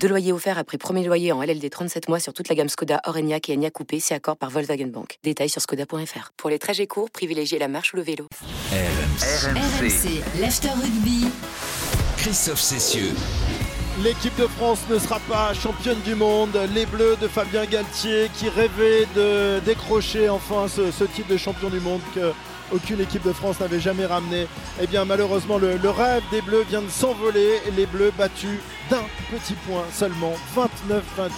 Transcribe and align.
Deux 0.00 0.08
loyers 0.08 0.32
offerts 0.32 0.58
après 0.58 0.78
premier 0.78 1.04
loyer 1.04 1.32
en 1.32 1.42
LLD 1.42 1.68
37 1.70 2.08
mois 2.08 2.20
sur 2.20 2.32
toute 2.32 2.48
la 2.48 2.54
gamme 2.54 2.68
Skoda, 2.68 3.00
Orenia 3.06 3.38
et 3.48 3.54
Enya 3.54 3.70
Coupé, 3.70 3.98
si 3.98 4.14
accord 4.14 4.36
par 4.36 4.50
Volkswagen 4.50 4.86
Bank. 4.86 5.18
Détails 5.24 5.48
sur 5.48 5.60
skoda.fr. 5.60 6.32
Pour 6.36 6.50
les 6.50 6.58
trajets 6.58 6.86
courts, 6.86 7.10
privilégiez 7.10 7.58
la 7.58 7.68
marche 7.68 7.92
ou 7.92 7.96
le 7.96 8.02
vélo. 8.02 8.28
RMC, 8.72 10.22
l'after 10.40 10.68
rugby. 10.68 11.26
Christophe 12.16 12.60
Cessieux. 12.60 13.12
L'équipe 14.02 14.36
de 14.38 14.46
France 14.46 14.80
ne 14.90 14.98
sera 14.98 15.18
pas 15.20 15.54
championne 15.54 16.00
du 16.02 16.14
monde. 16.14 16.56
Les 16.74 16.86
Bleus 16.86 17.16
de 17.20 17.26
Fabien 17.26 17.64
Galtier 17.64 18.30
qui 18.34 18.48
rêvaient 18.48 19.06
de 19.16 19.60
décrocher 19.64 20.28
enfin 20.28 20.68
ce, 20.68 20.90
ce 20.90 21.04
titre 21.04 21.28
de 21.28 21.36
champion 21.36 21.70
du 21.70 21.80
monde 21.80 22.02
que 22.14 22.32
aucune 22.72 23.00
équipe 23.00 23.22
de 23.24 23.32
France 23.32 23.60
n'avait 23.60 23.80
jamais 23.80 24.06
ramené. 24.06 24.46
Eh 24.80 24.86
bien 24.86 25.04
malheureusement 25.04 25.58
le, 25.58 25.76
le 25.76 25.90
rêve 25.90 26.22
des 26.30 26.40
Bleus 26.42 26.64
vient 26.68 26.82
de 26.82 26.88
s'envoler. 26.90 27.60
Les 27.76 27.86
Bleus 27.86 28.12
battus 28.16 28.58
d'un 28.90 29.02
petit 29.30 29.54
point 29.68 29.84
seulement, 29.92 30.34
29-28 30.56 31.30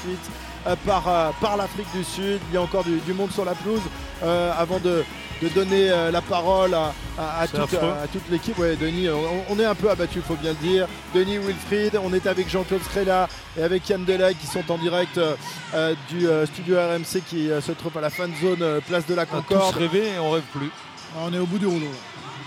euh, 0.67 0.77
par, 0.87 1.09
euh, 1.09 1.31
par 1.41 1.57
l'Afrique 1.57 1.87
du 1.95 2.05
Sud. 2.05 2.41
Il 2.51 2.55
y 2.55 2.57
a 2.57 2.63
encore 2.63 2.85
du, 2.85 2.99
du 2.99 3.13
monde 3.15 3.31
sur 3.33 3.45
la 3.45 3.55
pelouse 3.55 3.81
euh, 4.23 4.51
avant 4.59 4.79
de, 4.81 5.05
de 5.41 5.49
donner 5.49 5.91
euh, 5.91 6.11
la 6.11 6.21
parole 6.21 6.75
à, 6.75 6.93
à- 7.19 7.43
à 7.43 7.47
toute, 7.47 7.61
affreux. 7.61 7.79
à 8.03 8.07
toute 8.09 8.29
l'équipe. 8.31 8.59
Ouais, 8.59 8.77
Denis, 8.77 9.09
on, 9.09 9.53
on 9.55 9.59
est 9.59 9.65
un 9.65 9.75
peu 9.75 9.89
abattu, 9.89 10.19
il 10.19 10.23
faut 10.23 10.35
bien 10.35 10.51
le 10.61 10.69
dire. 10.69 10.87
Denis 11.15 11.39
Wilfried, 11.39 11.99
on 12.03 12.13
est 12.13 12.27
avec 12.27 12.49
Jean-Claude 12.51 12.83
Scrella 12.83 13.29
et 13.59 13.63
avec 13.63 13.89
Yann 13.89 14.05
Delague 14.05 14.37
qui 14.39 14.47
sont 14.47 14.71
en 14.71 14.79
direct 14.79 15.17
euh, 15.19 15.95
du 16.11 16.27
studio 16.47 16.77
RMC 16.77 17.23
qui 17.29 17.49
se 17.63 17.73
trouve 17.73 17.97
à 17.97 18.01
la 18.01 18.11
fan 18.11 18.31
zone 18.43 18.81
place 18.89 19.07
de 19.07 19.15
la 19.15 19.23
On 19.33 19.39
a 19.39 19.43
tous 19.43 19.55
Concorde. 19.55 19.77
rêvé 19.77 20.09
et 20.17 20.19
on 20.19 20.31
rêve 20.33 20.43
plus. 20.53 20.71
On 21.17 21.33
est 21.33 21.39
au 21.39 21.47
bout 21.47 21.59
du 21.59 21.67
rouleau. 21.67 21.91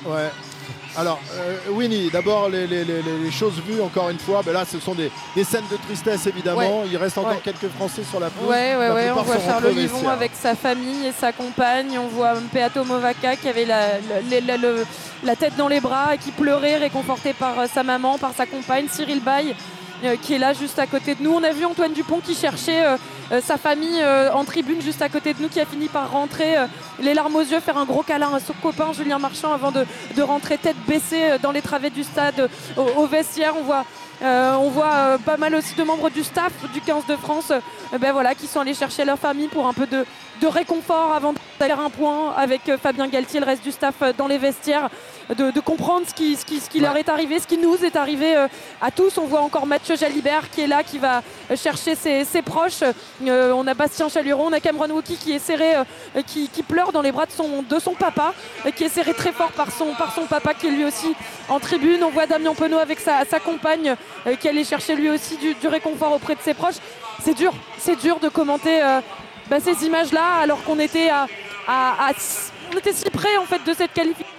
Ouais. 0.06 0.30
Alors, 0.98 1.20
euh, 1.36 1.58
Winnie, 1.72 2.10
d'abord 2.12 2.50
les, 2.50 2.68
les- 2.68 2.84
les- 2.84 3.02
les 3.02 3.32
choses 3.32 3.54
vues 3.66 3.82
encore 3.82 4.10
une 4.10 4.20
fois. 4.20 4.42
Ben 4.46 4.52
là, 4.54 4.66
ce 4.70 4.78
sont 4.80 4.94
des, 4.94 5.10
des 5.36 5.44
scènes 5.46 5.64
de 5.72 5.78
tristesse 5.78 6.26
évidemment. 6.28 6.84
Il 6.90 6.98
reste 6.98 7.18
encore 7.18 7.32
Ouais. 7.34 7.42
quelques 7.44 7.70
Français 7.70 8.04
sur 8.04 8.20
la 8.20 8.30
pelouse. 8.30 8.50
Ouais, 8.50 8.76
ouais, 8.76 8.90
ouais. 8.92 9.12
On 9.12 9.22
voit 9.22 9.40
Charles 9.40 9.68
Olivon 9.68 9.94
vestiaire. 9.94 10.12
avec 10.12 10.32
sa 10.36 10.56
famille 10.56 11.08
et 11.08 11.12
sa 11.14 11.32
compagne. 11.32 11.98
On 11.98 12.08
voit 12.08 12.34
Peato 12.52 12.84
Movaca 12.84 13.36
qui 13.38 13.48
avait 13.48 13.66
la, 13.66 13.88
la- 14.30 14.40
la- 14.42 14.58
le- 14.58 14.86
la 15.24 15.36
tête 15.38 15.56
dans 15.56 15.70
les 15.70 15.80
bras 15.80 16.16
et 16.16 16.18
qui 16.18 16.32
pleurait, 16.32 16.78
réconforté 16.78 17.34
par 17.34 17.58
euh, 17.60 17.68
sa 17.74 17.84
maman, 17.84 18.18
par 18.18 18.34
sa 18.36 18.46
compagne, 18.46 18.88
Cyril 18.92 19.22
Bay. 19.22 19.56
Euh, 20.04 20.16
qui 20.16 20.34
est 20.34 20.40
là 20.40 20.54
juste 20.54 20.80
à 20.80 20.88
côté 20.88 21.14
de 21.14 21.22
nous. 21.22 21.32
On 21.32 21.44
a 21.44 21.52
vu 21.52 21.64
Antoine 21.64 21.94
Dupont 21.94 22.22
qui 22.24 22.34
cherchait 22.34 22.84
euh, 22.84 22.98
euh, 23.32 23.42
sa 23.42 23.58
famille 23.58 24.04
en 24.34 24.44
tribune 24.46 24.82
juste 24.82 25.02
à 25.02 25.10
côté 25.10 25.34
de 25.34 25.42
nous, 25.42 25.48
qui 25.48 25.60
a 25.60 25.66
fini 25.66 25.88
par 25.88 26.12
rentrer 26.12 26.56
les 27.00 27.14
larmes 27.14 27.36
aux 27.36 27.42
yeux, 27.42 27.60
faire 27.60 27.78
un 27.78 27.86
gros 27.86 28.04
câlin 28.04 28.34
à 28.34 28.40
son 28.40 28.54
copain 28.62 28.94
Julien 28.94 29.20
Marchand 29.20 29.54
avant 29.54 29.72
de, 29.72 29.86
rentrer 30.22 30.58
tête 30.58 30.76
baissée 30.88 31.38
dans 31.42 31.52
les 31.52 31.62
travées 31.62 31.90
du 31.90 32.04
stade 32.04 32.50
au, 32.76 32.82
au 32.82 33.08
vestiaire. 33.08 33.54
On 33.58 34.70
voit, 34.70 35.18
pas 35.26 35.38
mal 35.38 35.56
aussi 35.56 35.76
de 35.76 35.84
membres 35.84 36.10
du 36.10 36.24
staff 36.24 36.52
du 36.74 36.82
15 36.82 37.06
de 37.08 37.16
France 37.16 37.54
ben 38.00 38.12
voilà, 38.12 38.36
qui 38.36 38.48
sont 38.48 38.60
allés 38.60 38.74
chercher 38.74 39.06
leur 39.06 39.18
famille 39.18 39.48
pour 39.48 39.68
un 39.68 39.74
peu 39.74 39.88
de, 39.88 40.06
de 40.42 40.48
réconfort 40.48 41.14
avant 41.14 41.34
d'aller 41.60 41.74
un 41.74 41.90
point 41.90 42.34
avec 42.36 42.68
euh, 42.68 42.78
Fabien 42.78 43.08
Galtier, 43.08 43.40
le 43.40 43.46
reste 43.46 43.64
du 43.64 43.72
staff 43.72 43.96
euh, 44.02 44.12
dans 44.18 44.28
les 44.28 44.40
vestiaires, 44.40 44.90
de, 45.30 45.52
de 45.52 45.60
comprendre 45.60 46.08
ce 46.08 46.14
qui, 46.14 46.36
ce 46.36 46.44
qui, 46.44 46.60
ce 46.60 46.70
qui 46.70 46.80
leur 46.80 46.98
est 46.98 47.08
arrivé, 47.08 47.40
ce 47.40 47.46
qui 47.48 47.58
nous 47.60 47.76
est 47.86 47.96
arrivé 47.96 48.36
euh, 48.36 48.48
à 48.82 48.90
tous. 48.90 49.18
On 49.20 49.26
voit 49.28 49.42
encore 49.42 49.68
Mathieu 49.68 49.96
Jalibert 49.96 50.50
qui 50.50 50.62
est 50.62 50.68
là, 50.68 50.82
qui 50.84 50.98
va 50.98 51.22
chercher 51.56 51.94
ses, 51.96 52.26
ses 52.26 52.42
proches. 52.42 52.82
Euh, 53.26 53.52
on 53.54 53.68
a 53.68 53.74
Bastien 53.76 54.10
Chaluron, 54.10 54.48
on 54.48 54.54
a 54.54 54.60
Cameron 54.60 54.90
Wauki 54.90 55.16
qui 55.16 55.32
est 55.34 55.40
serré, 55.40 55.76
euh, 55.76 56.22
qui, 56.26 56.50
qui 56.50 56.64
pleure 56.64 56.92
dans 56.92 57.04
les 57.04 57.12
bras 57.12 57.28
de 57.28 57.32
son, 57.32 57.62
de 57.62 57.80
son 57.80 57.94
papa, 57.94 58.34
qui 58.76 58.84
est 58.84 58.90
serré 58.90 59.14
très 59.14 59.32
fort 59.32 59.52
par 59.52 59.72
son, 59.72 59.94
par 59.94 60.14
son 60.16 60.26
papa 60.26 60.56
qui 60.56 60.68
est 60.68 60.72
lui 60.72 60.86
aussi 60.86 61.14
en 61.50 61.60
tribune. 61.60 62.04
On 62.04 62.10
voit 62.10 62.26
Damien 62.26 62.56
Penaud 62.56 62.80
avec 62.80 63.00
sa, 63.00 63.24
sa 63.26 63.40
compagne 63.40 63.96
euh, 64.26 64.36
qui 64.36 64.50
allait 64.50 64.64
chercher 64.64 64.96
lui 64.96 65.12
aussi 65.12 65.38
du, 65.38 65.54
du 65.54 65.68
réconfort 65.68 66.14
auprès 66.14 66.34
de 66.34 66.42
ses 66.42 66.56
proches. 66.56 66.80
C'est 67.24 67.36
dur, 67.36 67.54
c'est 67.78 68.00
dur 68.02 68.18
de 68.20 68.30
commenter 68.30 68.82
bah, 69.52 69.58
ces 69.60 69.86
images-là 69.86 70.38
alors 70.42 70.64
qu'on 70.64 70.80
était 70.80 71.10
à, 71.10 71.28
on 72.74 72.78
était 72.78 72.94
si 72.94 73.10
près 73.10 73.36
en 73.36 73.46
fait 73.46 73.62
de 73.68 73.74
cette 73.74 73.92
qualification. 73.92 74.34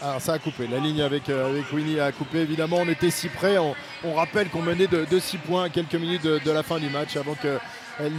Alors 0.00 0.20
ça 0.22 0.32
a 0.32 0.38
coupé. 0.38 0.66
La 0.66 0.78
ligne 0.78 1.02
avec, 1.02 1.28
euh, 1.28 1.50
avec 1.50 1.70
Winnie 1.70 2.00
a 2.00 2.10
coupé. 2.10 2.38
Évidemment, 2.38 2.78
on 2.80 2.88
était 2.88 3.10
si 3.10 3.28
près. 3.28 3.58
On, 3.58 4.14
rappelle 4.14 4.48
qu'on 4.48 4.62
menait 4.62 4.86
de, 4.86 5.18
6 5.18 5.36
points 5.36 5.64
à 5.64 5.68
quelques 5.68 5.94
minutes 5.94 6.22
de, 6.22 6.50
la 6.50 6.62
fin 6.62 6.78
du 6.78 6.88
match 6.88 7.16
avant 7.16 7.34
que 7.34 7.58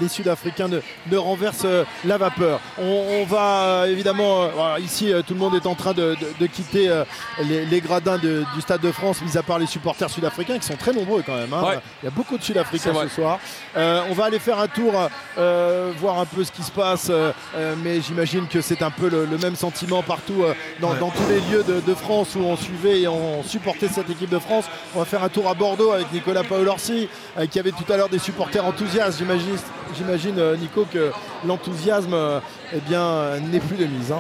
les 0.02 0.08
Sud-Africains 0.08 0.68
ne, 0.68 0.80
ne 1.12 1.18
renversent 1.18 1.66
euh, 1.66 1.84
la 2.06 2.18
vapeur. 2.18 2.60
On, 2.78 2.84
on 3.22 3.26
va 3.26 3.64
euh, 3.64 3.86
évidemment, 3.92 4.44
euh, 4.44 4.80
ici, 4.80 5.12
euh, 5.12 5.22
tout 5.26 5.34
le 5.34 5.40
monde 5.40 5.56
est 5.56 5.66
en 5.66 5.76
train 5.76 5.94
de, 5.94 6.16
de- 6.16 6.28
de 6.40 6.46
quitter 6.48 6.90
euh, 6.90 7.04
les, 7.44 7.66
les 7.66 7.82
gradins 7.82 8.18
de- 8.18 8.44
du 8.56 8.62
Stade 8.62 8.82
de 8.82 8.92
France, 8.92 9.22
mis 9.22 9.38
à 9.38 9.44
part 9.44 9.60
les 9.60 9.66
supporters 9.68 10.10
sud-africains 10.10 10.58
qui 10.60 10.66
sont 10.68 10.76
très 10.78 10.94
nombreux 10.94 11.24
quand 11.26 11.36
même. 11.36 11.54
hein. 11.54 11.64
Ouais. 11.64 11.80
Il 12.02 12.06
y 12.06 12.08
a 12.08 12.12
beaucoup 12.12 12.38
de 12.38 12.44
Sud-Africains 12.44 12.94
ce 13.10 13.16
soir. 13.16 13.40
Euh, 13.78 14.02
on 14.10 14.14
va 14.14 14.26
aller 14.26 14.40
faire 14.40 14.60
un 14.60 14.68
tour, 14.68 14.94
euh, 15.38 15.92
voir 16.00 16.20
un 16.20 16.26
peu 16.26 16.44
ce 16.44 16.52
qui 16.52 16.64
se 16.64 16.72
passe, 16.72 17.08
euh, 17.10 17.32
euh, 17.56 17.76
mais 17.84 18.02
j'imagine 18.02 18.48
que 18.48 18.62
c'est 18.62 18.82
un 18.82 18.92
peu 18.92 19.10
le, 19.10 19.26
le 19.26 19.38
même 19.38 19.56
sentiment 19.56 20.02
partout 20.04 20.44
euh, 20.44 20.54
dans, 20.80 20.94
dans 20.96 21.10
tous 21.10 21.28
les 21.30 21.40
lieux 21.52 21.64
de, 21.64 21.80
de 21.80 21.96
France 21.96 22.36
où 22.36 22.40
on 22.42 22.56
suivait 22.58 23.02
et 23.02 23.08
on 23.08 23.44
supportait 23.44 23.88
cette 23.88 24.10
équipe 24.10 24.30
de 24.30 24.40
France. 24.40 24.66
On 24.96 25.00
va 25.00 25.06
faire 25.06 25.24
un 25.24 25.30
tour 25.30 25.50
à 25.50 25.54
Bordeaux 25.54 25.92
avec 25.92 26.12
Nicolas 26.12 26.44
Paolorsi, 26.44 27.08
euh, 27.38 27.46
qui 27.46 27.60
avait 27.60 27.72
tout 27.72 27.92
à 27.92 27.98
l'heure 27.98 28.10
des 28.10 28.20
supporters 28.20 28.66
enthousiastes. 28.66 29.18
J'imagine, 29.20 29.56
j'imagine 29.96 30.38
euh, 30.40 30.56
Nico, 30.56 30.86
que 30.92 31.12
l'enthousiasme 31.46 32.14
euh, 32.14 32.40
eh 32.74 32.80
bien, 32.80 33.02
euh, 33.02 33.40
n'est 33.40 33.60
plus 33.60 33.78
de 33.78 33.86
mise. 33.86 34.12
hein. 34.12 34.20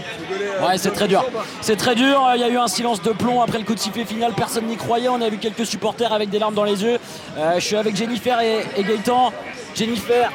Ouais, 0.66 0.78
c'est 0.78 0.91
très 0.91 1.07
dur. 1.07 1.23
C'est 1.62 1.75
très 1.75 1.95
dur. 1.95 2.22
Il 2.35 2.41
y 2.41 2.44
a 2.44 2.50
eu 2.50 2.57
un 2.57 2.67
silence 2.67 3.01
de 3.01 3.12
plomb 3.12 3.41
après 3.41 3.57
le 3.57 3.63
coup 3.63 3.73
de 3.75 3.79
sifflet 3.79 4.06
final. 4.06 4.34
Personne 4.34 4.66
n'y 4.66 4.78
croyait. 4.78 5.09
On 5.09 5.22
a 5.22 5.29
vu 5.29 5.38
quelques 5.38 5.66
supporters 5.66 6.11
avec 6.13 6.29
des 6.29 6.40
larmes 6.40 6.56
dans 6.56 6.63
les 6.63 6.84
yeux. 6.84 6.97
Euh, 7.38 7.56
je 7.56 7.59
suis 7.66 7.75
avec 7.75 7.95
Jennifer 7.95 8.40
et, 8.41 8.66
et 8.78 8.84
Gaëtan. 8.84 9.31
Jennifer 9.75 10.31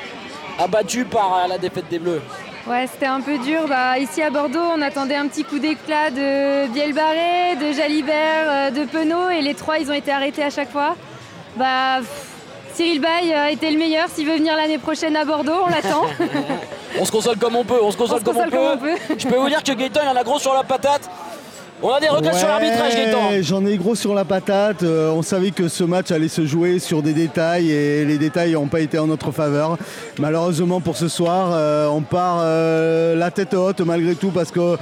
abattue 0.59 1.05
par 1.05 1.47
la 1.49 1.59
défaite 1.59 1.89
des 1.91 1.99
Bleus. 1.99 2.23
Ouais, 2.67 2.89
c'était 2.91 3.07
un 3.07 3.21
peu 3.21 3.39
dur. 3.39 3.69
Bah, 3.69 3.99
ici 3.99 4.23
à 4.23 4.31
Bordeaux, 4.31 4.65
on 4.77 4.83
attendait 4.83 5.15
un 5.15 5.29
petit 5.29 5.45
coup 5.45 5.59
d'éclat 5.59 6.11
de 6.11 6.67
Bielbarré, 6.73 7.55
de 7.61 7.73
Jalibert, 7.73 8.73
de 8.73 8.85
Penaud, 8.85 9.29
et 9.29 9.41
les 9.41 9.55
trois, 9.55 9.79
ils 9.79 9.89
ont 9.89 9.95
été 9.95 10.11
arrêtés 10.11 10.43
à 10.43 10.51
chaque 10.51 10.73
fois. 10.73 10.97
Bah, 11.57 11.99
pff, 12.01 12.09
Cyril 12.77 13.01
Bay 13.01 13.33
a 13.33 13.51
été 13.51 13.71
le 13.71 13.79
meilleur. 13.79 14.07
S'il 14.15 14.27
veut 14.27 14.37
venir 14.37 14.55
l'année 14.55 14.77
prochaine 14.77 15.17
à 15.17 15.25
Bordeaux, 15.25 15.63
on 15.65 15.69
l'attend. 15.69 16.05
On 17.01 17.05
se 17.07 17.11
console 17.11 17.39
comme 17.39 17.57
on 17.57 17.65
peut. 17.65 17.79
On 17.83 17.91
se 17.91 17.97
console, 17.97 18.21
se 18.21 18.25
comme, 18.25 18.35
console 18.35 18.51
on 18.53 18.57
comme 18.71 18.79
peut. 18.81 18.95
on 18.95 19.09
peut. 19.09 19.15
Je 19.19 19.27
peux 19.27 19.37
vous 19.37 19.49
dire 19.49 19.63
que 19.63 19.73
Gaëtan 19.73 20.01
il 20.03 20.09
en 20.09 20.17
a 20.17 20.25
gros 20.25 20.39
sur 20.39 20.53
la 20.55 20.63
patate. 20.63 21.11
On 21.83 21.91
a 21.91 22.01
des 22.01 22.09
regrets 22.09 22.33
sur 22.35 22.49
l'arbitrage, 22.49 22.95
Gaëtan. 22.95 23.31
J'en 23.41 23.65
ai 23.67 23.77
gros 23.77 23.95
sur 23.95 24.15
la 24.15 24.25
patate. 24.25 24.83
Euh, 24.83 25.11
on 25.11 25.23
savait 25.23 25.51
que 25.53 25.69
ce 25.69 25.85
match 25.85 26.11
allait 26.11 26.29
se 26.29 26.47
jouer 26.47 26.79
sur 26.79 27.03
des 27.03 27.13
détails 27.13 27.71
et 27.71 28.05
les 28.05 28.19
détails 28.19 28.53
n'ont 28.53 28.67
pas 28.67 28.81
été 28.81 28.99
en 28.99 29.07
notre 29.07 29.31
faveur. 29.31 29.77
Malheureusement 30.19 30.81
pour 30.81 30.97
ce 30.97 31.09
soir, 31.09 31.51
euh, 31.53 31.87
on 31.89 32.03
part 32.03 32.39
euh, 32.41 33.15
la 33.15 33.31
tête 33.31 33.55
haute 33.55 33.81
malgré 33.81 34.15
tout 34.15 34.31
parce 34.31 34.51
qu'on 34.53 34.77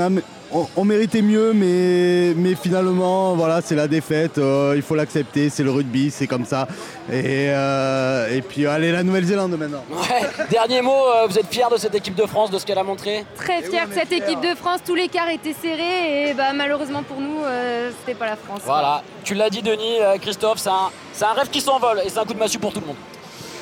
a. 0.00 0.08
On, 0.52 0.66
on 0.76 0.84
méritait 0.84 1.22
mieux, 1.22 1.52
mais, 1.52 2.32
mais 2.36 2.54
finalement, 2.54 3.34
voilà, 3.34 3.60
c'est 3.60 3.74
la 3.74 3.88
défaite. 3.88 4.38
euh, 4.38 4.74
il 4.76 4.82
faut 4.82 4.94
l'accepter. 4.94 5.50
C'est 5.50 5.64
le 5.64 5.70
rugby, 5.72 6.10
c'est 6.10 6.26
comme 6.28 6.44
ça. 6.44 6.68
Et, 7.10 7.48
euh, 7.50 8.34
et 8.34 8.42
puis, 8.42 8.64
allez, 8.66 8.92
la 8.92 9.02
Nouvelle-Zélande 9.02 9.56
maintenant. 9.58 9.82
Ouais. 9.90 10.46
Dernier 10.50 10.82
mot, 10.82 10.92
euh, 10.92 11.26
vous 11.28 11.36
êtes 11.38 11.48
fiers 11.50 11.64
de 11.70 11.76
cette 11.76 11.94
équipe 11.96 12.14
de 12.14 12.26
France, 12.26 12.50
de 12.50 12.58
ce 12.58 12.64
qu'elle 12.66 12.78
a 12.78 12.84
montré 12.84 13.24
Très 13.36 13.62
fier 13.62 13.88
de 13.88 13.92
cette 13.94 14.12
équipe 14.12 14.40
de 14.40 14.54
France. 14.54 14.80
Tout 14.86 14.94
l'écart 14.94 15.28
était 15.30 15.54
serré, 15.60 16.30
et 16.30 16.34
bah, 16.34 16.52
malheureusement 16.54 17.02
pour 17.02 17.20
nous, 17.20 17.42
euh, 17.44 17.90
c'était 18.00 18.16
pas 18.18 18.26
la 18.26 18.36
France. 18.36 18.60
Voilà. 18.64 19.02
Tu 19.24 19.34
l'as 19.34 19.50
dit, 19.50 19.62
Denis, 19.62 20.00
euh, 20.00 20.16
Christophe, 20.18 20.58
c'est 20.58 20.68
un, 20.70 20.90
c'est 21.12 21.24
un 21.24 21.32
rêve 21.32 21.48
qui 21.50 21.60
s'envole 21.60 22.00
et 22.04 22.08
c'est 22.08 22.18
un 22.18 22.24
coup 22.24 22.34
de 22.34 22.38
massue 22.38 22.58
pour 22.58 22.72
tout 22.72 22.80
le 22.80 22.86
monde. 22.86 22.96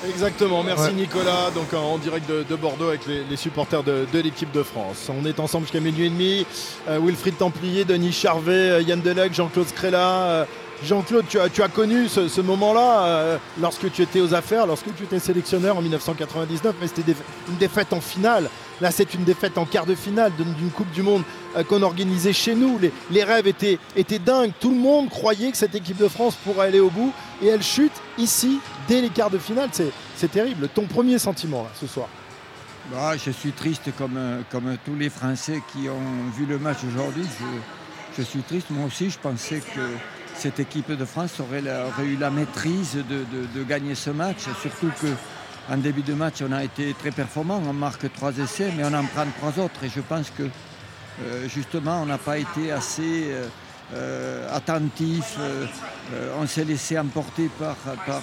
Exactement, 0.08 0.62
merci 0.62 0.84
Ouais. 0.88 0.92
Nicolas. 0.92 1.50
Donc 1.54 1.72
en 1.74 1.98
direct 1.98 2.28
de, 2.28 2.44
de 2.48 2.56
Bordeaux 2.56 2.88
avec 2.88 3.06
les, 3.06 3.24
les 3.24 3.36
supporters 3.36 3.82
de, 3.82 4.06
de 4.12 4.18
l'équipe 4.20 4.50
de 4.52 4.62
France. 4.62 5.08
On 5.08 5.24
est 5.26 5.40
ensemble 5.40 5.64
jusqu'à 5.64 5.80
minuit 5.80 6.06
et 6.06 6.10
demi. 6.10 6.46
Euh, 6.88 6.98
Wilfried 7.02 7.38
Templier, 7.38 7.84
Denis 7.84 8.12
Charvet, 8.12 8.52
euh, 8.70 8.82
Yann 8.82 9.00
Delac, 9.00 9.32
Jean-Claude 9.34 9.68
Scrella. 9.68 10.46
Jean-Claude, 10.84 11.24
tu 11.28 11.38
as, 11.38 11.68
connu 11.68 12.08
ce, 12.08 12.40
moment-là 12.40 13.04
euh, 13.04 13.38
lorsque 13.60 13.90
tu 13.90 14.02
étais 14.02 14.20
aux 14.20 14.34
affaires, 14.34 14.66
lorsque 14.66 14.94
tu 14.94 15.04
étais 15.04 15.18
sélectionneur 15.18 15.78
en 15.78 15.82
1999, 15.82 16.74
mais 16.80 16.86
c'était 16.86 17.14
une 17.48 17.56
défaite 17.56 17.92
en 17.92 18.00
finale. 18.00 18.50
Là, 18.80 18.90
c'est 18.90 19.14
une 19.14 19.24
défaite 19.24 19.56
en 19.56 19.64
quart 19.64 19.86
de 19.86 19.94
finale 19.94 20.32
d'une 20.36 20.70
Coupe 20.70 20.90
du 20.90 21.02
Monde 21.02 21.22
euh, 21.56 21.64
qu'on 21.64 21.82
organisait 21.82 22.32
chez 22.32 22.54
nous. 22.54 22.78
Les, 23.10 23.24
rêves 23.24 23.46
étaient, 23.46 23.78
dingues. 24.18 24.52
Tout 24.60 24.70
le 24.70 24.76
monde 24.76 25.08
croyait 25.08 25.50
que 25.50 25.56
cette 25.56 25.74
équipe 25.74 25.96
de 25.96 26.08
France 26.08 26.36
pourrait 26.44 26.66
aller 26.68 26.80
au 26.80 26.90
bout 26.90 27.12
et 27.42 27.46
elle 27.46 27.62
chute 27.62 27.92
ici 28.18 28.58
dès 28.86 29.00
les 29.00 29.10
quarts 29.10 29.30
de 29.30 29.38
finale. 29.38 29.70
C'est 30.16 30.30
terrible. 30.30 30.68
Ton 30.68 30.84
premier 30.84 31.18
sentiment 31.18 31.66
ce 31.80 31.86
soir? 31.86 32.08
Bah, 32.92 33.16
je 33.16 33.30
suis 33.30 33.52
triste 33.52 33.90
comme, 33.96 34.16
euh, 34.18 34.40
comme 34.50 34.76
tous 34.84 34.94
les 34.94 35.08
Français 35.08 35.62
qui 35.72 35.88
ont 35.88 36.30
vu 36.36 36.44
le 36.44 36.58
match 36.58 36.78
aujourd'hui. 36.86 37.24
Je 38.16 38.22
suis 38.22 38.42
triste. 38.42 38.66
Moi 38.70 38.86
aussi, 38.86 39.08
je 39.08 39.18
pensais 39.18 39.60
que 39.60 39.80
cette 40.34 40.60
équipe 40.60 40.90
de 40.92 41.04
France 41.04 41.40
aurait, 41.40 41.60
la- 41.62 41.86
aurait 41.86 42.06
eu 42.06 42.16
la 42.16 42.30
maîtrise 42.30 42.94
de, 42.96 43.02
de- 43.02 43.46
de 43.54 43.64
gagner 43.64 43.94
ce 43.94 44.10
match. 44.10 44.44
Surtout 44.60 44.90
qu'en 45.00 45.76
début 45.76 46.02
de 46.02 46.14
match, 46.14 46.36
on 46.46 46.52
a 46.52 46.64
été 46.64 46.94
très 46.94 47.10
performant. 47.10 47.62
On 47.68 47.72
marque 47.72 48.12
trois 48.12 48.36
essais, 48.38 48.70
mais 48.76 48.84
on 48.84 48.94
en 48.94 49.04
prend 49.04 49.24
trois 49.38 49.62
autres. 49.64 49.82
Et 49.84 49.88
je 49.94 50.00
pense 50.00 50.30
que 50.30 50.42
euh, 50.42 51.48
justement, 51.48 52.02
on 52.02 52.06
n'a 52.06 52.18
pas 52.18 52.38
été 52.38 52.72
assez 52.72 53.26
euh, 53.30 53.46
euh, 53.94 54.48
attentif. 54.56 55.36
euh, 55.38 55.66
on 56.40 56.46
s'est 56.46 56.64
laissé 56.64 56.98
emporter 56.98 57.48
par, 57.58 57.76
par 57.76 58.22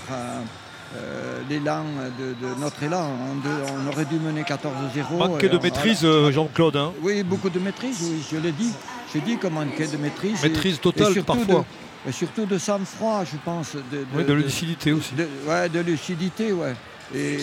l'élan 1.50 1.86
de, 2.20 2.34
de 2.46 2.60
notre 2.60 2.84
élan. 2.84 3.10
On, 3.46 3.88
aurait 3.92 4.06
dû 4.06 4.16
mener 4.20 4.42
14-0. 4.44 5.18
Manquer 5.18 5.46
Et 5.46 5.50
de 5.50 5.58
on- 5.58 5.62
maîtrise, 5.62 6.06
Jean-Claude. 6.32 6.76
hein. 6.76 6.92
oui, 7.02 7.24
beaucoup 7.24 7.50
de 7.50 7.60
maîtrise, 7.60 7.98
oui, 8.02 8.22
je 8.30 8.38
l'ai 8.38 8.52
dit. 8.52 8.72
J'ai 9.14 9.22
dit 9.22 9.38
qu'on 9.38 9.50
manquait 9.52 9.88
de 9.88 9.98
maîtrise. 9.98 10.42
Maîtrise 10.44 10.76
et- 10.76 10.80
totale 10.80 11.12
et 11.12 11.14
surtout 11.14 11.34
parfois. 11.34 11.60
de- 11.62 11.66
et 12.08 12.12
surtout 12.12 12.46
de 12.46 12.58
sang-froid, 12.58 13.24
je 13.32 13.38
pense. 13.44 13.74
De, 13.76 13.98
de- 14.00 14.06
Oui, 14.16 14.24
de 14.24 14.34
lucidité 14.34 14.92
aussi. 14.92 15.14
de- 15.16 15.28
ouais, 15.48 15.70
de 15.70 15.80
lucidité, 15.82 16.52
ouais. 16.52 16.74
Et, 17.14 17.36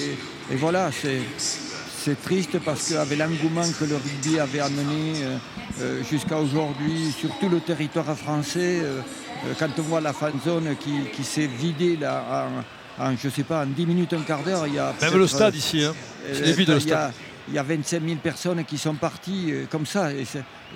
et 0.51 0.57
voilà, 0.57 0.91
c'est, 0.93 1.21
triste 2.25 2.59
parce 2.65 2.89
qu'avec 2.91 3.19
l'engouement 3.19 3.69
que 3.79 3.85
le 3.85 3.97
rugby 3.97 4.39
avait 4.41 4.61
amené 4.61 5.13
euh, 5.23 5.37
euh, 5.83 6.03
jusqu'à 6.11 6.39
aujourd'hui 6.39 7.13
sur 7.13 7.29
tout 7.39 7.51
le 7.51 7.61
territoire 7.61 8.17
français, 8.17 8.81
euh, 8.83 9.03
quand 9.59 9.69
on 9.79 9.83
voit 9.83 10.01
la 10.01 10.15
fan 10.15 10.33
zone 10.43 10.75
qui, 10.81 10.93
qui 11.15 11.23
s'est 11.23 11.47
vidée 11.47 11.99
là, 11.99 12.49
en, 12.99 13.05
en, 13.11 13.15
je 13.17 13.29
sais 13.29 13.43
pas, 13.43 13.63
en 13.63 13.67
10 13.67 13.85
minutes, 13.85 14.15
un 14.15 14.23
quart 14.23 14.43
d'heure, 14.43 14.67
il 14.67 14.75
y 14.75 14.79
a 14.79 14.95
Même 15.03 15.19
le 15.19 15.27
stade 15.27 15.53
euh, 15.53 15.59
ici. 15.59 15.85
hein. 15.85 15.93
C'est 16.33 16.47
le 16.57 16.63
il 16.63 16.69
y 16.69 16.73
a- 16.73 16.81
stade. 16.81 17.13
il 17.49 17.55
y 17.55 17.59
a 17.59 17.63
25 17.63 18.03
000 18.03 18.17
personnes 18.23 18.65
qui 18.65 18.79
sont 18.79 18.95
parties 18.95 19.53
comme 19.71 19.85
ça. 19.85 20.09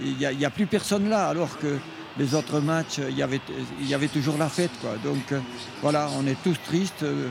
Il 0.03 0.17
n'y 0.39 0.45
a 0.45 0.51
plus 0.51 0.67
personne 0.67 1.09
là, 1.09 1.29
alors 1.29 1.59
que 1.59 1.79
les 2.19 2.35
autres 2.35 2.61
matchs, 2.61 2.99
il 3.09 3.17
y 3.17 3.23
avait, 3.23 3.41
il 3.81 3.89
y 3.89 3.95
avait 3.95 4.09
toujours 4.09 4.37
la 4.39 4.49
fête. 4.49 4.71
Quoi. 4.81 4.91
Donc 5.05 5.33
euh, 5.33 5.41
voilà, 5.83 6.09
on 6.19 6.27
est 6.27 6.37
tous 6.43 6.57
tristes. 6.67 7.03
euh, 7.03 7.29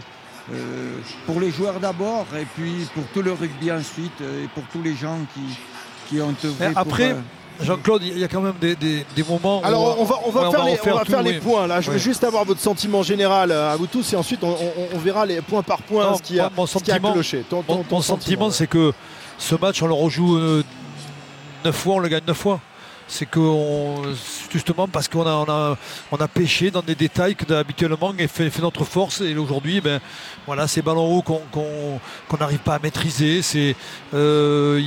euh, 0.51 0.97
pour 1.27 1.39
les 1.39 1.51
joueurs 1.51 1.79
d'abord, 1.79 2.25
et 2.35 2.45
puis 2.55 2.87
pour 2.95 3.03
tout 3.13 3.21
le 3.21 3.31
rugby 3.31 3.71
ensuite, 3.71 4.11
euh, 4.21 4.43
et 4.43 4.47
pour 4.47 4.63
tous 4.73 4.81
les 4.81 4.95
gens 4.95 5.17
qui, 5.35 5.41
qui 6.09 6.19
ont 6.19 6.33
œuvré 6.43 6.69
pour, 6.71 6.77
après, 6.79 7.11
euh, 7.11 7.19
Jean-Claude, 7.61 8.01
il 8.03 8.17
y 8.17 8.23
a 8.23 8.27
quand 8.27 8.41
même 8.41 8.55
des, 8.59 8.75
des- 8.75 9.05
des 9.15 9.23
moments. 9.23 9.61
où 9.61 9.65
Alors 9.65 9.99
on 10.01 10.03
va, 10.03 10.15
on 10.25 10.31
va 10.31 10.49
ouais, 10.49 10.51
faire, 10.51 10.65
les, 10.65 10.79
on 10.91 10.95
va 10.97 11.05
tout, 11.05 11.11
faire 11.11 11.21
les 11.23 11.31
oui. 11.33 11.39
points 11.39 11.67
là. 11.67 11.79
Je 11.79 11.91
veux 11.91 11.99
juste 11.99 12.23
avoir 12.23 12.43
votre 12.43 12.59
sentiment 12.59 13.03
général 13.03 13.51
à 13.51 13.75
vous 13.75 13.85
tous 13.85 14.11
et 14.13 14.15
ensuite 14.15 14.43
on, 14.43 14.49
on- 14.49 14.95
on 14.95 14.97
verra 14.97 15.27
les 15.27 15.41
points 15.41 15.61
par 15.61 15.83
point 15.83 16.09
Non, 16.09 16.17
ce 16.17 16.23
qui 16.23 16.39
a, 16.39 16.49
mon 16.57 16.65
ce 16.65 16.79
qui 16.79 16.91
a 16.91 16.97
cloché. 16.99 17.45
Ton, 17.47 17.61
ton- 17.61 17.75
Mon, 17.77 17.83
ton 17.83 17.95
mon 17.97 18.01
sentiment, 18.01 18.49
c'est 18.49 18.67
que 18.67 18.91
ce 19.37 19.53
match, 19.55 19.81
on 19.83 19.87
le 19.87 19.93
rejoue 19.93 20.37
euh, 20.37 20.63
neuf 21.63 21.75
fois, 21.75 21.95
on 21.95 21.99
le 21.99 22.09
gagne 22.09 22.23
neuf 22.27 22.37
fois. 22.37 22.59
C'est 23.13 23.25
que 23.25 23.41
justement 24.49 24.87
parce 24.87 25.09
qu'on 25.09 25.27
a, 25.27 25.77
on 26.11 26.27
pêché 26.29 26.71
dans 26.71 26.81
des 26.81 26.95
détails 26.95 27.35
que 27.35 27.53
habituellement 27.53 28.13
fait, 28.17 28.49
fait 28.49 28.61
notre 28.61 28.85
force. 28.85 29.19
Et 29.19 29.35
aujourd'hui, 29.35 29.81
ben, 29.81 29.99
voilà, 30.47 30.67
ces 30.67 30.81
ballons 30.81 31.05
hauts 31.17 31.21
qu'on 31.21 31.41
qu'on- 31.51 31.99
qu'on 32.27 32.37
n'arrive 32.37 32.59
pas 32.59 32.75
à 32.75 32.79
maîtriser. 32.79 33.41
C'est 33.41 33.75
euh, 34.13 34.81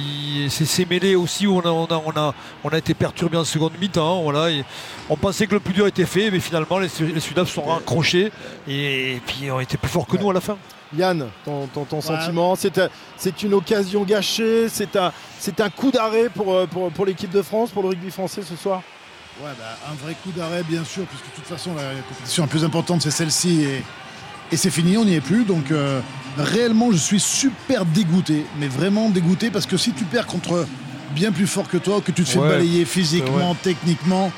mêlées 0.88 1.14
aussi 1.14 1.46
où 1.46 1.56
on 1.56 1.60
a, 1.60 1.68
on, 1.70 1.84
a, 1.86 2.02
on, 2.04 2.10
a, 2.16 2.34
on 2.64 2.68
a 2.70 2.78
été 2.78 2.94
perturbé 2.94 3.36
en 3.36 3.44
seconde 3.44 3.72
mi-temps. 3.80 4.22
Voilà, 4.22 4.50
et 4.50 4.64
on 5.08 5.16
pensait 5.16 5.46
que 5.46 5.54
le 5.54 5.60
plus 5.60 5.74
dur 5.74 5.86
était 5.86 6.06
fait, 6.06 6.30
mais 6.30 6.40
finalement 6.40 6.78
les, 6.78 6.88
les 7.00 7.20
Sudaf 7.20 7.50
sont 7.50 7.62
raccrochés 7.62 8.32
et, 8.68 9.20
puis 9.26 9.50
ont 9.50 9.60
été 9.60 9.76
plus 9.76 9.88
forts 9.90 10.06
que 10.06 10.16
nous 10.16 10.30
à 10.30 10.34
la 10.34 10.40
fin. 10.40 10.56
Yann, 10.96 11.28
ton, 11.44 11.66
ton- 11.66 11.84
ton 11.84 12.00
sentiment, 12.00 12.54
c'est 12.54 12.80
c'est 13.16 13.42
une 13.42 13.54
occasion 13.54 14.04
gâchée, 14.04 14.68
c'est 14.68 14.94
un, 14.96 15.12
c'est 15.40 15.60
un 15.60 15.68
coup 15.70 15.90
d'arrêt 15.90 16.28
pour, 16.28 16.54
euh, 16.54 16.66
pour, 16.66 16.90
pour 16.92 17.06
l'équipe 17.06 17.30
de 17.30 17.42
France, 17.42 17.70
pour 17.70 17.82
le 17.82 17.88
rugby 17.88 18.10
français 18.10 18.42
ce 18.42 18.54
soir? 18.54 18.82
Ouais, 19.42 19.50
bah, 19.58 19.76
un 19.90 19.94
vrai 20.04 20.14
coup 20.22 20.30
d'arrêt, 20.30 20.62
bien 20.62 20.84
sûr, 20.84 21.02
puisque 21.06 21.24
de 21.24 21.34
toute 21.34 21.46
façon, 21.46 21.74
la 21.74 22.00
compétition 22.08 22.44
la 22.44 22.48
plus 22.48 22.64
importante, 22.64 23.02
c'est 23.02 23.10
celle-ci. 23.10 23.62
Et, 23.62 23.82
et 24.52 24.56
c'est 24.56 24.70
fini, 24.70 24.96
on 24.96 25.04
n'y 25.04 25.14
est 25.14 25.20
plus. 25.20 25.44
Donc, 25.44 25.70
euh, 25.70 26.00
réellement, 26.38 26.90
je 26.92 26.96
suis 26.96 27.20
super 27.20 27.84
dégoûté. 27.84 28.44
Mais 28.60 28.68
vraiment 28.68 29.08
dégoûté, 29.10 29.50
parce 29.50 29.66
que 29.66 29.76
si 29.76 29.92
tu 29.92 30.04
perds 30.04 30.26
contre 30.26 30.66
bien 31.14 31.32
plus 31.32 31.46
fort 31.46 31.68
que 31.68 31.76
toi, 31.76 32.00
que 32.04 32.12
tu 32.12 32.24
te 32.24 32.28
fais 32.28 32.38
Ouais, 32.38 32.48
balayer 32.48 32.84
physiquement, 32.84 33.54
techniquement, 33.62 34.32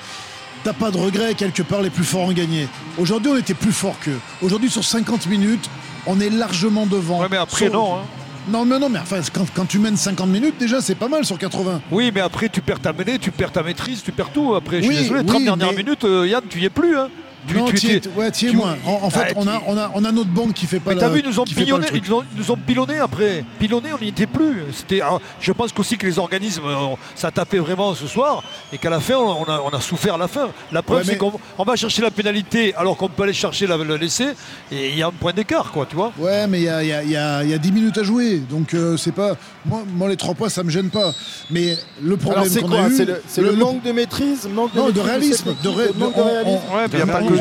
t'as 0.65 0.73
pas 0.73 0.91
de 0.91 0.99
regret. 0.99 1.35
Quelque 1.35 1.63
part, 1.63 1.83
les 1.83 1.91
plus 1.91 2.05
forts 2.05 2.23
ont 2.29 2.33
gagné. 2.33 2.69
Aujourd'hui, 2.99 3.31
on 3.35 3.37
était 3.37 3.55
plus 3.55 3.73
forts 3.73 3.99
qu'eux. 4.01 4.19
Aujourd'hui, 4.43 4.71
sur 4.71 4.85
50 4.85 5.27
minutes, 5.27 5.69
on 6.07 6.21
est 6.21 6.31
largement 6.31 6.87
devant. 6.87 7.21
Ouais, 7.21 7.29
mais 7.31 7.37
après, 7.39 7.65
Sur- 7.67 7.73
non. 7.75 7.97
hein. 7.97 8.03
Non, 8.49 8.65
mais 8.65 8.79
non, 8.79 8.89
mais 8.89 9.01
enfin, 9.01 9.19
quand, 9.33 9.45
quand 9.53 9.65
tu 9.65 9.81
mènes 9.81 9.97
50 9.97 10.29
minutes, 10.29 10.55
déjà, 10.57 10.81
c'est 10.81 10.95
pas 10.95 11.09
mal 11.09 11.25
sur 11.25 11.37
80. 11.37 11.81
Oui, 11.91 12.13
mais 12.15 12.21
après, 12.21 12.49
tu 12.49 12.61
perds 12.61 12.79
ta 12.79 12.93
mêlée, 12.93 13.19
tu 13.19 13.33
perds 13.33 13.51
ta 13.51 13.65
maîtrise, 13.65 14.05
tu 14.05 14.13
perds 14.13 14.31
tout. 14.31 14.55
Après, 14.55 14.81
je 14.81 14.87
Oui, 14.87 14.95
suis 14.95 15.03
désolé, 15.03 15.21
oui, 15.23 15.27
30 15.27 15.43
dernières 15.45 15.73
mais- 15.73 15.83
minutes, 15.83 16.05
euh, 16.05 16.29
Yann, 16.29 16.43
tu 16.49 16.61
y 16.61 16.65
es 16.65 16.71
plus. 16.71 16.97
Hein. 16.97 17.09
Tu, 17.47 17.55
non, 17.57 17.65
tu 17.67 17.91
étais- 17.91 18.09
ouais, 18.17 18.31
t'y 18.31 18.47
es 18.47 18.51
tu- 18.51 18.57
moins. 18.57 18.77
En, 18.87 19.05
en 19.07 19.11
fait, 19.11 19.29
Ah, 19.31 19.33
on, 19.37 19.47
a, 19.47 19.53
tu- 19.59 19.63
on, 19.69 19.77
a, 19.79 19.91
on 19.95 20.05
a 20.05 20.13
notre 20.13 20.31
banque 20.31 20.53
qui 20.53 20.67
fait 20.67 20.81
pas 20.81 20.95
Mais 20.95 21.01
t'as 21.01 21.09
la- 21.09 21.13
vu, 21.15 21.21
ils 21.25 21.29
nous 21.29 21.39
ont 21.41 21.45
pilonné, 21.45 21.87
ils, 21.95 22.13
ont- 22.13 22.25
nous 22.37 22.51
ont 22.51 22.57
pilonné 22.57 22.99
après. 22.99 23.45
Pilonné, 23.59 23.91
on 23.93 24.03
n'y 24.03 24.09
était 24.09 24.27
plus. 24.27 24.63
C'était, 24.73 25.01
alors, 25.01 25.21
je 25.41 25.53
pense 25.53 25.73
qu'aussi 25.73 25.97
que 25.97 26.07
les 26.07 26.19
organismes, 26.19 26.63
euh, 26.67 26.95
ça 27.15 27.31
tapait 27.31 27.59
vraiment 27.59 27.95
ce 27.95 28.07
soir 28.07 28.43
et 28.73 28.79
qu'à 28.79 28.91
la 28.91 29.01
fin, 29.01 29.17
on 29.17 29.45
a, 29.45 29.61
on 29.65 29.69
a 29.77 29.81
souffert 29.81 30.15
à 30.15 30.19
la 30.19 30.29
fin. 30.29 30.49
La 30.73 30.83
preuve, 30.83 30.99
Ouais, 30.99 31.05
c'est 31.05 31.13
mais- 31.13 31.19
qu'on 31.19 31.33
on 31.59 31.65
va 31.65 31.77
chercher 31.77 32.03
la 32.03 32.11
pénalité 32.11 32.75
alors 32.75 32.97
qu'on 32.97 33.09
peut 33.09 33.23
aller 33.23 33.33
chercher 33.33 33.67
la- 33.67 33.77
le 33.77 33.97
laisser 33.97 34.29
et 34.73 34.91
il 34.91 34.99
y 34.99 35.03
a 35.03 35.07
un 35.07 35.11
point 35.13 35.33
d'écart, 35.33 35.71
quoi, 35.73 35.87
tu 35.89 35.97
vois. 35.97 36.13
Ouais, 36.19 36.47
mais 36.47 36.61
il 36.61 36.65
y 36.65 36.69
a, 36.69 36.83
il 36.83 36.89
y 36.89 36.93
a- 36.93 37.03
il 37.03 37.11
y 37.11 37.17
a- 37.17 37.43
il 37.45 37.51
y 37.51 37.55
a 37.55 37.59
10 37.59 37.73
minutes 37.73 37.99
à 37.99 38.03
jouer. 38.03 38.39
Donc, 38.39 38.75
euh, 38.75 38.97
c'est 38.97 39.13
pas. 39.13 39.37
Moi, 39.65 39.83
moi, 39.95 40.09
les 40.09 40.17
3 40.17 40.35
points, 40.35 40.49
ça 40.49 40.63
me 40.65 40.71
gêne 40.71 40.91
pas. 40.91 41.13
Mais 41.51 41.77
le 42.03 42.17
problème 42.17 42.43
Alors 42.43 42.53
c'est 42.53 42.61
qu'on 42.61 42.69
quoi 42.69 42.85
a 42.85 42.89
eu? 42.89 42.97
C'est 42.97 43.05
le, 43.05 43.23
c'est 43.29 43.41
le 43.43 43.53
manque 43.53 43.83
de 43.83 43.93
maîtrise 43.93 44.49
manque 44.53 44.75
Non, 44.75 44.91
de 44.91 45.01
réalisme. 45.01 45.45
cette 45.49 45.63
De 45.63 45.69
ré- 45.69 45.89
de- 45.93 45.99
manque 45.99 46.17
de 46.17 46.23
réalisme 46.23 46.61
Ouais, 46.75 46.89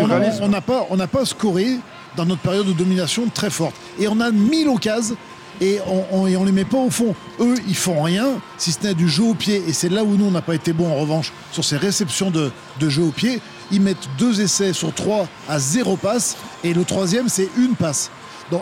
on- 0.01 0.97
n'a 0.97 1.07
pas, 1.07 1.25
scoré 1.25 1.77
dans 2.15 2.25
notre 2.25 2.42
période 2.42 2.68
de 2.68 2.74
domination 2.74 3.27
très 3.33 3.50
forte. 3.50 3.75
Et 4.00 4.07
on 4.07 4.19
a 4.19 4.31
mis 4.31 4.63
l'occasion 4.63 5.15
et 5.62 5.80
on, 5.88 6.24
on 6.24 6.44
les 6.44 6.51
met 6.51 6.65
pas 6.65 6.77
au 6.77 6.89
fond. 6.89 7.15
Eux, 7.39 7.56
ils 7.68 7.75
font 7.75 8.03
rien, 8.03 8.27
si 8.57 8.71
ce 8.71 8.83
n'est 8.83 8.94
du 8.94 9.07
jeu 9.07 9.24
au 9.24 9.33
pied. 9.33 9.63
Et 9.68 9.74
c'est 9.74 9.89
là 9.89 10.03
où 10.03 10.15
nous, 10.18 10.25
on 10.25 10.31
n'a 10.31 10.42
pas 10.42 10.56
été 10.56 10.74
bon 10.74 10.92
en 10.92 10.95
revanche 10.95 11.31
sur 11.51 11.63
ces 11.63 11.77
réceptions 11.77 12.31
de, 12.31 12.51
jeu 12.89 13.03
au 13.03 13.12
pied. 13.12 13.42
Ils 13.71 13.81
mettent 13.81 14.09
deux 14.18 14.42
essais 14.42 14.74
sur 14.74 14.94
trois 14.94 15.27
à 15.47 15.59
zéro 15.59 15.95
passe. 15.95 16.36
Et 16.63 16.74
le 16.74 16.83
troisième, 16.83 17.30
c'est 17.30 17.50
une 17.57 17.75
passe. 17.75 18.12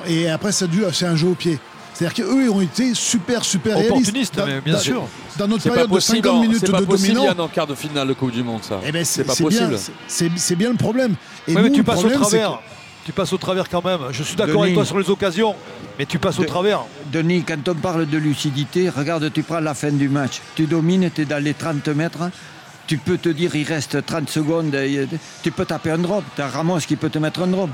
Et 0.07 0.29
après, 0.29 0.51
c'est 0.51 0.65
un 1.05 1.15
jeu 1.15 1.27
au 1.27 1.35
pied. 1.35 1.59
C'est-à-dire 1.93 2.25
qu'eux, 2.25 2.43
ils 2.45 2.49
ont 2.49 2.61
été 2.61 2.93
super, 2.93 3.43
super 3.45 3.73
réalistes. 3.75 3.91
Opportunistes, 3.91 4.35
Dans- 4.35 4.45
mais 4.47 4.61
bien 4.61 4.73
dans- 4.73 4.79
sûr. 4.79 5.07
Dans 5.37 5.47
notre 5.47 5.63
C'est 5.63 5.69
pas 5.69 5.75
période 5.75 5.89
de 5.91 5.95
possible, 5.95 6.17
50 6.17 6.35
en- 6.35 6.41
minutes 6.41 6.57
c'est 6.65 6.71
pas 6.71 6.79
de 6.81 6.85
possible 6.85 7.13
dominant. 7.13 7.25
Yann, 7.31 7.39
en 7.39 7.47
quart 7.47 7.67
de 7.67 7.75
finale 7.75 8.07
de 8.07 8.13
Coupe 8.13 8.31
du 8.31 8.43
Monde, 8.43 8.63
ça. 8.63 8.79
Eh 8.85 8.91
ben, 8.91 9.05
c'est 9.05 9.23
pas 9.23 9.33
bien, 9.35 9.45
possible. 9.45 9.77
c'est- 10.07 10.55
bien 10.55 10.71
le 10.71 10.75
problème. 10.77 11.15
Et 11.47 11.55
Ouais, 11.55 11.61
mais 11.61 11.69
tu 11.71 11.77
le 11.77 11.83
passes 11.83 11.97
au 11.99 12.01
problème, 12.01 12.19
travers. 12.21 12.59
Tu 13.05 13.11
passes 13.11 13.33
au 13.33 13.37
travers 13.37 13.67
quand 13.69 13.83
même. 13.83 13.99
Je 14.11 14.23
suis 14.23 14.35
d'accord 14.35 14.63
avec 14.63 14.73
toi 14.75 14.85
sur 14.85 14.97
les 14.97 15.09
occasions, 15.09 15.55
mais 15.99 16.05
tu 16.05 16.17
passes 16.19 16.39
au 16.39 16.43
De- 16.43 16.47
travers. 16.47 16.83
Denis, 17.11 17.43
quand 17.43 17.67
on 17.67 17.75
parle 17.75 18.05
de 18.07 18.17
lucidité, 18.17 18.89
regarde, 18.89 19.31
tu 19.33 19.43
prends 19.43 19.59
la 19.59 19.73
fin 19.73 19.91
du 19.91 20.07
match. 20.09 20.41
Tu 20.55 20.65
domines, 20.65 21.11
tu 21.13 21.21
es 21.21 21.25
dans 21.25 21.43
les 21.43 21.53
30 21.53 21.87
mètres. 21.89 22.29
Tu 22.87 22.97
peux 22.97 23.17
te 23.17 23.29
dire, 23.29 23.55
il 23.55 23.65
reste 23.67 24.05
30 24.05 24.29
secondes. 24.29 24.73
et 24.75 25.07
Tu 25.41 25.51
peux 25.51 25.65
taper 25.65 25.91
un 25.91 25.97
drop. 25.97 26.23
Tu 26.35 26.41
as 26.41 26.47
Ramos 26.47 26.79
qui 26.79 26.95
peut 26.95 27.09
te 27.09 27.19
mettre 27.19 27.41
un 27.43 27.47
drop. 27.47 27.69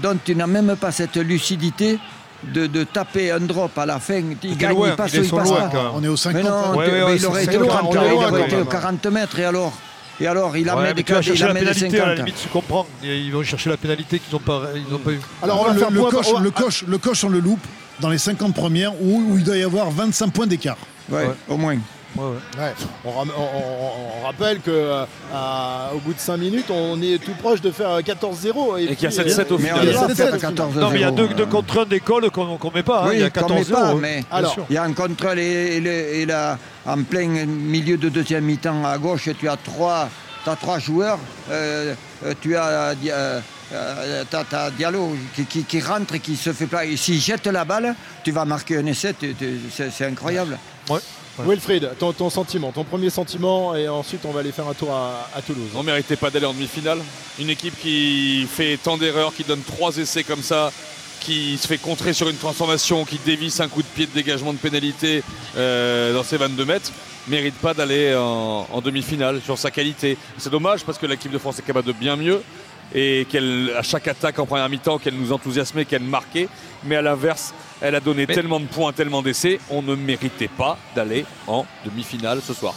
Donc 0.00 0.18
tu 0.24 0.34
n'as 0.36 0.46
même 0.46 0.74
pas 0.76 0.90
cette 0.92 1.16
lucidité 1.16 1.98
de, 2.44 2.66
de 2.66 2.84
taper 2.84 3.30
un 3.30 3.40
drop 3.40 3.76
à 3.78 3.86
la 3.86 3.98
fin. 3.98 4.20
Il 4.42 4.52
est 4.52 4.56
gagne, 4.56 4.70
loin, 4.74 4.88
il 4.90 4.96
passe 4.96 5.12
il 5.14 5.28
loin, 5.28 5.42
pas. 5.68 5.92
On 5.94 6.02
est 6.02 6.08
au 6.08 6.16
50. 6.16 6.42
Mais 6.42 6.48
non. 6.48 6.76
Ouais, 6.76 6.86
tu- 6.86 6.92
ouais, 6.92 6.98
mais 6.98 7.02
ouais, 7.04 7.16
il 7.16 7.26
aurait 7.26 7.44
été 7.44 7.56
au 7.56 7.60
loin, 7.60 7.68
40, 7.68 7.84
on 7.96 8.02
est 8.02 8.06
il 8.06 8.10
loin, 8.10 8.22
aurait 8.28 8.30
quand 8.40 8.46
été 8.46 8.54
au 8.54 8.58
même. 8.58 8.68
40 8.68 9.06
mètres. 9.06 9.38
Et 9.38 9.44
alors 9.44 9.72
Et 10.20 10.26
alors, 10.26 10.56
il 10.56 10.64
Ouais, 10.64 10.70
amène 10.70 10.84
mais 10.88 10.94
des 10.94 11.02
tu 11.04 11.12
vas 11.12 11.18
il 11.20 11.22
chercher 11.24 11.44
la 11.44 11.50
amène 11.50 11.64
les 11.64 11.72
pénalité, 11.74 11.96
à 12.00 12.06
la 12.06 12.10
50. 12.12 12.26
limite, 12.26 12.42
tu 12.42 12.48
comprends. 12.48 12.86
Ils 13.02 13.32
vont 13.32 13.42
chercher 13.42 13.70
la 13.70 13.76
pénalité 13.76 14.18
qu'ils 14.18 14.32
n'ont 14.32 14.40
pas, 14.40 14.62
ils 14.76 14.94
ont 14.94 14.98
pas 14.98 15.10
eu. 15.12 15.20
Alors 15.42 15.60
on 15.62 15.64
va 15.64 15.72
le, 15.72 15.78
faire 15.78 15.90
le 15.90 16.00
coche, 16.02 16.26
on 16.28 16.34
va- 16.34 16.40
le, 16.40 16.50
coche, 16.50 16.84
le 16.86 16.98
coche, 16.98 17.24
on 17.24 17.28
le 17.28 17.40
loupe 17.40 17.64
dans 18.00 18.08
les 18.10 18.18
50 18.18 18.54
premières 18.54 18.92
où, 19.00 19.22
où 19.30 19.38
il 19.38 19.44
doit 19.44 19.56
y 19.56 19.62
avoir 19.62 19.90
25 19.90 20.32
points 20.32 20.46
d'écart. 20.46 20.76
Ouais, 21.10 21.18
Ouais. 21.26 21.34
au 21.48 21.56
moins. 21.56 21.76
Ouais, 22.16 22.24
ouais. 22.24 22.62
Ouais. 22.62 22.72
On, 23.04 23.10
on- 23.10 23.22
on- 23.22 24.20
on 24.22 24.26
rappelle 24.26 24.60
que 24.60 24.70
euh, 24.70 25.04
à- 25.32 25.90
au 25.94 25.98
bout 25.98 26.12
de 26.14 26.18
5 26.18 26.36
minutes, 26.36 26.66
on 26.70 27.00
est 27.00 27.18
tout 27.22 27.32
proche 27.40 27.60
de 27.60 27.70
faire 27.70 27.98
14-0. 28.02 28.76
Et 28.78 28.94
qu'il 28.96 29.04
y 29.04 29.06
a 29.18 29.22
puis, 29.22 29.30
7-7 29.32 29.50
au 29.50 29.54
euh, 29.54 29.58
Mais 29.60 29.68
final. 29.68 29.84
il 29.84 29.92
y 29.92 29.96
a 29.96 30.00
pas 30.00 30.06
7-7 30.08 30.08
à 30.08 30.12
au 30.12 30.26
final. 30.26 30.40
14 30.40 30.76
Non, 30.76 30.90
mais 30.90 30.98
il 30.98 31.02
y 31.02 31.04
a 31.04 31.10
deux, 31.10 31.24
euh, 31.24 31.34
deux 31.34 31.46
contre 31.46 31.80
un 31.82 31.86
d'école 31.86 32.30
qu'on 32.30 32.56
qu'on 32.58 32.70
met 32.70 32.82
pas. 32.82 33.00
hein. 33.04 33.06
Oui, 33.08 33.14
il 33.16 33.20
y 33.20 33.24
a 33.24 33.30
qu'on 33.30 33.40
met 33.40 33.64
14 33.64 33.70
pas, 33.70 33.90
euros. 33.90 33.98
mais- 33.98 34.16
bien 34.16 34.24
Alors, 34.30 34.52
sûr. 34.52 34.66
Il 34.68 34.74
y 34.74 34.78
a 34.78 34.82
un 34.82 34.92
contrôle 34.92 35.38
et, 35.38 35.76
et 35.78 36.20
et 36.22 36.26
là, 36.26 36.58
en 36.84 37.02
plein 37.02 37.26
milieu 37.46 37.96
de 37.96 38.08
deuxième 38.08 38.44
mi-temps 38.44 38.84
à 38.84 38.98
gauche, 38.98 39.28
tu 39.38 39.48
as 39.48 39.56
trois, 39.56 40.08
t'as 40.44 40.56
trois 40.56 40.78
joueurs. 40.78 41.18
euh, 41.50 41.94
euh, 42.24 42.34
tu 42.40 42.54
as, 42.56 42.94
euh, 42.94 43.40
euh, 43.72 44.24
t'as- 44.30 44.70
Diallo 44.70 45.16
qui, 45.34 45.44
qui- 45.46 45.64
qui 45.64 45.80
rentre 45.80 46.14
et 46.16 46.20
qui 46.20 46.36
se 46.36 46.52
fait 46.52 46.66
pas. 46.66 46.84
Et 46.84 46.96
s'il 46.96 47.20
jette 47.20 47.46
la 47.46 47.64
balle, 47.64 47.94
tu 48.22 48.30
vas 48.32 48.44
marquer 48.44 48.76
un 48.76 48.86
essai. 48.86 49.14
tu- 49.18 49.34
tu- 49.34 49.58
Wilfried, 51.38 51.90
ton, 51.98 52.12
ton 52.12 52.28
sentiment, 52.28 52.72
ton 52.72 52.84
premier 52.84 53.08
sentiment, 53.08 53.74
et 53.74 53.88
ensuite 53.88 54.20
on 54.26 54.32
va 54.32 54.40
aller 54.40 54.52
faire 54.52 54.68
un 54.68 54.74
tour 54.74 54.92
à, 54.92 55.28
à 55.34 55.40
Toulouse. 55.40 55.70
On 55.74 55.82
méritait 55.82 56.16
pas 56.16 56.30
d'aller 56.30 56.44
en 56.46 56.52
demi-finale. 56.52 56.98
Une 57.38 57.48
équipe 57.48 57.78
qui 57.80 58.46
fait 58.52 58.76
tant 58.76 58.98
d'erreurs, 58.98 59.32
qui 59.34 59.42
donne 59.42 59.62
trois 59.62 59.96
essais 59.96 60.24
comme 60.24 60.42
ça, 60.42 60.70
qui 61.20 61.56
se 61.56 61.66
fait 61.66 61.78
contrer 61.78 62.12
sur 62.12 62.28
une 62.28 62.36
transformation, 62.36 63.04
qui 63.04 63.18
dévisse 63.24 63.60
un 63.60 63.68
coup 63.68 63.80
de 63.80 63.86
pied 63.86 64.06
de 64.06 64.12
dégagement 64.12 64.52
de 64.52 64.58
pénalité 64.58 65.22
euh, 65.56 66.12
dans 66.12 66.22
ses 66.24 66.36
22 66.36 66.64
mètres, 66.66 66.90
mérite 67.28 67.54
pas 67.54 67.72
d'aller 67.72 68.14
en, 68.14 68.66
en 68.70 68.80
demi-finale 68.82 69.40
sur 69.42 69.56
sa 69.56 69.70
qualité. 69.70 70.18
C'est 70.36 70.50
dommage 70.50 70.84
parce 70.84 70.98
que 70.98 71.06
l'équipe 71.06 71.32
de 71.32 71.38
France 71.38 71.58
est 71.58 71.62
capable 71.66 71.86
de 71.86 71.92
bien 71.92 72.16
mieux 72.16 72.42
et 72.94 73.26
qu'elle, 73.30 73.72
à 73.76 73.82
chaque 73.82 74.08
attaque 74.08 74.38
en 74.38 74.46
première 74.46 74.68
mi-temps, 74.68 74.98
qu'elle 74.98 75.14
nous 75.14 75.32
enthousiasmait, 75.32 75.84
qu'elle 75.84 76.02
marquait. 76.02 76.48
Mais 76.84 76.96
à 76.96 77.02
l'inverse, 77.02 77.54
elle 77.80 77.94
a 77.94 78.00
donné 78.00 78.26
tellement 78.26 78.60
de 78.60 78.66
points, 78.66 78.92
tellement 78.92 79.22
d'essais, 79.22 79.58
on 79.70 79.82
ne 79.82 79.94
méritait 79.94 80.48
pas 80.48 80.78
d'aller 80.94 81.24
en 81.46 81.66
demi-finale 81.84 82.40
ce 82.42 82.54
soir. 82.54 82.74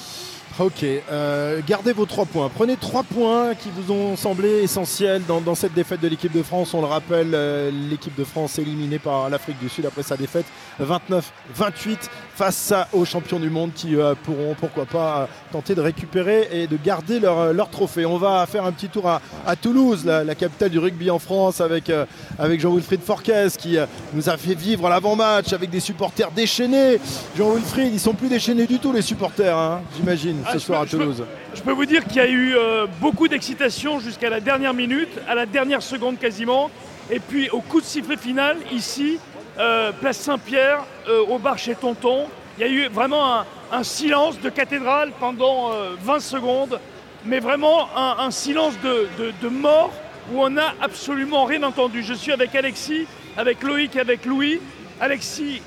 Ok, 0.57 0.85
euh, 0.85 1.59
gardez 1.67 1.91
vos 1.91 2.05
trois 2.05 2.23
points. 2.23 2.49
Prenez 2.53 2.77
trois 2.77 3.03
points 3.03 3.55
qui 3.55 3.69
vous 3.75 3.91
ont 3.91 4.15
semblé 4.15 4.63
essentiels 4.63 5.21
dans, 5.27 5.53
cette 5.53 5.73
défaite 5.73 5.99
de 5.99 6.07
l'équipe 6.07 6.31
de 6.31 6.43
France. 6.43 6.73
On 6.73 6.79
le 6.79 6.87
rappelle, 6.87 7.31
euh, 7.33 7.69
l'équipe 7.89 8.17
de 8.17 8.23
France 8.23 8.57
éliminée 8.57 8.97
par 8.97 9.29
l'Afrique 9.29 9.59
du 9.59 9.67
Sud 9.67 9.85
après 9.85 10.01
sa 10.01 10.15
défaite 10.15 10.45
29-28 10.81 11.97
face 12.35 12.73
aux 12.93 13.03
champions 13.03 13.39
du 13.39 13.49
monde 13.49 13.71
qui 13.75 13.97
euh, 13.97 14.15
pourront, 14.23 14.55
pourquoi 14.57 14.85
pas, 14.85 15.19
euh, 15.19 15.25
tenter 15.51 15.75
de 15.75 15.81
récupérer 15.81 16.47
et 16.53 16.67
de 16.67 16.77
garder 16.77 17.19
leur, 17.19 17.51
leur 17.51 17.69
trophée. 17.69 18.05
On 18.05 18.17
va 18.17 18.45
faire 18.45 18.63
un 18.63 18.71
petit 18.71 18.87
tour 18.87 19.09
à, 19.09 19.21
Toulouse, 19.57 20.05
la, 20.05 20.35
capitale 20.35 20.69
du 20.69 20.79
rugby 20.79 21.09
en 21.09 21.19
France, 21.19 21.59
avec, 21.59 21.91
avec 22.39 22.61
Jean-Wilfried 22.61 23.01
Forquez 23.01 23.47
qui 23.57 23.77
nous 24.13 24.29
a 24.29 24.37
fait 24.37 24.53
vivre 24.53 24.87
l'avant-match 24.89 25.51
avec 25.53 25.69
des 25.69 25.79
supporters 25.79 26.31
déchaînés. 26.31 26.99
Jean-Wilfried, 27.37 27.93
ils 27.93 27.99
sont 27.99 28.13
plus 28.13 28.29
déchaînés 28.29 28.67
du 28.67 28.79
tout, 28.79 28.91
les 28.91 29.01
supporters, 29.01 29.57
hein, 29.57 29.81
j'imagine, 29.95 30.44
Ah, 30.45 30.53
ce 30.53 30.57
je 30.59 30.63
soir 30.63 30.79
peux- 30.79 30.83
à 30.83 30.87
je 30.87 30.91
peux- 30.97 31.03
Toulouse. 31.03 31.23
Je 31.55 31.61
peux 31.61 31.71
vous 31.71 31.85
dire 31.85 32.03
qu'il 32.05 32.17
y 32.17 32.19
a 32.19 32.27
eu 32.27 32.55
euh, 32.55 32.85
beaucoup 33.01 33.27
d'excitation 33.27 33.99
jusqu'à 33.99 34.29
la 34.29 34.39
dernière 34.39 34.73
minute, 34.73 35.09
à 35.27 35.35
la 35.35 35.45
dernière 35.45 35.81
seconde 35.81 36.19
quasiment. 36.19 36.69
Et 37.11 37.19
puis 37.19 37.49
au 37.49 37.61
coup 37.61 37.81
de 37.81 37.85
sifflet 37.85 38.17
final, 38.17 38.57
ici, 38.71 39.19
euh, 39.59 39.91
place 39.91 40.17
Saint-Pierre, 40.17 40.83
euh, 41.07 41.21
au 41.29 41.37
bar 41.39 41.57
chez 41.57 41.75
Tonton, 41.75 42.25
il 42.57 42.61
y 42.61 42.67
a 42.67 42.71
eu 42.71 42.87
vraiment 42.87 43.35
un, 43.39 43.45
un 43.71 43.83
silence 43.83 44.39
de 44.39 44.49
cathédrale 44.49 45.11
pendant 45.19 45.71
euh, 45.71 45.91
20 46.01 46.19
secondes, 46.19 46.79
mais 47.25 47.39
vraiment 47.39 47.89
un, 47.95 48.15
un 48.25 48.31
silence 48.31 48.73
de, 48.83 49.07
de- 49.17 49.33
de 49.41 49.47
mort 49.49 49.91
où 50.33 50.41
on 50.41 50.49
n'a 50.49 50.73
absolument 50.81 51.45
rien 51.45 51.61
entendu. 51.63 52.01
Je 52.03 52.13
suis 52.13 52.31
avec 52.31 52.55
Alexis, 52.55 53.05
avec 53.37 53.61
Loïc 53.63 53.95
et 53.95 53.99
avec 53.99 54.25
Louis. 54.25 54.59
Alexis, 54.99 55.61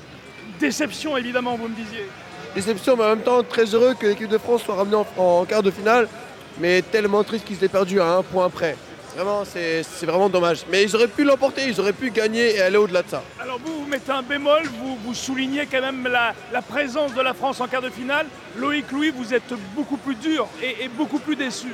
déception 0.59 1.15
évidemment, 1.15 1.55
vous 1.55 1.67
me 1.69 1.75
disiez. 1.75 2.05
Déception, 2.55 2.95
mais 2.97 3.03
en 3.03 3.09
même 3.09 3.21
temps 3.21 3.43
très 3.43 3.65
heureux 3.65 3.93
que 3.93 4.07
l'équipe 4.07 4.27
de 4.27 4.37
France 4.37 4.63
soit 4.63 4.75
ramenée 4.75 4.97
en, 4.97 5.05
en 5.17 5.45
quart 5.45 5.63
de 5.63 5.71
finale, 5.71 6.07
mais 6.59 6.81
tellement 6.81 7.23
triste 7.23 7.45
qu'ils 7.45 7.63
aient 7.63 7.69
perdu 7.69 8.01
à 8.01 8.07
un 8.17 8.23
point 8.23 8.49
près. 8.49 8.75
Vraiment, 9.15 9.43
c'est 9.45 9.83
c'est 9.83 10.05
vraiment 10.05 10.29
dommage. 10.29 10.65
Mais 10.71 10.83
ils 10.83 10.95
auraient 10.95 11.07
pu 11.07 11.23
l'emporter, 11.23 11.63
ils 11.67 11.79
auraient 11.79 11.93
pu 11.93 12.09
gagner 12.11 12.55
et 12.55 12.61
aller 12.61 12.77
au-delà 12.77 13.01
de 13.03 13.09
ça. 13.09 13.23
Alors 13.39 13.59
vous, 13.63 13.81
vous 13.81 13.85
mettez 13.87 14.11
un 14.11 14.21
bémol, 14.21 14.63
vous, 14.79 14.97
vous 15.03 15.13
soulignez 15.13 15.65
quand 15.65 15.81
même 15.81 16.07
la, 16.07 16.33
la 16.51 16.61
présence 16.61 17.13
de 17.13 17.21
la 17.21 17.33
France 17.33 17.59
en 17.61 17.67
quart 17.67 17.81
de 17.81 17.89
finale. 17.89 18.27
Loïc 18.57 18.91
Louis, 18.91 19.11
vous 19.15 19.33
êtes 19.33 19.51
beaucoup 19.75 19.97
plus 19.97 20.15
dur 20.15 20.47
et, 20.61 20.85
et 20.85 20.87
beaucoup 20.87 21.19
plus 21.19 21.35
déçu. 21.35 21.69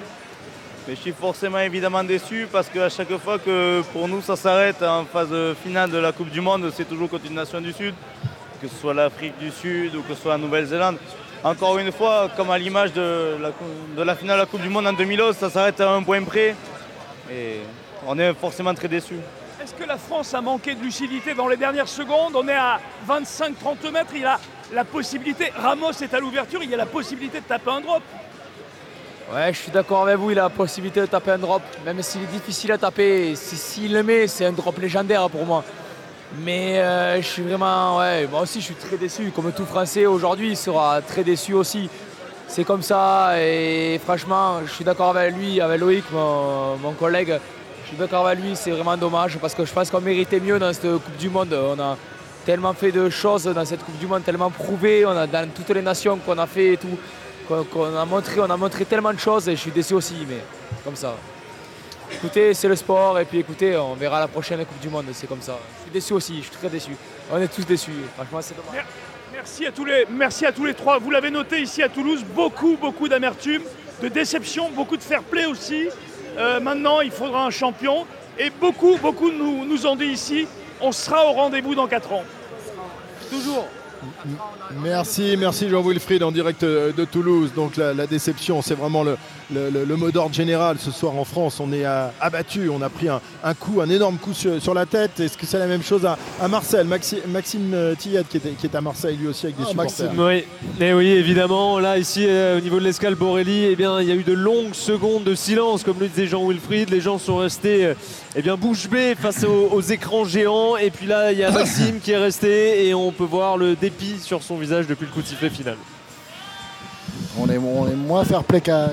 Mais 0.87 0.95
je 0.95 1.01
suis 1.01 1.13
forcément 1.13 1.59
évidemment 1.59 2.03
déçu 2.03 2.47
parce 2.51 2.69
qu'à 2.69 2.89
chaque 2.89 3.17
fois 3.17 3.39
que 3.39 3.81
pour 3.91 4.07
nous 4.07 4.21
ça 4.21 4.35
s'arrête 4.35 4.81
en 4.83 5.03
phase 5.05 5.33
finale 5.63 5.89
de 5.89 5.97
la 5.97 6.11
Coupe 6.11 6.29
du 6.29 6.41
Monde, 6.41 6.71
c'est 6.75 6.87
toujours 6.87 7.09
contre 7.09 7.25
une 7.25 7.33
nation 7.33 7.59
du 7.59 7.73
Sud, 7.73 7.95
que 8.65 8.71
ce 8.73 8.81
soit 8.81 8.93
l'Afrique 8.93 9.37
du 9.39 9.51
Sud 9.51 9.95
ou 9.95 10.01
que 10.01 10.13
ce 10.15 10.21
soit 10.21 10.33
la 10.33 10.37
Nouvelle-Zélande. 10.37 10.97
Encore 11.43 11.77
une 11.77 11.91
fois, 11.91 12.29
comme 12.35 12.49
à 12.49 12.57
l'image 12.57 12.91
de 12.93 13.37
la, 13.39 13.51
de 13.95 14.01
la 14.03 14.15
finale 14.15 14.37
de 14.37 14.41
la 14.41 14.45
Coupe 14.47 14.61
du 14.61 14.69
Monde 14.69 14.87
en 14.87 14.93
2011, 14.93 15.35
ça 15.35 15.49
s'arrête 15.49 15.79
à 15.79 15.91
un 15.91 16.01
point 16.01 16.23
près. 16.23 16.55
Et 17.31 17.59
on 18.07 18.17
est 18.17 18.33
forcément 18.33 18.73
très 18.73 18.87
déçus. 18.87 19.19
Est-ce 19.61 19.73
que 19.73 19.83
la 19.87 19.97
France 19.97 20.33
a 20.33 20.41
manqué 20.41 20.75
de 20.75 20.81
lucidité 20.83 21.33
dans 21.33 21.47
les 21.47 21.57
dernières 21.57 21.87
secondes? 21.87 22.33
On 22.35 22.47
est 22.47 22.53
à 22.53 22.79
25-30 23.07 23.91
mètres, 23.91 24.11
il 24.15 24.25
a 24.25 24.39
la 24.73 24.83
possibilité, 24.83 25.51
Ramos 25.55 25.91
est 26.01 26.13
à 26.13 26.19
l'ouverture, 26.19 26.61
il 26.63 26.69
y 26.69 26.73
a 26.73 26.77
la 26.77 26.85
possibilité 26.85 27.39
de 27.39 27.45
taper 27.45 27.71
un 27.71 27.81
drop. 27.81 28.01
Ouais, 29.33 29.51
je 29.53 29.57
suis 29.59 29.71
d'accord 29.71 30.03
avec 30.03 30.17
vous, 30.17 30.31
il 30.31 30.39
a 30.39 30.43
la 30.43 30.49
possibilité 30.49 31.01
de 31.01 31.07
taper 31.07 31.31
un 31.31 31.37
drop, 31.39 31.61
même 31.83 32.01
s'il 32.03 32.21
est 32.23 32.27
difficile 32.27 32.71
à 32.71 32.77
taper. 32.77 33.35
si- 33.35 33.55
S'il 33.57 33.93
le 33.93 34.03
met, 34.03 34.27
c'est 34.27 34.45
un 34.45 34.51
drop 34.51 34.77
légendaire 34.79 35.27
pour 35.31 35.45
moi. 35.45 35.63
Mais 36.33 36.79
euh, 36.79 37.21
je 37.21 37.27
suis 37.27 37.43
vraiment, 37.43 37.97
ouais, 37.99 38.27
moi 38.27 38.41
aussi 38.41 38.59
je 38.59 38.65
suis 38.65 38.75
très 38.75 38.97
déçu. 38.97 39.31
Comme 39.35 39.51
tout 39.51 39.65
Français 39.65 40.05
aujourd'hui, 40.05 40.55
sera 40.55 41.01
très 41.01 41.23
déçu 41.23 41.53
aussi. 41.53 41.89
C'est 42.47 42.63
comme 42.63 42.81
ça 42.81 43.33
et 43.39 43.99
franchement, 44.03 44.59
je 44.65 44.71
suis 44.71 44.85
d'accord 44.85 45.15
avec 45.15 45.35
lui, 45.35 45.61
avec 45.61 45.79
Loïc, 45.79 46.03
mon, 46.11 46.77
mon 46.77 46.93
collègue. 46.93 47.39
Je 47.83 47.89
suis 47.89 47.97
d'accord 47.97 48.27
avec 48.27 48.43
lui, 48.43 48.55
c'est 48.55 48.71
vraiment 48.71 48.97
dommage 48.97 49.37
parce 49.37 49.53
que 49.53 49.65
je 49.65 49.71
pense 49.71 49.89
qu'on 49.89 50.01
méritait 50.01 50.39
mieux 50.39 50.57
dans 50.59 50.73
cette 50.73 50.91
Coupe 50.91 51.17
du 51.17 51.29
Monde. 51.29 51.53
On 51.53 51.79
a 51.79 51.97
tellement 52.45 52.73
fait 52.73 52.91
de 52.91 53.09
choses 53.09 53.45
dans 53.45 53.65
cette 53.65 53.83
Coupe 53.83 53.97
du 53.97 54.07
Monde, 54.07 54.23
tellement 54.23 54.49
prouvé. 54.49 55.05
On 55.05 55.11
a 55.11 55.27
dans 55.27 55.49
toutes 55.49 55.69
les 55.69 55.81
nations 55.81 56.17
qu'on 56.17 56.37
a 56.37 56.47
fait 56.47 56.73
et 56.73 56.77
tout, 56.77 56.97
qu'on 57.47 57.63
qu'on 57.63 57.95
a 57.95 58.05
montré, 58.05 58.39
on 58.39 58.49
a 58.49 58.57
montré 58.57 58.85
tellement 58.85 59.13
de 59.13 59.19
choses 59.19 59.47
et 59.49 59.55
je 59.55 59.61
suis 59.61 59.71
déçu 59.71 59.93
aussi, 59.93 60.15
mais 60.27 60.41
comme 60.83 60.95
ça. 60.95 61.15
Écoutez, 62.13 62.53
c'est 62.53 62.67
le 62.67 62.75
sport 62.75 63.19
et 63.19 63.25
puis 63.25 63.39
écoutez, 63.39 63.75
on 63.77 63.95
verra 63.95 64.19
la 64.19 64.27
prochaine 64.27 64.59
Coupe 64.65 64.79
du 64.79 64.89
Monde, 64.89 65.05
c'est 65.13 65.27
comme 65.27 65.41
ça. 65.41 65.57
Je 65.77 65.81
suis 65.83 65.91
déçu 65.91 66.13
aussi, 66.13 66.37
je 66.37 66.41
suis 66.43 66.51
très 66.51 66.69
déçu. 66.69 66.91
On 67.31 67.39
est 67.41 67.47
tous 67.47 67.65
déçus, 67.65 67.91
franchement 68.15 68.39
c'est 68.41 68.55
dommage. 68.55 68.73
Mer- 68.73 68.85
Merci 69.33 69.65
à, 69.65 69.71
tous 69.71 69.83
les, 69.85 70.05
merci 70.09 70.45
à 70.45 70.51
tous 70.53 70.65
les 70.65 70.73
trois. 70.73 70.97
Vous 70.97 71.11
l'avez 71.11 71.29
noté 71.29 71.61
ici 71.61 71.83
à 71.83 71.89
Toulouse, 71.89 72.23
beaucoup, 72.35 72.77
beaucoup 72.79 73.07
d'amertume, 73.09 73.61
de 74.01 74.07
déception, 74.07 74.69
beaucoup 74.71 74.95
de 74.97 75.03
fair 75.03 75.21
play 75.23 75.45
aussi. 75.45 75.87
Euh, 76.37 76.59
maintenant, 76.61 77.01
il 77.01 77.11
faudra 77.11 77.45
un 77.45 77.49
champion. 77.49 78.05
Et 78.39 78.49
beaucoup, 78.49 78.97
beaucoup 78.97 79.31
nous, 79.31 79.65
nous 79.65 79.85
ont 79.85 79.95
dit 79.97 80.05
ici, 80.05 80.47
on 80.81 80.91
sera 80.93 81.25
au 81.27 81.33
rendez-vous 81.33 81.75
dans 81.75 81.85
4 81.85 82.13
ans. 82.13 82.23
Toujours. 83.29 83.67
Merci, 84.81 85.35
merci 85.37 85.69
Jean-Wilfried 85.69 86.23
en 86.23 86.31
direct 86.31 86.63
de 86.63 87.05
Toulouse. 87.05 87.51
Donc 87.55 87.75
la, 87.77 87.93
la 87.93 88.07
déception, 88.07 88.61
c'est 88.61 88.75
vraiment 88.75 89.03
le, 89.03 89.17
le- 89.53 89.69
le- 89.69 89.85
le 89.85 89.95
mot 89.95 90.11
d'ordre 90.11 90.33
général 90.33 90.77
ce 90.79 90.91
soir 90.91 91.15
en 91.15 91.25
France. 91.25 91.59
On 91.59 91.71
est 91.71 91.85
euh, 91.85 92.07
abattu, 92.19 92.69
on 92.69 92.81
a 92.81 92.89
pris 92.89 93.09
un, 93.09 93.21
un 93.43 93.53
coup, 93.53 93.81
un 93.81 93.89
énorme 93.89 94.17
coup 94.17 94.33
sur, 94.33 94.61
sur 94.61 94.73
la 94.73 94.85
tête. 94.85 95.19
Est-ce 95.19 95.37
que 95.37 95.45
c'est 95.45 95.59
la 95.59 95.67
même 95.67 95.83
chose 95.83 96.05
à, 96.05 96.17
à 96.41 96.47
Marseille? 96.47 96.85
Maxi- 96.85 97.25
Maxime 97.27 97.71
euh, 97.73 97.95
Tillet 97.95 98.23
qui 98.29 98.37
est, 98.37 98.57
qui 98.57 98.65
est 98.67 98.75
à 98.75 98.81
Marseille 98.81 99.17
lui 99.19 99.27
aussi 99.27 99.45
avec 99.45 99.57
des 99.57 99.65
supporters. 99.65 100.11
Oui, 100.17 100.43
et 100.79 100.93
oui, 100.93 101.07
évidemment. 101.07 101.79
Là, 101.79 101.97
ici, 101.97 102.25
euh, 102.27 102.57
au 102.57 102.61
niveau 102.61 102.79
de 102.79 102.85
l'escale 102.85 103.15
Borelli, 103.15 103.65
eh 103.65 103.75
bien, 103.75 104.01
il 104.01 104.07
y 104.07 104.11
a 104.11 104.15
eu 104.15 104.23
de 104.23 104.33
longues 104.33 104.73
secondes 104.73 105.23
de 105.23 105.35
silence, 105.35 105.83
comme 105.83 105.99
le 105.99 106.07
disait 106.07 106.27
Jean-Wilfried. 106.27 106.89
Les 106.89 107.01
gens 107.01 107.17
sont 107.19 107.37
restés 107.37 107.85
euh, 107.85 107.93
eh 108.35 108.41
bien, 108.41 108.55
bouche 108.57 108.89
bée 108.89 109.15
face 109.15 109.43
aux, 109.43 109.69
aux 109.71 109.81
écrans 109.81 110.25
géants. 110.25 110.75
Et 110.77 110.89
puis 110.91 111.05
là, 111.07 111.31
il 111.31 111.37
y 111.37 111.43
a 111.43 111.51
Maxime 111.51 111.99
qui 111.99 112.11
est 112.11 112.17
resté 112.17 112.87
et 112.87 112.93
on 112.93 113.11
peut 113.11 113.23
voir 113.23 113.57
le 113.57 113.75
dépit 113.75 114.15
sur 114.21 114.41
son 114.43 114.57
visage 114.57 114.87
depuis 114.87 115.05
le 115.05 115.11
coup 115.11 115.21
de 115.21 115.27
sifflet 115.27 115.49
final. 115.49 115.77
On 117.37 117.49
est, 117.49 117.57
on 117.57 117.87
est 117.87 117.95
moins 117.95 118.23
fair 118.23 118.43
play 118.43 118.61
qu'à 118.61 118.89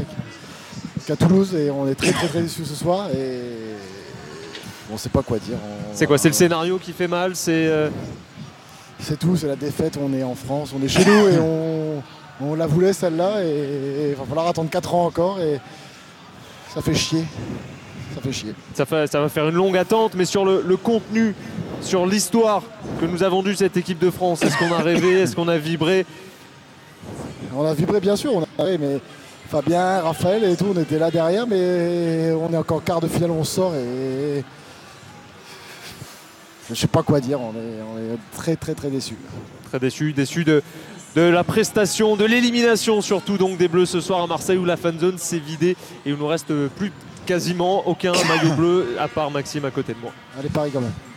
qu'à 1.06 1.16
Toulouse 1.16 1.54
et 1.54 1.71
on 1.71 1.88
est 1.88 1.94
très 1.94 2.12
très 2.12 2.28
très 2.28 2.42
déçus 2.42 2.64
ce 2.64 2.75
soir 2.75 3.09
et 3.11 3.40
on 4.92 4.97
sait 4.97 5.09
pas 5.09 5.23
quoi 5.23 5.38
dire. 5.38 5.56
On- 5.64 5.94
C'est 5.94 6.06
quoi 6.06 6.18
C'est 6.18 6.28
le 6.28 6.35
scénario 6.35 6.78
qui 6.78 6.92
fait 6.92 7.09
mal 7.09 7.35
C'est 7.37 7.66
euh, 7.66 7.88
C'est 9.00 9.18
tout, 9.18 9.37
c'est 9.37 9.47
la 9.49 9.56
défaite, 9.56 9.99
on 10.00 10.12
est 10.12 10.23
en 10.23 10.35
France, 10.35 10.73
on 10.78 10.82
est 10.85 10.88
chez 10.88 11.04
nous 11.04 11.28
et 11.28 11.38
on, 11.38 12.02
on 12.40 12.54
la 12.54 12.66
voulait 12.66 12.92
celle-là 12.92 13.42
et 13.44 14.11
il 14.11 14.14
va 14.16 14.25
falloir 14.25 14.47
attendre 14.49 14.71
4 14.71 14.94
ans 14.94 15.06
encore 15.06 15.40
et 15.40 15.61
ça 16.75 16.80
fait 16.82 16.94
chier. 16.94 17.25
Ça 18.14 18.21
fait 18.21 18.32
chier. 18.32 18.54
ça, 18.75 18.85
fait- 18.85 19.06
ça 19.11 19.21
va 19.21 19.28
faire 19.30 19.49
une 19.49 19.54
longue 19.54 19.76
attente, 19.76 20.12
mais 20.14 20.26
sur 20.26 20.44
le, 20.44 20.62
le 20.66 20.76
contenu, 20.76 21.35
sur 21.80 22.06
l'histoire 22.06 22.62
que 23.00 23.06
nous 23.06 23.23
a 23.23 23.28
vendue 23.28 23.56
cette 23.56 23.76
équipe 23.78 23.99
de 23.99 24.11
France, 24.11 24.42
est-ce 24.42 24.56
qu'on 24.59 24.71
a 24.73 24.78
rêvé 24.82 25.21
Est-ce 25.21 25.35
qu'on 25.35 25.49
a 25.49 25.56
vibré? 25.59 26.04
On 27.56 27.64
a 27.64 27.73
vibré 27.75 28.00
bien 28.00 28.16
sûr, 28.16 28.32
on 28.35 28.42
a 28.42 28.64
ouais, 28.64 28.78
mais 28.78 29.00
Fabien, 29.52 30.00
Raphaël 30.00 30.44
et 30.44 30.56
tout, 30.56 30.73
on 30.75 30.80
était 30.80 30.99
là 30.99 31.11
derrière, 31.11 31.47
mais 31.47 32.32
on 32.32 32.50
est 32.54 32.56
encore 32.56 32.82
quart 32.82 33.02
de 33.02 33.06
finale, 33.06 33.32
on 33.32 33.44
sort 33.44 33.75
et 33.75 34.42
je 36.71 36.75
sais 36.75 36.87
pas 36.87 37.02
quoi 37.02 37.21
dire, 37.21 37.38
on 37.38 37.50
est, 37.50 37.82
on 37.82 37.99
est 37.99 38.16
très 38.35 38.56
très 38.56 38.73
très 38.73 38.88
déçus. 38.88 39.18
Très 39.68 39.78
déçu, 39.78 40.14
déçu 40.14 40.44
de, 40.44 40.62
de 41.16 41.21
la 41.21 41.44
prestation, 41.44 42.16
de 42.16 42.25
l'élimination 42.25 43.02
surtout 43.02 43.37
donc 43.37 43.59
des 43.59 43.68
Bleus 43.68 43.85
ce 43.85 44.00
soir 44.00 44.23
à 44.23 44.26
Marseille 44.26 44.56
où 44.56 44.64
la 44.64 44.78
fan 44.78 44.99
zone 44.99 45.18
s'est 45.18 45.38
vidée 45.38 45.76
et 46.06 46.12
où 46.12 46.16
il 46.16 46.18
nous 46.18 46.26
reste 46.26 46.50
plus 46.68 46.90
quasiment 47.26 47.87
aucun 47.87 48.12
maillot 48.12 48.54
bleu 48.54 48.97
à 48.99 49.06
part 49.06 49.30
Maxime 49.30 49.66
à 49.66 49.71
côté 49.71 49.92
de 49.92 49.99
moi. 49.99 50.12
Allez 50.38 50.49
Paris 50.49 50.71
quand 50.73 50.80
même. 50.80 51.12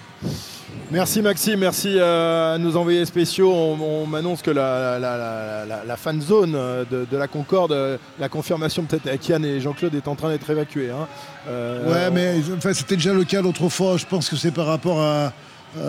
Merci 0.91 1.21
Maxime, 1.21 1.59
merci 1.59 1.95
euh, 1.97 2.55
à 2.55 2.57
nos 2.57 2.75
envoyés 2.77 3.05
spéciaux. 3.05 3.51
On, 3.51 4.03
on 4.03 4.05
m'annonce 4.05 4.41
que 4.41 4.51
la, 4.51 4.99
la, 4.99 5.17
la- 5.17 5.65
la- 5.65 5.83
la 5.85 5.97
fan 5.97 6.21
zone 6.21 6.53
euh, 6.55 6.83
de, 6.89 7.05
de 7.09 7.17
la 7.17 7.27
Concorde, 7.27 7.71
euh, 7.71 7.97
la 8.19 8.29
confirmation 8.29 8.83
peut-être 8.83 9.07
avec 9.07 9.27
Yann 9.27 9.43
et 9.43 9.59
Jean-Claude 9.59 9.95
est 9.95 10.07
en 10.07 10.15
train 10.15 10.29
d'être 10.29 10.49
évacuée. 10.49 10.91
hein. 10.91 11.07
Euh, 11.49 11.91
Ouais, 11.91 12.11
mais 12.11 12.35
enfin, 12.57 12.73
c'était 12.73 12.95
déjà 12.95 13.13
le 13.13 13.23
cas 13.23 13.41
l'autre 13.41 13.67
fois. 13.69 13.97
Je 13.97 14.05
pense 14.05 14.29
que 14.29 14.35
c'est 14.35 14.51
par 14.51 14.67
rapport 14.67 15.01
à, 15.01 15.33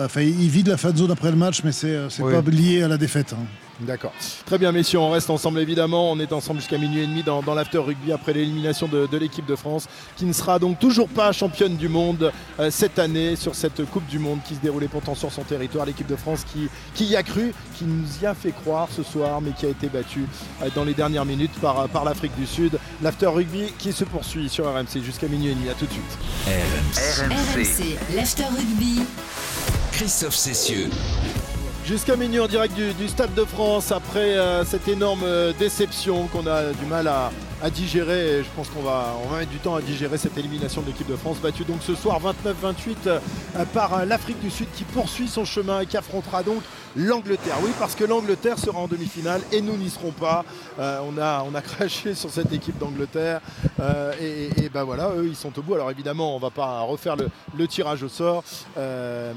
Enfin, 0.03 0.19
il 0.21 0.49
vide 0.49 0.67
la 0.67 0.75
fan 0.75 0.93
zone 0.97 1.11
après 1.11 1.29
le 1.31 1.37
match, 1.37 1.61
mais 1.63 1.71
c'est 1.71 1.97
c'est 2.09 2.21
Oui. 2.21 2.33
pas 2.33 2.41
lié 2.51 2.83
à 2.83 2.89
la 2.89 2.97
défaite. 2.97 3.31
hein. 3.33 3.45
D'accord. 3.79 4.11
Très 4.45 4.57
bien, 4.57 4.71
messieurs, 4.71 4.99
on 4.99 5.11
reste 5.11 5.29
ensemble 5.29 5.59
évidemment. 5.59 6.11
On 6.11 6.19
est 6.19 6.33
ensemble 6.33 6.59
jusqu'à 6.59 6.77
minuit 6.77 7.01
et 7.01 7.07
demi 7.07 7.21
dans, 7.21 7.43
dans 7.43 7.53
l'after 7.53 7.77
rugby 7.77 8.11
après 8.11 8.33
l'élimination 8.33 8.87
de, 8.87 9.05
de 9.05 9.17
l'équipe 9.17 9.45
de 9.45 9.55
France, 9.55 9.87
qui 10.15 10.25
ne 10.25 10.33
sera 10.33 10.57
donc 10.57 10.79
toujours 10.79 11.07
pas 11.07 11.31
championne 11.31 11.75
du 11.75 11.87
monde 11.87 12.31
euh, 12.59 12.71
cette 12.71 12.97
année 12.97 13.35
sur 13.35 13.53
cette 13.55 13.85
Coupe 13.89 14.07
du 14.07 14.17
Monde 14.19 14.39
qui 14.47 14.55
se 14.55 14.59
déroulait 14.59 14.87
pourtant 14.87 15.13
sur 15.15 15.31
son 15.31 15.43
territoire. 15.43 15.85
L'équipe 15.85 16.07
de 16.07 16.15
France 16.15 16.43
qui, 16.51 16.69
qui 16.95 17.05
y 17.05 17.15
a 17.15 17.23
cru, 17.23 17.53
qui 17.77 17.85
nous 17.85 18.05
y 18.21 18.25
a 18.25 18.33
fait 18.33 18.51
croire 18.51 18.87
ce 18.95 19.03
soir, 19.03 19.41
mais 19.41 19.51
qui 19.51 19.65
a 19.65 19.69
été 19.69 19.87
battue 19.89 20.25
euh, 20.63 20.69
dans 20.73 20.83
les 20.83 20.93
dernières 20.93 21.25
minutes 21.25 21.53
par, 21.61 21.87
par 21.89 22.03
l'Afrique 22.03 22.35
du 22.35 22.47
Sud. 22.47 22.79
L'after 23.03 23.27
rugby 23.27 23.71
qui 23.77 23.93
se 23.93 24.03
poursuit 24.03 24.49
sur 24.49 24.65
RMC 24.65 25.03
jusqu'à 25.03 25.27
minuit 25.27 25.51
et 25.51 25.55
demi. 25.55 25.69
À 25.69 25.73
tout 25.73 25.85
de 25.85 25.91
suite. 25.91 26.17
RMC, 26.95 28.15
l'After 28.15 28.45
Rugby. 28.45 29.01
Christophe 29.91 30.35
Cessieux. 30.35 30.89
Jusqu'à 31.87 32.17
minuit 32.17 32.41
en 32.41 32.47
direct 32.47 32.75
du, 32.75 33.07
Stade 33.07 33.33
de 33.33 33.45
France 33.45 33.93
après 33.93 34.37
euh, 34.37 34.65
cette 34.65 34.89
énorme 34.89 35.21
euh, 35.23 35.53
déception 35.57 36.27
qu'on 36.27 36.45
a 36.45 36.73
du 36.73 36.85
mal 36.85 37.07
à, 37.07 37.31
à 37.61 37.69
digérer. 37.69 38.39
Et 38.39 38.43
je 38.43 38.49
pense 38.55 38.69
qu'on 38.69 38.81
va, 38.81 39.15
on 39.23 39.29
va 39.29 39.39
mettre 39.39 39.51
du 39.51 39.57
temps 39.57 39.75
à 39.75 39.81
digérer 39.81 40.17
cette 40.17 40.37
élimination 40.37 40.81
de 40.81 40.87
l'équipe 40.87 41.07
de 41.07 41.15
France, 41.15 41.37
battue 41.37 41.63
donc 41.63 41.81
ce 41.81 41.95
soir 41.95 42.19
29-28 42.21 42.95
euh, 43.07 43.19
par 43.73 43.93
euh, 43.93 44.05
l'Afrique 44.05 44.39
du 44.39 44.49
Sud 44.49 44.67
qui 44.75 44.83
poursuit 44.83 45.27
son 45.27 45.45
chemin 45.45 45.81
et 45.81 45.85
qui 45.85 45.97
affrontera 45.97 46.43
donc 46.43 46.61
l'Angleterre. 46.95 47.57
Oui, 47.61 47.71
parce 47.79 47.95
que 47.95 48.03
l'Angleterre 48.03 48.57
sera 48.57 48.79
en 48.79 48.87
demi-finale 48.87 49.41
et 49.51 49.61
nous 49.61 49.77
n'y 49.77 49.89
serons 49.89 50.11
pas. 50.11 50.45
Euh, 50.79 50.99
on, 51.07 51.17
a, 51.19 51.43
on 51.47 51.53
a 51.55 51.61
craché 51.67 52.15
sur 52.15 52.29
cette 52.29 52.51
équipe 52.53 52.77
d'Angleterre 52.77 53.41
et, 54.19 54.69
ben 54.73 54.83
voilà, 54.83 55.11
eux 55.15 55.27
ils 55.27 55.35
sont 55.35 55.57
au 55.57 55.61
bout. 55.61 55.75
Alors 55.75 55.91
évidemment, 55.91 56.35
on 56.35 56.39
va 56.39 56.49
pas 56.49 56.81
refaire 56.81 57.15
le, 57.15 57.67
tirage 57.67 58.03
au 58.03 58.09
sort, 58.09 58.43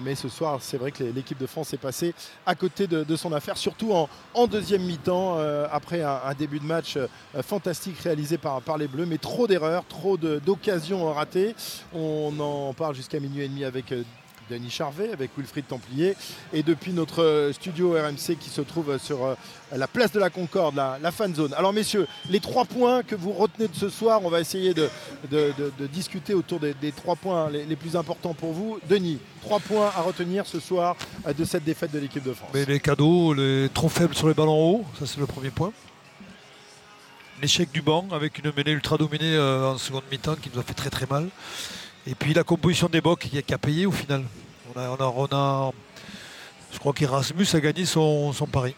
mais 0.04 0.14
ce 0.14 0.28
soir, 0.28 0.58
c'est 0.60 0.78
vrai 0.78 0.92
que 0.92 1.02
l'équipe 1.04 1.38
de 1.38 1.46
France 1.46 1.74
est 1.74 1.78
passée 1.78 2.14
à 2.46 2.54
côté 2.54 2.86
de, 2.86 3.16
son 3.16 3.32
affaire, 3.32 3.56
surtout 3.56 3.92
en, 3.92 4.46
deuxième 4.46 4.82
mi-temps, 4.82 5.38
après 5.70 6.02
un, 6.02 6.20
un 6.24 6.34
début 6.34 6.60
de 6.60 6.64
match 6.64 6.96
fantastique 7.42 7.96
réalisé 8.10 8.38
par, 8.38 8.76
les 8.76 8.88
Bleus, 8.88 9.06
mais 9.06 9.18
trop 9.18 9.46
d'erreurs, 9.46 9.84
trop 9.88 10.16
d'occasions 10.16 11.12
ratées. 11.12 11.54
On 11.94 12.32
en 12.40 12.72
parle 12.72 12.96
jusqu'à 12.96 13.20
minuit 13.20 13.44
et 13.44 13.48
demi 13.48 13.62
avec 13.62 13.92
euh, 13.92 14.02
Denis 14.50 14.68
Charvet, 14.70 15.12
avec 15.12 15.30
Wilfried 15.36 15.68
Templier, 15.68 16.16
et 16.52 16.64
depuis 16.64 16.92
notre 16.92 17.22
euh, 17.22 17.52
studio 17.52 17.92
RMC 17.92 18.36
qui 18.40 18.50
se 18.50 18.62
trouve 18.62 18.98
sur 18.98 19.24
euh, 19.24 19.34
la 19.76 19.86
place 19.86 20.10
de 20.10 20.18
la 20.18 20.28
Concorde, 20.28 20.74
la, 20.74 21.12
fan 21.12 21.32
zone. 21.32 21.54
Alors 21.54 21.72
messieurs, 21.72 22.08
les 22.28 22.40
trois 22.40 22.64
points 22.64 23.04
que 23.04 23.14
vous 23.14 23.30
retenez 23.30 23.68
de 23.68 23.76
ce 23.76 23.88
soir, 23.88 24.22
on 24.24 24.28
va 24.28 24.40
essayer 24.40 24.74
de, 24.74 24.88
discuter 25.92 26.34
autour 26.34 26.58
des, 26.58 26.74
trois 26.90 27.14
points 27.14 27.48
les, 27.48 27.76
plus 27.76 27.94
importants 27.94 28.34
pour 28.34 28.52
vous. 28.52 28.80
Denis, 28.88 29.20
trois 29.40 29.60
points 29.60 29.92
à 29.96 30.00
retenir 30.00 30.46
ce 30.46 30.58
soir 30.58 30.96
de 31.38 31.44
cette 31.44 31.62
défaite 31.62 31.92
de 31.92 32.00
l'équipe 32.00 32.24
de 32.24 32.32
France. 32.32 32.50
Les 32.54 32.80
cadeaux, 32.80 33.34
les 33.34 33.68
trop 33.72 33.88
faibles 33.88 34.16
sur 34.16 34.26
les 34.26 34.34
ballons 34.34 34.78
hauts, 34.78 34.84
ça 34.98 35.06
c'est 35.06 35.20
le 35.20 35.26
premier 35.26 35.50
point. 35.50 35.72
L'échec 37.40 37.70
du 37.72 37.80
banc 37.80 38.06
avec 38.12 38.38
une 38.38 38.52
mêlée 38.54 38.72
ultra 38.72 38.98
dominée 38.98 39.34
euh, 39.34 39.70
en 39.72 39.78
seconde 39.78 40.02
mi-temps 40.12 40.34
qui 40.36 40.50
nous 40.52 40.60
a 40.60 40.62
fait 40.62 40.74
très 40.74 40.90
très 40.90 41.06
mal. 41.06 41.28
Et 42.06 42.14
puis 42.14 42.34
la 42.34 42.42
composition 42.44 42.88
des 42.88 43.00
bocs 43.00 43.20
qui, 43.20 43.38
a- 43.38 43.42
qui 43.42 43.54
a 43.54 43.58
payé 43.58 43.86
au 43.86 43.92
final. 43.92 44.24
On 44.74 44.78
a, 44.78 44.90
on 44.90 44.94
a- 44.96 45.14
on 45.16 45.28
a- 45.32 45.70
je 46.72 46.78
crois 46.78 46.92
qu'Erasmus 46.92 47.46
a 47.54 47.60
gagné 47.60 47.84
son, 47.86 48.32
son 48.32 48.46
pari. 48.46 48.74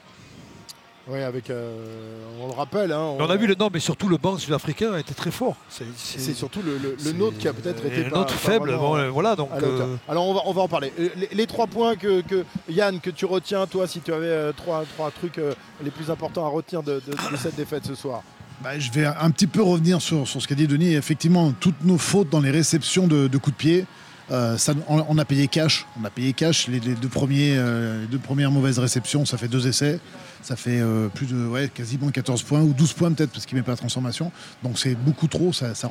Oui, 1.09 1.21
avec, 1.21 1.51
euh, 1.51 2.25
on 2.41 2.47
le 2.47 2.53
rappelle. 2.53 2.93
hein, 2.93 3.17
on 3.19 3.29
a 3.29 3.37
vu 3.37 3.49
le 3.49 3.57
non, 3.57 3.69
mais 3.75 3.81
surtout 3.81 4.09
le 4.09 4.19
banc 4.19 4.39
sud-africain 4.39 4.93
a 4.93 5.01
été 5.01 5.13
très 5.15 5.33
fort. 5.33 5.57
C'est 5.69 6.33
surtout 6.33 6.63
le, 6.63 6.79
le- 6.79 7.13
nôtre 7.13 7.39
qui 7.39 7.49
a 7.49 7.53
peut-être 7.53 7.85
été 7.85 8.05
le 8.05 8.11
pas- 8.11 8.19
nôtre 8.19 8.35
pas 8.35 8.39
faible, 8.39 8.77
bon, 8.77 8.97
euh, 8.97 9.09
voilà, 9.11 9.35
donc, 9.35 9.51
euh, 9.61 9.97
Alors 10.09 10.29
on 10.29 10.35
va, 10.35 10.41
on 10.45 10.53
va 10.53 10.63
en 10.63 10.69
parler. 10.69 10.93
Les, 10.97 11.29
les 11.33 11.47
trois 11.49 11.67
points 11.67 11.97
que, 11.97 12.21
que- 12.21 12.45
Yann 12.69 13.01
que 13.01 13.11
tu 13.11 13.25
retiens, 13.25 13.67
toi, 13.67 13.89
si 13.89 14.01
tu 14.01 14.13
avais 14.13 14.27
euh, 14.29 14.53
trois, 14.53 14.85
trois 14.95 15.11
trucs 15.11 15.41
les 15.83 15.91
plus 15.91 16.09
importants 16.09 16.47
à 16.47 16.49
retenir 16.51 16.85
de, 16.85 17.03
de- 17.05 17.31
de 17.33 17.37
cette 17.37 17.57
défaite 17.57 17.85
ce 17.85 17.97
soir. 17.97 18.23
Bah, 18.63 18.79
je 18.79 18.93
vais 18.93 19.07
un 19.07 19.31
petit 19.33 19.49
peu 19.49 19.61
revenir 19.61 20.01
sur, 20.01 20.29
ce 20.29 20.47
qu'a 20.47 20.55
dit 20.55 20.69
Denis. 20.69 20.95
Effectivement, 20.95 21.53
toutes 21.59 21.83
nos 21.85 21.99
fautes 21.99 22.31
dans 22.31 22.41
les 22.41 22.53
réceptions 22.53 23.09
de, 23.09 23.27
coups 23.37 23.57
de 23.57 23.59
pied, 23.59 23.87
euh, 24.31 24.57
on, 24.87 25.19
a 25.19 25.25
payé 25.25 25.49
cash. 25.49 25.85
On 26.01 26.05
a 26.05 26.11
payé 26.11 26.33
cash. 26.33 26.69
Les, 26.69 26.79
deux, 26.79 27.09
premiers, 27.09 27.57
euh, 27.57 28.03
les 28.03 28.07
deux 28.07 28.19
premières 28.19 28.53
mauvaises 28.53 28.79
réceptions, 28.79 29.27
ça 29.27 29.37
fait 29.37 29.49
deux 29.49 29.67
essais. 29.67 29.99
Ça 30.43 30.55
fait 30.55 30.81
euh, 30.81 31.09
plus 31.09 31.27
de 31.27 31.45
ouais, 31.45 31.71
quasiment 31.75 32.09
14 32.11 32.45
points 32.45 32.61
ou 32.61 32.73
12 32.73 32.93
points 32.93 33.13
peut-être 33.13 33.33
parce 33.33 33.47
qu'il 33.47 33.57
ne 33.57 33.63
met 33.63 33.65
pas 33.65 33.73
la 33.73 33.79
transformation. 33.79 34.31
Donc 34.63 34.79
c'est 34.79 34.95
beaucoup 34.95 35.27
trop. 35.27 35.51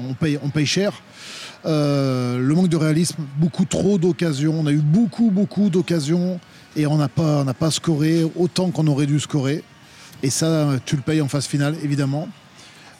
On, 0.09 0.13
paye, 0.13 0.39
on 0.41 0.49
paye 0.49 0.65
cher. 0.65 0.93
Euh, 1.65 2.37
le 2.37 2.55
manque 2.55 2.69
de 2.69 2.77
réalisme, 2.77 3.17
beaucoup 3.35 3.65
trop 3.65 3.97
d'occasions. 3.97 4.55
On 4.57 4.65
a 4.65 4.71
eu 4.71 4.81
beaucoup, 4.81 5.29
beaucoup 5.29 5.69
d'occasions 5.69 6.39
et 6.77 6.87
on 6.87 6.95
n'a 6.95 7.09
pas, 7.09 7.41
on 7.41 7.43
n'a 7.43 7.53
pas 7.53 7.69
scoré 7.69 8.23
autant 8.37 8.71
qu'on 8.71 8.87
aurait 8.87 9.07
dû 9.07 9.19
scorer. 9.19 9.61
Et 10.23 10.29
ça, 10.29 10.69
tu 10.85 10.95
le 10.95 11.01
payes 11.01 11.19
en 11.19 11.27
phase 11.27 11.47
finale, 11.47 11.75
évidemment. 11.83 12.29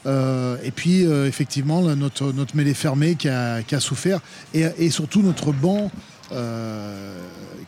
Euh, 0.06 0.58
et 0.64 0.72
puis, 0.72 1.06
euh, 1.06 1.28
effectivement, 1.28 1.82
là, 1.82 1.96
notre, 1.96 2.32
notre 2.32 2.56
mêlée 2.56 2.74
fermée 2.74 3.16
qui 3.16 3.30
a, 3.30 3.62
qui 3.62 3.76
a 3.76 3.80
souffert. 3.80 4.20
Et, 4.54 4.66
et 4.80 4.90
surtout, 4.90 5.22
notre 5.22 5.52
banc 5.52 5.92
euh, 6.32 7.20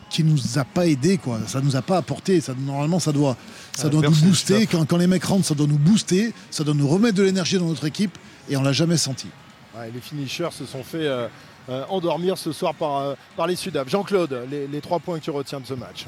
qui 0.09 0.23
nous 0.23 0.57
a 0.57 0.63
pas 0.65 0.87
aidé. 0.87 1.17
Quoi. 1.17 1.39
Ça 1.47 1.61
nous 1.61 1.75
a 1.75 1.81
pas 1.81 1.97
apporté. 1.97 2.41
Ça, 2.41 2.53
normalement, 2.57 2.99
ça 2.99 3.11
doit, 3.11 3.37
ça 3.75 3.83
Ah, 3.85 3.89
doit 3.89 4.01
nous 4.01 4.11
booster. 4.11 4.65
Quand, 4.67 4.85
quand 4.85 4.97
les 4.97 5.07
mecs 5.07 5.23
rentrent, 5.25 5.45
ça 5.45 5.55
doit 5.55 5.67
nous 5.67 5.77
booster. 5.77 6.33
Ça 6.49 6.63
doit 6.63 6.73
nous 6.73 6.87
remettre 6.87 7.15
de 7.15 7.23
l'énergie 7.23 7.57
dans 7.59 7.65
notre 7.67 7.85
équipe. 7.85 8.17
Et 8.49 8.57
on 8.57 8.61
l'a 8.63 8.73
jamais 8.73 8.97
senti. 8.97 9.27
Ouais, 9.77 9.89
les 9.93 10.01
finishers 10.01 10.49
se 10.51 10.65
sont 10.65 10.83
fait 10.83 11.05
euh, 11.07 11.27
euh, 11.69 11.83
endormir 11.89 12.37
ce 12.37 12.51
soir 12.51 12.73
par, 12.75 12.97
euh, 12.97 13.13
par 13.37 13.47
les 13.47 13.55
Sudaf. 13.55 13.87
Jean-Claude, 13.89 14.37
les, 14.51 14.67
les 14.67 14.81
trois 14.81 14.99
points 14.99 15.19
que 15.19 15.23
tu 15.23 15.31
retiens 15.31 15.59
de 15.59 15.65
ce 15.65 15.73
match. 15.73 16.05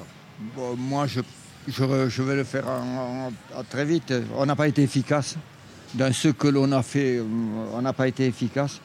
Bon, 0.56 0.76
moi, 0.76 1.08
je, 1.08 1.22
je, 1.68 2.10
je 2.10 2.22
vais 2.22 2.36
le 2.36 2.44
faire 2.44 2.68
en- 2.68 3.28
en- 3.56 3.60
en- 3.60 3.64
très 3.64 3.86
vite. 3.86 4.14
On 4.38 4.46
n'a 4.46 4.56
pas 4.56 4.68
été 4.68 4.84
efficace. 4.84 5.36
Dans 5.96 6.12
ce 6.14 6.28
que 6.30 6.48
l'on 6.48 6.72
a 6.74 6.82
fait, 6.84 7.18
euh, 7.18 7.24
on 7.74 7.82
n'a 7.82 7.94
pas 7.94 8.08
été 8.08 8.26
efficace. 8.26 8.82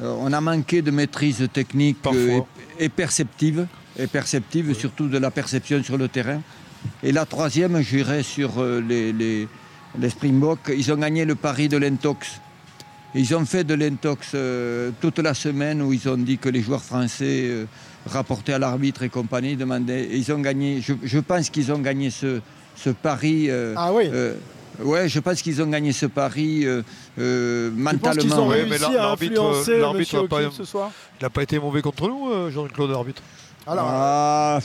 Euh, 0.00 0.14
on 0.20 0.32
a 0.32 0.40
manqué 0.40 0.80
de 0.82 0.90
maîtrise 0.90 1.46
technique 1.52 1.98
euh, 2.06 2.40
et, 2.78 2.84
et 2.84 2.88
perceptive, 2.88 3.66
et 3.98 4.06
perceptive 4.06 4.72
surtout 4.74 5.08
de 5.08 5.18
la 5.18 5.30
perception 5.30 5.82
sur 5.82 5.98
le 5.98 6.08
terrain. 6.08 6.40
Et 7.02 7.12
la 7.12 7.26
troisième, 7.26 7.80
j'irai 7.80 8.22
sur 8.22 8.62
les, 8.64 9.12
les, 9.12 9.48
les 9.98 10.10
Springboks. 10.10 10.72
Ils 10.76 10.92
ont 10.92 10.96
gagné 10.96 11.24
le 11.24 11.34
pari 11.34 11.68
de 11.68 11.76
l'intox. 11.76 12.40
Ils 13.14 13.34
ont 13.36 13.44
fait 13.44 13.62
de 13.64 13.74
l'intox 13.74 14.28
euh, 14.34 14.90
toute 15.00 15.18
la 15.18 15.34
semaine 15.34 15.82
où 15.82 15.92
ils 15.92 16.08
ont 16.08 16.16
dit 16.16 16.38
que 16.38 16.48
les 16.48 16.62
joueurs 16.62 16.82
français 16.82 17.42
euh, 17.44 17.66
rapportaient 18.06 18.54
à 18.54 18.58
l'arbitre 18.58 19.02
et 19.02 19.10
compagnie, 19.10 19.54
demandaient. 19.56 20.04
et 20.04 20.16
Ils 20.16 20.32
ont 20.32 20.38
gagné. 20.40 20.80
Je, 20.80 20.94
je 21.02 21.18
pense 21.18 21.50
qu'ils 21.50 21.70
ont 21.72 21.78
gagné 21.78 22.10
ce, 22.10 22.40
ce 22.76 22.90
pari. 22.90 23.46
euh, 23.50 23.74
ah 23.76 23.92
oui 23.92 24.04
Ouais, 24.80 25.08
je 25.08 25.20
pense 25.20 25.42
qu'ils 25.42 25.60
ont 25.62 25.66
gagné 25.66 25.92
ce 25.92 26.06
pari 26.06 26.64
euh, 26.66 26.82
euh, 27.18 27.70
mentalement. 27.74 28.20
qu'ils 28.20 28.34
ont 28.34 28.48
Ouais, 28.48 28.62
réussi 28.62 28.70
mais 28.90 28.96
à 28.98 29.02
l'arbitre, 29.02 29.32
influencer 29.42 29.70
euh, 29.72 29.80
l'arbitre 29.80 30.26
pas- 30.26 30.50
ce 30.56 30.64
soir? 30.64 30.90
Il 31.20 31.22
n'a 31.24 31.30
pas 31.30 31.42
été 31.42 31.58
mauvais 31.58 31.82
contre 31.82 32.08
nous, 32.08 32.50
Jean-Claude 32.50 32.90
l'arbitre. 32.90 33.22
Alors, 33.66 33.84
Ah, 33.88 34.58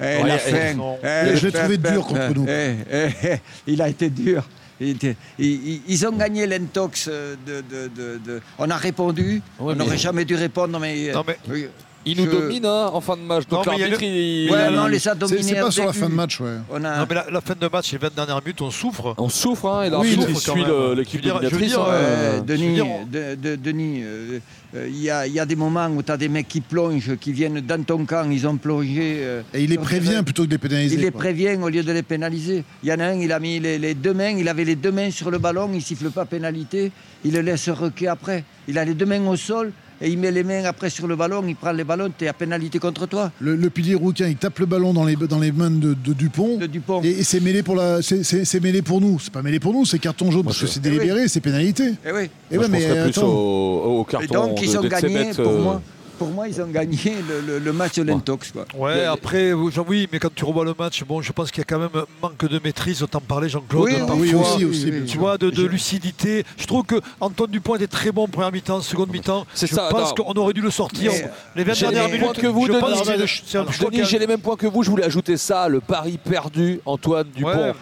eh, 0.00 0.02
Ouais, 0.02 0.28
la 0.28 0.34
eh, 0.36 0.38
fin. 0.38 0.96
Eh, 1.02 1.36
Je 1.36 1.46
l'ai 1.46 1.52
trouvé 1.52 1.78
dur 1.78 2.06
contre 2.06 2.34
nous. 2.34 2.46
eh, 2.48 2.76
eh, 2.90 3.08
eh, 3.24 3.36
il 3.66 3.80
a 3.80 3.88
été 3.88 4.10
dur. 4.10 4.42
Ils, 4.82 4.96
ils- 5.38 5.82
ils 5.86 6.06
ont 6.06 6.12
gagné 6.12 6.46
l'intox 6.46 7.06
de, 7.08 7.36
de- 7.46 7.88
de- 7.94 8.18
de- 8.24 8.40
On 8.58 8.68
a 8.70 8.76
répondu. 8.76 9.42
Ouais, 9.58 9.72
on 9.72 9.76
n'aurait 9.76 9.90
mais- 9.90 9.96
jamais 9.98 10.24
dû 10.24 10.34
répondre, 10.34 10.78
mais. 10.80 11.12
Non, 11.12 11.22
mais- 11.26 11.38
oui, 11.50 11.66
Il 12.06 12.16
nous 12.16 12.24
je- 12.24 12.30
domine 12.30 12.64
hein, 12.64 12.90
en 12.94 13.00
fin 13.02 13.14
de 13.16 13.20
match. 13.22 13.46
Donc 13.46 13.66
Non, 13.66 13.72
mais 13.72 13.78
il 13.78 13.80
y 13.80 13.84
a 13.84 13.88
l'arbitre, 13.88 14.02
il. 14.10 14.50
Ouais, 14.50 14.58
il- 14.68 14.72
mais 14.72 14.78
on 14.78 14.86
les 14.86 14.96
a 14.96 15.12
C'est 15.12 15.18
dominés. 15.18 15.42
c'est 15.42 15.54
pas 15.60 15.70
sur 15.70 15.84
la 15.84 15.92
fin 15.92 16.08
de 16.08 16.14
match, 16.14 16.40
ouais. 16.40 16.56
On 16.70 16.82
a... 16.82 16.98
Non, 17.00 17.06
mais 17.08 17.14
la, 17.14 17.26
la 17.30 17.40
fin 17.42 17.54
de 17.60 17.68
match, 17.68 17.92
les 17.92 17.98
20 17.98 18.14
dernières 18.14 18.40
minutes, 18.42 18.62
on 18.62 18.70
souffre. 18.70 19.14
On 19.18 19.28
souffre, 19.28 19.66
hein, 19.68 19.82
et 19.82 19.90
l'arbitre, 19.90 20.26
il 20.28 20.36
suit 20.36 20.64
le- 20.66 20.94
l'équipe 20.94 21.22
Je 21.22 21.28
veux 21.30 21.40
dire- 21.40 21.50
je 21.50 21.54
veux 21.56 21.60
dominatrice. 21.60 21.68
dire, 21.72 21.80
hein. 21.80 21.86
Euh, 21.90 22.32
je 22.36 22.40
veux 22.40 22.42
Denis, 22.58 22.74
dire, 22.74 22.86
de- 23.12 23.34
de- 23.34 23.56
Denis, 23.56 24.00
euh, 24.02 24.38
euh, 24.76 24.88
il 24.88 25.02
y, 25.02 25.10
a, 25.10 25.26
il 25.26 25.34
y 25.34 25.40
a 25.40 25.44
des 25.44 25.56
moments 25.56 25.88
où 25.88 26.02
tu 26.02 26.10
as 26.10 26.16
des 26.16 26.30
mecs 26.30 26.48
qui 26.48 26.62
plongent, 26.62 27.16
qui 27.20 27.32
viennent 27.32 27.60
dans 27.60 27.82
ton 27.84 28.06
camp, 28.06 28.30
ils 28.30 28.46
ont 28.46 28.56
plongé. 28.56 29.16
euh, 29.20 29.42
Et 29.52 29.62
il 29.64 29.68
les 29.68 29.74
sur 29.74 29.82
prévient 29.82 30.22
plutôt 30.24 30.44
que 30.44 30.48
de 30.48 30.52
les 30.54 30.58
pénaliser. 30.58 30.94
Il 30.94 31.02
les 31.02 31.10
quoi. 31.10 31.20
prévient 31.20 31.58
au 31.62 31.68
lieu 31.68 31.82
de 31.82 31.92
les 31.92 32.02
pénaliser. 32.02 32.64
Il 32.82 32.88
y 32.88 32.92
en 32.94 33.00
a 33.00 33.04
un, 33.08 33.14
il 33.20 33.30
a 33.30 33.38
mis 33.38 33.60
les, 33.60 33.78
les 33.78 33.92
deux 33.94 34.14
mains, 34.14 34.30
il 34.30 34.48
avait 34.48 34.64
les 34.64 34.76
deux 34.76 34.92
mains 34.92 35.10
sur 35.10 35.30
le 35.30 35.36
ballon, 35.38 35.68
il 35.74 35.82
siffle 35.82 36.08
pas 36.10 36.24
pénalité, 36.24 36.92
il 37.26 37.32
le 37.34 37.42
laisse 37.42 37.68
requer 37.68 38.08
après. 38.08 38.44
Il 38.68 38.78
a 38.78 38.86
les 38.86 38.94
deux 38.94 39.04
mains 39.06 39.26
au 39.26 39.36
sol 39.36 39.72
et 40.00 40.08
il 40.10 40.18
met 40.18 40.30
les 40.30 40.42
mains 40.44 40.64
après 40.64 40.90
sur 40.90 41.06
le 41.06 41.16
ballon, 41.16 41.42
il 41.46 41.56
prend 41.56 41.72
les 41.72 41.84
ballons, 41.84 42.10
tu 42.16 42.24
es 42.24 42.28
à 42.28 42.32
pénalité 42.32 42.78
contre 42.78 43.06
toi. 43.06 43.30
Le, 43.40 43.54
le 43.56 43.70
pilier 43.70 43.94
rouquin, 43.94 44.26
il 44.28 44.36
tape 44.36 44.58
le 44.58 44.66
ballon 44.66 44.92
dans 44.92 45.04
les, 45.04 45.16
dans 45.16 45.38
les 45.38 45.52
mains 45.52 45.70
de, 45.70 45.94
de 45.94 46.12
Dupont. 46.12 46.56
De 46.56 46.66
Dupont. 46.66 47.02
Et, 47.02 47.10
et 47.10 47.22
c'est 47.22 47.40
mêlé 47.40 47.62
pour 47.62 47.76
la, 47.76 48.00
c'est- 48.02 48.22
c'est 48.22 48.44
c'est 48.44 48.60
mêlé 48.60 48.82
pour 48.82 49.00
nous. 49.00 49.18
C'est 49.18 49.32
pas 49.32 49.42
mêlé 49.42 49.60
pour 49.60 49.72
nous, 49.72 49.84
c'est 49.84 49.98
carton 49.98 50.30
jaune 50.30 50.44
parce 50.44 50.60
que 50.60 50.66
c'est 50.66 50.80
délibéré, 50.80 51.28
c'est 51.28 51.40
pénalité. 51.40 51.92
Eh 52.06 52.12
oui. 52.12 52.30
Et 52.50 52.56
Moi, 52.56 52.64
ouais, 52.64 52.66
je 52.66 52.70
mais 52.72 52.78
penserais 52.80 53.02
plus 53.02 53.18
attends. 53.18 53.28
au, 53.28 53.98
au 54.00 54.04
carton 54.04 54.24
Et 54.24 54.28
donc, 54.28 54.62
ils 54.62 54.72
de, 54.72 54.78
ont 54.78 54.82
gagné 54.88 55.30
pour 55.34 55.46
euh, 55.48 55.62
moi 55.62 55.82
pour 56.20 56.28
moi, 56.28 56.48
ils 56.48 56.60
ont 56.60 56.66
gagné 56.66 57.16
le, 57.64 57.72
match 57.72 57.94
de 57.94 58.02
l'intox. 58.02 58.52
Quoi. 58.52 58.66
Ouais, 58.76 59.06
après, 59.06 59.54
oui, 59.54 60.06
mais 60.12 60.18
quand 60.18 60.28
tu 60.34 60.44
revois 60.44 60.66
le 60.66 60.74
match, 60.78 61.02
bon, 61.02 61.22
je 61.22 61.32
pense 61.32 61.50
qu'il 61.50 61.62
y 61.62 61.62
a 61.62 61.64
quand 61.64 61.78
même 61.78 61.88
un 61.94 62.04
manque 62.20 62.44
de 62.44 62.60
maîtrise. 62.62 63.02
autant 63.02 63.22
parler 63.22 63.48
Jean-Claude. 63.48 63.84
Oui, 63.84 63.94
oui, 64.18 64.34
oui, 64.34 64.66
aussi, 64.66 65.04
tu 65.06 65.16
vois, 65.16 65.38
de, 65.38 65.66
lucidité. 65.66 66.44
Je 66.58 66.66
trouve 66.66 66.84
que 66.84 66.96
Antoine 67.22 67.50
Dupont 67.50 67.76
était 67.76 67.86
très 67.86 68.12
bon 68.12 68.28
première 68.28 68.52
mi-temps, 68.52 68.82
seconde 68.82 69.10
mi-temps. 69.10 69.46
C'est 69.54 69.66
je 69.66 69.74
pense 69.74 70.12
qu'on 70.12 70.34
aurait 70.34 70.52
dû 70.52 70.60
le 70.60 70.70
sortir. 70.70 71.10
Les 71.56 71.64
20 71.64 71.72
dernières 71.90 72.08
minutes. 72.10 72.38
que 72.38 72.46
vous, 72.46 72.66
je 72.66 72.72
pense 72.72 73.78
Denis, 73.78 74.04
j'ai 74.04 74.18
les 74.18 74.26
mêmes 74.26 74.40
points 74.40 74.56
que 74.56 74.66
vous. 74.66 74.82
Je 74.82 74.90
voulais 74.90 75.04
ajouter 75.04 75.38
ça, 75.38 75.68
le 75.68 75.80
pari 75.80 76.18
perdu, 76.18 76.80
Antoine 76.84 77.28
Dupont. 77.34 77.72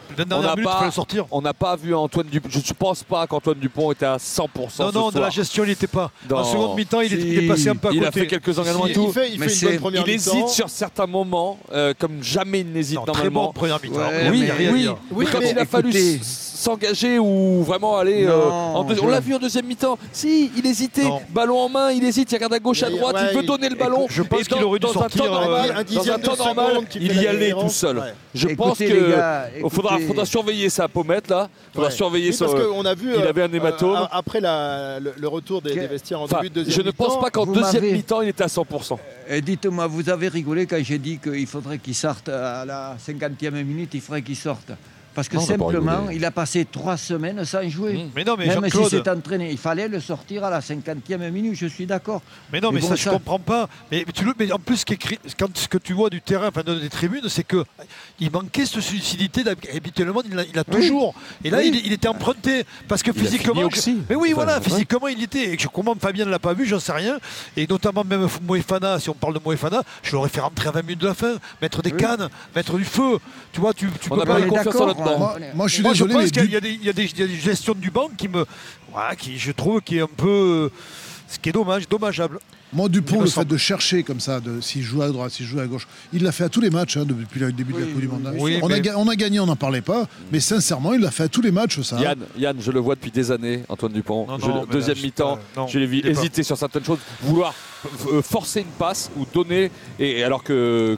On 1.33 1.43
n'a 1.43 1.55
pas, 1.55 1.75
vu 1.75 1.93
Antoine 1.93 2.29
Dupont. 2.29 2.49
Je 2.49 2.59
ne 2.59 2.75
pense 2.75 3.03
pas 3.03 3.27
qu'Antoine 3.27 3.59
Dupont 3.59 3.91
était 3.91 4.07
à 4.07 4.19
100%. 4.19 4.47
Non, 4.79 4.93
non, 4.93 5.11
dans 5.11 5.21
la 5.21 5.31
gestion, 5.31 5.65
il 5.65 5.71
n'était 5.71 5.89
pas. 5.89 6.13
En 6.31 6.45
seconde 6.45 6.77
mi-temps, 6.77 7.01
il 7.01 7.39
est 7.45 7.49
passé 7.49 7.69
un 7.71 7.75
peu 7.75 7.89
à 7.89 7.91
côté 7.91 8.28
quelques 8.29 8.59
engagements 8.59 8.87
et 8.87 8.93
tout. 8.93 9.13
Il, 9.33 9.43
hésite 10.09 10.49
sur 10.49 10.71
certains 10.71 11.07
moments, 11.07 11.59
euh, 11.73 11.95
comme 11.99 12.23
jamais 12.23 12.61
il 12.61 12.73
n'hésite 12.73 12.97
normalement. 12.97 13.21
Très 13.21 13.31
bon 13.31 13.53
première 13.53 13.81
oui, 14.31 14.49
oui, 14.59 14.69
oui, 14.71 14.89
oui, 15.13 15.27
il 15.51 15.59
a 15.59 15.65
fallu 15.65 15.91
s'engager 16.59 17.19
ou 17.19 17.63
vraiment 17.63 17.97
aller 17.97 18.27
euh, 18.27 18.51
en 18.51 18.85
deux... 18.85 18.97
On 19.01 19.07
l'a 19.07 19.21
vu 19.21 19.35
en 19.35 19.39
deuxième 19.39 19.67
mi-temps. 19.67 19.99
Si, 20.13 20.51
il 20.57 20.67
hésitait. 20.67 21.09
Ballon 21.31 21.59
en 21.61 21.69
main, 21.69 21.93
il 21.93 22.05
hésite. 22.05 22.31
Il 22.33 22.35
regarde 22.35 22.55
à 22.55 22.59
gauche, 22.59 22.83
à 22.83 22.91
droite. 22.91 23.17
Il 23.31 23.37
veut 23.37 23.45
donner 23.45 23.69
le 23.69 23.77
ballon. 23.77 24.07
Je 24.11 24.23
pense 24.23 24.49
qu'il 24.49 24.63
aurait 24.63 24.79
dû 24.79 24.87
sortir 24.89 25.33
un 25.33 25.85
dans 25.85 26.11
un 26.11 26.19
temps 26.19 26.33
euh, 26.33 26.45
normal 26.45 26.81
il 26.97 27.23
y 27.23 27.27
allait 27.27 27.53
tout 27.53 27.69
seul. 27.69 28.03
Je 28.35 28.49
pense 28.49 28.79
qu'il 28.79 29.15
faudra, 29.71 30.25
surveiller 30.25 30.69
sa 30.69 30.89
pommette 30.89 31.29
là. 31.29 31.49
Faudra 31.73 31.91
surveiller 31.91 32.33
on 32.75 32.85
a 32.85 32.95
vu. 32.95 33.13
Il 33.15 33.23
euh, 33.23 33.29
avait 33.29 33.43
un 33.43 33.53
hématome. 33.53 34.09
Après 34.11 34.41
le, 34.41 35.27
retour 35.29 35.63
des, 35.63 35.75
vestiaires 35.87 36.21
en 36.21 36.27
début 36.27 36.51
de 36.51 36.55
deuxième. 36.55 36.77
Je 36.77 36.83
ne 36.83 36.91
pense 36.91 37.21
pas 37.21 37.31
qu'en 37.31 37.47
deuxième 37.47 37.85
mi-temps 37.85 38.23
il 38.23 38.29
était 38.29 38.45
à 38.45 38.49
100%. 38.49 38.99
Dites-moi, 39.43 39.87
vous 39.87 40.09
avez 40.11 40.29
rigolé 40.29 40.67
quand 40.67 40.79
j'ai 40.83 40.99
dit 40.99 41.19
qu'il 41.19 41.47
faudrait 41.47 41.79
qu'il 41.79 41.95
sorte 41.95 42.29
à 42.29 42.65
la 42.65 42.97
50e 42.97 43.51
minute. 43.63 43.91
Il 43.95 44.01
faudrait 44.01 44.23
qu'il 44.23 44.37
sorte. 44.37 44.73
Parce 45.19 45.29
que 45.29 45.41
simplement, 45.41 46.11
il 46.13 46.25
a 46.25 46.31
passé 46.31 46.65
trois 46.65 46.97
semaines 46.97 47.45
sans 47.45 47.69
jouer. 47.69 47.95
Mmh. 47.95 48.11
Mais 48.15 48.23
non, 48.23 48.37
mais 48.39 48.47
Même 48.47 48.71
s'il 48.71 48.85
s'est 48.87 49.11
entraîné, 49.11 49.51
il 49.51 49.59
fallait 49.59 49.89
le 49.89 49.99
sortir 49.99 50.45
à 50.45 50.51
la 50.51 50.61
50e 50.61 51.33
minute, 51.33 51.57
je 51.57 51.67
suis 51.67 51.87
d'accord. 51.87 52.23
Mais 52.53 52.61
non, 52.61 52.71
mais, 52.71 52.81
ça, 52.81 52.91
ça, 52.91 52.95
je 52.95 53.11
comprends 53.11 53.41
pas. 53.41 53.69
Mais, 53.91 54.05
tu 54.15 54.25
le, 54.25 54.33
mais 54.39 54.53
en 54.53 54.61
plus, 54.61 54.85
ce 54.87 55.67
que 55.67 55.79
tu 55.79 55.93
vois 55.93 56.09
du 56.09 56.21
terrain, 56.21 56.51
des 56.65 56.89
tribunes, 56.89 57.29
c'est 57.29 57.43
que 57.43 57.57
euh, 57.57 57.65
il 58.21 58.31
manquait 58.31 58.65
cette 58.65 58.77
lucidité. 58.77 59.43
Habituellement, 59.75 60.23
il 60.25 60.39
a, 60.39 60.45
il 60.45 60.65
toujours. 60.71 61.17
Et 61.43 61.51
là, 61.51 61.65
il, 61.65 61.93
était 61.93 62.07
emprunté. 62.07 62.63
Parce 62.87 63.03
que 63.03 63.11
il 63.11 63.21
physiquement. 63.21 63.69
Mais 64.09 64.15
oui, 64.15 64.35
voilà, 64.35 64.61
physiquement, 64.61 65.09
il 65.09 65.21
était. 65.21 65.55
Et 65.55 65.59
je, 65.59 65.67
comment 65.67 65.97
Fabien 66.01 66.27
ne 66.27 66.31
l'a 66.31 66.39
pas 66.39 66.53
vu, 66.53 66.65
j'en 66.65 66.79
sais 66.79 66.93
rien. 66.93 67.19
Et 67.57 67.67
notamment, 67.67 68.05
même 68.05 68.29
Moefana, 68.47 69.01
si 69.01 69.11
on 69.11 69.15
parle 69.15 69.35
de 69.35 69.41
Moefana, 69.45 69.83
je 70.05 70.13
l'aurais 70.13 70.29
fait 70.29 70.41
rentrer 70.41 70.69
à 70.69 70.71
20 70.71 70.83
minutes 70.83 71.01
de 71.01 71.09
la 71.09 71.15
fin, 71.15 71.35
mettre 71.61 71.83
des 71.83 71.91
cannes, 71.91 72.29
mettre 72.55 72.77
du 72.77 72.85
feu. 72.85 73.19
Tu 73.51 73.61
vois, 73.61 73.75
tu, 73.75 73.89
tu 74.01 74.13
on 74.13 74.17
peux 74.17 74.25
pas 74.25 74.39
moi, 75.55 75.69
je 75.69 75.75
suis 75.75 75.83
désolé, 75.83 76.15
je 76.15 76.19
pense 76.19 76.31
qu'il 76.31 76.51
y, 76.51 76.89
a 76.89 76.93
des 76.93 77.37
gestions 77.41 77.75
du 77.75 77.91
banc 77.91 78.09
qui 78.17 78.29
me, 78.29 78.45
qui 79.19 79.39
je 79.39 79.53
trouve 79.53 79.81
qui 79.81 79.99
est 79.99 80.03
un 80.03 80.07
peu, 80.07 80.71
euh, 80.71 80.73
ce 81.29 81.39
qui 81.39 81.49
est 81.49 81.53
dommage, 81.53 81.89
dommageable. 81.89 82.39
Moi, 82.73 82.89
Dupont, 82.91 83.23
le 83.23 83.27
fait 83.27 83.47
de 83.47 83.57
chercher 83.57 84.03
comme 84.03 84.21
ça, 84.21 84.41
s'il 84.61 84.83
joue 84.83 85.01
à 85.01 85.09
droite, 85.09 85.33
s'il 85.33 85.47
joue 85.47 85.59
à 85.59 85.67
gauche, 85.67 85.89
il 86.13 86.23
l'a 86.23 86.33
fait 86.33 86.45
à 86.45 86.49
tous 86.51 86.61
les 86.61 86.69
matchs 86.69 86.99
hein, 86.99 87.07
depuis 87.07 87.41
le 87.41 87.51
début 87.51 87.73
de 87.73 87.79
la 87.79 87.87
Coupe 87.87 88.01
du 88.01 88.09
Monde. 88.09 88.31
On, 88.39 89.09
a, 89.09 89.17
gagné, 89.17 89.41
on 89.41 89.47
n'en 89.47 89.57
parlait 89.57 89.81
pas, 89.81 90.07
mais 90.31 90.41
sincèrement, 90.41 90.93
il 90.93 91.01
l'a 91.01 91.11
fait 91.11 91.25
à 91.25 91.29
tous 91.29 91.41
les 91.41 91.51
matchs, 91.51 91.81
ça. 91.81 91.99
Yann, 91.99 92.19
Yann, 92.37 92.57
je 92.61 92.71
le 92.71 92.81
vois 92.81 92.95
depuis 92.95 93.11
des 93.11 93.31
années, 93.31 93.63
Antoine 93.71 93.93
Dupont. 93.93 94.27
Deuxième 94.71 94.99
mi-temps, 94.99 95.39
je 95.67 95.79
l'ai 95.79 95.87
vu 95.87 96.03
hésiter 96.05 96.43
sur 96.43 96.59
certaines 96.59 96.85
choses, 96.85 96.99
vouloir 97.23 97.55
euh, 98.13 98.23
forcer 98.23 98.61
une 98.61 98.67
passe 98.67 99.11
ou 99.17 99.25
donner, 99.25 99.71
et, 100.01 100.25
alors 100.25 100.43
que, 100.43 100.97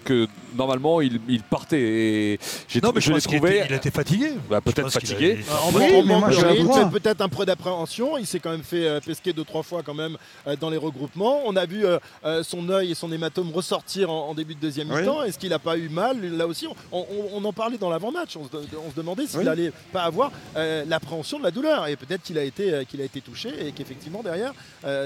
normalement 0.57 1.01
il, 1.01 1.43
partait. 1.43 1.81
Et 1.81 2.39
j'ai 2.69 2.81
non, 2.81 2.93
mais 2.95 3.01
je, 3.01 3.13
l'ai 3.13 3.21
trouvé. 3.21 3.63
Il 3.69 3.75
était 3.75 3.91
fatigué. 3.91 4.33
Bah, 4.49 4.61
peut-être 4.61 4.91
fatigué. 4.91 5.39
Ah, 5.51 5.63
en 5.65 5.73
oui, 5.73 6.91
peut-être 6.93 7.21
un 7.21 7.29
peu 7.29 7.45
d'appréhension. 7.45 8.19
Il 8.19 8.27
s'est 8.27 8.41
quand 8.41 8.51
même 8.51 8.63
fait 8.63 8.87
euh, 8.87 9.01
pesquer 9.01 9.33
deux 9.33 9.45
trois 9.45 9.63
fois 9.63 9.83
quand 9.83 9.95
même 9.95 10.17
euh, 10.47 10.57
dans 10.57 10.71
les 10.71 10.77
regroupements. 10.77 11.43
On 11.45 11.57
a 11.57 11.67
vu 11.67 11.85
euh, 11.85 12.43
son 12.43 12.69
œil 12.71 12.93
et 12.93 12.95
son 12.95 13.13
hématome 13.13 13.51
ressortir 13.53 14.11
en, 14.11 14.35
début 14.35 14.55
de 14.55 14.61
deuxième 14.61 14.91
oui. 14.91 15.01
mi-temps. 15.01 15.23
Est-ce 15.23 15.39
qu'il 15.39 15.51
n'a 15.51 15.59
pas 15.59 15.77
eu 15.77 15.89
mal? 15.89 16.21
Là 16.21 16.47
aussi 16.47 16.67
on, 16.93 17.45
en 17.45 17.53
parlait 17.53 17.79
dans 17.79 17.91
l'avant-match. 17.91 18.37
On, 18.37 18.45
se 18.45 18.97
demandait 18.97 19.27
s'il 19.27 19.41
n'allait 19.41 19.73
pas 19.93 20.03
avoir 20.03 20.33
l'appréhension 20.55 21.39
de 21.39 21.45
la 21.45 21.51
douleur. 21.51 21.87
Et 21.89 21.97
peut-être 21.97 22.23
qu'il 22.23 22.39
a 22.39 22.45
été 22.45 22.85
qu'il 22.89 23.01
a 23.01 23.05
été 23.05 23.21
touché 23.21 23.51
et 23.67 23.73
qu'effectivement 23.73 24.23
derrière 24.23 24.53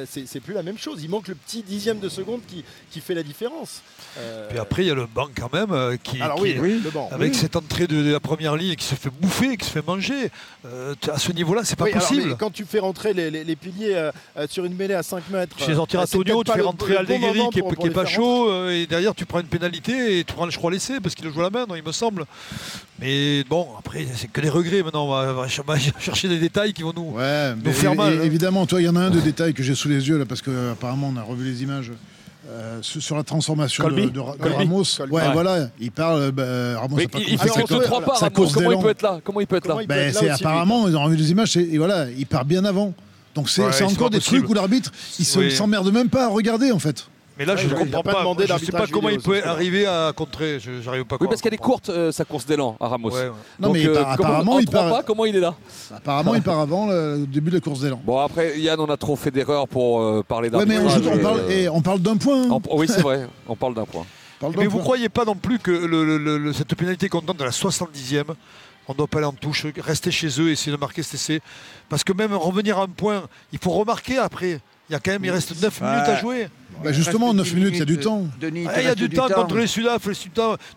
c'est 0.07 0.41
plus 0.41 0.55
la 0.55 0.63
même 0.63 0.79
chose. 0.79 1.03
Il 1.03 1.11
manque 1.11 1.29
le 1.29 1.35
petit 1.35 1.64
dixième 1.67 1.99
de 1.99 2.09
seconde 2.09 2.41
qui, 2.47 2.65
qui 2.91 3.01
fait 3.01 3.15
la 3.15 3.23
différence. 3.23 3.83
Euh, 4.19 4.49
Puis 4.49 4.59
après, 4.59 4.85
il 4.85 4.89
y 4.89 4.91
a 4.91 4.95
le 4.95 5.07
banc 5.07 5.29
quand 5.37 5.53
même, 5.53 5.73
euh, 5.73 5.97
qui, 6.03 6.21
Alors, 6.21 6.41
oui, 6.41 6.57
oui, 6.61 6.81
le 6.83 6.91
banc. 6.91 7.09
avec 7.13 7.35
cette 7.35 7.57
entrée 7.57 7.87
de, 7.87 8.13
la 8.13 8.21
première 8.21 8.57
ligne 8.57 8.77
qui 8.77 8.85
se 8.85 8.95
fait 8.95 9.11
bouffer, 9.11 9.57
qui 9.57 9.67
se 9.67 9.71
fait 9.71 9.87
manger. 9.87 10.31
Euh, 10.67 10.95
à 11.13 11.19
ce 11.19 11.33
niveau-là, 11.33 11.63
c'est 11.65 11.77
pas 11.77 11.87
possible. 11.87 12.37
Quand 12.39 12.53
tu 12.53 12.65
fais 12.65 12.79
rentrer 12.79 13.13
les, 13.13 13.57
piliers 13.57 14.11
sur 14.49 14.65
une 14.65 14.75
mêlée 14.75 14.95
à 14.95 15.03
5 15.03 15.31
mètres, 15.31 15.57
tu 15.57 15.65
fais 15.65 15.75
sortir 15.75 16.01
Antonio, 16.01 16.45
tu 16.45 16.53
fais 16.53 16.61
rentrer 16.61 16.97
Aldeguerri 16.97 17.41
qui, 17.53 17.63
n'est 17.63 17.91
pas 17.91 18.07
chaud, 18.07 18.69
et 18.69 18.87
derrière 18.87 19.15
tu 19.15 19.27
prends 19.27 19.41
une 19.41 19.47
pénalité 19.47 20.19
et 20.19 20.25
tu 20.25 20.35
prends 20.35 20.45
le 20.45 20.51
choix 20.51 20.71
laissé 20.71 21.01
parce 21.01 21.15
qu'il 21.15 21.31
joue 21.33 21.41
la 21.41 21.51
main, 21.51 21.67
non, 21.67 21.75
il 21.75 21.83
me 21.83 21.93
semble. 21.93 22.27
Mais 23.05 23.45
bon, 23.45 23.69
après, 23.79 24.07
c'est 24.17 24.29
que 24.29 24.41
des 24.41 24.49
regrets 24.49 24.83
maintenant. 24.83 25.05
On 25.07 25.11
va, 25.11 25.47
chercher 25.99 26.27
des 26.27 26.39
détails 26.39 26.73
qui 26.73 26.83
vont 26.83 26.95
nous, 26.97 27.17
faire 27.73 27.95
mal. 27.95 28.19
Hein. 28.19 28.23
Évidemment, 28.23 28.65
toi, 28.65 28.81
il 28.81 28.85
y 28.85 28.89
en 28.89 28.97
a 28.97 29.01
un 29.01 29.11
de 29.11 29.21
détails 29.21 29.53
que 29.53 29.63
j'ai 29.63 29.75
sous 29.75 29.89
les 29.89 30.09
yeux, 30.09 30.17
là, 30.17 30.25
parce 30.25 30.41
qu'apparemment, 30.41 31.13
on 31.15 31.17
a 31.19 31.23
revu 31.23 31.45
les 31.45 31.63
images. 31.63 31.93
Euh, 32.51 32.79
sur 32.83 33.17
la 33.17 33.23
transformation 33.23 33.89
de, 33.89 34.21
Ramos. 34.21 34.85
Voilà, 35.09 35.71
il 35.81 35.91
parle. 35.91 36.33
Euh, 36.39 36.77
bah, 36.79 37.07
fait 37.39 37.51
entre 37.51 37.83
trois 37.83 38.03
pas. 38.03 38.19
Hein, 38.21 38.29
Ramos. 38.35 38.51
Comment 38.53 38.71
il 38.73 38.83
peut 38.83 38.91
être 38.91 39.03
là 39.03 39.21
Comment 39.25 39.41
il 39.41 39.47
peut 39.47 39.57
être 39.57 39.67
là, 39.67 39.77
ben, 39.89 40.15
Apparemment, 40.31 40.87
ils 40.87 40.97
ont 40.97 41.05
revu 41.05 41.17
les 41.17 41.31
images. 41.31 41.57
Et 41.57 41.79
voilà, 41.79 42.07
il 42.11 42.27
part 42.27 42.45
bien 42.45 42.65
avant. 42.65 42.93
Donc 43.35 43.51
c'est 43.51 43.83
encore 43.83 44.11
des 44.11 44.21
trucs 44.21 44.49
où 44.49 44.55
l'arbitre, 44.55 44.93
il 45.19 45.25
s'emmerde 45.25 45.93
même 45.93 46.09
pas 46.09 46.27
à 46.27 46.29
regarder 46.29 46.71
en 46.71 46.79
fait. 46.79 47.07
Mais 47.39 47.45
là, 47.45 47.57
je 47.57 47.69
ne 47.69 47.75
comprends 47.75 48.03
pas. 48.03 48.25
Je 48.47 48.53
ne 48.53 48.59
sais 48.59 48.73
pas 48.73 48.87
comment 48.87 49.09
il 49.09 49.21
peut 49.21 49.43
arriver 49.45 49.87
à 49.87 50.13
contrer. 50.15 50.59
J'arrive 50.61 51.05
pas. 51.05 51.17
Oui, 51.21 51.27
parce 51.29 51.41
qu'elle 51.41 51.55
est 51.55 51.59
courte 51.59 51.89
euh, 51.89 52.13
sa 52.13 52.25
course 52.25 52.47
d'élan 52.47 52.77
à 52.81 52.89
Ramos. 52.89 53.11
Non, 53.59 53.73
mais 53.73 53.87
euh, 53.87 54.05
apparemment, 54.05 54.59
il 54.59 54.69
part. 54.69 54.91
Pas 54.91 55.03
comment 55.03 55.25
il 55.25 55.37
est 55.37 55.41
là. 55.41 55.55
Apparemment, 55.95 56.35
il 56.35 56.43
part 56.43 56.61
avant 56.61 56.87
le 56.87 57.27
début 57.27 57.51
de 57.51 57.57
la 57.57 57.61
course 57.61 57.81
d'élan. 57.81 58.01
Bon, 58.05 58.19
après, 58.19 58.59
Yann, 58.61 58.79
on 58.81 58.91
a 58.91 58.97
trop 58.97 59.17
fait 59.17 59.31
d'erreurs 59.31 59.69
pour 59.69 60.01
euh, 60.01 60.23
parler 60.27 60.51
d'un. 60.51 60.59
Ouais, 60.59 60.67
mais 60.67 61.69
on 61.69 61.81
parle 61.81 62.01
d'un 62.01 62.17
point. 62.17 62.51
Hein. 62.51 62.61
Oui, 62.71 62.87
c'est 62.89 63.03
vrai. 63.03 63.27
On 63.49 63.57
parle 63.57 63.75
d'un 63.75 63.87
point. 63.87 64.05
Mais 64.57 64.67
vous 64.67 64.79
ne 64.79 64.83
croyez 64.83 65.09
pas 65.09 65.25
non 65.25 65.37
plus 65.37 65.59
que 65.59 66.53
cette 66.55 66.75
pénalité 66.75 67.09
qu'on 67.09 67.23
donne 67.23 67.37
de 67.37 67.45
la 67.45 67.51
70e, 67.51 68.25
on 68.87 68.93
ne 68.93 68.99
doit 68.99 69.07
pas 69.07 69.19
aller 69.19 69.27
en 69.27 69.33
touche, 69.33 69.67
rester 69.79 70.11
chez 70.11 70.29
eux, 70.41 70.51
essayer 70.51 70.73
de 70.73 70.77
marquer 70.77 71.03
cet 71.03 71.15
essai. 71.15 71.41
Parce 71.89 72.05
que 72.05 72.13
même 72.13 72.35
revenir 72.35 72.79
à 72.79 72.83
un 72.83 72.89
point, 72.89 73.25
il 73.53 73.59
faut 73.59 73.71
remarquer 73.71 74.19
après. 74.19 74.61
Il, 74.91 74.93
y 74.93 74.95
a 74.95 75.01
quand 75.01 75.13
même, 75.13 75.25
il 75.25 75.31
reste 75.31 75.61
9 75.61 75.81
minutes 75.81 76.09
à 76.09 76.21
jouer. 76.21 76.49
Bah, 76.83 76.93
justement, 76.93 77.33
9 77.33 77.55
minutes, 77.55 77.75
il 77.75 77.79
y 77.79 77.83
a 77.83 77.85
du 77.85 77.99
temps. 77.99 78.27
Euh, 78.43 78.51
ah, 78.69 78.81
il 78.81 78.85
y 78.85 78.89
a 78.89 78.95
du, 78.95 79.09
temps, 79.09 79.29
contre 79.29 79.57
les 79.57 79.67
Sudaf. 79.67 80.07
Les 80.07 80.15
tu 80.15 80.29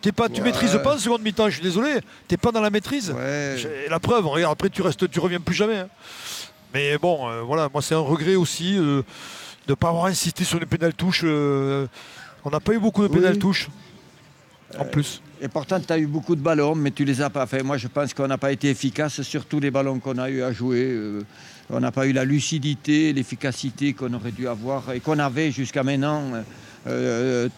ouais. 0.09 0.41
maîtrises 0.41 0.79
pas 0.83 0.95
en 0.95 0.97
seconde 0.97 1.21
mi-temps, 1.21 1.49
je 1.49 1.55
suis 1.55 1.63
désolé. 1.63 1.99
T'es 2.27 2.37
pas 2.37 2.51
dans 2.51 2.61
la 2.61 2.69
maîtrise. 2.69 3.11
Ouais. 3.11 3.55
La 3.89 3.99
preuve, 3.99 4.27
après 4.45 4.69
tu 4.69 4.81
restes, 4.81 5.09
tu 5.09 5.19
reviens 5.19 5.39
plus 5.39 5.55
jamais. 5.55 5.77
Hein. 5.77 5.89
Mais 6.73 6.97
bon, 6.97 7.29
euh, 7.29 7.41
voilà, 7.41 7.69
moi 7.73 7.81
c'est 7.81 7.95
un 7.95 7.99
regret 7.99 8.35
aussi 8.35 8.77
euh, 8.77 9.01
de 9.65 9.71
ne 9.71 9.75
pas 9.75 9.89
avoir 9.89 10.05
insisté 10.05 10.43
sur 10.43 10.59
les 10.59 10.65
pénales 10.65 10.93
touches. 10.93 11.23
On 11.23 12.49
n'a 12.51 12.59
pas 12.59 12.73
eu 12.73 12.79
beaucoup 12.79 13.03
de 13.03 13.07
pénales 13.07 13.37
En 14.77 14.85
plus. 14.85 15.21
Et 15.39 15.47
pourtant, 15.47 15.79
tu 15.79 15.91
as 15.93 15.97
eu 15.97 16.07
beaucoup 16.07 16.35
de 16.35 16.41
ballons, 16.41 16.75
mais 16.75 16.91
tu 16.91 17.03
ne 17.03 17.07
les 17.07 17.21
as 17.21 17.29
pas 17.29 17.45
fait. 17.45 17.61
Moi, 17.63 17.77
je 17.77 17.87
pense 17.87 18.13
qu'on 18.13 18.27
n'a 18.27 18.37
pas 18.37 18.51
été 18.51 18.69
efficace 18.69 19.21
sur 19.21 19.45
tous 19.45 19.59
les 19.59 19.71
ballons 19.71 19.99
qu'on 19.99 20.17
a 20.17 20.29
eu 20.29 20.41
à 20.41 20.51
jouer. 20.51 20.97
On 21.69 21.79
n'a 21.79 21.91
pas 21.91 22.07
eu 22.07 22.13
la 22.13 22.23
lucidité, 22.23 23.11
l'efficacité 23.11 23.93
qu'on 23.93 24.13
aurait 24.13 24.31
dû 24.31 24.47
avoir 24.47 24.91
et 24.93 25.01
qu'on 25.01 25.19
avait 25.19 25.51
jusqu'à 25.51 25.83
maintenant 25.83 26.23
euh, 26.33 26.41
euh, 26.87 27.49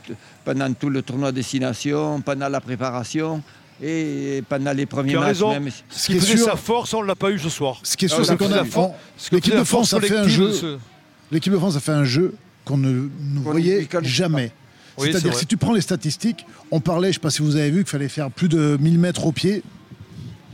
pendant 0.43 0.73
tout 0.73 0.89
le 0.89 1.03
tournoi 1.03 1.31
destination, 1.31 2.19
pendant 2.21 2.49
la 2.49 2.59
préparation 2.59 3.43
et 3.81 4.43
pendant 4.49 4.71
les 4.71 4.87
premiers 4.87 5.15
matchs. 5.15 5.41
Même. 5.41 5.69
Ce 5.89 6.07
qui, 6.07 6.17
est 6.17 6.19
sûr, 6.19 6.39
sa 6.39 6.55
force, 6.55 6.93
on 6.93 7.03
ne 7.03 7.07
l'a 7.07 7.15
pas 7.15 7.29
eu 7.29 7.37
ce 7.37 7.49
soir. 7.49 7.79
Ce 7.83 7.95
qui 7.95 8.09
c'est 8.09 8.37
qu'on 8.37 8.51
a 8.51 8.63
l'équipe 9.31 9.55
de 9.55 9.63
France 9.63 9.93
a 9.93 10.01
fait 10.01 10.17
un 10.17 10.27
jeu. 10.27 10.51
Ce... 10.53 10.77
L'équipe 11.31 11.53
de 11.53 11.57
France 11.59 11.75
a 11.75 11.79
fait 11.79 11.91
un 11.91 12.03
jeu 12.03 12.33
qu'on 12.65 12.77
ne, 12.77 13.09
voyait 13.35 13.87
jamais. 14.01 14.51
C'est-à-dire 14.97 15.31
que 15.31 15.37
si 15.37 15.45
tu 15.45 15.57
prends 15.57 15.73
les 15.73 15.81
statistiques, 15.81 16.45
on 16.71 16.81
parlait, 16.81 17.07
je 17.07 17.11
ne 17.11 17.13
sais 17.13 17.19
pas 17.19 17.29
si 17.29 17.41
vous 17.41 17.55
avez 17.55 17.69
vu, 17.69 17.83
qu'il 17.83 17.89
fallait 17.89 18.09
faire 18.09 18.29
plus 18.31 18.49
de 18.49 18.77
1000 18.81 18.99
mètres 18.99 19.25
au 19.25 19.31
pied. 19.31 19.63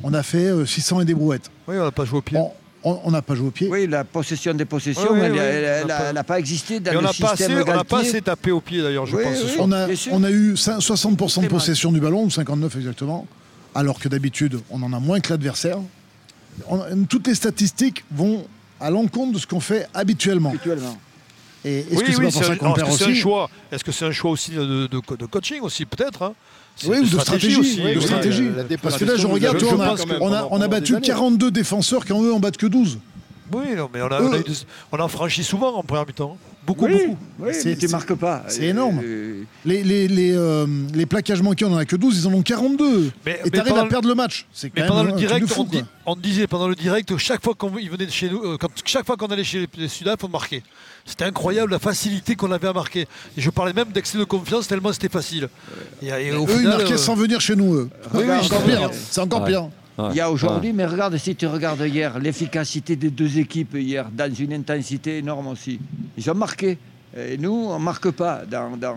On 0.03 0.13
a 0.13 0.21
fait 0.21 0.49
euh, 0.49 0.65
600 0.65 1.01
et 1.01 1.05
des 1.05 1.15
brouettes. 1.15 1.49
Oui, 1.67 1.77
on 1.79 1.83
n'a 1.83 1.91
pas 1.91 2.05
joué 2.05 2.19
au 2.19 2.21
pied 2.21 2.37
on 2.85 3.11
n'a 3.11 3.21
pas 3.21 3.35
joué 3.35 3.47
au 3.47 3.51
pied. 3.51 3.67
Oui, 3.67 3.87
la 3.87 4.03
possession 4.03 4.53
des 4.53 4.65
possessions, 4.65 5.15
elle 5.15 5.87
n'a 6.13 6.23
pas... 6.23 6.39
existé 6.39 6.79
dans 6.79 6.97
on 6.97 7.01
n'a 7.01 7.83
pas 7.83 7.99
assez 7.99 8.21
tapé 8.21 8.51
au 8.51 8.61
pied 8.61 8.81
d'ailleurs, 8.81 9.05
je 9.05 9.17
pense. 9.17 9.57
on, 9.59 9.71
a, 10.23 10.31
eu 10.31 10.53
60% 10.53 11.43
de 11.43 11.47
possession 11.47 11.91
du 11.91 11.99
ballon, 11.99 12.29
59 12.29 12.75
exactement, 12.75 13.25
alors 13.73 13.99
que 13.99 14.07
d'habitude, 14.07 14.59
on 14.69 14.81
en 14.83 14.93
a 14.93 14.99
moins 14.99 15.19
que 15.19 15.29
l'adversaire. 15.29 15.79
Toutes 17.09 17.27
les 17.27 17.35
statistiques 17.35 18.05
vont 18.11 18.45
à 18.79 18.89
l'encontre 18.89 19.33
de 19.33 19.39
ce 19.39 19.47
qu'on 19.47 19.59
fait 19.59 19.87
habituellement. 19.93 20.49
habituellement. 20.49 20.97
Et 21.65 21.79
est-ce 21.79 22.03
que 22.03 22.11
c'est 22.13 22.23
Est-ce 23.71 23.83
que 23.83 23.91
c'est 23.91 24.05
un 24.05 24.11
choix 24.11 24.31
aussi 24.31 24.51
de, 24.51 25.25
coaching 25.25 25.61
aussi 25.61 25.85
peut-être 25.85 26.21
hein 26.21 26.33
oui, 26.87 26.97
ou 26.99 27.03
de 27.03 27.19
stratégie, 27.19 27.57
aussi. 27.59 27.81
oui, 27.83 27.95
de 27.95 27.99
stratégie. 28.01 28.49
Parce 28.81 28.97
que 28.97 29.05
là, 29.05 29.15
je 29.15 29.27
regarde, 29.27 29.57
tu 29.57 29.65
vois, 29.65 29.75
on 29.75 29.81
a, 29.81 29.95
on 30.21 30.33
a- 30.33 30.47
on 30.51 30.61
a 30.61 30.67
battu 30.67 30.99
42 30.99 31.51
défenseurs 31.51 32.05
quand 32.05 32.21
eux 32.23 32.33
en 32.33 32.39
battent 32.39 32.57
que 32.57 32.67
12. 32.67 32.99
Oui, 33.53 33.63
non, 33.77 33.89
mais 33.93 34.01
on 34.01 34.07
a, 34.07 34.21
on 34.21 34.33
a 34.33 34.39
eu 34.39 34.43
des- 34.43 34.51
on 34.91 34.97
a 34.97 35.07
franchi 35.07 35.43
souvent 35.43 35.75
en 35.75 35.83
première 35.83 36.05
mi-temps. 36.07 36.35
Beaucoup, 36.65 36.85
Oui, 36.85 36.93
beaucoup. 37.09 37.17
oui, 37.47 37.77
tu 37.77 37.87
marques 37.89 38.15
pas. 38.15 38.43
C'est 38.47 38.63
Euh, 38.65 38.69
énorme. 38.71 38.99
Les, 39.65 39.83
les, 39.83 40.07
les, 40.07 40.31
euh, 40.35 40.65
les 40.95 41.05
plaquages 41.05 41.43
manqués, 41.43 41.63
on 41.63 41.73
en 41.73 41.77
a 41.77 41.85
que 41.85 41.95
12, 41.95 42.21
ils 42.23 42.27
en 42.27 42.33
ont 42.33 42.41
42. 42.41 43.11
Mais- 43.23 43.39
et 43.45 43.51
t'arrives 43.51 43.77
à 43.77 43.85
perdre 43.85 44.09
le 44.09 44.15
match. 44.15 44.47
C'est 44.51 44.71
quand 44.71 44.81
Mais 44.81 44.87
pendant 44.87 45.03
le 45.03 45.11
direct, 45.11 45.45
fou, 45.45 45.61
on, 45.61 45.63
dit- 45.65 45.83
on 46.07 46.15
disait 46.15 46.47
pendant 46.47 46.67
le 46.67 46.73
direct, 46.73 47.15
chaque 47.17 47.43
fois 47.43 47.53
qu'on 47.53 47.69
venait 47.69 48.07
de 48.07 48.11
chez 48.11 48.29
nous, 48.31 48.41
euh, 48.43 48.57
quand, 48.59 48.69
chaque 48.83 49.05
fois 49.05 49.15
qu'on 49.15 49.27
allait 49.27 49.43
chez 49.43 49.59
les, 49.59 49.67
les 49.77 49.87
Sudaf, 49.89 50.23
on 50.23 50.27
marquait. 50.29 50.63
C'était 51.05 51.25
incroyable 51.25 51.71
la 51.71 51.79
facilité 51.79 52.35
qu'on 52.35 52.51
avait 52.51 52.67
à 52.67 52.73
marquer. 52.73 53.01
Et 53.37 53.41
je 53.41 53.49
parlais 53.51 53.73
même 53.73 53.89
d'excès 53.91 54.17
de 54.17 54.23
confiance 54.23 54.67
tellement 54.67 54.91
c'était 54.91 55.07
facile. 55.09 55.49
Et, 56.01 56.07
et 56.07 56.31
au 56.33 56.45
Eux, 56.47 56.57
ils 56.61 56.67
marquaient 56.67 56.93
euh, 56.93 56.97
sans 56.97 57.15
venir 57.15 57.39
chez 57.39 57.55
nous, 57.55 57.75
eux. 57.75 57.89
Oui, 58.13 58.23
oui, 58.27 58.35
c'est 58.41 58.53
encore 58.55 58.61
je- 58.67 58.75
pire. 58.75 58.89
C'est 59.11 59.21
encore 59.21 59.41
Ouais. 59.43 59.49
pire. 59.49 59.69
Il 60.11 60.15
y 60.17 60.19
a 60.19 60.29
aujourd'hui, 60.29 60.73
mais 60.73 60.85
regarde, 60.85 61.15
si 61.17 61.35
tu 61.37 61.47
regardes 61.47 61.79
hier, 61.81 62.19
l'efficacité 62.19 62.97
des 62.97 63.09
deux 63.11 63.37
équipes 63.39 63.75
hier, 63.75 64.09
dans 64.11 64.33
une 64.33 64.51
intensité 64.51 65.19
énorme 65.19 65.47
aussi. 65.47 65.79
Ils 66.17 66.29
ont 66.29 66.35
marqué. 66.35 66.77
Et 67.17 67.37
nous, 67.37 67.67
on 67.69 67.79
ne 67.79 67.83
marque 67.83 68.11
pas 68.11 68.41
dans, 68.49 68.75
dans, 68.75 68.95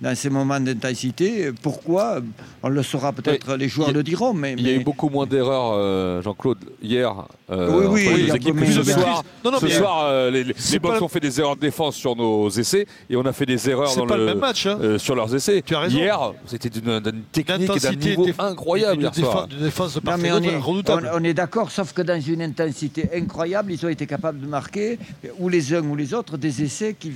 dans 0.00 0.14
ces 0.16 0.30
moments 0.30 0.58
d'intensité. 0.58 1.50
Pourquoi? 1.62 2.20
On 2.62 2.68
le 2.70 2.82
saura 2.82 3.12
peut-être, 3.12 3.56
les 3.56 3.68
joueurs 3.68 3.90
a- 3.90 3.92
le 3.92 4.02
diront. 4.02 4.32
Mais, 4.32 4.54
Il 4.56 4.66
y 4.66 4.70
a 4.70 4.74
eu 4.74 4.82
beaucoup 4.84 5.10
moins 5.10 5.26
d'erreurs, 5.26 5.72
euh, 5.74 6.22
Jean-Claude, 6.22 6.58
hier. 6.82 7.14
euh, 7.50 7.88
Oui, 7.90 8.06
oui, 8.08 8.22
les 8.26 8.34
équipes 8.36 8.56
ce 8.64 8.82
soir. 8.82 8.96
maîtrise. 8.96 9.22
Non, 9.44 9.50
non, 9.52 9.58
ce 9.60 9.68
soir, 9.68 10.04
euh, 10.06 10.30
les, 10.30 10.44
les 10.44 10.78
Bucks 10.78 10.92
pas- 10.98 11.02
ont 11.02 11.08
fait 11.08 11.20
des 11.20 11.38
erreurs 11.40 11.56
de 11.56 11.60
défense 11.60 11.96
sur 11.96 12.16
nos 12.16 12.48
essais 12.48 12.86
et 13.10 13.16
on 13.16 13.24
a 13.26 13.32
fait 13.32 13.46
des 13.46 13.68
erreurs 13.68 13.94
dans 13.94 14.06
pas 14.06 14.16
le, 14.16 14.24
le 14.26 14.30
même 14.32 14.38
match, 14.38 14.66
hein. 14.66 14.78
euh, 14.80 14.98
sur 14.98 15.14
leurs 15.14 15.34
essais. 15.34 15.62
Tu 15.64 15.74
as 15.74 15.80
raison. 15.80 15.98
Hier, 15.98 16.18
c'était 16.46 16.70
d'une 16.70 17.00
d'une 17.00 17.22
technique 17.32 17.60
et 17.60 17.66
d'un 17.66 17.74
L'intensité 17.74 18.10
niveau 18.10 18.26
était- 18.26 18.40
incroyable 18.40 19.02
de 19.02 19.08
défense- 19.08 19.30
soir. 19.32 19.46
de 19.48 19.56
défense 19.56 19.94
de 19.94 20.00
part 20.00 20.16
Non, 20.16 20.22
mais 20.22 20.32
on 20.32 20.40
est, 20.42 20.56
redoutable. 20.56 21.10
on- 21.12 21.20
on 21.20 21.24
est 21.24 21.34
d'accord, 21.34 21.70
sauf 21.70 21.92
que 21.92 22.00
dans 22.02 22.18
une 22.20 22.40
intensité 22.42 23.08
incroyable, 23.14 23.72
ils 23.72 23.84
ont 23.84 23.88
été 23.90 24.06
capables 24.06 24.40
de 24.40 24.46
marquer, 24.46 24.98
ou 25.38 25.48
les 25.50 25.74
uns 25.74 25.82
ou 25.84 25.94
les 25.96 26.14
autres, 26.14 26.36
des 26.38 26.62
essais 26.62 26.94
qui, 26.98 27.10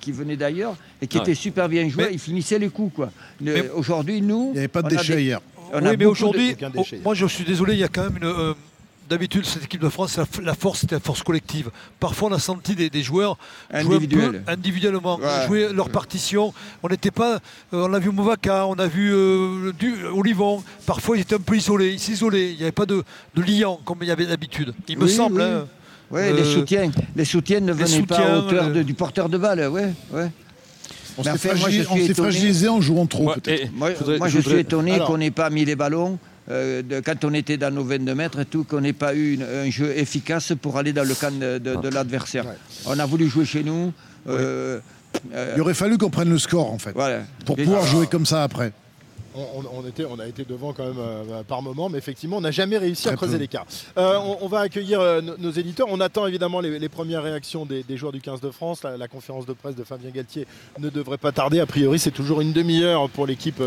qui 0.00 0.12
venaient 0.12 0.36
d'ailleurs 0.36 0.74
et 1.02 1.06
qui 1.06 1.16
Ouais. 1.18 1.22
étaient 1.24 1.34
super 1.34 1.68
bien 1.68 1.88
joués. 1.88 2.04
Mais- 2.06 2.12
ils 2.12 2.18
finissaient 2.18 2.58
les 2.58 2.68
coups. 2.70 2.94
quoi. 2.94 3.10
Aujourd'hui, 3.74 4.20
nous. 4.22 4.48
Il 4.50 4.52
n'y 4.52 4.58
avait 4.58 4.68
pas 4.68 4.82
de 4.82 4.88
déchets 4.88 5.16
des- 5.16 5.22
hier. 5.24 5.40
on 5.72 5.78
a 5.78 5.80
oui, 5.82 5.88
mais 5.90 5.96
de- 5.98 6.06
aujourd'hui, 6.06 6.56
oh, 6.76 6.82
moi 7.04 7.14
je 7.14 7.26
suis 7.26 7.44
désolé, 7.44 7.74
il 7.74 7.78
y 7.80 7.84
a 7.84 7.88
quand 7.88 8.04
même 8.04 8.16
une. 8.18 8.24
euh, 8.24 8.54
D'habitude, 9.08 9.46
cette 9.46 9.64
équipe 9.64 9.80
de 9.80 9.88
France, 9.88 10.18
la, 10.42 10.54
force, 10.54 10.80
c'était 10.80 10.96
la 10.96 11.00
force 11.00 11.22
collective. 11.22 11.70
Parfois, 11.98 12.28
on 12.28 12.32
a 12.34 12.38
senti 12.38 12.74
des, 12.74 12.90
des 12.90 13.02
joueurs 13.02 13.38
jouer 13.80 13.96
un 13.96 14.00
peu 14.00 14.40
individuellement, 14.46 15.16
Ouais. 15.16 15.46
jouer 15.46 15.72
leur 15.72 15.88
partition. 15.88 16.52
On 16.82 16.88
n'était 16.90 17.10
pas. 17.10 17.36
euh, 17.72 17.86
on 17.88 17.94
a 17.94 17.98
vu 17.98 18.10
Movaca, 18.10 18.66
on 18.66 18.74
a 18.74 18.86
vu 18.86 19.10
euh, 19.14 19.72
du, 19.78 19.94
Olivon. 20.12 20.62
Parfois, 20.84 21.16
ils 21.16 21.20
étaient 21.20 21.36
un 21.36 21.40
peu 21.40 21.56
isolés, 21.56 21.92
ils 21.92 21.98
s'isolaient. 21.98 22.50
Il 22.50 22.56
n'y 22.56 22.62
avait 22.64 22.70
pas 22.72 22.84
de, 22.84 23.02
de 23.34 23.40
liant 23.42 23.80
comme 23.86 23.96
il 24.02 24.08
y 24.08 24.10
avait 24.10 24.26
d'habitude. 24.26 24.74
Il 24.88 24.98
me 24.98 25.06
semble. 25.06 25.40
oui. 25.40 25.46
hein. 25.46 25.66
Ouais, 26.10 26.32
les 26.32 26.42
Euh, 26.42 26.54
soutiens, 26.54 26.90
les 27.16 27.24
soutiens 27.24 27.60
ne 27.60 27.72
venaient 27.72 28.02
pas 28.02 28.16
à 28.18 28.38
hauteur 28.38 28.64
euh, 28.66 28.72
de- 28.72 28.82
du 28.82 28.94
porteur 28.94 29.28
de 29.28 29.36
balle. 29.38 29.68
Ouais, 29.68 29.90
ouais. 30.12 30.30
On 31.18 31.22
s'est 31.22 31.30
enfin, 31.30 31.48
moi, 31.48 31.56
je 31.56 31.60
fragili- 31.60 31.82
suis 31.84 31.86
on 31.90 31.96
s'est 31.96 32.02
étonné- 32.12 32.14
fragilisé 32.14 32.68
en 32.68 32.80
jouant 32.80 33.06
trop, 33.06 33.28
Ouais, 33.28 33.34
peut-être. 33.34 33.72
Moi, 33.74 33.90
je 33.92 33.98
voudrais- 33.98 34.18
moi, 34.18 34.28
je 34.28 34.40
je 34.40 34.48
suis 34.48 34.58
étonné 34.58 34.92
Alors- 34.94 35.06
qu'on 35.08 35.18
n'ait 35.18 35.30
pas 35.32 35.50
mis 35.50 35.64
les 35.64 35.76
ballons. 35.76 36.18
euh, 36.50 36.80
de- 36.80 37.00
quand 37.00 37.26
on 37.26 37.34
était 37.34 37.58
dans 37.58 37.70
nos 37.70 37.84
22 37.84 38.14
mètres 38.14 38.38
et 38.40 38.46
tout, 38.46 38.64
qu'on 38.64 38.80
n'ait 38.80 38.94
pas 38.94 39.14
eu 39.14 39.34
une- 39.34 39.42
un 39.42 39.68
jeu 39.70 39.92
efficace 39.98 40.54
pour 40.62 40.78
aller 40.78 40.94
dans 40.94 41.06
le 41.06 41.14
camp 41.14 41.30
de, 41.38 41.58
de- 41.58 41.74
de 41.76 41.88
l'adversaire. 41.90 42.46
On 42.86 42.98
a 42.98 43.04
voulu 43.04 43.28
jouer 43.28 43.44
chez 43.44 43.62
nous. 43.62 43.92
euh, 44.26 44.78
euh, 45.34 45.52
Il 45.56 45.60
aurait 45.60 45.74
fallu 45.74 45.98
qu'on 45.98 46.08
prenne 46.08 46.30
le 46.30 46.38
score, 46.38 46.72
en 46.72 46.78
fait, 46.78 46.92
voilà. 46.94 47.20
pour 47.44 47.58
Et- 47.58 47.64
pouvoir 47.64 47.84
jouer 47.86 48.06
comme 48.06 48.24
ça 48.24 48.42
après. 48.44 48.72
On, 49.34 49.86
était, 49.86 50.04
on 50.04 50.18
a 50.18 50.26
été 50.26 50.44
devant 50.44 50.72
quand 50.72 50.84
même 50.84 50.98
euh, 50.98 51.42
par 51.46 51.62
moment, 51.62 51.88
mais 51.88 51.98
effectivement, 51.98 52.38
on 52.38 52.40
n'a 52.40 52.50
jamais 52.50 52.78
réussi 52.78 53.08
à 53.08 53.14
creuser 53.14 53.38
l'écart. 53.38 53.66
Euh, 53.96 54.18
on, 54.24 54.38
on 54.40 54.48
va 54.48 54.60
accueillir 54.60 55.00
euh, 55.00 55.20
nos, 55.20 55.36
nos 55.36 55.50
éditeurs. 55.50 55.86
On 55.90 56.00
attend 56.00 56.26
évidemment 56.26 56.60
les, 56.60 56.78
les 56.78 56.88
premières 56.88 57.22
réactions 57.22 57.64
des, 57.66 57.82
des 57.82 57.96
joueurs 57.96 58.12
du 58.12 58.20
15 58.20 58.40
de 58.40 58.50
France. 58.50 58.82
La, 58.82 58.96
la 58.96 59.06
conférence 59.08 59.46
de 59.46 59.52
presse 59.52 59.76
de 59.76 59.84
Fabien 59.84 60.10
Galtier 60.10 60.46
ne 60.78 60.88
devrait 60.90 61.18
pas 61.18 61.30
tarder. 61.32 61.60
A 61.60 61.66
priori, 61.66 61.98
c'est 61.98 62.10
toujours 62.10 62.40
une 62.40 62.52
demi-heure 62.52 63.08
pour 63.10 63.26
l'équipe 63.26 63.62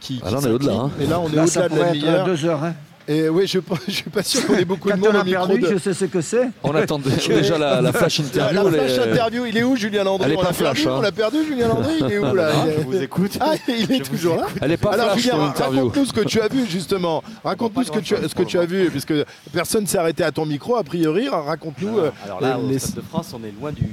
qui, 0.00 0.20
Ah, 0.24 0.30
là, 0.30 0.38
on 0.40 0.46
est 0.46 0.50
au-delà, 0.50 0.72
hein. 0.74 0.90
Et 1.00 1.06
là, 1.06 1.20
on 1.20 1.24
est 1.32 1.38
au-delà 1.40 1.68
de 1.68 1.76
la 1.78 1.90
demi-heure. 1.92 2.24
deux 2.26 2.44
heures. 2.46 2.62
hein. 2.64 2.74
Et 3.08 3.28
oui, 3.28 3.46
je 3.46 3.58
ne 3.88 3.92
suis 3.92 4.10
pas 4.10 4.22
sûr 4.22 4.46
qu'on 4.46 4.54
ait 4.54 4.64
beaucoup 4.64 4.90
de 4.90 4.96
monde 4.96 5.10
on 5.12 5.16
au 5.16 5.20
a 5.20 5.24
micro. 5.24 5.46
perdu, 5.46 5.60
de- 5.62 5.72
je 5.72 5.78
sais 5.78 5.92
ce 5.94 6.04
que 6.04 6.20
c'est. 6.20 6.48
On 6.62 6.74
attend 6.74 6.98
déjà 7.28 7.58
la, 7.58 7.80
la 7.80 7.92
flash 7.92 8.18
La, 8.20 8.24
interview. 8.24 8.68
la 8.70 8.70
flash 8.86 8.98
interview, 9.08 9.46
il 9.46 9.56
est 9.56 9.62
où 9.64 9.76
Julien 9.76 10.04
Landry 10.04 10.24
Elle 10.26 10.32
est 10.32 10.36
On 10.36 10.40
pas 10.40 10.48
l'a 10.50 10.54
perdu, 10.54 10.80
flash, 10.80 10.86
hein. 10.86 10.94
on 10.98 11.00
l'a 11.00 11.12
perdu 11.12 11.36
Julien 11.46 11.68
Landry, 11.74 11.94
il 12.00 12.12
est 12.12 12.18
où 12.18 12.34
là 12.34 12.50
Ah, 12.54 12.64
Il 12.66 12.70
est- 12.70 12.76
je 12.76 12.80
vous 12.86 13.02
écoute. 13.02 13.38
Ah, 13.40 13.54
il 13.68 13.90
est 13.92 14.04
Je 14.04 14.10
toujours 14.10 14.36
là. 14.36 14.46
Elle 14.60 14.72
est 14.72 14.76
pas 14.76 14.92
Alors 14.92 15.10
flash 15.12 15.22
Julien, 15.22 15.36
raconte-nous 15.56 16.04
ce 16.06 16.12
que 16.12 16.20
tu 16.20 16.40
as 16.40 16.48
vu 16.48 16.64
justement. 16.66 17.22
Raconte-nous 17.44 17.84
ce 17.84 17.90
que 17.90 17.98
tu 18.00 18.14
as, 18.14 18.28
ce 18.28 18.34
que 18.34 18.42
tu 18.44 18.58
as 18.58 18.66
vu, 18.66 18.88
puisque 18.90 19.14
personne 19.52 19.86
s'est 19.86 19.98
arrêté 19.98 20.22
à 20.24 20.30
ton 20.32 20.46
micro 20.46 20.76
a 20.76 20.84
priori. 20.84 21.28
Raconte-nous. 21.28 21.98
euh, 21.98 22.10
Alors 22.24 22.40
là, 22.40 22.58
au 22.58 22.68
les- 22.68 22.78
Stade 22.78 22.94
de 22.96 23.00
France, 23.02 23.34
on 23.34 23.44
est 23.44 23.52
loin 23.60 23.72
du 23.72 23.84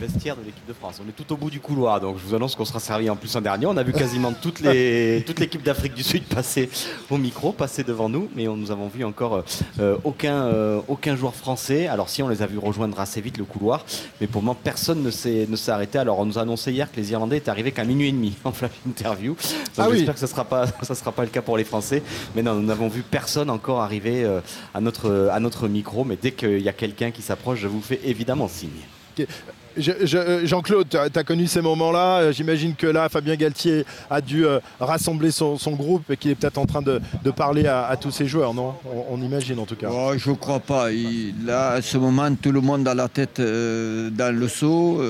vestiaire 0.00 0.34
de 0.36 0.40
l'équipe 0.44 0.66
de 0.66 0.72
France. 0.72 1.00
On 1.04 1.08
est 1.08 1.12
tout 1.12 1.32
au 1.32 1.36
bout 1.36 1.48
du 1.48 1.60
couloir, 1.60 2.00
donc 2.00 2.16
je 2.18 2.28
vous 2.28 2.34
annonce 2.34 2.56
qu'on 2.56 2.64
sera 2.64 2.80
servi 2.80 3.08
en 3.08 3.14
plus 3.14 3.34
en 3.36 3.40
dernier. 3.40 3.66
On 3.66 3.76
a 3.76 3.84
vu 3.84 3.92
quasiment 3.92 4.32
toute 4.32 4.60
l'équipe 4.60 5.62
d'Afrique 5.62 5.94
du 5.94 6.02
Sud 6.02 6.24
passer 6.24 6.68
au 7.08 7.18
micro, 7.18 7.52
passer 7.52 7.84
devant 7.84 8.08
nous, 8.08 8.28
mais 8.34 8.48
nous 8.56 8.70
avons 8.70 8.88
vu 8.88 9.04
encore 9.04 9.44
euh, 9.80 9.96
aucun, 10.04 10.44
euh, 10.46 10.80
aucun 10.88 11.16
joueur 11.16 11.34
français. 11.34 11.86
Alors 11.86 12.08
si, 12.08 12.22
on 12.22 12.28
les 12.28 12.42
a 12.42 12.46
vus 12.46 12.58
rejoindre 12.58 12.98
assez 13.00 13.20
vite 13.20 13.38
le 13.38 13.44
couloir, 13.44 13.84
mais 14.20 14.26
pour 14.26 14.42
moi, 14.42 14.56
personne 14.62 15.02
ne 15.02 15.10
s'est 15.10 15.46
ne 15.48 15.70
arrêté. 15.70 15.98
Alors 15.98 16.18
on 16.18 16.26
nous 16.26 16.38
a 16.38 16.42
annoncé 16.42 16.72
hier 16.72 16.90
que 16.90 16.96
les 16.96 17.12
Irlandais 17.12 17.38
étaient 17.38 17.50
arrivés 17.50 17.72
qu'à 17.72 17.84
minuit 17.84 18.08
et 18.08 18.12
demi 18.12 18.34
en 18.44 18.52
flash 18.52 18.72
interview. 18.86 19.36
Ah 19.78 19.88
oui. 19.88 19.96
j'espère 19.96 20.14
que 20.14 20.20
ce 20.20 20.26
sera 20.26 20.44
pas, 20.44 20.66
ça 20.82 20.94
sera 20.94 21.12
pas 21.12 21.22
le 21.22 21.30
cas 21.30 21.42
pour 21.42 21.56
les 21.56 21.64
Français. 21.64 22.02
Mais 22.34 22.42
non, 22.42 22.54
nous 22.54 22.66
n'avons 22.66 22.88
vu 22.88 23.02
personne 23.02 23.50
encore 23.50 23.80
arriver 23.80 24.24
euh, 24.24 24.40
à, 24.74 24.80
notre, 24.80 25.30
à 25.32 25.40
notre 25.40 25.68
micro, 25.68 26.04
mais 26.04 26.18
dès 26.20 26.32
qu'il 26.32 26.60
y 26.60 26.68
a 26.68 26.72
quelqu'un 26.72 27.10
qui 27.10 27.22
s'approche, 27.22 27.60
je 27.60 27.68
vous 27.68 27.80
fais 27.80 28.00
évidemment 28.04 28.48
signe. 28.48 28.70
Je- 29.76 29.92
je- 30.04 30.46
Jean-Claude, 30.46 30.88
tu 30.88 30.96
as, 30.96 31.24
connu 31.24 31.46
ces 31.46 31.60
moments-là. 31.60 32.20
Euh, 32.20 32.32
J'imagine 32.32 32.74
que 32.74 32.86
là, 32.86 33.08
Fabien 33.08 33.36
Galtier 33.36 33.84
a 34.10 34.20
dû 34.20 34.44
euh, 34.44 34.58
rassembler 34.80 35.30
son, 35.30 35.56
groupe 35.72 36.10
et 36.10 36.16
qu'il 36.16 36.30
est 36.30 36.34
peut-être 36.34 36.58
en 36.58 36.66
train 36.66 36.82
de, 36.82 37.00
parler 37.34 37.66
à, 37.66 37.96
tous 38.00 38.10
ses 38.10 38.26
joueurs, 38.26 38.52
non? 38.54 38.74
On, 39.10 39.20
imagine 39.20 39.58
en 39.58 39.64
tout 39.64 39.76
cas. 39.76 39.88
Oh, 39.90 40.12
je 40.16 40.32
crois 40.32 40.60
pas. 40.60 40.88
Là, 41.44 41.70
à 41.70 41.82
ce 41.82 41.96
moment, 41.96 42.28
tout 42.34 42.52
le 42.52 42.60
monde 42.60 42.86
a 42.86 42.94
la 42.94 43.08
tête 43.08 43.40
euh, 43.40 44.10
dans 44.10 44.34
le 44.34 44.48
seau. 44.48 45.00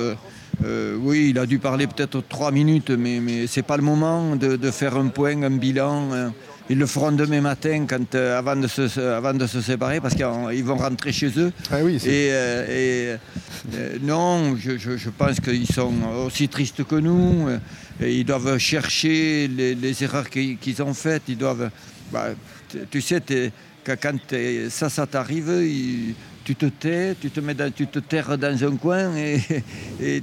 Oui, 0.64 1.30
il 1.30 1.38
a 1.38 1.46
dû 1.46 1.58
parler 1.58 1.86
peut-être 1.88 2.22
trois 2.28 2.52
minutes, 2.52 2.90
mais, 2.90 3.46
ce 3.46 3.58
n'est 3.58 3.64
pas 3.64 3.76
le 3.76 3.82
moment 3.82 4.36
de, 4.36 4.70
faire 4.70 4.96
un 4.96 5.08
point, 5.08 5.42
un 5.42 5.50
bilan. 5.50 6.30
Ils 6.72 6.78
le 6.78 6.86
feront 6.86 7.12
demain 7.12 7.42
matin 7.42 7.84
quand, 7.86 8.14
euh, 8.14 8.38
avant, 8.38 8.56
de 8.56 8.66
se, 8.66 8.98
avant 8.98 9.34
de 9.34 9.46
se 9.46 9.60
séparer 9.60 10.00
parce 10.00 10.14
qu'ils 10.14 10.64
vont 10.64 10.76
rentrer 10.78 11.12
chez 11.12 11.30
eux. 11.36 11.52
Ah 11.70 11.80
oui, 11.82 11.96
et 11.96 12.28
euh, 12.32 12.66
et, 12.66 13.74
euh, 13.76 13.98
non, 14.00 14.56
je, 14.56 14.78
je- 14.78 14.96
je 14.96 15.10
pense 15.10 15.38
qu'ils 15.38 15.66
sont 15.66 15.92
aussi 16.24 16.48
tristes 16.48 16.82
que 16.84 16.94
nous. 16.94 17.46
euh, 17.48 17.58
et 18.00 18.14
ils 18.20 18.24
doivent 18.24 18.56
chercher 18.56 19.48
les, 19.48 19.74
les 19.74 20.02
erreurs 20.02 20.30
qu'ils 20.30 20.82
ont 20.82 20.94
faites. 20.94 21.24
Ils 21.28 21.36
doivent. 21.36 21.68
bah, 22.10 22.28
tu- 22.90 23.02
sais, 23.02 23.20
quand 23.84 24.34
ça, 24.70 24.88
ça 24.88 25.06
t'arrive, 25.06 25.50
tu 26.44 26.54
te 26.56 26.66
tais, 26.66 27.14
tu 27.20 27.30
te, 27.30 27.40
mets 27.40 27.54
dans- 27.54 27.72
tu 27.72 27.86
te 27.86 27.98
terres 27.98 28.36
dans 28.38 28.64
un 28.64 28.76
coin 28.76 29.14
et, 29.16 29.38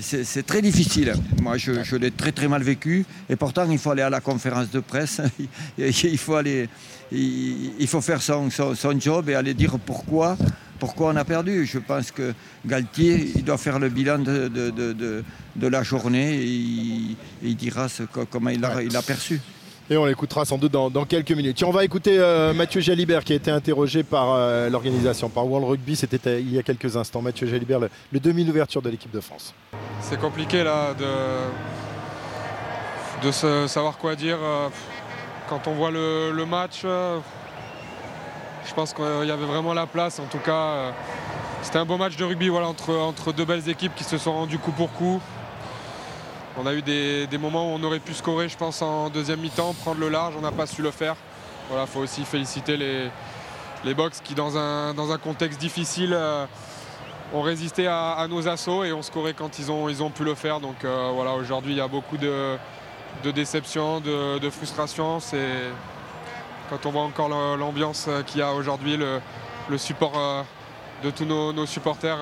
c'est 0.00 0.46
très 0.46 0.62
difficile. 0.62 1.12
Moi, 1.42 1.56
je, 1.56 1.82
je 1.82 1.96
l'ai 1.96 2.10
très 2.10 2.32
très 2.32 2.48
mal 2.48 2.62
vécu 2.62 3.04
et 3.28 3.36
pourtant, 3.36 3.70
il 3.70 3.78
faut 3.78 3.90
aller 3.90 4.02
à 4.02 4.10
la 4.10 4.20
conférence 4.20 4.70
de 4.70 4.80
presse, 4.80 5.20
il, 5.78 6.18
faut 6.18 6.34
aller, 6.34 6.68
il, 7.12 7.72
il 7.78 7.86
faut 7.86 8.00
faire 8.00 8.22
son, 8.22 8.50
son- 8.50 8.74
son 8.74 8.98
job 9.00 9.28
et 9.28 9.34
aller 9.34 9.54
dire 9.54 9.78
pourquoi, 9.78 10.36
pourquoi 10.78 11.10
on 11.12 11.16
a 11.16 11.24
perdu. 11.24 11.66
Je 11.66 11.78
pense 11.78 12.10
que 12.10 12.34
Galtier, 12.66 13.32
il 13.36 13.44
doit 13.44 13.58
faire 13.58 13.78
le 13.78 13.88
bilan 13.88 14.18
de, 14.18 14.48
de- 14.48 14.70
de- 14.70 15.66
la 15.68 15.82
journée 15.82 16.34
et 16.36 16.44
il, 16.46 17.16
il 17.42 17.56
dira 17.56 17.88
ce 17.88 18.02
comment 18.02 18.50
il 18.50 18.64
a, 18.64 18.82
il 18.82 18.94
a 18.96 19.02
perçu. 19.02 19.40
Et 19.90 19.98
on 19.98 20.06
l'écoutera 20.06 20.46
sans 20.46 20.56
doute 20.56 20.72
dans, 20.72 21.04
quelques 21.04 21.32
minutes. 21.32 21.62
On 21.62 21.70
va 21.70 21.84
écouter 21.84 22.16
euh, 22.18 22.54
Mathieu 22.54 22.80
Jalibert 22.80 23.22
qui 23.22 23.34
a 23.34 23.36
été 23.36 23.50
interrogé 23.50 24.02
par 24.02 24.32
euh, 24.32 24.70
l'organisation, 24.70 25.28
par 25.28 25.46
World 25.46 25.68
Rugby. 25.68 25.94
C'était 25.94 26.26
euh, 26.26 26.40
il 26.40 26.54
y 26.54 26.58
a 26.58 26.62
quelques 26.62 26.96
instants. 26.96 27.20
Mathieu 27.20 27.46
Jalibert, 27.46 27.80
le, 27.80 28.20
demi 28.20 28.46
d'ouverture 28.46 28.80
de 28.80 28.88
l'équipe 28.88 29.10
de 29.10 29.20
France. 29.20 29.52
C'est 30.00 30.18
compliqué 30.18 30.64
là 30.64 30.94
de, 30.94 31.04
de 33.26 33.66
savoir 33.66 33.98
quoi 33.98 34.16
dire. 34.16 34.38
Quand 35.50 35.68
on 35.68 35.74
voit 35.74 35.90
le, 35.90 36.32
le 36.32 36.46
match, 36.46 36.80
je 36.82 38.74
pense 38.74 38.94
qu'il 38.94 39.26
y 39.26 39.30
avait 39.30 39.44
vraiment 39.44 39.74
la 39.74 39.86
place. 39.86 40.18
En 40.18 40.26
tout 40.26 40.38
cas, 40.38 40.94
c'était 41.60 41.78
un 41.78 41.84
beau 41.84 41.98
match 41.98 42.16
de 42.16 42.24
rugby 42.24 42.48
voilà, 42.48 42.68
entre, 42.68 42.94
entre 42.94 43.34
deux 43.34 43.44
belles 43.44 43.68
équipes 43.68 43.94
qui 43.94 44.04
se 44.04 44.16
sont 44.16 44.32
rendues 44.32 44.58
coup 44.58 44.72
pour 44.72 44.90
coup. 44.92 45.20
On 46.56 46.66
a 46.66 46.74
eu 46.74 46.82
des, 46.82 47.38
moments 47.38 47.72
où 47.72 47.76
on 47.76 47.82
aurait 47.82 47.98
pu 47.98 48.14
scorer, 48.14 48.48
je 48.48 48.56
pense, 48.56 48.80
en 48.80 49.10
deuxième 49.10 49.40
mi-temps, 49.40 49.74
prendre 49.74 49.98
le 49.98 50.08
large, 50.08 50.34
on 50.38 50.40
n'a 50.40 50.52
pas 50.52 50.66
su 50.66 50.82
le 50.82 50.92
faire. 50.92 51.16
Voilà, 51.68 51.86
faut 51.86 51.98
aussi 51.98 52.24
féliciter 52.24 52.76
les, 52.76 53.94
box 53.94 54.20
qui, 54.22 54.34
dans 54.34 54.56
un, 54.56 55.18
contexte 55.18 55.58
difficile, 55.58 56.12
euh, 56.14 56.46
on 57.32 57.42
résistait 57.42 57.88
à, 57.88 58.24
nos 58.30 58.46
assauts 58.46 58.84
et 58.84 58.92
on 58.92 59.02
scorait 59.02 59.34
quand 59.34 59.58
ils 59.58 59.72
ont, 59.72 59.86
ont 59.88 60.10
pu 60.10 60.22
le 60.22 60.34
faire. 60.36 60.60
Donc 60.60 60.84
euh, 60.84 61.10
voilà, 61.12 61.32
aujourd'hui, 61.34 61.72
il 61.72 61.78
y 61.78 61.80
a 61.80 61.88
beaucoup 61.88 62.18
de, 62.18 62.56
de 63.24 63.32
de, 63.32 64.38
de 64.38 64.50
frustration. 64.50 65.18
Quand 66.70 66.86
on 66.86 66.90
voit 66.92 67.02
encore 67.02 67.28
l'ambiance 67.56 68.06
euh, 68.08 68.22
qu'il 68.22 68.38
y 68.38 68.42
a 68.42 68.52
aujourd'hui, 68.52 68.96
le, 68.96 69.20
support 69.76 70.44
de 71.02 71.10
tous 71.10 71.24
nos, 71.24 71.66
supporters, 71.66 72.18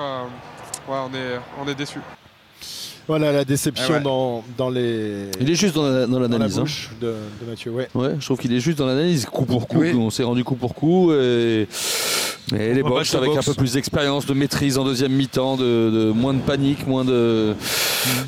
on 0.89 1.13
est, 1.13 1.39
on 1.61 1.69
est 1.69 1.75
déçus. 1.75 2.01
Voilà 3.09 3.33
la 3.33 3.45
déception 3.45 3.87
Ah 3.89 3.93
ouais. 3.99 4.01
dans, 4.03 4.45
dans 4.57 4.71
les. 4.71 5.27
Il 5.41 5.51
est 5.51 5.55
juste 5.55 5.75
dans 5.75 5.83
la- 5.83 6.07
dans 6.07 6.13
dans 6.13 6.19
la 6.21 6.29
l'analyse. 6.29 6.59
hein. 6.59 6.63
bouche 6.63 6.91
de, 7.01 7.09
de 7.43 7.51
Mathieu. 7.51 7.71
Ouais. 7.73 7.89
Ouais, 7.95 8.15
je 8.19 8.25
trouve 8.25 8.39
qu'il 8.39 8.53
est 8.53 8.61
juste 8.61 8.79
dans 8.79 8.87
l'analyse, 8.87 9.25
coup 9.27 9.45
pour 9.45 9.67
coup. 9.67 9.79
Oui. 9.81 9.93
On 9.95 10.11
s'est 10.11 10.23
rendu 10.23 10.45
coup 10.45 10.55
pour 10.55 10.75
coup. 10.75 11.13
Et, 11.13 11.67
et 12.55 12.75
les 12.75 12.83
Ouais, 12.83 12.89
box 12.89 13.15
avec 13.15 13.31
boxe. 13.31 13.39
un 13.49 13.53
peu 13.53 13.57
plus 13.57 13.73
d'expérience, 13.75 14.27
de 14.27 14.35
maîtrise 14.35 14.77
en 14.79 14.85
deuxième 14.85 15.13
mi-temps, 15.13 15.57
de, 15.57 15.63
de- 15.91 16.11
moins 16.13 16.35
de 16.35 16.41
panique, 16.41 16.87
moins 16.87 17.05
de. 17.05 17.55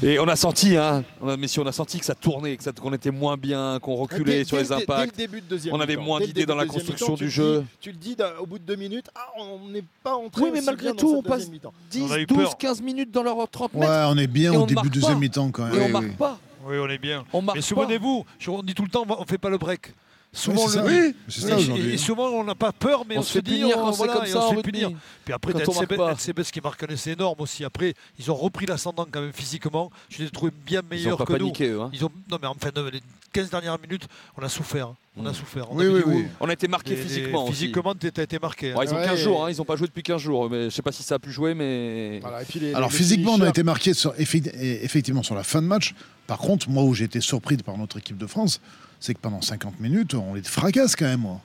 Et 0.02 0.18
on 0.18 0.28
a 0.28 0.36
senti, 0.36 0.76
hein, 0.76 1.04
on 1.20 1.28
a- 1.28 1.36
messieurs, 1.36 1.62
on 1.62 1.66
a 1.66 1.72
senti 1.72 1.98
que 1.98 2.04
ça 2.04 2.14
tournait, 2.14 2.56
que 2.56 2.62
ça- 2.62 2.72
qu'on 2.72 2.92
était 2.92 3.10
moins 3.10 3.36
bien, 3.36 3.78
qu'on 3.82 3.96
reculait 3.96 4.38
Dès- 4.38 4.44
sur 4.44 4.56
dès 4.56 4.62
les 4.64 4.72
impacts. 4.72 5.16
Dès 5.16 5.22
le 5.24 5.28
début 5.28 5.40
de 5.40 5.46
deuxième 5.46 5.74
on 5.74 5.80
avait 5.80 5.96
moins 5.96 6.20
d'idées 6.20 6.46
dans 6.46 6.54
la 6.54 6.66
construction 6.66 7.14
du 7.14 7.28
jeu. 7.28 7.60
dis- 7.60 7.66
tu 7.80 7.90
le 7.90 7.96
dis 7.96 8.16
au 8.40 8.46
bout 8.46 8.58
de 8.58 8.64
deux 8.64 8.76
minutes, 8.76 9.06
ah, 9.14 9.26
on 9.38 9.68
n'est 9.70 9.84
pas 10.02 10.14
entré. 10.14 10.42
Oui, 10.42 10.50
mais 10.52 10.58
aussi 10.58 10.66
malgré 10.66 10.86
bien 10.92 10.94
tout, 10.94 11.14
on 11.18 11.22
passe 11.22 11.48
deuxième 11.48 11.52
mi-temps. 11.52 11.72
10, 11.90 12.26
12, 12.28 12.54
15 12.58 12.80
minutes 12.82 13.10
dans 13.10 13.22
leur 13.22 13.36
30 13.50 13.72
Ouais, 13.74 13.80
mètres. 13.80 14.08
on 14.08 14.16
est 14.18 14.26
bien 14.26 14.52
au 14.52 14.62
on 14.62 14.66
début 14.66 14.88
de 14.88 14.94
deuxième 14.94 15.18
mi-temps 15.18 15.50
quand 15.50 15.64
même. 15.64 15.74
Et 15.74 15.80
on 15.84 15.88
marque 15.88 16.16
pas. 16.16 16.38
Oui, 16.66 16.76
on 16.80 16.88
est 16.88 16.98
bien. 16.98 17.24
On 17.32 17.42
marque 17.42 17.56
Mais 17.56 17.62
souvenez-vous, 17.62 18.24
on 18.48 18.62
dit 18.62 18.72
tout 18.74 18.84
le 18.84 18.88
temps, 18.88 19.04
on 19.06 19.20
ne 19.20 19.26
fait 19.26 19.36
pas 19.38 19.50
le 19.50 19.58
break. 19.58 19.92
Souvent, 20.36 20.66
Oui, 20.84 21.14
le 21.26 21.32
ça 21.32 21.56
Et- 21.58 21.94
et, 21.94 21.96
souvent, 21.96 22.28
on 22.30 22.42
n'a 22.42 22.56
pas 22.56 22.72
peur, 22.72 23.04
mais 23.08 23.16
On 23.16 23.20
on, 23.20 23.22
se 23.22 23.34
fait 23.34 23.42
dit, 23.42 23.52
punir 23.60 23.78
on, 23.78 23.90
voilà, 23.92 24.14
comme 24.14 24.24
et 24.24 24.28
ça 24.28 24.44
on 24.46 24.50
se 24.50 24.54
fait 24.56 24.62
punir. 24.62 24.90
Puis 25.24 25.32
après, 25.32 25.52
t'as 25.52 25.96
pas. 25.96 26.10
LCBS 26.12 26.50
qui 26.50 26.60
marque 26.60 26.82
un 26.82 26.88
essai 26.88 27.12
énorme 27.12 27.36
aussi. 27.40 27.64
Après, 27.64 27.94
ils 28.18 28.30
ont 28.30 28.34
repris 28.34 28.66
l'ascendant 28.66 29.06
quand 29.10 29.20
même 29.20 29.32
physiquement. 29.32 29.90
Je 30.10 30.18
les 30.18 30.24
ai 30.26 30.30
trouvés 30.30 30.52
bien 30.66 30.82
meilleurs 30.90 31.18
que 31.18 31.32
paniqué, 31.32 31.68
nous. 31.70 31.74
eux, 31.76 31.80
hein. 31.82 31.90
Ils 31.92 32.04
ont, 32.04 32.10
non, 32.30 32.38
mais 32.42 32.48
enfin, 32.48 32.70
les 32.92 33.00
15 33.32 33.48
dernières 33.48 33.78
minutes, 33.80 34.06
on 34.36 34.42
a 34.42 34.48
souffert. 34.48 34.88
hein. 34.88 34.96
On 35.16 35.24
a 35.26 35.32
souffert. 35.32 35.70
On 35.70 35.76
Oui, 35.76 35.86
a 35.86 35.90
oui, 35.90 36.02
oui. 36.04 36.24
On 36.40 36.48
a 36.48 36.52
été 36.52 36.66
marqué 36.66 36.96
physiquement. 36.96 37.46
Physiquement, 37.46 37.94
t'as 37.94 38.22
été 38.24 38.40
marqué. 38.40 38.72
hein. 38.72 38.76
Ouais, 38.76 38.86
ils 38.86 38.92
ont 38.92 38.96
Ouais. 38.96 39.04
15 39.04 39.20
jours, 39.20 39.44
hein, 39.46 39.50
ils 39.52 39.56
n'ont 39.58 39.64
pas 39.64 39.76
joué 39.76 39.86
depuis 39.86 40.02
15 40.02 40.20
jours, 40.20 40.50
mais 40.50 40.64
je 40.64 40.70
sais 40.70 40.82
pas 40.82 40.90
si 40.90 41.04
ça 41.04 41.14
a 41.14 41.18
pu 41.20 41.30
jouer, 41.30 41.54
mais. 41.54 42.18
Voilà, 42.20 42.42
et 42.42 42.44
puis 42.44 42.58
les- 42.58 42.74
Alors 42.74 42.90
les 42.90 42.96
physiquement, 42.96 43.34
on 43.34 43.40
a 43.42 43.48
été 43.48 43.62
marqué 43.62 43.92
effectivement 43.92 45.22
sur 45.22 45.36
la 45.36 45.44
fin 45.44 45.62
de 45.62 45.68
match. 45.68 45.94
Par 46.26 46.38
contre, 46.38 46.68
moi 46.68 46.82
où 46.82 46.94
j'ai 46.94 47.04
été 47.04 47.20
surpris 47.20 47.56
par 47.58 47.78
notre 47.78 47.98
équipe 47.98 48.16
de 48.16 48.26
France, 48.26 48.60
c'est 49.04 49.12
que 49.12 49.20
pendant 49.20 49.42
50 49.42 49.80
minutes, 49.80 50.14
on 50.14 50.32
les 50.32 50.42
fracasse 50.42 50.96
quand 50.96 51.04
même. 51.04 51.20
moi. 51.20 51.40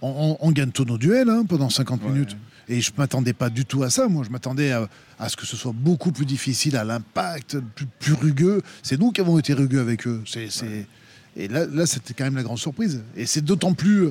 On, 0.00 0.36
on- 0.40 0.48
on 0.48 0.50
gagne 0.50 0.70
tous 0.70 0.86
nos 0.86 0.96
duels 0.96 1.28
hein, 1.28 1.44
pendant 1.46 1.68
50 1.68 2.02
minutes. 2.04 2.36
Et 2.68 2.80
je 2.80 2.90
m'attendais 2.96 3.34
pas 3.34 3.50
du 3.50 3.66
tout 3.66 3.82
à 3.82 3.90
ça. 3.90 4.08
Moi, 4.08 4.24
je 4.24 4.30
m'attendais 4.30 4.72
à, 4.72 4.88
à 5.18 5.28
ce 5.28 5.36
que 5.36 5.44
ce 5.44 5.54
soit 5.56 5.72
beaucoup 5.74 6.10
plus 6.10 6.24
difficile, 6.24 6.74
à 6.76 6.84
l'impact, 6.84 7.58
plus, 7.74 7.86
plus 7.98 8.14
rugueux. 8.14 8.62
C'est 8.82 8.98
nous 8.98 9.12
qui 9.12 9.20
avons 9.20 9.38
été 9.38 9.52
rugueux 9.52 9.80
avec 9.80 10.06
eux. 10.06 10.22
C'est, 10.26 10.50
c'est- 10.50 10.86
Et 11.36 11.48
là, 11.48 11.66
là 11.66 11.84
c'était 11.86 12.14
quand 12.14 12.24
même 12.24 12.36
la 12.36 12.42
grande 12.44 12.58
surprise. 12.58 13.02
Et 13.14 13.26
c'est 13.26 13.42
d'autant 13.42 13.74
plus 13.74 14.04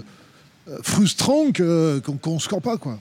euh, 0.67 0.77
frustrant 0.83 1.51
que, 1.51 1.99
qu'on 2.21 2.35
ne 2.35 2.39
score 2.39 2.61
pas. 2.61 2.77
Quoi. 2.77 2.99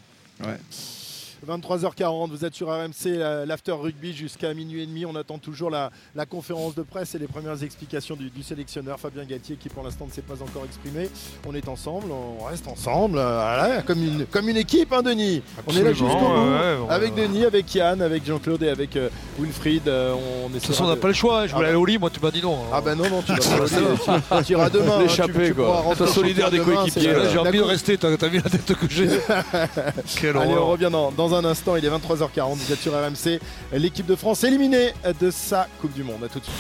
23h40, 1.48 2.31
vous 2.31 2.44
êtes 2.44 2.55
sur 2.55 2.68
RMC, 2.68 3.16
la- 3.16 3.46
l'after 3.46 3.72
rugby 3.72 4.12
jusqu'à 4.12 4.53
minuit 4.55 4.83
et 4.83 4.87
demi. 4.87 5.07
On 5.07 5.14
attend 5.16 5.38
toujours 5.38 5.70
la, 5.70 5.90
la 6.14 6.26
conférence 6.26 6.74
de 6.74 6.83
presse 6.83 7.14
et 7.14 7.18
les 7.18 7.26
premières 7.26 7.62
explications 7.62 8.14
du, 8.16 8.31
du 8.31 8.42
sélectionneur 8.42 9.00
Fabien 9.00 9.24
Galtier 9.24 9.57
qui 9.57 9.68
pour 9.68 9.83
l'instant 9.83 10.07
ne 10.07 10.12
s'est 10.12 10.22
pas 10.22 10.35
encore 10.42 10.64
exprimé. 10.64 11.09
On 11.48 11.55
est 11.55 11.66
ensemble, 11.68 12.07
on 12.12 12.44
reste 12.44 12.68
ensemble, 12.68 13.18
euh, 13.18 13.22
voilà, 13.57 13.83
comme, 13.83 14.03
une, 14.03 14.26
comme 14.26 14.48
une 14.48 14.57
équipe, 14.59 14.92
hein, 14.92 15.03
Denis. 15.03 15.42
On 15.66 15.72
est 15.74 15.83
là 15.83 15.90
jusqu'au 15.92 16.07
bout. 16.09 16.14
ouais, 16.26 16.50
ouais, 16.61 16.76
on- 16.87 16.90
avec 16.90 17.14
Denis, 17.14 17.44
avec 17.44 17.74
Yann, 17.74 18.03
avec 18.03 18.24
Jean-Claude 18.26 18.62
et 18.62 18.68
avec 18.68 18.96
euh, 18.96 19.09
Wilfried. 19.38 19.88
euh, 19.88 20.14
on 20.44 20.48
De 20.48 20.55
toute 20.55 20.66
façon, 20.66 20.85
on 20.85 20.88
n'a 20.88 20.96
pas 20.96 21.09
le 21.09 21.14
choix. 21.14 21.42
hein. 21.42 21.46
Je 21.46 21.55
voulais 21.55 21.68
aller 21.68 21.76
au 21.76 21.87
lit, 21.87 21.98
moi, 21.98 22.11
tu 22.11 22.20
m'as 22.20 22.31
dit 22.31 22.42
non. 22.42 22.59
Ah 22.72 22.81
ben 22.81 22.94
non, 22.94 23.09
non, 23.09 23.22
tu 23.22 23.33
vas. 23.33 23.38
Tu- 24.40 24.44
tu 24.46 24.53
iras 24.53 24.68
demain. 24.70 24.98
hein, 25.00 25.07
tu- 25.09 25.33
tu 25.33 25.55
quoi. 25.55 25.85
sur 25.96 26.09
solidaire 26.09 26.50
des 26.50 26.59
coéquipiers. 26.59 27.12
j'ai 27.33 27.38
envie 27.38 27.59
de 27.59 27.62
rester. 27.62 27.96
T'as 27.96 28.11
vu 28.29 28.37
la 28.42 28.50
tête 28.50 28.74
que 28.74 28.87
j'ai 28.88 29.09
Quelle 30.20 30.37
Allez, 30.37 30.55
on 30.55 30.66
revient 30.70 30.88
dans, 30.90 31.11
dans 31.31 31.37
un 31.37 31.45
instant. 31.45 31.77
Il 31.77 31.85
est 31.85 31.88
23h40. 31.88 32.57
Vous 32.57 32.73
êtes 32.73 32.81
sur 32.81 32.93
RMC. 32.93 33.40
L'équipe 33.73 34.07
de 34.07 34.16
France 34.16 34.45
éliminée 34.45 34.93
de 35.21 35.31
sa 35.31 35.69
Coupe 35.81 35.93
du 35.95 36.03
Monde. 36.03 36.25
À 36.25 36.29
tout 36.29 36.40
de 36.40 36.45
suite. 36.45 36.57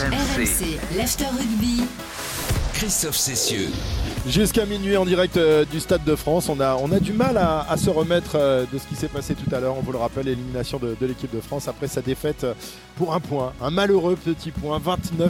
RMC, 0.00 0.96
l'After 0.96 1.26
Rugby. 1.26 1.84
Christophe 2.74 3.16
Cessieux. 3.16 3.68
Jusqu'à 4.24 4.66
minuit 4.66 4.96
en 4.96 5.04
direct 5.04 5.36
euh, 5.36 5.64
du 5.64 5.80
Stade 5.80 6.04
de 6.04 6.14
France. 6.14 6.48
On 6.48 6.60
a, 6.60 6.76
on 6.76 6.92
a 6.92 7.00
du 7.00 7.12
mal 7.12 7.36
à, 7.36 7.68
à 7.68 7.76
se 7.76 7.90
remettre 7.90 8.36
euh, 8.36 8.64
de 8.72 8.78
ce 8.78 8.86
qui 8.86 8.94
s'est 8.94 9.08
passé 9.08 9.34
tout 9.34 9.52
à 9.52 9.58
l'heure. 9.58 9.74
On 9.76 9.80
vous 9.80 9.90
le 9.90 9.98
rappelle, 9.98 10.28
élimination 10.28 10.78
de, 10.78 10.94
de 11.00 11.06
l'équipe 11.06 11.34
de 11.34 11.40
France 11.40 11.66
après 11.66 11.88
sa 11.88 12.02
défaite 12.02 12.44
euh, 12.44 12.54
pour 12.96 13.14
un 13.14 13.18
point. 13.20 13.52
Un 13.60 13.70
malheureux 13.70 14.14
petit 14.14 14.52
point, 14.52 14.78
29-28 14.78 15.24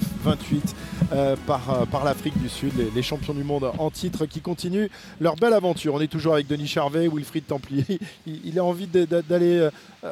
euh, 1.14 1.36
par, 1.46 1.86
par 1.90 2.04
l'Afrique 2.04 2.38
du 2.38 2.50
Sud. 2.50 2.72
Les, 2.76 2.90
les 2.94 3.02
champions 3.02 3.32
du 3.32 3.44
monde 3.44 3.70
en 3.78 3.90
titre 3.90 4.26
qui 4.26 4.40
continuent 4.42 4.88
leur 5.22 5.36
belle 5.36 5.54
aventure. 5.54 5.94
On 5.94 6.00
est 6.00 6.06
toujours 6.06 6.34
avec 6.34 6.46
Denis 6.46 6.66
Charvet, 6.68 7.08
Wilfried 7.08 7.46
Templier. 7.46 7.86
Il, 8.26 8.40
il 8.44 8.58
a 8.58 8.64
envie 8.64 8.86
d'aller 8.86 9.68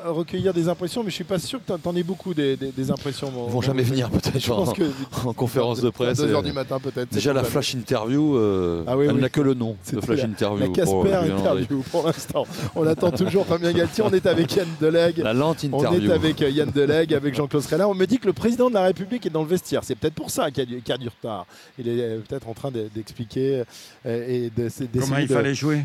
recueillir 0.07 0.55
des 0.55 0.69
impressions, 0.71 1.03
mais 1.05 1.11
je 1.11 1.17
suis 1.17 1.25
pas 1.25 1.39
sûr 1.39 1.59
que 1.59 1.67
t'en- 1.67 1.79
t'en 1.79 1.95
aies 1.97 2.03
beaucoup 2.03 2.33
des, 2.33 2.57
des- 2.57 2.71
des 2.73 2.91
impressions. 2.91 3.31
mon- 3.31 3.45
Ils 3.47 3.51
vont 3.51 3.55
mon 3.57 3.61
jamais 3.61 3.83
venir 3.83 4.09
peut-être 4.09 4.51
en, 4.53 5.29
en 5.29 5.33
conférence 5.35 5.81
de 5.83 5.91
presse. 5.91 6.19
À 6.21 6.27
2h 6.27 6.39
et- 6.41 6.43
du 6.49 6.53
matin 6.53 6.79
peut-être. 6.81 7.11
Déjà 7.13 7.33
la 7.35 7.45
flash 7.45 7.75
interview, 7.75 8.37
euh, 8.71 8.85
Ah 8.87 8.97
oui, 8.97 9.07
elle 9.09 9.15
oui. 9.17 9.21
n'a 9.21 9.29
que 9.29 9.41
le 9.41 9.55
nom 9.55 9.77
de 9.93 10.01
flash 10.01 10.19
la- 10.21 10.25
interview. 10.25 10.67
La 10.67 10.69
Casper 10.73 11.15
interview 11.33 11.83
pour 11.91 12.07
l'instant. 12.07 12.47
On 12.75 12.87
attend 12.87 13.11
toujours 13.11 13.47
Fabien 13.47 13.73
Galtier. 13.73 14.05
On 14.07 14.11
est 14.11 14.27
avec 14.27 14.55
Yann 14.55 14.69
Delegue. 14.81 15.19
La 15.19 15.33
lente 15.35 15.65
On 15.73 15.79
interview. 15.79 16.11
est 16.11 16.15
avec 16.15 16.43
euh, 16.43 16.51
Yann 16.51 16.71
Delegue, 16.75 17.15
avec 17.15 17.35
Jean-Claude 17.35 17.63
Scrella. 17.63 17.89
On 17.89 17.95
me 17.95 18.07
dit 18.07 18.19
que 18.19 18.27
le 18.27 18.33
président 18.33 18.69
de 18.69 18.75
la 18.75 18.83
République 18.83 19.27
est 19.27 19.31
dans 19.31 19.43
le 19.43 19.49
vestiaire. 19.49 19.83
C'est 19.85 19.95
peut-être 19.95 20.15
pour 20.15 20.31
ça 20.31 20.51
qu'il 20.51 20.59
y, 20.65 20.67
a 20.67 20.67
du- 20.77 20.83
qu'il 20.83 20.91
y 20.91 20.93
a 20.95 20.99
du 20.99 21.09
retard. 21.09 21.47
Il 21.79 21.89
est 21.89 22.01
euh, 22.01 22.19
peut-être 22.27 22.49
en 22.49 22.55
train 22.55 22.71
de- 22.71 22.89
d'expliquer 22.95 23.65
euh, 24.07 24.27
et 24.29 24.51
de- 24.57 24.69
Comment 25.01 25.19
il 25.19 25.27
de- 25.27 25.35
fallait 25.35 25.55
jouer? 25.55 25.83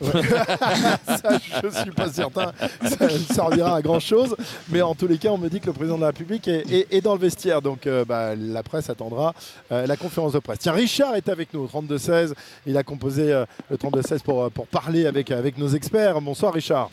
Ouais. 0.00 0.10
ça, 1.06 1.38
je 1.62 1.68
suis 1.80 1.90
pas 1.90 2.08
certain. 2.10 2.52
Ça 2.82 3.04
ne 3.06 3.08
servira 3.34 3.76
à 3.76 3.82
grand 3.82 3.98
chose. 4.00 4.36
Mais 4.68 4.82
en 4.82 4.94
tous 4.94 5.06
les 5.06 5.16
cas, 5.18 5.30
on 5.30 5.38
me 5.38 5.48
dit 5.48 5.60
que 5.60 5.66
le 5.66 5.72
président 5.72 5.96
de 5.96 6.02
la 6.02 6.08
République 6.08 6.46
est, 6.48 6.70
est- 6.70 6.86
est 6.94 7.00
dans 7.00 7.14
le 7.14 7.20
vestiaire. 7.20 7.62
Donc 7.62 7.86
euh, 7.86 8.04
bah, 8.04 8.34
la 8.36 8.62
presse 8.62 8.90
attendra 8.90 9.32
euh, 9.72 9.86
la 9.86 9.96
conférence 9.96 10.32
de 10.32 10.38
presse. 10.38 10.58
Tiens, 10.60 10.72
Richard 10.72 11.14
est 11.14 11.28
avec 11.28 11.52
nous 11.54 11.60
au 11.72 11.80
32-16. 11.82 12.34
Il 12.66 12.76
a 12.76 12.82
composé 12.82 13.32
euh, 13.32 13.44
le 13.70 13.76
32-16 13.76 14.22
pour, 14.22 14.50
pour 14.50 14.66
parler 14.66 15.06
avec, 15.06 15.30
avec 15.30 15.56
nos 15.58 15.68
experts. 15.68 16.20
Bonsoir, 16.20 16.52
Richard. 16.52 16.90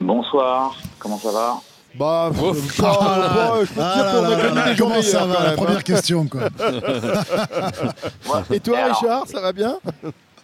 Bonsoir, 0.00 0.76
comment 0.98 1.18
ça 1.18 1.30
va? 1.30 1.54
Bah, 1.94 2.30
Ah, 2.30 2.30
bah, 2.30 2.40
bah, 2.40 3.52
je 3.60 3.66
peux 3.68 3.74
te 3.74 3.80
ah 3.80 3.94
dire 3.94 4.10
qu'on 4.10 4.24
a 4.24 4.36
connu 4.48 4.70
des 4.72 4.76
comment 4.78 5.02
ça 5.02 5.26
va, 5.26 5.34
la 5.34 5.46
même, 5.48 5.56
première 5.56 5.76
hein. 5.78 5.82
question, 5.82 6.26
quoi. 6.26 6.40
Et 8.50 8.60
toi, 8.60 8.78
Richard, 8.86 9.26
ça 9.26 9.40
va 9.42 9.52
bien? 9.52 9.78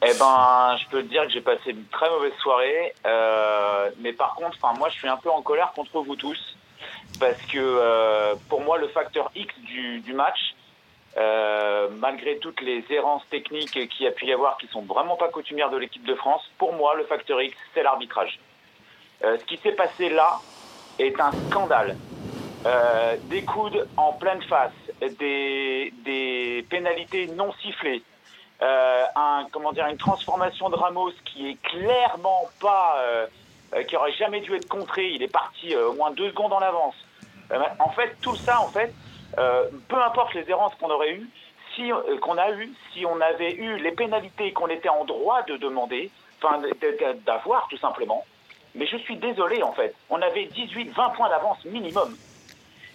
Eh 0.01 0.15
ben, 0.15 0.77
je 0.81 0.89
peux 0.91 1.03
te 1.03 1.09
dire 1.09 1.25
que 1.25 1.31
j'ai 1.31 1.41
passé 1.41 1.71
une 1.71 1.85
très 1.87 2.09
mauvaise 2.09 2.35
soirée, 2.41 2.95
euh, 3.05 3.91
mais 3.99 4.13
par 4.13 4.37
contre, 4.37 4.57
moi, 4.79 4.89
je 4.91 4.95
suis 4.95 5.09
un 5.09 5.17
peu 5.17 5.29
en 5.31 5.43
colère 5.43 5.73
contre 5.73 6.01
vous 6.01 6.15
tous, 6.15 6.57
parce 7.19 7.41
que 7.43 7.59
euh, 7.59 8.37
pour 8.49 8.61
moi, 8.61 8.79
le 8.79 8.87
facteur 8.89 9.29
X 9.35 9.53
du, 9.59 9.99
du 10.01 10.13
match, 10.13 10.55
euh, 11.17 11.89
malgré 11.99 12.39
toutes 12.39 12.61
les 12.61 12.85
errances 12.91 13.27
techniques 13.29 13.73
qu'il 13.73 14.05
y 14.05 14.07
a 14.07 14.13
pu 14.13 14.27
y 14.27 14.33
avoir, 14.33 14.57
qui 14.59 14.69
sont 14.69 14.83
vraiment 14.83 15.17
pas 15.17 15.29
coutumières 15.31 15.71
de 15.71 15.79
l'équipe 15.79 16.05
de 16.05 16.15
France, 16.15 16.49
pour 16.59 16.73
moi, 16.75 16.95
le 16.95 17.05
facteur 17.05 17.43
X, 17.43 17.57
c'est 17.75 17.83
l'arbitrage. 17.83 18.39
Euh, 19.25 19.37
ce 19.37 19.45
qui 19.47 19.57
s'est 19.57 19.73
passé 19.73 20.11
là 20.11 20.39
est 21.01 21.19
un 21.21 21.33
scandale. 21.51 21.97
Euh, 22.67 23.17
des 23.25 23.43
coudes 23.43 23.89
en 23.97 24.13
pleine 24.13 24.43
face, 24.43 24.73
des, 25.01 25.93
des 26.05 26.65
pénalités 26.71 27.27
non 27.29 27.53
sifflées, 27.63 28.03
euh, 28.63 29.05
un, 29.15 29.47
comment 29.53 29.73
dire, 29.73 29.87
une 29.87 29.97
transformation 29.97 30.69
de 30.71 30.75
Ramos 30.77 31.13
qui 31.25 31.51
est 31.51 31.63
clairement 31.63 32.43
pas, 32.61 32.97
euh, 32.99 33.27
euh, 33.75 33.83
qui 33.85 33.97
aurait 33.97 34.13
jamais 34.13 34.41
dû 34.41 34.55
être 34.55 34.69
contré. 34.69 35.09
Il 35.11 35.23
est 35.23 35.33
parti 35.33 35.75
euh, 35.75 35.89
au 35.89 35.95
moins 35.95 36.11
deux 36.11 36.31
secondes 36.31 36.53
en 36.53 36.59
avance. 36.61 36.95
Euh, 37.53 37.59
en 37.79 37.91
fait, 37.91 38.17
tout 38.21 38.37
ça, 38.37 38.61
en 38.61 38.69
fait, 38.69 38.93
peu 39.89 40.03
importe 40.03 40.35
les 40.35 40.49
errances 40.51 40.75
qu'on 40.81 40.91
aurait 40.91 41.13
eues, 41.13 41.29
si 41.75 41.91
qu'on 42.23 42.39
a 42.39 42.51
eu, 42.51 42.73
si 42.93 43.07
on 43.07 43.21
avait 43.21 43.53
eu 43.55 43.77
les 43.77 43.93
pénalités 43.93 44.53
qu'on 44.53 44.67
était 44.69 44.89
en 44.89 45.05
droit 45.05 45.43
de 45.43 45.57
demander, 45.57 46.11
enfin 46.43 46.61
d'avoir 47.25 47.69
tout 47.69 47.77
simplement. 47.79 48.25
Mais 48.75 48.87
je 48.87 48.97
suis 48.97 49.17
désolé 49.17 49.63
en 49.63 49.73
fait. 49.73 49.95
On 50.11 50.21
avait 50.21 50.47
18-20 50.47 51.15
points 51.15 51.29
d'avance 51.29 51.65
minimum. 51.67 52.17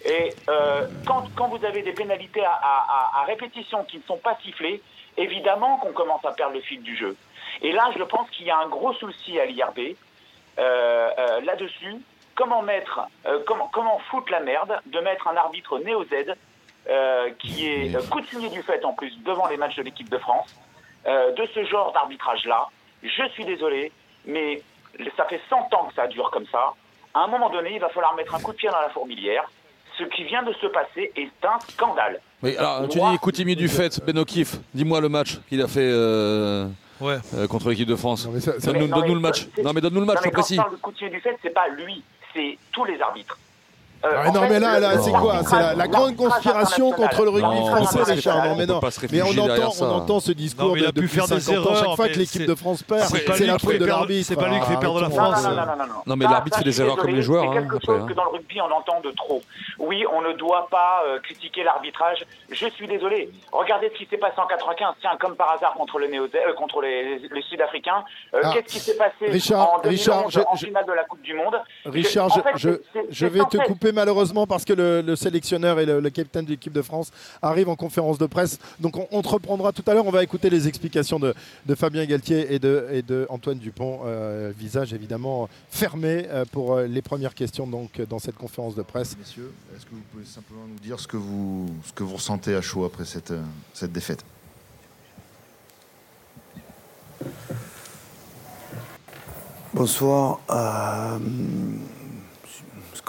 Et 0.04 0.34
euh, 0.50 0.86
quand, 1.06 1.24
quand 1.34 1.48
vous 1.48 1.64
avez 1.64 1.80
des 1.82 1.92
pénalités 1.92 2.44
à- 2.44 2.50
à- 2.62 3.20
à 3.20 3.24
répétition 3.24 3.84
qui 3.84 3.96
ne 3.96 4.02
sont 4.02 4.18
pas 4.18 4.36
sifflées, 4.42 4.82
évidemment 5.16 5.78
qu'on 5.78 5.92
commence 5.92 6.24
à 6.24 6.32
perdre 6.32 6.54
le 6.54 6.60
fil 6.60 6.82
du 6.82 6.96
jeu. 6.96 7.16
Et 7.62 7.72
là, 7.72 7.90
je 7.96 8.02
pense 8.02 8.28
qu'il 8.30 8.46
y 8.46 8.50
a 8.50 8.58
un 8.58 8.68
gros 8.68 8.92
souci 8.94 9.38
à 9.38 9.46
l'IRB 9.46 9.78
euh, 10.58 11.10
euh, 11.18 11.40
là-dessus. 11.42 11.96
Comment 12.34 12.62
mettre, 12.62 13.00
euh, 13.26 13.38
comment, 13.46 13.68
comment 13.72 13.98
foutre 14.10 14.32
la 14.32 14.40
merde 14.40 14.80
de 14.86 14.98
mettre 15.00 15.28
un 15.28 15.36
arbitre 15.36 15.78
néo-Z 15.78 16.34
euh, 16.88 17.30
qui 17.38 17.66
est 17.66 18.10
coutumier 18.10 18.48
du 18.48 18.62
fait 18.62 18.84
en 18.84 18.92
plus 18.92 19.16
devant 19.22 19.46
les 19.46 19.56
matchs 19.56 19.76
de 19.76 19.82
l'équipe 19.82 20.08
de 20.08 20.18
France, 20.18 20.54
de 21.06 21.48
ce 21.54 21.64
genre 21.64 21.92
d'arbitrage-là. 21.92 22.68
Je 23.02 23.28
suis 23.28 23.44
désolé, 23.44 23.92
mais 24.24 24.62
ça 25.16 25.26
fait 25.26 25.40
100 25.48 25.72
ans 25.74 25.84
que 25.86 25.94
ça 25.94 26.06
dure 26.06 26.30
comme 26.30 26.46
ça. 26.46 26.74
À 27.12 27.20
un 27.20 27.26
moment 27.26 27.50
donné, 27.50 27.74
il 27.74 27.80
va 27.80 27.88
falloir 27.90 28.14
mettre 28.14 28.34
un 28.34 28.40
coup 28.40 28.52
de 28.52 28.56
pied 28.56 28.70
dans 28.70 28.80
la 28.80 28.88
fourmilière. 28.88 29.48
Ce 29.98 30.04
qui 30.04 30.24
vient 30.24 30.42
de 30.42 30.52
se 30.54 30.66
passer 30.66 31.12
est 31.16 31.30
un 31.44 31.58
scandale. 31.68 32.20
Oui, 32.42 32.56
alors 32.56 32.88
tu 32.88 32.98
dis 32.98 33.18
Coutimi 33.20 33.54
du 33.56 33.68
fait, 33.68 34.00
Ben 34.04 34.18
O'Keefe, 34.18 34.56
dis-moi 34.74 35.00
le 35.00 35.08
match 35.08 35.38
qu'il 35.48 35.62
a 35.62 35.68
fait 35.68 35.80
euh, 35.82 36.66
euh, 37.02 37.46
contre 37.48 37.70
l'équipe 37.70 37.88
de 37.88 37.96
France. 37.96 38.26
Donne-nous 38.26 39.14
le 39.14 39.20
match. 39.20 39.46
Non 39.62 39.72
mais 39.72 39.80
donne-nous 39.80 40.00
le 40.00 40.06
match, 40.06 40.16
Non, 40.16 40.22
mais 40.24 40.30
quand 40.30 40.40
précis. 40.40 40.54
je 40.56 40.60
parle 40.60 40.72
de 40.72 40.80
Coutier 40.80 41.10
du 41.10 41.20
fait, 41.20 41.36
c'est 41.42 41.54
pas 41.54 41.68
lui, 41.68 42.02
c'est 42.34 42.58
tous 42.72 42.84
les 42.84 43.00
arbitres. 43.00 43.38
Euh, 44.04 44.22
Ah, 44.26 44.30
non 44.30 44.42
fait, 44.42 44.48
mais 44.50 44.60
là, 44.60 44.78
là 44.80 44.98
c'est 44.98 45.10
quoi 45.12 45.40
C'est 45.44 45.56
la, 45.56 45.74
la 45.74 45.88
grande 45.88 46.14
conspiration 46.16 46.92
contre 46.92 47.22
le 47.24 47.30
rugby 47.30 47.42
Non, 47.48 47.66
français, 47.66 48.02
Richard. 48.12 48.44
Non 48.44 48.56
mais 48.56 48.66
non. 48.66 48.80
Mais 49.10 49.22
on 49.22 49.28
entend, 49.38 49.72
on 49.80 49.90
entend 49.90 50.20
ce 50.20 50.32
discours 50.32 50.68
Non, 50.68 50.72
mais 50.74 50.80
il 50.80 50.82
de- 50.82 50.88
a 50.88 50.92
pu 50.92 51.00
depuis 51.02 51.08
faire 51.08 51.26
des 51.28 51.40
50 51.40 51.66
ans. 51.66 51.70
erreurs, 51.70 51.84
Chaque 51.86 51.96
fois 51.96 52.08
que 52.08 52.18
l'équipe 52.18 52.46
de 52.46 52.54
France 52.54 52.82
perd, 52.82 53.00
c'est 53.02 53.24
pas 53.24 53.32
c'est 53.34 53.40
lui 53.44 53.46
la 53.50 53.56
qui 53.56 53.64
faute 53.64 53.72
fait 53.72 53.78
de 53.78 53.84
perdre- 53.86 54.00
l'arbitre. 54.00 54.26
c'est 54.28 54.36
pas 54.36 54.48
lui 54.48 54.60
qui 54.60 54.66
fait 54.66 54.76
perdre 54.78 55.00
la. 55.00 55.10
France. 55.10 55.42
Non, 55.42 55.50
non, 55.50 55.56
non, 55.56 55.66
non, 55.66 55.76
non, 55.76 55.86
non. 55.86 55.94
Non, 56.06 56.16
mais 56.16 56.24
l'arbitre 56.26 56.58
fait 56.58 56.64
des 56.64 56.80
erreurs 56.80 56.96
comme 56.96 57.14
les 57.14 57.22
joueurs, 57.22 57.44
C'est 57.44 57.58
hein, 57.58 57.62
quelque 57.70 57.84
chose 57.86 58.00
hein. 58.02 58.06
que 58.06 58.12
dans 58.12 58.24
le 58.24 58.30
rugby, 58.30 58.60
on 58.60 58.70
entend 58.70 59.00
de 59.00 59.10
trop. 59.12 59.42
Oui, 59.78 60.04
on 60.12 60.20
ne 60.22 60.32
doit 60.34 60.68
pas 60.70 61.02
euh, 61.06 61.18
critiquer 61.20 61.64
l'arbitrage. 61.64 62.24
Je 62.50 62.66
suis 62.68 62.86
désolé. 62.86 63.30
Regardez 63.52 63.90
ce 63.92 63.98
qui 63.98 64.06
s'est 64.10 64.18
passé 64.18 64.34
en 64.38 64.46
95. 64.46 64.94
Tiens, 65.00 65.16
comme 65.18 65.34
par 65.36 65.50
hasard 65.52 65.72
contre, 65.74 65.98
le 65.98 66.08
Néo 66.08 66.24
euh, 66.24 66.52
contre 66.54 66.80
les, 66.82 67.18
les 67.18 67.42
Sud-Africains. 67.42 68.04
Euh, 68.34 68.40
Ah, 68.44 68.50
Qu'est-ce 68.52 68.66
qui 68.74 68.78
s'est 68.80 68.96
passé 68.96 69.26
Richard, 69.28 69.74
en 69.74 69.78
2011 69.82 69.88
Richard, 69.88 70.30
je- 70.30 70.40
en 70.40 70.54
je- 70.56 70.66
finale 70.66 70.84
de 70.86 70.92
la 70.92 71.04
Coupe 71.04 71.22
du 71.22 71.34
Monde? 71.34 71.56
Richard, 71.86 72.26
En 72.26 72.28
je, 72.56 72.70
fait, 72.70 73.26
vais 73.28 73.44
te 73.44 73.56
couper 73.66 73.92
malheureusement 73.94 74.46
parce 74.46 74.66
que 74.66 74.74
le, 74.74 75.00
le 75.00 75.16
sélectionneur 75.16 75.80
et 75.80 75.86
le, 75.86 76.00
le 76.00 76.10
capitaine 76.10 76.44
de 76.44 76.50
l'équipe 76.50 76.72
de 76.72 76.82
France 76.82 77.10
arrivent 77.40 77.70
en 77.70 77.76
conférence 77.76 78.18
de 78.18 78.26
presse. 78.26 78.58
Donc 78.80 78.98
on, 78.98 79.08
on 79.10 79.22
te 79.22 79.28
reprendra 79.28 79.72
tout 79.72 79.84
à 79.86 79.94
l'heure. 79.94 80.06
On 80.06 80.10
va 80.10 80.22
écouter 80.22 80.50
les 80.50 80.68
explications 80.68 81.18
de, 81.18 81.32
de 81.64 81.74
Fabien 81.74 82.04
Galtier 82.04 82.52
et 82.52 82.58
de, 82.58 82.86
et 82.92 83.00
de 83.00 83.26
Antoine 83.30 83.58
Dupont. 83.58 84.00
Euh, 84.04 84.52
visage 84.58 84.92
évidemment 84.92 85.48
fermé 85.70 86.26
euh, 86.28 86.44
pour 86.44 86.74
euh, 86.74 86.86
les 86.86 87.00
premières 87.00 87.34
questions 87.34 87.66
donc, 87.66 88.00
dans 88.02 88.18
cette 88.18 88.36
conférence 88.36 88.74
de 88.74 88.82
presse. 88.82 89.16
Messieurs, 89.16 89.52
est-ce 89.74 89.86
que 89.86 89.92
vous 89.92 90.02
pouvez 90.12 90.24
simplement 90.26 90.66
nous 90.68 90.80
dire 90.80 91.00
ce 91.00 91.08
que 91.08 91.16
vous, 91.16 91.68
ce 91.86 91.92
que 91.92 92.02
vous 92.02 92.16
ressentez 92.16 92.54
à 92.54 92.60
chaud 92.60 92.84
après 92.84 93.04
cette, 93.04 93.32
cette 93.72 93.92
défaite? 93.92 94.24
Bonsoir. 99.72 100.40
Euh, 100.50 101.18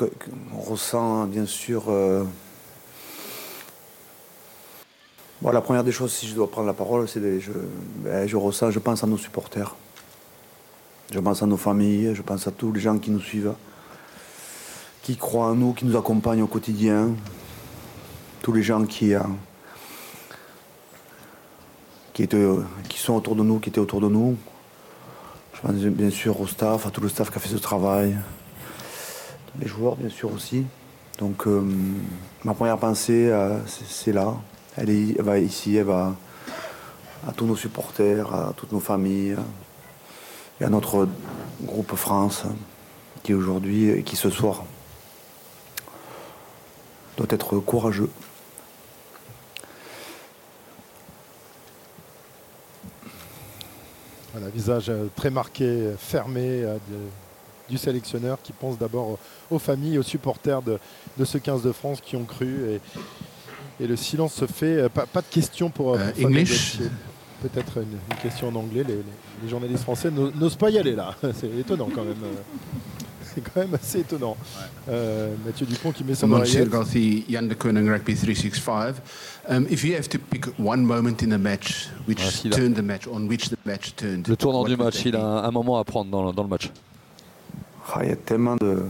on 0.02 0.60
ressent 0.60 1.26
bien 1.26 1.46
sûr. 1.46 1.86
euh, 1.90 2.24
bon, 5.42 5.52
la 5.52 5.62
première 5.62 5.84
des 5.84 5.92
choses, 5.92 6.14
si 6.14 6.28
je 6.28 6.36
dois 6.36 6.50
prendre 6.50 6.68
la 6.68 6.74
parole, 6.74 7.08
c'est 7.08 7.20
que 7.20 7.40
je, 7.40 7.52
ben, 7.98 8.28
je 8.28 8.36
ressens, 8.36 8.72
je 8.72 8.80
pense 8.80 9.04
à 9.04 9.08
nos 9.08 9.18
supporters. 9.18 9.76
Je 11.12 11.20
pense 11.20 11.44
à 11.44 11.46
nos 11.46 11.58
familles, 11.58 12.16
je 12.16 12.22
pense 12.22 12.48
à 12.48 12.52
tous 12.52 12.72
les 12.72 12.80
gens 12.80 12.98
qui 12.98 13.12
nous 13.12 13.20
suivent, 13.20 13.54
qui 15.04 15.18
croient 15.18 15.48
en 15.48 15.56
nous, 15.56 15.74
qui 15.74 15.86
nous 15.86 15.98
accompagnent 15.98 16.42
au 16.42 16.48
quotidien. 16.48 17.10
Tous 18.42 18.52
les 18.52 18.64
gens 18.64 18.86
qui, 18.86 19.14
euh, 19.14 19.20
qui, 22.14 22.24
étaient, 22.24 22.48
qui 22.90 22.98
sont 22.98 23.14
autour 23.14 23.36
de 23.36 23.44
nous, 23.44 23.60
qui 23.60 23.70
étaient 23.70 23.80
autour 23.80 24.02
de 24.02 24.08
nous. 24.08 24.36
Je 25.54 25.62
pense 25.62 25.76
bien 25.76 26.10
sûr 26.10 26.40
au 26.42 26.48
staff, 26.48 26.86
à 26.86 26.90
tout 26.90 27.02
le 27.02 27.10
staff 27.10 27.30
qui 27.32 27.38
a 27.38 27.40
fait 27.40 27.50
ce 27.50 27.58
travail. 27.58 28.18
Les 29.60 29.68
joueurs, 29.68 29.96
bien 29.96 30.10
sûr 30.10 30.34
aussi. 30.34 30.66
Donc, 31.18 31.48
euh, 31.48 31.64
ma 32.44 32.54
première 32.54 32.78
pensée, 32.78 33.30
euh, 33.32 33.58
c'est 33.66 34.12
là. 34.12 34.36
Elle, 34.76 34.90
est, 34.90 35.16
elle 35.18 35.24
va 35.24 35.40
ici, 35.40 35.76
elle 35.78 35.86
va 35.86 36.14
à 37.26 37.32
tous 37.32 37.46
nos 37.46 37.56
supporters, 37.56 38.34
à 38.34 38.54
toutes 38.56 38.74
nos 38.74 38.82
familles, 38.82 39.38
et 40.60 40.66
à 40.66 40.70
notre 40.70 41.08
groupe 41.62 41.96
France, 41.96 42.44
qui 43.24 43.34
aujourd'hui, 43.34 43.90
et 43.90 44.04
qui 44.04 44.18
ce 44.18 44.30
soir, 44.30 44.66
doit 47.16 47.28
être 47.30 47.58
courageux. 47.60 48.10
Voilà, 54.34 54.50
visage 54.50 54.90
euh, 54.90 55.08
très 55.16 55.30
marqué, 55.30 55.94
fermé 55.98 56.66
du 57.70 57.78
sélectionneur 57.78 58.38
qui 58.44 58.52
pense 58.54 58.78
d'abord 58.78 59.18
aux 59.50 59.60
familles, 59.60 59.98
aux 59.98 60.04
supporters 60.04 60.62
de, 60.62 60.78
de 61.18 61.26
ce 61.26 61.38
15 61.38 61.62
de 61.64 61.72
France 61.72 62.00
qui 62.02 62.16
ont 62.16 62.26
cru. 62.26 62.56
Et, 62.70 63.84
et 63.84 63.88
le 63.88 63.96
silence 63.96 64.34
se 64.34 64.46
fait. 64.46 64.78
Euh, 64.84 64.90
Pas, 64.90 65.06
pas 65.06 65.22
de 65.22 65.28
questions 65.30 65.70
pour, 65.70 65.94
pour 65.94 66.00
Fabien 66.06 66.28
English. 66.28 66.78
Peut-être 67.42 67.78
une, 67.78 67.98
une 68.12 68.18
question 68.22 68.48
en 68.48 68.56
anglais. 68.56 68.84
Les, 68.88 68.96
les- 68.96 69.04
les 69.44 69.50
journalistes 69.50 69.84
français 69.84 70.10
n'o- 70.10 70.32
n'osent 70.32 70.56
pas 70.56 70.70
y 70.70 70.78
aller 70.80 70.96
là. 70.96 71.14
C'est 71.34 71.50
étonnant 71.60 71.90
quand 71.94 72.04
même. 72.04 72.16
euh. 72.24 72.34
C'est 73.34 73.42
quand 73.42 73.60
même 73.60 73.74
assez 73.76 74.00
étonnant. 74.00 74.38
Euh, 74.88 75.36
Mathieu 75.46 75.66
Dupont 75.66 75.92
qui 75.92 76.06
met 76.06 76.16
son 76.16 76.28
Monsieur. 76.28 76.64
Garthi, 76.66 77.26
Jan 77.30 77.42
de 77.44 77.54
Koning 77.54 77.90
Rugby 77.90 78.16
365. 78.16 78.96
Um, 79.50 79.68
if 79.70 79.84
you 79.84 79.94
have 79.94 80.08
to 80.08 80.18
pick 80.18 80.46
one 80.58 80.86
moment 80.86 81.18
in 81.22 81.28
the 81.28 81.38
match 81.38 81.90
which 82.08 82.22
Ah, 82.22 82.48
là. 82.48 82.56
turned 82.56 82.76
the 82.76 82.82
match, 82.82 83.08
on 83.12 83.28
which 83.28 83.50
the 83.50 83.58
match 83.66 83.94
turned. 83.98 84.26
Le 84.30 84.38
tournant 84.38 84.64
du 84.64 84.78
match, 84.78 85.04
il 85.04 85.18
a 85.18 85.22
un, 85.22 85.44
un 85.44 85.52
moment 85.52 85.78
à 85.78 85.84
prendre 85.84 86.10
dans 86.32 86.44
le 86.44 86.48
match. 86.50 86.72
Ah, 87.88 88.00
il 88.04 88.10
y 88.10 88.12
a 88.12 88.16
tellement 88.16 88.56
de, 88.56 88.84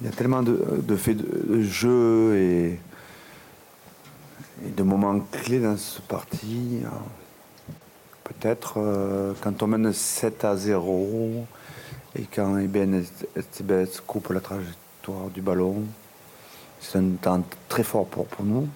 il 0.00 0.06
y 0.06 0.08
a 0.08 0.12
tellement 0.12 0.42
de, 0.42 0.96
faits 0.96 1.16
de, 1.16 1.60
jeu 1.60 2.36
et, 2.36 2.78
et 4.64 4.70
de 4.70 4.82
moments 4.82 5.18
clés 5.32 5.58
dans 5.58 5.76
ce 5.76 6.00
parti. 6.00 6.82
Peut-être 8.22 8.74
euh, 8.78 9.34
quand 9.40 9.62
on 9.62 9.66
mène 9.66 9.92
7 9.92 10.44
à 10.44 10.56
0 10.56 11.46
et 12.16 12.24
quand 12.32 12.58
Eben 12.58 13.04
Estebes 13.34 13.88
coupe 14.06 14.30
la 14.30 14.40
trajectoire 14.40 15.28
du 15.34 15.40
ballon, 15.40 15.82
c'est 16.80 16.98
un 16.98 17.10
temps 17.20 17.44
très 17.68 17.82
fort 17.82 18.06
pour, 18.06 18.26
pour 18.26 18.44
nous, 18.44 18.68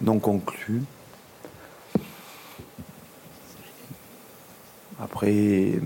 non 0.00 0.18
conclu. 0.18 0.82
Après, 5.02 5.80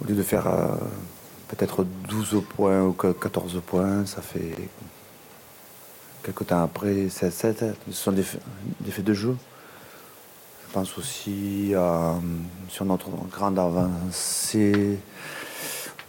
au 0.00 0.08
lieu 0.08 0.14
de 0.14 0.22
faire 0.22 0.46
euh, 0.46 0.76
peut-être 1.48 1.84
12 2.08 2.42
points 2.56 2.82
ou 2.82 2.92
que 2.92 3.12
14 3.12 3.60
points, 3.66 4.06
ça 4.06 4.22
fait 4.22 4.54
quelques 6.22 6.46
temps 6.46 6.62
après 6.62 7.08
7 7.08 7.32
7 7.32 7.64
Ce 7.88 7.92
sont 7.92 8.12
des 8.12 8.22
faits, 8.22 9.04
de 9.04 9.14
jeu. 9.14 9.36
Je 10.66 10.72
pense 10.72 10.98
aussi 10.98 11.72
à, 11.74 11.78
euh, 11.78 12.12
sur 12.68 12.84
notre 12.84 13.08
grande 13.30 13.58
avancée 13.58 14.98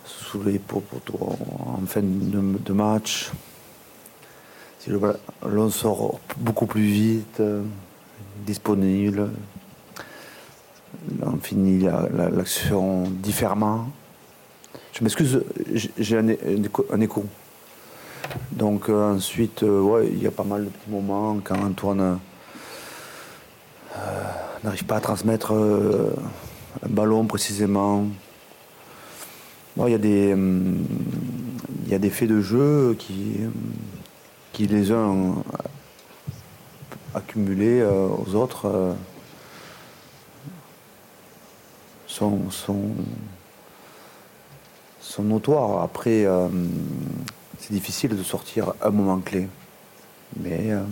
sous 0.03 0.43
les 0.43 0.59
poteaux 0.59 1.37
en 1.59 1.85
fin 1.85 2.01
de, 2.01 2.73
match. 2.73 3.31
Si 4.79 4.89
ballon 4.91 5.69
sort 5.69 6.19
beaucoup 6.37 6.65
plus 6.65 6.81
vite, 6.81 7.39
euh, 7.39 7.63
disponible, 8.45 9.29
on 11.23 11.37
finit 11.37 11.79
la- 11.83 12.07
la- 12.15 12.29
l'action 12.29 13.03
différemment. 13.09 13.89
Je 14.93 15.03
m'excuse, 15.03 15.43
j'ai- 15.97 16.17
un, 16.17 16.27
écho-. 17.01 17.25
Donc 18.51 18.89
euh, 18.89 19.13
ensuite, 19.15 19.63
euh, 19.63 19.79
ouais, 19.81 20.07
il 20.11 20.21
y 20.21 20.27
a 20.27 20.31
pas 20.31 20.43
mal 20.43 20.65
de 20.65 20.69
petits 20.69 20.89
moments 20.89 21.37
quand 21.43 21.55
Antoine 21.63 22.19
euh, 23.95 23.99
n'arrive 24.63 24.85
pas 24.85 24.97
à 24.97 25.01
transmettre 25.01 25.51
un 25.53 26.89
ballon 26.89 27.25
précisément. 27.25 28.05
Il 29.79 29.89
y, 29.89 29.93
a 29.93 29.99
des, 29.99 30.35
y 31.87 31.93
a 31.93 31.99
des 31.99 32.09
faits 32.09 32.27
de 32.29 32.41
jeu 32.41 32.95
qui, 32.97 33.35
qui 34.51 34.65
les 34.65 34.91
uns 34.91 35.35
accumulés 37.13 37.83
aux 37.83 38.33
autres 38.33 38.65
euh, 38.65 38.93
sont, 42.17 42.93
notoires. 45.19 45.83
Après, 45.83 46.25
euh, 46.25 46.47
c'est 47.59 47.73
difficile 47.73 48.15
de 48.15 48.23
sortir 48.23 48.73
un 48.81 48.89
moment 48.89 49.19
clé. 49.19 49.47
Mais 50.39 50.71
euh, 50.71 50.83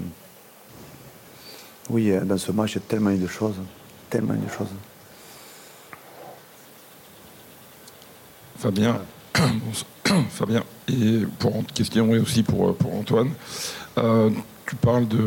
oui, 1.90 2.12
euh, 2.12 2.22
dans 2.22 2.38
ce 2.38 2.52
match, 2.52 2.74
il 2.74 2.76
y 2.76 2.78
a 2.80 2.88
tellement 2.88 3.12
de 3.12 3.28
choses. 3.28 3.56
Tellement 4.10 4.34
de 4.34 4.50
choses. 4.50 4.68
Fabien. 8.58 9.02
Fabien, 10.30 10.64
et 10.88 11.22
pour 11.40 11.66
question 11.74 12.14
et 12.14 12.20
aussi 12.20 12.44
pour, 12.44 12.76
pour 12.76 12.96
Antoine, 12.96 13.32
tu 14.66 14.76
parles 14.78 15.08
de 15.08 15.18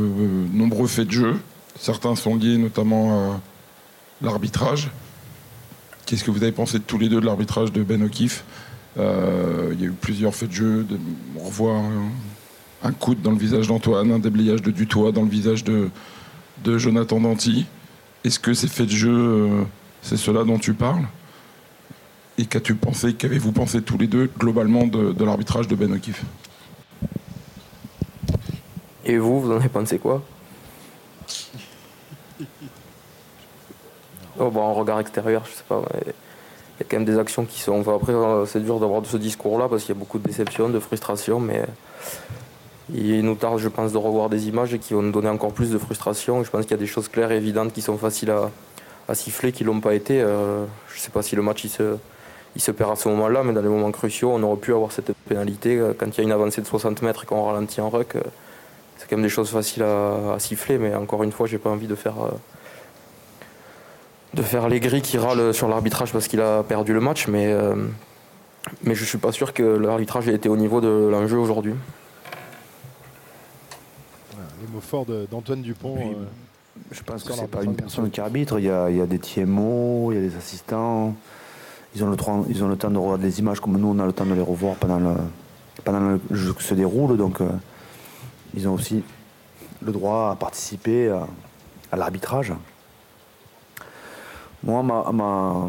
nombreux 0.52 0.86
faits 0.86 1.08
de 1.08 1.12
jeu. 1.12 1.40
Certains 1.78 2.16
sont 2.16 2.36
liés 2.36 2.56
notamment 2.56 3.32
à 3.32 3.40
l'arbitrage. 4.22 4.90
Qu'est-ce 6.08 6.24
que 6.24 6.30
vous 6.30 6.42
avez 6.42 6.52
pensé 6.52 6.78
de 6.78 6.84
tous 6.84 6.96
les 6.96 7.10
deux 7.10 7.20
de 7.20 7.26
l'arbitrage 7.26 7.70
de 7.70 7.82
Ben 7.82 8.02
O'Keefe? 8.02 8.42
Euh, 8.98 9.68
Il 9.74 9.80
y 9.82 9.84
a 9.84 9.88
eu 9.88 9.92
plusieurs 9.92 10.34
faits 10.34 10.48
de 10.48 10.54
jeu. 10.54 10.82
de- 10.84 10.98
on 11.38 11.68
un, 11.68 11.92
un 12.82 12.92
coude 12.92 13.20
dans 13.20 13.32
le 13.32 13.36
visage 13.36 13.66
d'Antoine, 13.66 14.10
un 14.12 14.18
déblayage 14.18 14.62
de 14.62 14.70
Dutoit 14.70 15.12
dans 15.12 15.20
le 15.22 15.28
visage 15.28 15.64
de, 15.64 15.90
de 16.64 16.78
Jonathan 16.78 17.20
Danty. 17.20 17.66
Est-ce 18.24 18.38
que 18.38 18.54
ces 18.54 18.68
faits 18.68 18.86
de 18.86 18.92
jeu, 18.92 19.12
euh, 19.12 19.64
c'est 20.00 20.16
cela 20.16 20.44
dont 20.44 20.58
tu 20.58 20.72
parles? 20.72 21.04
Et 22.38 22.46
qu'as-tu 22.46 22.74
pensé, 22.74 23.12
qu'avez-vous 23.12 23.52
pensé 23.52 23.82
tous 23.82 23.98
les 23.98 24.06
deux 24.06 24.30
globalement 24.38 24.86
de, 24.86 25.12
l'arbitrage 25.26 25.68
de 25.68 25.74
Ben 25.74 25.92
O'Keefe? 25.92 26.24
Et 29.04 29.18
vous, 29.18 29.42
vous 29.42 29.52
en 29.52 29.56
avez 29.56 29.68
pensé 29.68 29.98
quoi? 29.98 30.24
Oh, 34.38 34.50
bon, 34.50 34.60
En 34.60 34.74
regard 34.74 35.00
extérieur, 35.00 35.44
je 35.46 35.52
sais 35.52 35.64
pas. 35.68 35.82
Il 36.04 36.06
y 36.06 36.82
a 36.82 36.86
quand 36.88 36.96
même 36.96 37.04
des 37.04 37.18
actions 37.18 37.44
qui 37.44 37.60
sont. 37.60 37.80
après, 37.88 38.12
c'est 38.46 38.62
dur 38.62 38.78
d'avoir 38.78 39.04
ce 39.04 39.16
discours-là 39.16 39.68
parce 39.68 39.82
qu'il 39.82 39.94
y 39.94 39.98
a 39.98 40.00
beaucoup 40.00 40.18
de 40.18 40.26
déception, 40.26 40.68
de 40.68 40.78
frustration, 40.78 41.40
mais 41.40 41.64
il 42.94 43.22
nous 43.22 43.34
tarde, 43.34 43.58
je 43.58 43.68
pense, 43.68 43.92
de 43.92 43.98
revoir 43.98 44.28
des 44.28 44.48
images 44.48 44.76
qui 44.78 44.94
vont 44.94 45.02
nous 45.02 45.12
donner 45.12 45.28
encore 45.28 45.52
plus 45.52 45.70
de 45.70 45.78
frustration. 45.78 46.44
Je 46.44 46.50
pense 46.50 46.62
qu'il 46.62 46.70
y 46.70 46.74
a 46.74 46.78
des 46.78 46.86
choses 46.86 47.08
claires 47.08 47.32
et 47.32 47.36
évidentes 47.36 47.72
qui 47.72 47.82
sont 47.82 47.98
faciles 47.98 48.30
à, 48.30 49.14
siffler, 49.14 49.52
qui 49.52 49.64
ne 49.64 49.68
l'ont 49.68 49.80
pas 49.80 49.94
été. 49.94 50.20
Euh, 50.20 50.64
je 50.88 50.96
ne 50.96 51.00
sais 51.00 51.10
pas 51.10 51.22
si 51.22 51.34
le 51.34 51.42
match 51.42 51.64
il 51.64 51.70
se, 51.70 51.96
il 52.56 52.60
se 52.60 52.70
perd 52.70 52.92
à 52.92 52.96
ce 52.96 53.08
moment-là, 53.08 53.42
mais 53.44 53.52
dans 53.52 53.62
les 53.62 53.68
moments 53.68 53.90
cruciaux, 53.92 54.32
on 54.32 54.42
aurait 54.42 54.60
pu 54.60 54.72
avoir 54.72 54.92
cette 54.92 55.12
pénalité. 55.28 55.80
Quand 55.98 56.06
il 56.06 56.18
y 56.18 56.20
a 56.20 56.24
une 56.24 56.32
avancée 56.32 56.60
de 56.60 56.66
60 56.66 57.02
mètres 57.02 57.24
et 57.24 57.26
qu'on 57.26 57.44
ralentit 57.44 57.80
en 57.80 57.88
ruck, 57.88 58.16
euh, 58.16 58.20
c'est 58.96 59.08
quand 59.08 59.16
même 59.16 59.22
des 59.22 59.28
choses 59.28 59.50
faciles 59.50 59.82
à, 59.82 60.36
siffler, 60.38 60.78
mais 60.78 60.94
encore 60.94 61.22
une 61.22 61.32
fois, 61.32 61.46
j'ai 61.46 61.58
pas 61.58 61.70
envie 61.70 61.86
de 61.86 61.94
faire. 61.94 62.14
Euh, 62.20 62.30
de 64.38 64.46
faire 64.46 64.68
les 64.68 64.80
gris 64.80 65.02
qui 65.02 65.18
râlent 65.18 65.52
sur 65.52 65.68
l'arbitrage 65.68 66.12
parce 66.12 66.28
qu'il 66.28 66.40
a 66.40 66.62
perdu 66.62 66.92
le 66.92 67.00
match, 67.00 67.28
mais, 67.28 67.54
mais 68.84 68.94
je 68.94 69.02
ne 69.02 69.06
suis 69.06 69.18
pas 69.18 69.32
sûr 69.32 69.52
que 69.52 69.62
l'arbitrage 69.62 70.28
ait 70.28 70.34
été 70.34 70.48
au 70.48 70.56
niveau 70.56 70.80
de 70.80 71.08
l'enjeu 71.10 71.38
aujourd'hui 71.38 71.74
les 74.60 74.72
mots 74.72 74.80
forts 74.80 75.06
d'Antoine 75.30 75.62
Dupont. 75.62 75.96
Euh, 75.96 76.24
je 76.90 77.02
pense 77.02 77.24
que 77.24 77.32
c'est 77.32 77.48
pas 77.48 77.62
une 77.62 77.74
personne 77.74 78.10
qui 78.10 78.20
arbitre. 78.20 78.58
Il 78.58 78.64
y 78.64 78.70
a, 78.70 79.06
des 79.06 79.18
TMO, 79.18 80.12
il 80.12 80.16
y 80.16 80.18
a 80.18 80.20
des 80.20 80.36
assistants. 80.36 81.14
Ils 81.94 82.04
ont, 82.04 82.10
le, 82.10 82.16
ils 82.48 82.62
ont 82.62 82.68
le 82.68 82.76
temps 82.76 82.90
de 82.90 82.98
regarder 82.98 83.24
les 83.24 83.38
images 83.40 83.60
comme 83.60 83.78
nous, 83.78 83.88
on 83.88 83.98
a 83.98 84.06
le 84.06 84.12
temps 84.12 84.26
de 84.26 84.34
les 84.34 84.42
revoir 84.42 84.76
pendant 84.76 84.98
le, 84.98 85.14
pendant 85.84 86.00
le 86.00 86.20
jeu 86.30 86.52
qui 86.52 86.64
se 86.64 86.74
déroule. 86.74 87.16
Donc, 87.16 87.40
euh, 87.40 87.48
ils 88.54 88.68
ont 88.68 88.74
aussi 88.74 89.02
le 89.82 89.92
droit 89.92 90.30
à 90.32 90.36
participer 90.36 91.08
à, 91.90 91.96
l'arbitrage. 91.96 92.52
Moi, 94.64 94.82
ma, 94.82 95.68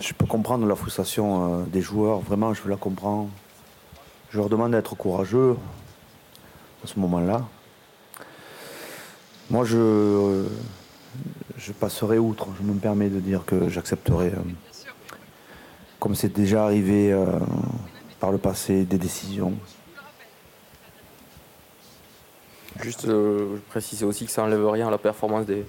je 0.00 0.12
peux 0.12 0.26
comprendre 0.26 0.66
la 0.66 0.76
frustration 0.76 1.60
euh, 1.60 1.64
des 1.64 1.80
joueurs. 1.80 2.20
Vraiment, 2.20 2.54
je 2.54 2.68
la 2.68 2.76
comprends. 2.76 3.28
Je 4.30 4.38
leur 4.38 4.48
demande 4.48 4.72
d'être 4.72 4.94
courageux 4.94 5.56
à 6.84 6.86
ce 6.86 6.98
moment-là. 6.98 7.42
Moi, 9.50 9.64
je, 9.64 10.46
je 11.58 11.72
passerai 11.72 12.18
outre. 12.18 12.48
Je 12.58 12.62
me 12.62 12.78
permets 12.78 13.08
de 13.08 13.20
dire 13.20 13.44
que 13.44 13.68
j'accepterai, 13.68 14.28
euh, 14.28 14.42
comme 15.98 16.14
c'est 16.14 16.32
déjà 16.32 16.64
arrivé 16.64 17.12
euh, 17.12 17.26
par 18.20 18.32
le 18.32 18.38
passé, 18.38 18.84
des 18.84 18.98
décisions. 18.98 19.54
Juste 22.80 23.06
euh, 23.06 23.58
préciser 23.68 24.04
aussi 24.04 24.24
que 24.24 24.32
ça 24.32 24.42
n'enlève 24.42 24.66
rien 24.66 24.88
à 24.88 24.90
la 24.90 24.98
performance 24.98 25.46
des, 25.46 25.64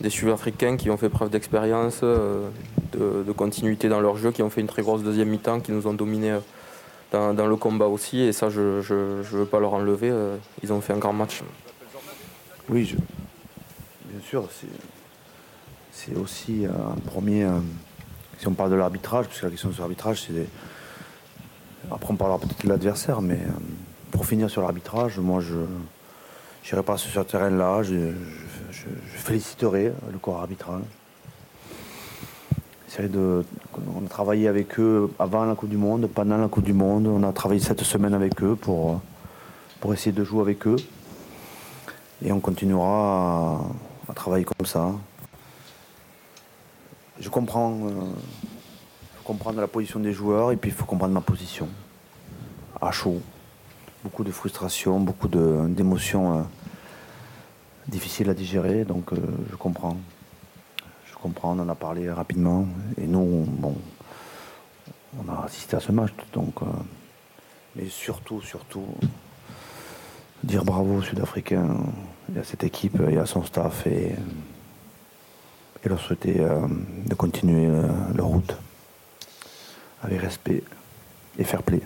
des 0.00 0.10
Sud-Africains 0.10 0.76
qui 0.76 0.90
ont 0.90 0.96
fait 0.96 1.08
preuve 1.08 1.30
d'expérience, 1.30 2.02
de, 2.02 2.42
de, 2.92 3.32
continuité 3.32 3.88
dans 3.88 4.00
leur 4.00 4.16
jeu, 4.16 4.32
qui 4.32 4.42
ont 4.42 4.50
fait 4.50 4.60
une 4.60 4.66
très 4.66 4.82
grosse 4.82 5.02
deuxième 5.02 5.28
mi-temps, 5.28 5.60
qui 5.60 5.72
nous 5.72 5.86
ont 5.86 5.92
dominé 5.92 6.38
dans, 7.12 7.46
le 7.46 7.56
combat 7.56 7.86
aussi. 7.86 8.20
Et 8.20 8.32
ça, 8.32 8.48
je 8.50 8.60
ne 8.60 9.22
veux 9.22 9.44
pas 9.44 9.60
leur 9.60 9.74
enlever. 9.74 10.10
Euh, 10.10 10.36
ils 10.62 10.72
ont 10.72 10.80
fait 10.80 10.92
un 10.92 10.98
grand 10.98 11.12
match. 11.12 11.42
Oui, 12.68 12.94
bien 14.06 14.20
sûr. 14.20 14.48
C'est 15.92 16.16
aussi 16.16 16.66
un 16.66 16.98
premier. 17.00 17.44
Euh, 17.44 17.58
si 18.38 18.48
on 18.48 18.54
parle 18.54 18.70
de 18.70 18.76
l'arbitrage, 18.76 19.26
puisque 19.26 19.42
la 19.42 19.50
question 19.50 19.72
sur 19.72 19.82
l'arbitrage, 19.82 20.22
c'est. 20.26 20.46
Après, 21.90 22.12
on 22.12 22.16
parlera 22.16 22.38
peut-être 22.38 22.64
de 22.64 22.68
l'adversaire, 22.68 23.20
mais 23.20 23.34
euh, 23.34 23.50
pour 24.10 24.26
finir 24.26 24.48
sur 24.50 24.62
l'arbitrage, 24.62 25.18
moi, 25.18 25.40
je 25.40 25.56
n'irai 26.64 26.84
pas 26.84 26.96
sur 26.96 27.10
ce 27.10 27.28
terrain-là. 27.28 27.82
Féliciterai 28.72 29.92
le 30.12 30.18
corps 30.18 30.40
arbitral 30.40 30.82
on 32.98 34.04
a 34.04 34.08
travaillé 34.08 34.48
avec 34.48 34.78
eux 34.78 35.10
avant 35.18 35.44
la 35.44 35.54
Coupe 35.54 35.68
du 35.68 35.76
Monde, 35.76 36.08
pendant 36.12 36.36
la 36.36 36.48
Coupe 36.48 36.64
du 36.64 36.72
Monde. 36.72 37.06
On 37.06 37.22
a 37.22 37.32
travaillé 37.32 37.60
cette 37.60 37.82
semaine 37.82 38.14
avec 38.14 38.42
eux 38.42 38.56
pour, 38.56 39.00
pour 39.80 39.94
essayer 39.94 40.12
de 40.12 40.24
jouer 40.24 40.40
avec 40.40 40.66
eux. 40.66 40.76
Et 42.24 42.32
on 42.32 42.40
continuera 42.40 43.60
à, 44.08 44.12
travailler 44.12 44.44
comme 44.44 44.66
ça. 44.66 44.92
Je 47.18 47.28
comprends, 47.28 47.72
euh, 47.72 47.90
faut 49.16 49.24
comprendre 49.24 49.60
la 49.60 49.68
position 49.68 50.00
des 50.00 50.12
joueurs 50.12 50.52
et 50.52 50.56
puis 50.56 50.70
il 50.70 50.74
faut 50.74 50.84
comprendre 50.84 51.14
ma 51.14 51.20
position. 51.20 51.68
À 52.80 52.90
chaud. 52.90 53.20
Beaucoup 54.02 54.24
de 54.24 54.32
frustration, 54.32 54.98
beaucoup 54.98 55.28
d'émotions 55.28 56.46
difficiles 57.88 58.30
à 58.30 58.34
digérer, 58.34 58.84
donc 58.84 59.12
euh, 59.12 59.16
je 59.50 59.56
comprends 59.56 59.96
comprends, 61.20 61.56
on 61.56 61.60
en 61.60 61.68
a 61.68 61.74
parlé 61.74 62.10
rapidement. 62.10 62.66
Et 63.00 63.06
nous, 63.06 63.44
bon, 63.46 63.76
on 65.18 65.32
a 65.32 65.44
assisté 65.44 65.76
à 65.76 65.80
ce 65.80 65.92
match. 65.92 66.12
Donc, 66.32 66.62
euh, 66.62 66.66
mais 67.76 67.88
surtout, 67.88 68.40
surtout, 68.40 68.86
dire 70.42 70.64
bravo 70.64 70.96
aux 70.96 71.02
Sud-Africains 71.02 71.76
et 72.34 72.38
à 72.38 72.44
cette 72.44 72.64
équipe 72.64 73.00
et 73.08 73.18
à 73.18 73.26
son 73.26 73.44
staff 73.44 73.86
et, 73.86 74.14
leur 75.84 75.98
souhaiter 75.98 76.40
euh, 76.40 76.66
de 77.06 77.14
continuer 77.14 77.66
leur 78.14 78.26
route 78.26 78.54
avec 80.02 80.20
respect 80.20 80.62
et 81.38 81.44
fair 81.44 81.62
play. 81.62 81.80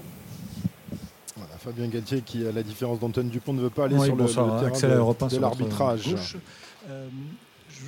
Fabien 1.65 1.89
Galtier 1.89 2.21
qui, 2.21 2.47
à 2.47 2.53
la 2.53 2.63
différence 2.63 3.01
d'Antoine 3.01 3.31
Dupont, 3.31 3.55
ne 3.55 3.63
veut 3.63 3.71
pas 3.71 3.87
aller 3.87 3.99
sur 3.99 4.15
le, 4.15 4.27
terrain 4.27 5.29
de, 5.29 5.39
l'arbitrage 5.39 6.15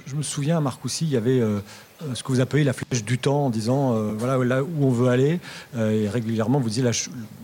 je 0.07 0.15
me 0.15 0.23
souviens, 0.23 0.61
Marc 0.61 0.85
aussi, 0.85 1.05
il 1.05 1.11
y 1.11 1.17
avait 1.17 1.41
euh, 1.41 1.59
euh, 2.03 2.15
ce 2.15 2.23
que 2.23 2.29
vous 2.29 2.41
appelez 2.41 2.65
la 2.65 2.73
flèche 2.73 3.05
du 3.05 3.19
temps 3.19 3.47
en 3.47 3.51
disant 3.51 3.95
euh, 3.95 4.13
voilà 4.17 4.43
là 4.45 4.63
où 4.63 4.85
on 4.85 4.91
veut 4.91 5.09
aller. 5.09 5.41
et 5.79 6.09
régulièrement, 6.09 6.61
vous 6.61 6.69
disiez 6.69 6.83
là, 6.83 6.91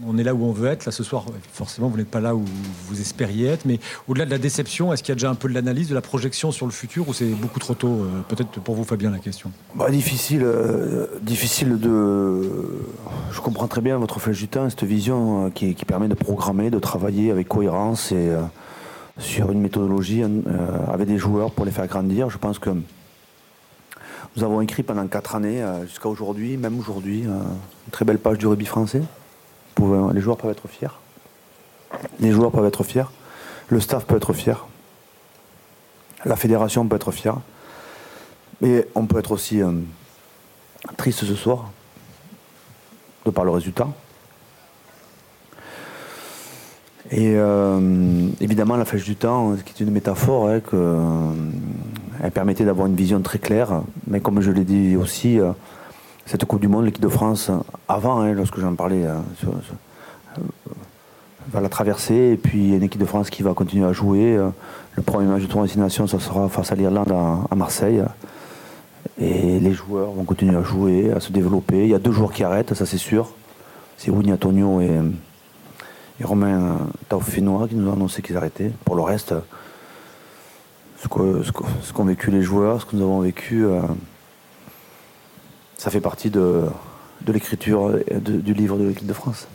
on 0.07 0.19
est 0.19 0.23
là 0.23 0.35
où 0.35 0.45
on 0.45 0.53
veut 0.53 0.69
être. 0.69 0.85
Là, 0.85 0.93
ce 0.93 1.05
soir, 1.05 1.25
forcément, 1.53 1.89
vous 1.89 1.97
n'êtes 1.97 2.11
pas 2.11 2.21
là 2.21 2.35
où 2.35 2.45
vous 2.89 3.01
espériez 3.01 3.49
être. 3.49 3.65
Mais 3.65 3.79
au-delà 4.09 4.27
de 4.27 4.31
la 4.31 4.39
déception, 4.39 4.93
est-ce 4.93 5.03
qu'il 5.03 5.11
y 5.11 5.13
a 5.13 5.17
déjà 5.17 5.31
un 5.31 5.35
peu 5.35 5.49
de 5.49 5.55
l'analyse, 5.55 5.89
de 5.89 5.95
la 5.95 6.01
projection 6.01 6.53
sur 6.53 6.67
le 6.67 6.73
futur 6.73 7.09
ou 7.09 7.15
c'est 7.15 7.27
beaucoup 7.27 7.61
trop 7.61 7.75
tôt 7.75 8.07
Peut-être 8.29 8.61
pour 8.61 8.75
vous, 8.75 8.85
Fabien, 8.85 9.11
la 9.11 9.19
question? 9.19 9.51
Bah, 9.75 9.91
difficile, 9.91 10.47
difficile 11.23 11.79
de. 11.79 12.43
Je 13.31 13.41
comprends 13.41 13.69
très 13.69 13.81
bien 13.81 13.99
votre 13.99 14.21
flèche 14.21 14.39
du 14.39 14.49
temps, 14.49 14.69
cette 14.69 14.85
vision 14.85 15.51
qui, 15.51 15.75
qui, 15.75 15.85
permet 15.85 16.09
de 16.09 16.15
programmer, 16.15 16.71
de 16.71 16.79
travailler 16.79 17.31
avec 17.31 17.49
cohérence 17.49 18.13
et 18.13 18.31
sur 19.19 19.51
une 19.51 19.61
méthodologie 19.61 20.23
euh, 20.23 20.29
avec 20.89 21.09
des 21.09 21.19
joueurs 21.19 21.51
pour 21.51 21.65
les 21.65 21.71
faire 21.71 21.87
grandir. 21.87 22.31
Je 22.31 22.39
pense 22.39 22.59
que 22.59 22.71
nous 22.71 24.45
avons 24.45 24.61
écrit 24.61 24.83
pendant 24.83 25.07
quatre 25.07 25.35
années, 25.35 25.63
euh, 25.63 25.87
jusqu'à 25.87 26.09
aujourd'hui, 26.09 26.57
même 26.57 26.79
aujourd'hui, 26.79 27.25
euh, 27.27 27.33
une 27.87 27.91
très 27.91 28.05
belle 28.05 28.19
page 28.19 28.39
du 28.39 28.47
rugby 28.47 28.65
français. 28.67 29.03
les 29.79 30.21
joueurs 30.21 30.37
peuvent 30.37 30.51
être 30.51 30.69
fiers. 30.69 30.89
Les 32.21 32.33
joueurs 32.33 32.51
peuvent 32.51 32.67
être 32.67 32.85
fiers. 32.85 33.11
Le 33.69 33.81
staff 33.81 34.07
peut 34.07 34.17
être 34.17 34.33
fier. 34.33 34.67
La 36.25 36.37
fédération 36.37 36.87
peut 36.87 36.97
être 36.97 37.13
fière. 37.13 37.37
Mais 38.61 38.87
on 38.95 39.07
peut 39.07 39.19
être 39.19 39.33
aussi 39.33 39.61
triste 40.97 41.25
ce 41.25 41.35
soir 41.35 41.71
de 43.25 43.31
par 43.31 43.45
le 43.45 43.51
résultat. 43.51 43.89
Et 47.11 47.35
euh, 47.37 48.29
évidemment, 48.41 48.77
la 48.77 48.85
flèche 48.85 49.05
du 49.05 49.17
temps, 49.17 49.57
qui 49.65 49.83
est 49.83 49.87
une 49.87 49.93
métaphore, 49.93 50.49
hein, 50.49 50.61
que, 50.61 50.77
euh, 50.77 51.33
elle 52.23 52.31
permettait 52.31 52.65
d'avoir 52.65 52.87
une 52.87 52.95
vision 52.95 53.21
très 53.21 53.39
claire. 53.39 53.83
Mais 54.07 54.21
comme 54.21 54.41
je 54.41 54.53
l'ai 54.53 54.65
dit 54.65 54.97
aussi, 54.97 55.41
euh, 55.41 55.51
cette 56.27 56.45
Coupe 56.45 56.61
du 56.61 56.69
Monde, 56.69 56.85
l'équipe 56.85 57.03
de 57.03 57.09
France, 57.09 57.51
avant, 57.89 58.21
hein, 58.21 58.33
lorsque 58.33 58.61
j'en 58.61 58.75
parlais, 58.75 59.05
va 61.51 61.61
la 61.61 61.69
traverser. 61.69 62.15
Et 62.15 62.37
puis, 62.37 62.71
une 62.71 62.83
équipe 62.85 63.01
de 63.01 63.07
France 63.07 63.31
qui 63.31 63.43
va 63.43 63.53
continuer 63.53 63.87
à 63.87 63.93
jouer. 63.93 64.39
Le 64.95 65.03
premier 65.03 65.27
match 65.27 65.43
de 65.43 65.47
tournoi 65.49 65.67
destination, 65.67 66.07
ça 66.07 66.21
sera 66.21 66.49
face 66.49 66.71
à 66.71 66.77
l'Irlande 66.77 67.13
à, 67.51 67.55
Marseille. 67.57 68.03
Et 69.21 69.59
les 69.59 69.73
joueurs 69.73 70.13
vont 70.13 70.23
continuer 70.23 70.57
à 70.57 70.63
jouer, 70.63 71.11
à 71.11 71.19
se 71.19 71.33
développer. 71.33 71.83
Il 71.83 71.89
y 71.89 71.95
a 71.95 71.99
deux 71.99 72.13
joueurs 72.13 72.33
qui 72.33 72.45
arrêtent, 72.45 72.75
ça 72.75 72.87
c'est 72.87 72.99
sûr. 72.99 73.33
C'est 73.97 74.13
Winnie 74.13 74.33
Antonio 74.33 74.81
et 74.81 75.01
Romain 76.25 76.79
Taufinois 77.09 77.69
qui 77.69 77.75
nous 77.75 77.91
a 77.91 77.95
annoncé 77.95 78.23
qu'ils 78.23 78.37
arrêtaient. 78.37 78.73
Pour 78.85 78.97
le 78.97 79.03
reste, 79.03 79.35
ce 80.99 81.09
qu'ont 81.09 82.05
vécu 82.05 82.31
les 82.31 82.43
joueurs, 82.43 82.81
ce 82.81 82.87
que 82.87 82.97
nous 82.97 83.03
avons 83.03 83.21
vécu, 83.21 83.65
euh, 83.65 83.81
ça 85.77 85.91
fait 85.91 86.01
partie 86.01 86.31
de, 86.31 86.65
l'écriture 87.27 87.99
du 88.21 88.55
livre 88.55 88.79
de 88.79 88.85
l'équipe 88.89 89.07
de 89.07 89.13
France. 89.13 89.49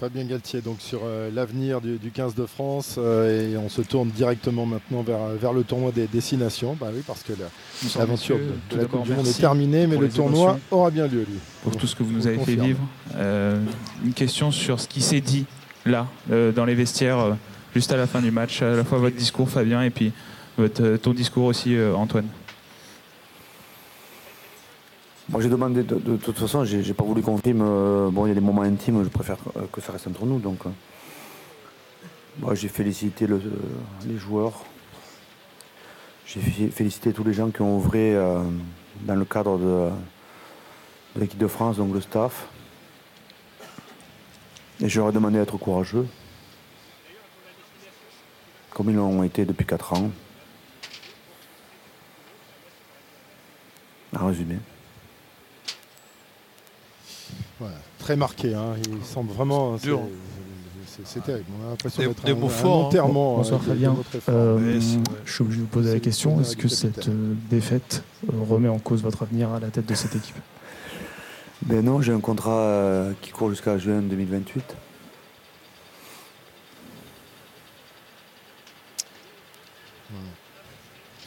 Fabien 0.00 0.24
Galtier, 0.24 0.62
donc 0.62 0.76
sur 0.80 1.00
euh, 1.04 1.28
l'avenir 1.30 1.82
du, 1.82 1.98
15 2.10 2.34
de 2.34 2.46
France, 2.46 2.96
euh, 2.96 3.52
et 3.52 3.56
on 3.58 3.68
se 3.68 3.82
tourne 3.82 4.08
directement 4.08 4.64
maintenant 4.64 5.02
vers, 5.02 5.18
vers 5.38 5.52
le 5.52 5.62
tournoi 5.62 5.92
des 5.92 6.06
destinations. 6.06 6.74
Bah 6.80 6.86
oui, 6.90 7.02
parce 7.06 7.22
que 7.22 7.34
l'aventure 7.98 8.38
de, 8.70 8.78
la 8.78 8.86
Coupe 8.86 9.02
du 9.02 9.12
Monde 9.12 9.26
est 9.26 9.38
terminée, 9.38 9.86
mais 9.86 9.98
le 9.98 10.08
tournoi 10.08 10.58
aura 10.70 10.90
bien 10.90 11.06
lieu, 11.06 11.26
lui. 11.28 11.38
Pour 11.62 11.76
tout 11.76 11.86
ce 11.86 11.94
que 11.94 12.02
vous 12.02 12.12
nous 12.12 12.26
avez 12.26 12.38
fait 12.38 12.54
vivre. 12.54 12.80
Euh, 13.16 13.62
une 14.02 14.14
question 14.14 14.50
sur 14.50 14.80
ce 14.80 14.88
qui 14.88 15.02
s'est 15.02 15.20
dit 15.20 15.44
là, 15.84 16.06
dans 16.30 16.64
les 16.64 16.74
vestiaires, 16.74 17.36
juste 17.74 17.92
à 17.92 17.98
la 17.98 18.06
fin 18.06 18.22
du 18.22 18.30
match, 18.30 18.62
à 18.62 18.76
la 18.76 18.84
fois 18.84 18.96
votre 18.96 19.16
discours, 19.16 19.50
Fabien, 19.50 19.82
et 19.82 19.90
puis 19.90 20.12
votre, 20.56 20.96
ton 20.96 21.12
discours 21.12 21.44
aussi, 21.44 21.76
Antoine. 21.94 22.26
Moi 25.30 25.40
j'ai 25.40 25.48
demandé, 25.48 25.84
de, 25.84 26.16
toute 26.16 26.36
façon, 26.36 26.64
j'ai 26.64 26.92
pas 26.92 27.04
voulu 27.04 27.22
qu'on 27.22 27.38
filme. 27.38 27.62
Euh, 27.62 28.10
bon, 28.10 28.26
il 28.26 28.30
y 28.30 28.32
a 28.32 28.34
des 28.34 28.40
moments 28.40 28.62
intimes, 28.62 29.04
je 29.04 29.08
préfère 29.08 29.36
que 29.70 29.80
ça 29.80 29.92
reste 29.92 30.08
entre 30.08 30.26
nous. 30.26 30.40
Donc, 30.40 30.58
euh, 30.66 32.54
j'ai 32.56 32.66
félicité 32.66 33.28
les 33.28 34.16
joueurs. 34.16 34.64
J'ai 36.26 36.40
félicité 36.40 37.12
tous 37.12 37.22
les 37.22 37.32
gens 37.32 37.50
qui 37.50 37.62
ont 37.62 37.78
œuvré 37.78 38.16
euh, 38.16 38.42
dans 39.02 39.14
le 39.14 39.24
cadre 39.24 39.56
de, 39.56 39.90
de 41.14 41.20
l'équipe 41.20 41.38
de 41.38 41.46
France, 41.46 41.76
donc 41.76 41.94
le 41.94 42.00
staff. 42.00 42.48
Et 44.80 44.86
ai 44.86 45.12
demandé 45.12 45.38
d'être 45.38 45.58
courageux, 45.58 46.08
comme 48.70 48.90
ils 48.90 48.96
l'ont 48.96 49.22
été 49.22 49.44
depuis 49.44 49.66
4 49.66 49.92
ans. 49.92 50.10
En 54.18 54.26
résumé 54.26 54.56
très 57.98 58.16
marqué. 58.16 58.54
Hein. 58.54 58.74
Il 58.88 59.04
semble 59.04 59.32
vraiment. 59.32 59.76
C'est 61.04 61.22
terrible. 61.22 61.46
On 61.60 61.66
a 61.66 61.70
l'impression 61.70 62.02
d'être 62.02 62.28
un, 62.28 62.34
mots 62.34 62.48
forts, 62.48 62.86
enterrement. 62.86 63.36
Bonsoir 63.36 63.62
Fabien. 63.62 63.96
Euh, 64.28 64.80
je 65.24 65.32
suis 65.32 65.42
obligé 65.42 65.58
de 65.58 65.62
vous 65.62 65.68
poser 65.68 65.92
la 65.94 66.00
question 66.00 66.40
est-ce 66.40 66.56
que 66.56 66.68
cette 66.68 67.08
euh, 67.08 67.34
défaite 67.48 68.02
euh, 68.28 68.36
remet 68.48 68.68
en 68.68 68.78
cause 68.78 69.02
votre 69.02 69.22
avenir 69.22 69.50
à 69.50 69.60
la 69.60 69.68
tête 69.68 69.86
de 69.86 69.94
cette 69.94 70.14
équipe? 70.14 70.36
Ben 71.62 71.84
non, 71.84 72.00
j'ai 72.00 72.12
un 72.12 72.20
contrat 72.20 73.04
qui 73.20 73.30
court 73.30 73.50
jusqu'à 73.50 73.76
juin 73.78 74.00
2028. 74.00 74.76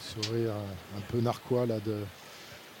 Sourire 0.00 0.52
un 0.96 1.00
peu 1.08 1.20
narquois 1.20 1.66
là 1.66 1.76
de 1.84 1.96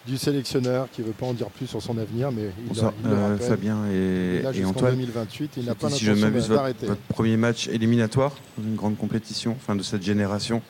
du 0.06 0.18
sélectionneur 0.18 0.88
qui 0.92 1.00
ne 1.00 1.06
veut 1.06 1.12
pas 1.12 1.26
en 1.26 1.32
dire 1.32 1.48
plus 1.48 1.66
sur 1.66 1.80
son 1.80 1.96
avenir, 1.96 2.30
mais 2.30 2.50
il, 2.70 2.84
euh, 3.06 3.38
Fabien 3.38 3.86
et, 3.90 4.64
Antoine. 4.64 4.92
2028, 4.92 5.52
il 5.56 5.64
n'a 5.64 5.74
pas 5.74 5.88
si 5.88 6.04
je 6.04 6.12
m'abuse, 6.12 6.48
votre, 6.48 6.86
votre, 6.86 7.00
premier 7.08 7.36
match 7.36 7.68
éliminatoire 7.68 8.32
dans 8.58 8.64
une 8.64 8.76
grande 8.76 8.98
compétition, 8.98 9.52
enfin 9.52 9.74
de 9.74 9.82
cette 9.82 10.02
génération. 10.02 10.62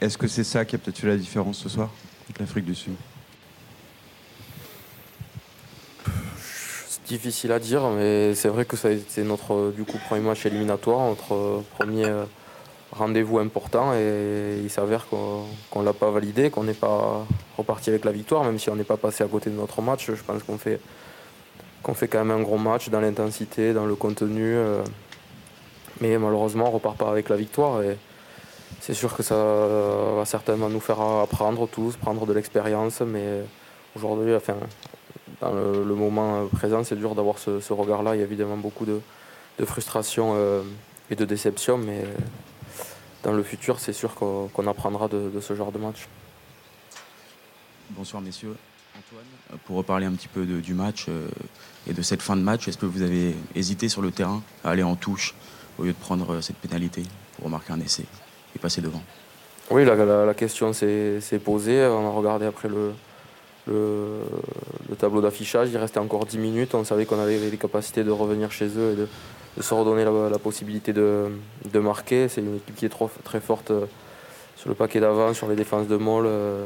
Est-ce 0.00 0.18
que 0.18 0.26
c'est 0.26 0.44
ça 0.44 0.64
qui 0.64 0.74
a 0.74 0.78
peut-être 0.78 0.98
fait 0.98 1.06
la 1.06 1.16
différence 1.16 1.58
ce 1.58 1.68
soir 1.68 1.90
contre 2.26 2.40
l'Afrique 2.40 2.66
du 2.66 2.74
Sud? 2.74 2.92
C'est 6.88 7.06
difficile 7.06 7.52
à 7.52 7.58
dire, 7.58 7.88
mais 7.90 8.34
c'est 8.34 8.48
vrai 8.48 8.64
que 8.64 8.76
ça 8.76 8.88
a 8.88 8.90
été 8.90 9.22
notre 9.22 9.72
du 9.74 9.84
coup 9.84 9.98
premier 10.08 10.20
match 10.20 10.44
éliminatoire, 10.44 11.08
notre 11.08 11.62
premier 11.76 12.06
rendez-vous 12.96 13.38
important 13.38 13.94
et 13.94 14.60
il 14.62 14.70
s'avère 14.70 15.06
qu'on 15.08 15.80
ne 15.80 15.84
l'a 15.84 15.92
pas 15.92 16.10
validé, 16.10 16.50
qu'on 16.50 16.64
n'est 16.64 16.74
pas 16.74 17.26
reparti 17.56 17.90
avec 17.90 18.04
la 18.04 18.12
victoire, 18.12 18.44
même 18.44 18.58
si 18.58 18.70
on 18.70 18.76
n'est 18.76 18.84
pas 18.84 18.96
passé 18.96 19.24
à 19.24 19.26
côté 19.26 19.50
de 19.50 19.56
notre 19.56 19.82
match. 19.82 20.06
Je 20.06 20.22
pense 20.22 20.42
qu'on 20.42 20.58
fait, 20.58 20.80
fait 21.94 22.08
quand 22.08 22.24
même 22.24 22.30
un 22.30 22.42
gros 22.42 22.58
match 22.58 22.88
dans 22.88 23.00
l'intensité, 23.00 23.72
dans 23.72 23.86
le 23.86 23.94
contenu. 23.94 24.54
Euh, 24.54 24.82
mais 26.00 26.18
malheureusement, 26.18 26.66
on 26.66 26.70
ne 26.70 26.74
repart 26.74 26.96
pas 26.96 27.10
avec 27.10 27.28
la 27.28 27.36
victoire. 27.36 27.82
Et 27.82 27.96
c'est 28.80 28.94
sûr 28.94 29.16
que 29.16 29.22
ça 29.22 29.36
va 29.36 30.24
certainement 30.24 30.68
nous 30.68 30.80
faire 30.80 31.00
apprendre 31.00 31.68
tous, 31.68 31.96
prendre 31.96 32.26
de 32.26 32.32
l'expérience. 32.32 33.00
Mais 33.00 33.42
aujourd'hui, 33.96 34.34
enfin, 34.34 34.56
dans 35.40 35.52
le, 35.52 35.94
moment 35.94 36.46
présent, 36.46 36.84
c'est 36.84 36.96
dur 36.96 37.14
d'avoir 37.14 37.38
ce, 37.38 37.72
regard-là. 37.72 38.14
Il 38.14 38.18
y 38.18 38.22
a 38.22 38.24
évidemment 38.24 38.56
beaucoup 38.56 38.86
de, 38.86 39.00
frustration 39.64 40.34
euh, 40.34 40.62
et 41.10 41.16
de 41.16 41.24
déception. 41.24 41.78
Mais 41.78 42.04
dans 43.24 43.32
le 43.32 43.42
futur, 43.42 43.80
c'est 43.80 43.92
sûr 43.92 44.14
qu'on 44.14 44.66
apprendra 44.66 45.08
de, 45.08 45.40
ce 45.40 45.54
genre 45.54 45.72
de 45.72 45.78
match. 45.78 46.06
Bonsoir 47.90 48.22
messieurs. 48.22 48.54
Antoine, 48.96 49.58
pour 49.64 49.76
reparler 49.76 50.06
un 50.06 50.12
petit 50.12 50.28
peu 50.28 50.44
du 50.44 50.74
match 50.74 51.06
euh, 51.08 51.26
et 51.88 51.92
de 51.92 52.02
cette 52.02 52.22
fin 52.22 52.36
de 52.36 52.42
match, 52.42 52.68
est-ce 52.68 52.78
que 52.78 52.86
vous 52.86 53.02
avez 53.02 53.34
hésité 53.56 53.88
sur 53.88 54.02
le 54.02 54.12
terrain 54.12 54.40
à 54.62 54.70
aller 54.70 54.84
en 54.84 54.94
touche 54.94 55.34
au 55.78 55.82
lieu 55.82 55.92
de 55.92 55.98
prendre 55.98 56.34
euh, 56.34 56.40
cette 56.40 56.56
pénalité 56.56 57.02
pour 57.34 57.46
remarquer 57.46 57.72
un 57.72 57.80
essai 57.80 58.04
et 58.54 58.58
passer 58.60 58.80
devant? 58.80 59.02
Oui, 59.70 59.84
la, 59.84 60.34
question 60.34 60.72
s'est 60.72 61.40
posée. 61.42 61.84
On 61.86 62.06
a 62.06 62.10
regardé 62.10 62.44
après 62.44 62.68
le, 62.68 62.92
le, 63.66 64.96
tableau 64.96 65.22
d'affichage. 65.22 65.70
Il 65.72 65.78
restait 65.78 65.98
encore 65.98 66.26
10 66.26 66.38
minutes. 66.38 66.74
On 66.74 66.84
savait 66.84 67.06
qu'on 67.06 67.18
avait 67.18 67.38
les 67.38 67.56
capacités 67.56 68.04
de 68.04 68.10
revenir 68.10 68.52
chez 68.52 68.66
eux 68.66 68.92
et 68.92 68.96
de, 68.96 69.08
de 69.56 69.62
se 69.62 69.74
redonner 69.74 70.04
la, 70.04 70.38
possibilité 70.38 70.92
de, 70.92 71.30
marquer. 71.74 72.28
C'est 72.28 72.40
une 72.40 72.56
équipe 72.56 72.74
qui 72.76 72.86
est 72.86 72.92
très 73.24 73.40
forte 73.40 73.70
euh, 73.70 73.86
sur 74.56 74.68
le 74.68 74.74
paquet 74.74 75.00
d'avant, 75.00 75.32
sur 75.34 75.48
les 75.48 75.56
défenses 75.56 75.86
de 75.86 75.96
Moll. 75.96 76.26
Euh. 76.26 76.64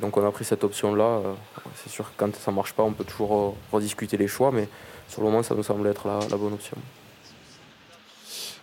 donc 0.00 0.16
on 0.16 0.26
a 0.26 0.30
pris 0.30 0.44
cette 0.44 0.64
option-là. 0.64 1.04
Euh. 1.04 1.32
C'est 1.82 1.90
sûr 1.90 2.06
que 2.06 2.14
quand 2.16 2.34
ça 2.36 2.50
ne 2.50 2.56
marche 2.56 2.72
pas, 2.72 2.82
on 2.82 2.92
peut 2.92 3.04
toujours 3.04 3.56
rediscuter 3.72 4.16
les 4.16 4.28
choix, 4.28 4.50
mais 4.52 4.68
sur 5.08 5.22
le 5.22 5.28
moment, 5.28 5.42
ça 5.42 5.54
nous 5.54 5.62
semble 5.62 5.86
être 5.88 6.06
la, 6.06 6.36
bonne 6.36 6.54
option. 6.54 6.76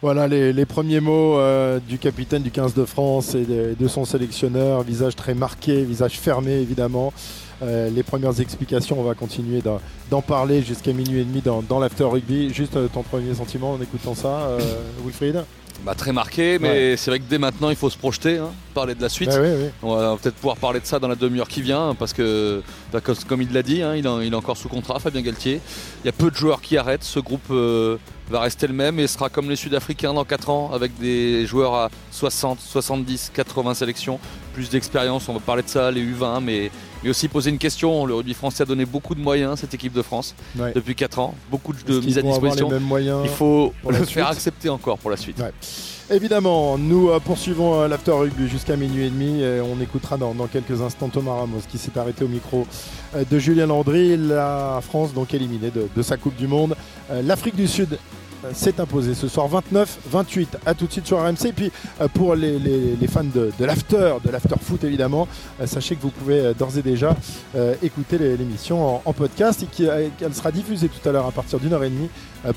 Voilà 0.02 0.28
les, 0.28 0.66
premiers 0.66 1.00
mots 1.00 1.40
du 1.80 1.98
capitaine 1.98 2.44
du 2.44 2.52
15 2.52 2.74
de 2.76 2.86
France 2.86 3.34
et 3.34 3.46
de, 3.46 3.88
son 3.88 4.06
sélectionneur. 4.06 4.84
Visage 4.84 5.16
très 5.16 5.34
marqué, 5.34 5.84
visage 5.84 6.20
fermé 6.20 6.54
évidemment. 6.54 7.12
Euh, 7.62 7.90
les 7.90 8.04
premières 8.04 8.40
explications, 8.40 9.00
on 9.00 9.04
va 9.04 9.16
continuer 9.16 9.62
d'en 10.10 10.22
parler 10.22 10.62
jusqu'à 10.62 10.94
minuit 10.94 11.22
et 11.22 11.24
demi 11.24 11.42
dans, 11.42 11.80
l'after 11.80 12.04
rugby. 12.04 12.54
Juste 12.54 12.76
euh, 12.76 12.88
ton 12.88 13.04
premier 13.04 13.34
sentiment 13.34 13.74
en 13.74 13.82
écoutant 13.82 14.16
ça, 14.16 14.28
euh, 14.28 14.60
Wilfried? 15.04 15.44
Bah, 15.86 15.94
Très 15.96 16.12
marqué, 16.12 16.58
mais 16.60 16.98
c'est 16.98 17.12
vrai 17.12 17.20
que 17.20 17.26
dès 17.30 17.38
maintenant, 17.38 17.70
il 17.70 17.76
faut 17.76 17.90
se 17.90 17.98
projeter, 17.98 18.38
hein, 18.38 18.50
parler 18.74 18.96
de 18.96 19.02
la 19.02 19.10
suite. 19.10 19.30
Bah 19.30 19.38
on 19.84 19.96
va 19.96 20.18
peut-être 20.18 20.36
pouvoir 20.36 20.58
parler 20.58 20.80
de 20.80 20.86
ça 20.86 20.98
dans 20.98 21.08
la 21.08 21.16
demi-heure 21.16 21.48
qui 21.48 21.62
vient, 21.62 21.96
parce 21.98 22.14
que, 22.14 22.64
bah, 22.92 23.00
comme 23.28 23.42
il 23.44 23.54
l'a 23.54 23.62
dit, 23.62 23.84
hein, 23.84 23.96
il, 23.96 24.06
est 24.06 24.36
encore 24.36 24.58
sous 24.58 24.70
contrat, 24.70 25.00
Fabien 25.00 25.22
Galtier. 25.22 25.62
Il 26.04 26.08
y 26.08 26.10
a 26.10 26.14
peu 26.14 26.32
de 26.32 26.36
joueurs 26.36 26.62
qui 26.62 26.78
arrêtent. 26.78 27.04
Ce 27.04 27.20
groupe 27.20 27.52
va 28.30 28.40
rester 28.42 28.68
le 28.68 28.74
même 28.74 29.00
et 29.00 29.08
sera 29.08 29.30
comme 29.30 29.50
les 29.50 29.56
Sud-Africains 29.56 30.14
dans 30.14 30.26
4 30.26 30.50
ans, 30.50 30.72
avec 30.74 30.98
des 31.00 31.46
joueurs 31.46 31.76
à 31.76 31.90
60, 32.12 32.60
70, 32.60 33.32
80 33.34 33.76
sélections, 33.76 34.20
plus 34.54 34.70
d'expérience. 34.70 35.30
On 35.30 35.34
va 35.34 35.40
parler 35.40 35.64
de 35.64 35.70
ça, 35.70 35.92
les 35.92 36.02
U20, 36.02 36.42
mais 36.42 36.72
mais 37.08 37.12
aussi 37.12 37.30
poser 37.30 37.50
une 37.52 37.58
question. 37.58 38.06
Le 38.06 38.16
rugby 38.16 38.34
français 38.34 38.64
a 38.64 38.66
donné 38.66 38.86
beaucoup 38.86 39.16
de 39.16 39.22
moyens 39.22 39.54
à 39.54 39.56
cette 39.56 39.74
équipe 39.74 39.94
de 39.94 40.02
France 40.02 40.36
depuis 40.76 40.94
4 40.94 41.20
ans, 41.20 41.36
beaucoup 41.50 41.72
de 41.74 42.00
mises 42.02 42.18
à 42.18 42.22
disposition. 42.22 42.70
Il 43.24 43.30
faut 43.30 43.74
le 43.90 44.04
faire 44.04 44.28
accepter 44.28 44.70
encore 44.70 44.98
pour 44.98 45.10
la 45.10 45.18
suite. 45.18 45.42
Évidemment, 46.10 46.78
nous 46.78 47.10
euh, 47.10 47.20
poursuivons 47.20 47.82
euh, 47.82 47.88
l'after 47.90 48.12
rugby 48.12 48.48
jusqu'à 48.48 48.78
minuit 48.78 49.08
et 49.08 49.10
demi. 49.10 49.42
Et 49.42 49.60
on 49.60 49.82
écoutera 49.82 50.16
dans, 50.16 50.34
quelques 50.48 50.82
instants 50.82 51.10
Thomas 51.10 51.34
Ramos 51.34 51.60
qui 51.68 51.78
s'est 51.78 51.98
arrêté 51.98 52.24
au 52.24 52.30
micro 52.30 52.66
euh, 53.14 53.26
de 53.30 53.40
Julien 53.40 53.66
Landry. 53.68 54.16
La 54.16 54.80
France 54.82 55.14
donc 55.14 55.34
éliminée 55.34 55.70
de 55.70 56.02
sa 56.02 56.16
Coupe 56.16 56.38
du 56.38 56.48
Monde. 56.48 56.76
L'Afrique 57.12 57.58
du 57.58 57.68
Sud 57.68 58.00
s'est 58.54 58.80
imposé 58.80 59.14
ce 59.14 59.28
soir 59.28 59.48
29-28. 59.50 60.48
À 60.66 60.74
tout 60.74 60.88
de 60.88 60.92
suite 60.92 61.08
sur 61.08 61.20
RMC. 61.20 61.46
Et 61.46 61.54
puis 61.54 61.72
euh, 62.02 62.08
pour 62.08 62.36
les, 62.36 62.96
fans 63.08 63.24
de, 63.24 63.52
l'after, 63.60 64.16
de 64.24 64.32
l'after 64.32 64.56
foot 64.62 64.84
évidemment, 64.84 65.28
euh, 65.62 65.68
sachez 65.68 65.96
que 65.96 66.02
vous 66.02 66.10
pouvez 66.10 66.40
euh, 66.40 66.54
d'ores 66.54 66.78
et 66.78 66.82
déjà 66.82 67.16
écouter 67.82 68.18
l'émission 68.18 69.02
en, 69.06 69.14
podcast 69.14 69.64
et 69.64 70.12
qu'elle 70.18 70.34
sera 70.34 70.52
diffusée 70.52 70.90
tout 70.90 71.08
à 71.08 71.12
l'heure 71.12 71.26
à 71.26 71.32
partir 71.32 71.60
d'une 71.60 71.74
heure 71.74 71.84
et 71.84 71.90
demie 71.90 72.10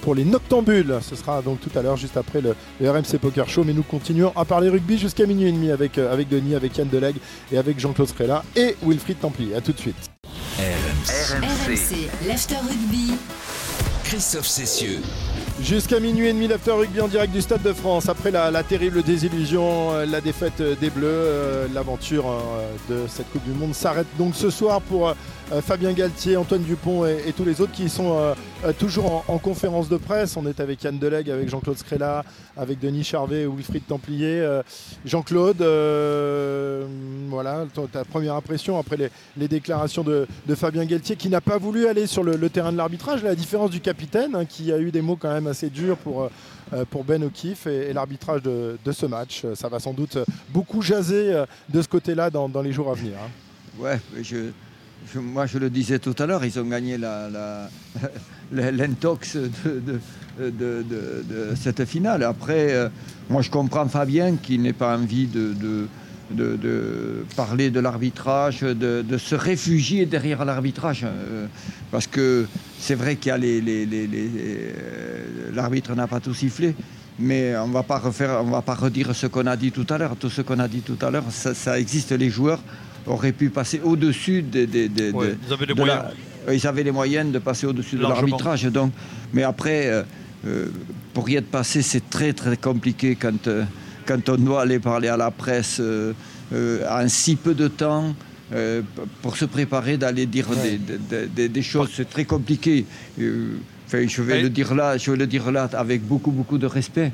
pour 0.03 0.15
les 0.15 0.25
Noctambules. 0.25 0.99
Ce 1.01 1.17
sera 1.17 1.43
donc 1.43 1.61
tout 1.61 1.77
à 1.79 1.83
l'heure 1.83 1.97
juste 1.97 2.17
après 2.17 2.41
le, 2.41 2.55
RMC 2.81 3.19
Poker 3.21 3.49
Show. 3.49 3.65
Mais 3.65 3.73
nous 3.73 3.83
continuons 3.83 4.33
à 4.37 4.45
parler 4.45 4.69
rugby 4.69 4.99
jusqu'à 4.99 5.27
minuit 5.27 5.49
et 5.49 5.53
demi 5.53 5.71
avec, 5.71 5.97
avec 5.99 6.29
Denis, 6.29 6.55
avec 6.55 6.77
Yann 6.77 6.89
Delegue 6.89 7.17
et 7.53 7.59
avec 7.59 7.79
Jean-Claude 7.79 8.09
Scrella 8.09 8.45
et 8.57 8.77
Wilfried 8.83 9.21
Templier. 9.21 9.55
À 9.55 9.61
tout 9.61 9.73
de 9.73 9.79
suite. 9.79 10.11
RMC, 10.59 12.11
l'after 12.27 12.57
rugby. 12.57 13.13
Christophe 14.05 14.49
Cessieux. 14.49 15.01
Jusqu'à 15.63 16.01
minuit 16.01 16.27
et 16.27 16.33
demi, 16.33 16.49
l'after 16.49 16.71
rugby 16.71 17.01
en 17.01 17.09
direct 17.09 17.33
du 17.33 17.43
Stade 17.43 17.63
de 17.63 17.73
France. 17.75 18.09
Après 18.09 18.31
la, 18.31 18.63
terrible 18.63 19.03
désillusion, 19.03 19.93
euh, 19.93 20.07
la 20.07 20.21
défaite 20.21 20.63
des 20.63 20.89
Bleus, 20.89 21.07
euh, 21.07 21.67
l'aventure 21.75 22.25
euh, 22.31 22.73
de 22.89 23.07
cette 23.09 23.31
Coupe 23.31 23.45
du 23.45 23.53
Monde 23.53 23.75
s'arrête 23.75 24.07
donc 24.19 24.35
ce 24.35 24.49
soir 24.49 24.81
pour 24.81 25.09
euh, 25.09 25.15
Fabien 25.63 25.93
Galtier, 25.93 26.37
Antoine 26.37 26.63
Dupont 26.63 27.05
et, 27.05 27.33
tous 27.37 27.45
les 27.45 27.61
autres 27.61 27.73
qui 27.73 27.89
sont 27.89 28.17
euh, 28.17 28.35
euh, 28.65 28.73
toujours 28.73 29.25
en, 29.29 29.35
en 29.35 29.39
conférence 29.39 29.89
de 29.89 29.97
presse. 29.97 30.37
On 30.37 30.47
est 30.47 30.61
avec 30.61 30.83
Yann 30.85 30.99
Delegue, 30.99 31.31
avec 31.31 31.49
Jean-Claude 31.49 31.79
Scrella, 31.79 32.25
avec 32.57 32.79
Denis 32.79 33.05
Charvet, 33.05 33.47
Wilfried 33.47 33.87
Templier. 33.87 34.41
Euh, 34.41 34.63
Jean-Claude, 35.05 35.63
euh, 35.63 36.87
voilà, 37.29 37.65
ta 37.91 38.05
première 38.05 38.35
impression 38.35 38.79
après 38.79 38.97
les, 39.37 39.49
déclarations 39.49 40.05
de, 40.05 40.27
Fabien 40.55 40.85
Galtier 40.85 41.17
qui 41.17 41.29
n'a 41.29 41.41
pas 41.41 41.59
voulu 41.59 41.87
aller 41.87 42.07
sur 42.07 42.23
le, 42.23 42.51
terrain 42.51 42.73
de 42.73 42.77
l'arbitrage, 42.77 43.23
la 43.23 43.35
différence 43.35 43.71
du 43.71 43.81
capitaine 43.81 44.35
hein, 44.35 44.45
qui 44.45 44.73
a 44.73 44.79
eu 44.79 44.91
des 44.91 45.01
mots 45.01 45.17
quand 45.17 45.33
même 45.33 45.47
assez 45.47 45.71
durs 45.71 45.97
pour, 45.97 46.29
euh, 46.73 46.85
Ben 47.07 47.25
O'Keefe 47.25 47.67
et, 47.67 47.93
l'arbitrage 47.93 48.43
de, 48.43 48.93
ce 48.93 49.07
match. 49.07 49.45
Ça 49.55 49.69
va 49.69 49.81
sans 49.81 49.95
doute 49.95 50.19
beaucoup 50.51 50.83
jaser 50.83 51.33
euh, 51.33 51.47
de 51.69 51.81
ce 51.83 51.89
côté-là 51.89 52.31
dans, 52.31 52.49
dans 52.49 52.63
les 52.63 52.73
jours 52.73 52.91
à 52.91 52.95
venir. 52.95 53.15
hein. 53.15 53.31
Ouais, 53.79 53.99
je, 54.21 54.51
moi 55.17 55.47
je 55.47 55.59
le 55.59 55.71
disais 55.71 55.99
tout 55.99 56.15
à 56.19 56.27
l'heure, 56.27 56.45
ils 56.45 56.59
ont 56.59 56.65
gagné 56.65 56.97
la- 56.99 57.29
la- 57.31 57.69
l'intox 58.73 59.37
de, 59.37 60.01
cette 61.57 61.85
finale. 61.85 62.23
Après, 62.23 62.73
euh, 62.73 62.89
moi 63.29 63.43
je 63.43 63.51
comprends 63.51 63.87
Fabien 63.89 64.37
qui 64.37 64.59
n'ait 64.59 64.73
pas 64.73 64.97
envie 64.97 65.27
de, 65.27 65.57
parler 67.37 67.71
de 67.71 67.81
l'arbitrage, 67.81 68.61
de, 68.61 69.19
se 69.19 69.35
réfugier 69.35 70.07
derrière 70.07 70.45
l'arbitrage. 70.45 71.05
euh, 71.05 71.47
parce 71.91 72.07
que 72.07 72.47
c'est 72.79 72.95
vrai 72.95 73.17
qu'il 73.17 73.31
y 73.31 73.33
a 73.33 73.39
les. 73.39 73.63
euh, 73.93 75.53
L'arbitre 75.55 75.95
n'a 75.95 76.07
pas 76.07 76.21
tout 76.21 76.35
sifflé. 76.35 76.75
Mais 77.23 77.55
on 77.59 77.67
va 77.69 77.83
pas 77.83 77.99
refaire, 77.99 78.41
on 78.43 78.51
va 78.51 78.63
pas 78.63 78.75
redire 78.75 79.15
ce 79.15 79.27
qu'on 79.27 79.47
a 79.47 79.55
dit 79.57 79.73
tout 79.73 79.87
à 79.91 79.99
l'heure. 79.99 80.17
Tout 80.17 80.31
ce 80.31 80.41
qu'on 80.41 80.59
a 80.59 80.69
dit 80.69 80.81
tout 80.81 80.97
à 81.05 81.11
l'heure, 81.11 81.25
ça 81.31 81.79
existe. 81.79 82.13
Les 82.13 82.31
joueurs 82.31 82.61
auraient 83.07 83.33
pu 83.33 83.51
passer 83.51 83.81
au-dessus 83.83 84.43
des. 84.43 84.67
Ouais, 85.13 85.35
ils 85.47 85.53
avaient 85.53 85.67
les 85.67 85.75
de 85.75 85.79
moyens. 85.81 86.03
ils 86.53 86.67
avaient 86.67 86.83
les 86.83 86.91
moyens 86.93 87.33
de 87.33 87.39
passer 87.39 87.67
au-dessus 87.67 87.97
de 87.97 88.03
l'arbitrage. 88.15 88.65
Donc, 88.65 88.93
mais 89.33 89.43
après, 89.43 89.87
euh, 89.89 90.03
euh, 90.47 90.67
pour 91.15 91.29
y 91.29 91.37
être 91.37 91.51
passé, 91.51 91.83
c'est 91.83 92.09
très 92.11 92.33
très 92.33 92.57
compliqué 92.57 93.17
quand, 93.17 93.47
euh, 93.49 93.65
quand 94.07 94.29
on 94.29 94.37
doit 94.37 94.63
aller 94.63 94.79
parler 94.79 95.09
à 95.09 95.17
la 95.17 95.31
presse 95.31 95.79
euh, 95.81 96.13
en 96.53 97.09
si 97.09 97.37
peu 97.37 97.55
de 97.55 97.69
temps. 97.69 98.15
pour 99.23 99.37
se 99.37 99.45
préparer 99.45 99.97
d'aller 99.97 100.27
dire 100.27 100.49
des, 100.65 100.77
des- 100.77 101.27
des- 101.29 101.49
des 101.49 101.63
choses, 101.63 101.91
c'est 101.95 102.11
très 102.11 102.25
compliqué. 102.25 102.85
Enfin, 103.87 104.07
je 104.09 104.23
vais 104.23 104.43
le 104.43 104.51
dire 104.51 104.75
là, 104.75 104.97
je 104.97 105.11
vais 105.13 105.17
le 105.17 105.27
dire 105.29 105.51
là 105.53 105.69
avec 105.75 106.03
beaucoup 106.03 106.33
beaucoup 106.33 106.59
de 106.59 106.67
respect. 106.67 107.13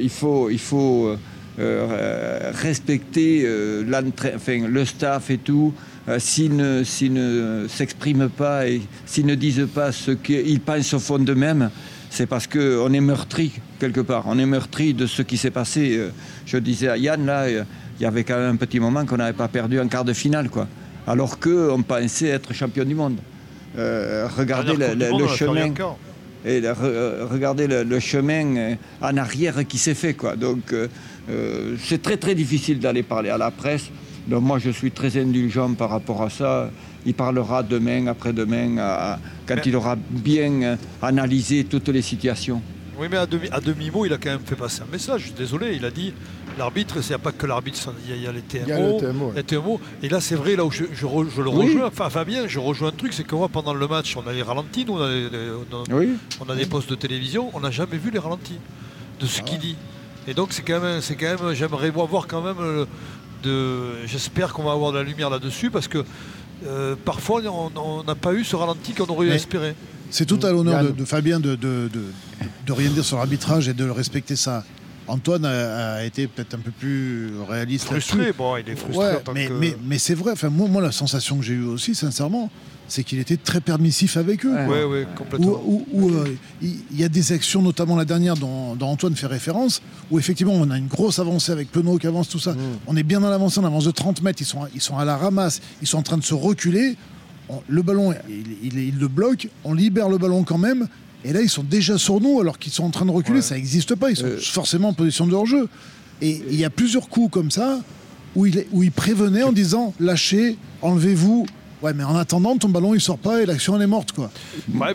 Il 0.00 0.08
faut, 0.08 0.48
il 0.48 0.58
faut 0.58 1.14
respecter 1.58 3.42
euh, 3.44 3.82
l'entra- 3.86 4.30
enfin, 4.36 4.66
le 4.68 4.84
staff 4.84 5.30
et 5.30 5.38
tout. 5.38 5.72
Euh, 6.08 6.18
s'ils 6.18 6.56
ne, 6.56 7.66
s'expriment 7.68 8.30
pas 8.30 8.66
et 8.66 8.80
s'ils 9.04 9.26
ne 9.26 9.34
disent 9.34 9.68
pas 9.74 9.92
ce 9.92 10.12
qu'ils 10.12 10.60
pensent 10.60 10.94
au 10.94 10.98
fond 11.00 11.18
d'eux-mêmes, 11.18 11.70
c'est 12.08 12.24
parce 12.26 12.46
qu'on 12.46 12.90
est 12.94 13.00
meurtri 13.00 13.52
quelque 13.78 14.00
part. 14.00 14.24
On 14.26 14.38
est 14.38 14.46
meurtri 14.46 14.94
de 14.94 15.04
ce 15.06 15.20
qui 15.20 15.36
s'est 15.36 15.50
passé. 15.50 15.96
Euh, 15.98 16.08
Je 16.46 16.56
disais 16.56 16.88
à 16.88 16.96
Yann, 16.96 17.26
là, 17.26 17.42
euh, 17.42 17.64
il 18.00 18.04
y 18.04 18.06
avait 18.06 18.24
quand 18.24 18.36
même 18.38 18.54
un 18.54 18.56
petit 18.56 18.80
moment 18.80 19.04
qu'on 19.04 19.18
n'avait 19.18 19.36
pas 19.36 19.48
perdu 19.48 19.78
en 19.80 19.88
quart 19.88 20.04
de 20.04 20.14
finale, 20.14 20.48
quoi. 20.48 20.66
Alors 21.06 21.38
qu'on 21.38 21.82
pensait 21.82 22.28
être 22.28 22.54
champion 22.54 22.84
du 22.84 22.94
monde. 22.94 23.18
Euh, 23.76 24.26
regardez 24.34 24.74
le, 24.76 25.10
Monde, 25.10 25.28
chemin. 25.28 25.74
Et 26.46 26.62
regardez 27.30 27.66
le, 27.66 27.82
le 27.82 28.00
chemin 28.00 28.56
euh, 28.56 28.74
en 29.02 29.16
arrière 29.18 29.66
qui 29.66 29.76
s'est 29.76 29.94
fait. 29.94 30.14
Quoi. 30.14 30.36
Donc 30.36 30.72
euh, 30.72 30.86
euh, 31.28 31.76
c'est 31.82 32.00
très 32.02 32.16
très 32.16 32.34
difficile 32.34 32.78
d'aller 32.78 33.02
parler 33.02 33.30
à 33.30 33.38
la 33.38 33.50
presse. 33.50 33.90
Donc 34.26 34.42
moi 34.42 34.58
je 34.58 34.70
suis 34.70 34.90
très 34.90 35.16
indulgent 35.20 35.72
par 35.74 35.90
rapport 35.90 36.22
à 36.22 36.30
ça. 36.30 36.70
Il 37.06 37.14
parlera 37.14 37.62
demain, 37.62 38.06
après-demain, 38.08 38.76
à- 38.78 39.18
quand 39.46 39.54
Mais- 39.56 39.62
il 39.66 39.76
aura 39.76 39.96
bien 39.96 40.62
euh, 40.62 40.76
analysé 41.00 41.64
toutes 41.64 41.88
les 41.88 42.02
situations. 42.02 42.60
Oui, 42.98 43.06
mais 43.10 43.16
à 43.16 43.26
demi- 43.26 43.48
à 43.52 43.60
demi-mot, 43.60 44.04
il 44.06 44.12
a 44.12 44.18
quand 44.18 44.30
même 44.30 44.40
fait 44.44 44.56
passer 44.56 44.82
un 44.82 44.90
message. 44.90 45.32
Désolé, 45.36 45.76
il 45.76 45.84
a 45.84 45.90
dit 45.90 46.12
l'arbitre, 46.58 46.96
il 47.00 47.06
n'y 47.08 47.14
a 47.14 47.18
pas 47.18 47.30
que 47.30 47.46
l'arbitre, 47.46 47.94
il 48.04 48.10
y 48.10 48.12
a- 48.12 48.16
il 48.16 48.22
y, 48.24 48.26
a 48.26 48.32
les 48.32 48.40
TMO. 48.40 48.64
Il 48.66 48.68
y 48.68 48.72
a 48.72 48.78
le 48.80 48.96
TMO, 48.98 49.26
ouais. 49.28 49.32
les 49.36 49.42
TMO. 49.44 49.80
Et 50.02 50.08
là, 50.08 50.20
c'est 50.20 50.34
vrai, 50.34 50.56
là 50.56 50.64
où 50.64 50.70
je, 50.72 50.82
je 50.92 51.06
re- 51.06 51.28
je 51.34 51.40
le 51.40 51.48
Oui. 51.48 51.66
rejoins, 51.66 51.86
enfin 51.86 52.10
Fabien, 52.10 52.48
je 52.48 52.58
rejoins 52.58 52.88
un 52.88 52.92
truc, 52.92 53.12
c'est 53.12 53.22
que 53.24 53.36
moi, 53.36 53.48
pendant 53.48 53.72
le 53.72 53.86
match, 53.86 54.16
on 54.16 54.26
a 54.28 54.32
les 54.32 54.42
ralentis, 54.42 54.84
nous, 54.84 54.94
on 54.94 55.00
a, 55.02 55.08
les- 55.08 55.30
les- 55.30 55.50
on 55.72 55.76
a- 55.92 55.96
Oui. 55.96 56.08
on 56.44 56.50
a 56.50 56.56
des 56.56 56.66
postes 56.66 56.90
de 56.90 56.96
télévision, 56.96 57.50
on 57.54 57.60
n'a 57.60 57.70
jamais 57.70 57.96
vu 57.96 58.10
les 58.10 58.18
ralentis 58.18 58.58
de 59.20 59.26
ce 59.26 59.42
qu'il 59.42 59.58
dit. 59.60 59.76
Et 60.28 60.34
donc, 60.34 60.52
c'est 60.52 60.62
quand 60.62 60.80
même, 60.80 61.00
c'est 61.00 61.16
quand 61.16 61.42
même 61.42 61.54
j'aimerais 61.54 61.88
voir 61.90 62.26
quand 62.28 62.42
même, 62.42 62.58
euh, 62.60 62.84
de, 63.42 64.06
j'espère 64.06 64.52
qu'on 64.52 64.64
va 64.64 64.72
avoir 64.72 64.92
de 64.92 64.98
la 64.98 65.02
lumière 65.04 65.30
là-dessus, 65.30 65.70
parce 65.70 65.88
que 65.88 66.04
euh, 66.66 66.94
parfois, 67.02 67.40
on 67.46 68.02
n'a 68.04 68.14
pas 68.14 68.34
eu 68.34 68.44
ce 68.44 68.54
ralenti 68.54 68.92
qu'on 68.92 69.06
aurait 69.06 69.28
Mais- 69.28 69.34
espéré. 69.36 69.74
C'est 70.10 70.26
tout 70.26 70.40
à 70.42 70.50
l'honneur 70.52 70.84
de, 70.84 70.88
de 70.90 71.04
Fabien 71.04 71.38
de, 71.38 71.54
de, 71.54 71.88
de- 71.92 72.02
de 72.66 72.72
rien 72.72 72.88
dire 72.90 73.04
sur 73.04 73.16
l'arbitrage 73.18 73.68
et 73.68 73.74
de 73.74 73.84
le 73.84 73.92
respecter 73.92 74.36
ça. 74.36 74.64
Antoine 75.06 75.44
a, 75.46 75.94
a 75.96 76.04
été 76.04 76.26
peut-être 76.26 76.54
un 76.54 76.58
peu 76.58 76.70
plus 76.70 77.30
réaliste. 77.48 77.86
Frustré, 77.86 78.32
bon, 78.36 78.56
il 78.58 78.68
est 78.70 78.76
frustré 78.76 79.06
Ouais, 79.06 79.16
en 79.16 79.20
tant 79.20 79.32
mais, 79.32 79.46
que- 79.48 79.52
mais, 79.54 79.76
mais 79.84 79.98
c'est 79.98 80.14
vrai, 80.14 80.32
enfin, 80.32 80.50
moi, 80.50 80.68
moi, 80.68 80.82
la 80.82 80.92
sensation 80.92 81.38
que 81.38 81.44
j'ai 81.44 81.54
eue 81.54 81.64
aussi, 81.64 81.94
sincèrement, 81.94 82.50
c'est 82.88 83.04
qu'il 83.04 83.18
était 83.18 83.36
très 83.36 83.60
permissif 83.60 84.16
avec 84.16 84.44
eux. 84.46 84.52
Ouais, 84.54 84.66
quoi. 84.66 84.88
ouais, 84.88 85.06
complètement. 85.16 85.62
Où, 85.92 86.10
euh, 86.10 86.34
il 86.62 86.80
y 86.98 87.04
a 87.04 87.08
des 87.08 87.32
actions, 87.32 87.60
notamment 87.62 87.96
la 87.96 88.04
dernière 88.04 88.34
dont, 88.36 88.74
dont 88.76 88.86
Antoine 88.88 89.14
fait 89.14 89.26
référence, 89.26 89.82
où 90.10 90.18
effectivement 90.18 90.54
on 90.54 90.70
a 90.70 90.78
une 90.78 90.86
grosse 90.88 91.18
avancée 91.18 91.52
avec 91.52 91.70
Penaud 91.70 91.98
qui 91.98 92.06
avance, 92.06 92.28
tout 92.28 92.38
ça. 92.38 92.56
On 92.86 92.96
est 92.96 93.02
bien 93.02 93.20
dans 93.20 93.30
l'avancée, 93.30 93.60
on 93.60 93.64
avance 93.64 93.84
de 93.84 93.90
30 93.90 94.22
mètres, 94.22 94.40
ils 94.40 94.46
sont, 94.46 94.60
ils 94.74 94.80
sont 94.80 94.96
à 94.98 95.04
la 95.04 95.16
ramasse, 95.16 95.60
ils 95.82 95.86
sont 95.86 95.98
en 95.98 96.02
train 96.02 96.16
de 96.18 96.24
se 96.24 96.34
reculer. 96.34 96.96
On- 97.50 97.60
le 97.68 97.82
ballon, 97.82 98.14
il, 98.28 98.44
il- 98.64 98.78
il 98.78 98.98
le 98.98 99.08
bloque, 99.08 99.48
on 99.64 99.74
libère 99.74 100.08
le 100.08 100.18
ballon 100.18 100.42
quand 100.44 100.58
même. 100.58 100.88
Et 101.24 101.32
là, 101.32 101.40
ils 101.42 101.48
sont 101.50 101.64
déjà 101.64 101.98
sur 101.98 102.20
nous 102.20 102.40
alors 102.40 102.58
qu'ils 102.58 102.72
sont 102.72 102.84
en 102.84 102.90
train 102.90 103.04
de 103.04 103.10
reculer. 103.10 103.42
Ça 103.42 103.54
n'existe 103.56 103.94
pas. 103.96 104.10
Ils 104.10 104.16
sont 104.16 104.26
forcément 104.40 104.88
en 104.88 104.92
position 104.94 105.26
de 105.26 105.34
hors-jeu. 105.34 105.68
Et 106.22 106.42
il 106.50 106.56
y 106.58 106.64
a 106.64 106.70
plusieurs 106.70 107.08
coups 107.08 107.30
comme 107.32 107.50
ça 107.50 107.80
où 108.36 108.46
il, 108.46 108.64
où 108.72 108.82
il 108.82 108.92
prévenait 108.92 109.42
en 109.42 109.52
disant 109.52 109.92
lâchez, 110.00 110.56
enlevez-vous. 110.82 111.46
Ouais, 111.82 111.92
mais 111.94 112.04
en 112.04 112.16
attendant, 112.16 112.56
ton 112.56 112.68
ballon 112.68 112.94
il 112.94 113.00
sort 113.00 113.18
pas 113.18 113.40
et 113.42 113.46
l'action 113.46 113.76
elle 113.76 113.82
est 113.82 113.86
morte 113.86 114.12
quoi. 114.12 114.30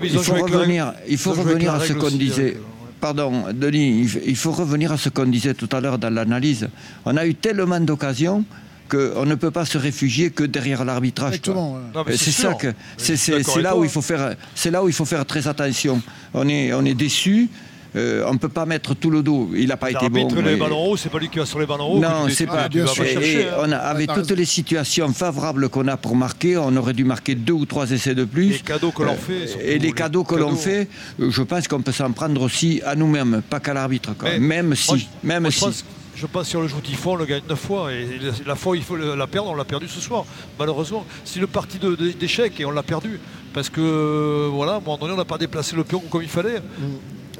il 0.02 0.10
faut 0.10 0.34
revenir, 0.34 0.94
il 1.08 1.18
faut 1.18 1.32
revenir 1.32 1.74
à 1.74 1.80
ce 1.80 1.94
qu'on 1.94 2.10
disait. 2.12 2.58
Pardon, 3.00 3.46
Denis, 3.54 4.08
il 4.26 4.36
faut 4.36 4.52
revenir 4.52 4.92
à 4.94 4.98
ce 4.98 5.10
qu'on 5.10 5.26
disait 5.26 5.54
tout 5.54 5.68
à 5.74 5.82
l'heure 5.82 5.98
dans 5.98 6.10
l'analyse. 6.10 6.70
On 7.06 7.18
a 7.18 7.26
eu 7.26 7.36
tellement 7.36 7.80
d'occasions 7.82 8.46
qu'on 8.90 9.26
ne 9.26 9.36
peut 9.36 9.52
pas 9.52 9.66
se 9.66 9.78
réfugier 9.78 10.30
que 10.30 10.44
derrière 10.44 10.86
l'arbitrage. 10.86 11.42
ouais. 11.48 12.16
C'est 12.16 12.32
ça 12.32 12.54
que 12.54 12.74
c'est 12.98 13.62
là 13.62 13.72
toi. 13.72 13.80
où 13.80 13.84
il 13.84 13.90
faut 13.90 14.02
faire 14.02 14.36
c'est 14.56 14.72
là 14.72 14.84
où 14.84 14.88
il 14.88 14.94
faut 14.94 15.06
faire 15.06 15.26
très 15.26 15.48
attention. 15.48 16.02
On 16.34 16.48
est 16.48 16.74
on 16.74 16.86
est 16.86 16.94
déçu. 16.94 17.50
Euh, 17.96 18.24
on 18.28 18.34
ne 18.34 18.38
peut 18.38 18.50
pas 18.50 18.66
mettre 18.66 18.96
tout 18.96 19.10
le 19.10 19.22
dos. 19.22 19.50
Il 19.56 19.68
n'a 19.68 19.78
pas 19.78 19.92
été 19.92 20.10
bon. 20.10 20.28
Les 20.42 20.56
ballons 20.56 20.86
hauts, 20.92 20.98
c'est 20.98 21.10
pas 21.10 21.20
lui 21.20 21.30
qui 21.30 21.40
va 21.40 21.46
sur 21.46 21.60
les 21.60 21.66
ballons 21.66 21.94
hauts. 21.94 22.00
non, 22.00 22.28
c'est 22.30 22.46
pas. 22.46 22.68
chercher, 22.94 23.48
hein. 23.50 23.54
on 23.60 23.72
a, 23.72 23.78
avec 23.78 24.12
toutes 24.14 24.32
les 24.32 24.46
situations 24.46 25.12
favorables 25.14 25.70
qu'on 25.70 25.88
a 25.88 25.98
pour 25.98 26.16
marquer, 26.16 26.58
on 26.58 26.76
aurait 26.76 26.94
dû 26.94 27.04
marquer 27.04 27.36
deux 27.36 27.54
ou 27.54 27.66
trois 27.66 27.90
essais 27.92 28.16
de 28.16 28.24
plus. 28.26 28.50
Les 28.50 28.60
cadeaux 28.60 28.92
que 28.92 29.04
l'on 29.04 29.14
Euh, 29.14 29.16
fait, 29.16 29.48
surtout 29.48 29.64
Et 29.66 29.74
les 29.74 29.80
les 29.80 29.92
cadeaux 29.92 30.24
que 30.24 30.36
l'on 30.36 30.56
fait, 30.56 30.88
euh, 31.20 31.30
je 31.30 31.42
pense 31.44 31.68
qu'on 31.68 31.82
peut 31.82 31.92
s'en 31.92 32.12
prendre 32.12 32.42
aussi 32.42 32.82
à 32.86 32.96
nous-mêmes, 32.96 33.42
pas 33.50 33.60
qu'à 33.60 33.74
l'arbitre. 33.74 34.12
Même 34.40 34.76
si. 34.76 34.98
je- 35.00 35.06
Même 35.28 35.44
moi, 35.44 35.50
je 35.52 35.58
si. 35.58 35.64
pense- 35.66 35.86
Je 36.16 36.28
pense 36.28 36.44
que 36.44 36.50
si 36.50 36.56
on 36.58 36.62
le 36.62 36.68
joue 36.68 36.80
10 36.80 36.94
fois, 36.94 37.14
on 37.14 37.16
le 37.16 37.26
gagne 37.26 37.42
9 37.50 37.60
fois. 37.60 37.92
Et 37.92 38.08
la 38.46 38.56
fois 38.56 38.74
où 38.74 38.76
il 38.76 38.84
faut 38.84 38.96
la 38.96 39.26
perdre, 39.28 39.50
on 39.50 39.56
l'a 39.56 39.66
perdu 39.66 39.88
ce 39.88 40.00
soir. 40.00 40.26
Malheureusement, 40.60 41.06
c'est 41.26 41.40
le 41.40 41.48
parti 41.48 41.80
d'échec 42.20 42.60
et 42.60 42.66
on 42.66 42.72
l'a 42.72 42.84
perdu. 42.84 43.20
Parce 43.52 43.68
que, 43.70 44.48
voilà, 44.52 44.74
à 44.74 44.76
un 44.78 44.80
moment 44.80 44.98
donné, 44.98 45.14
on 45.14 45.18
n'a 45.18 45.26
pas 45.26 45.40
déplacé 45.40 45.76
le 45.76 45.84
pion 45.84 46.00
comme 46.12 46.22
il 46.22 46.30
fallait. 46.30 46.62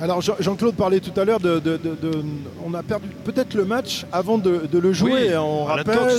Alors 0.02 0.22
Jean- 0.22 0.36
Jean-Claude 0.40 0.74
parlait 0.76 1.00
tout 1.00 1.18
à 1.20 1.24
l'heure 1.24 1.40
de, 1.40 1.60
de- 1.60 1.78
de- 1.78 1.96
de- 2.02 2.24
on 2.66 2.74
a 2.74 2.82
perdu 2.82 3.08
peut-être 3.24 3.54
le 3.54 3.64
match 3.64 4.06
avant 4.12 4.40
de, 4.40 4.62
de 4.70 4.80
le 4.80 4.92
jouer. 4.92 5.30
Oui, 5.30 5.36
on 5.38 5.66
rappelle 5.66 5.86
tox. 5.98 6.14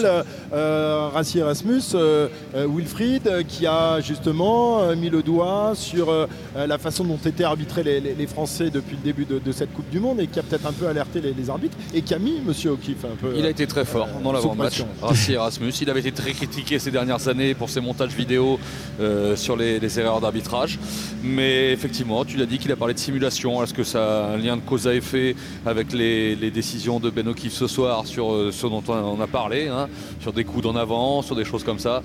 euh, 0.53 1.09
Rassi 1.13 1.39
Erasmus, 1.41 1.81
euh, 1.95 2.29
euh, 2.55 2.67
Wilfried, 2.73 3.27
euh, 3.27 3.43
qui 3.43 3.67
a 3.67 4.01
justement 4.01 4.81
euh, 4.83 4.95
mis 4.95 5.11
le 5.11 5.23
doigt 5.25 5.73
sur 5.75 6.09
euh, 6.09 6.27
euh, 6.57 6.67
la 6.69 6.79
façon 6.79 7.03
dont 7.05 7.19
étaient 7.27 7.43
arbitrés 7.45 7.83
les, 7.83 8.01
les- 8.01 8.15
les 8.15 8.27
Français 8.29 8.71
depuis 8.71 8.97
le 8.97 9.03
début 9.03 9.25
de, 9.25 9.41
de 9.41 9.53
cette 9.53 9.73
Coupe 9.75 9.91
du 9.91 9.99
Monde 9.99 10.21
et 10.21 10.29
qui 10.29 10.39
a 10.39 10.45
peut-être 10.45 10.67
un 10.67 10.73
peu 10.73 10.87
alerté 10.87 11.21
les, 11.21 11.35
les 11.35 11.51
arbitres 11.51 11.77
et 11.93 12.03
qui 12.03 12.15
a 12.15 12.19
mis 12.21 12.41
Monsieur 12.47 12.71
O'Keefe 12.71 13.05
un 13.05 13.17
peu. 13.21 13.35
Il 13.37 13.45
a 13.45 13.51
été 13.51 13.67
très 13.67 13.85
fort 13.85 14.07
dans 14.23 14.31
l'avant-match. 14.33 14.83
Rassi 15.03 15.33
Erasmus, 15.33 15.73
il 15.83 15.91
avait 15.91 16.01
été 16.01 16.13
très 16.13 16.31
critiqué 16.33 16.79
ces 16.79 16.93
dernières 16.93 17.27
années 17.27 17.55
pour 17.55 17.69
ses 17.69 17.81
montages 17.81 18.15
vidéo 18.15 18.61
euh, 19.01 19.35
sur 19.35 19.57
les, 19.57 19.81
les 19.81 19.99
erreurs 19.99 20.21
d'arbitrage. 20.21 20.79
Mais 21.25 21.73
effectivement, 21.73 22.25
tu 22.25 22.37
l'as 22.37 22.47
dit 22.47 22.59
qu'il 22.59 22.71
a 22.71 22.77
parlé 22.77 22.95
de 22.95 22.99
simulation. 23.01 23.64
Est-ce 23.65 23.75
que 23.75 23.83
ça 23.83 24.27
a 24.27 24.29
un 24.33 24.37
lien 24.37 24.57
de 24.57 24.61
cause 24.61 24.87
à 24.87 24.95
effet 24.95 25.35
avec 25.65 25.93
les, 25.93 26.37
décisions 26.51 27.01
de 27.01 27.09
Ben 27.09 27.27
O'Keefe 27.27 27.55
ce 27.55 27.67
soir 27.67 28.07
sur 28.07 28.33
euh, 28.33 28.53
ce 28.53 28.67
dont 28.67 28.83
on 28.89 29.21
a 29.21 29.27
parlé, 29.27 29.69
hein, 29.69 29.89
sur 30.21 30.33
des 30.35 30.45
coups 30.45 30.63
d'en 30.65 30.77
avant, 30.77 31.23
sur 31.23 31.35
des 31.35 31.45
choses 31.45 31.65
comme 31.65 31.79
ça? 31.79 32.03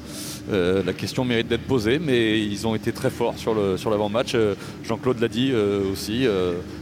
Euh, 0.52 0.82
La 0.86 0.94
question 0.94 1.26
mérite 1.26 1.50
d'être 1.50 1.68
posée, 1.68 2.00
mais 2.00 2.40
ils 2.40 2.66
ont 2.66 2.76
été 2.76 2.94
très 2.94 3.10
forts 3.10 3.38
sur 3.38 3.54
l'avant-match. 3.54 4.32
Euh, 4.36 4.56
Jean-Claude 4.86 5.20
l'a 5.20 5.28
dit 5.28 5.52
aussi, 5.54 6.26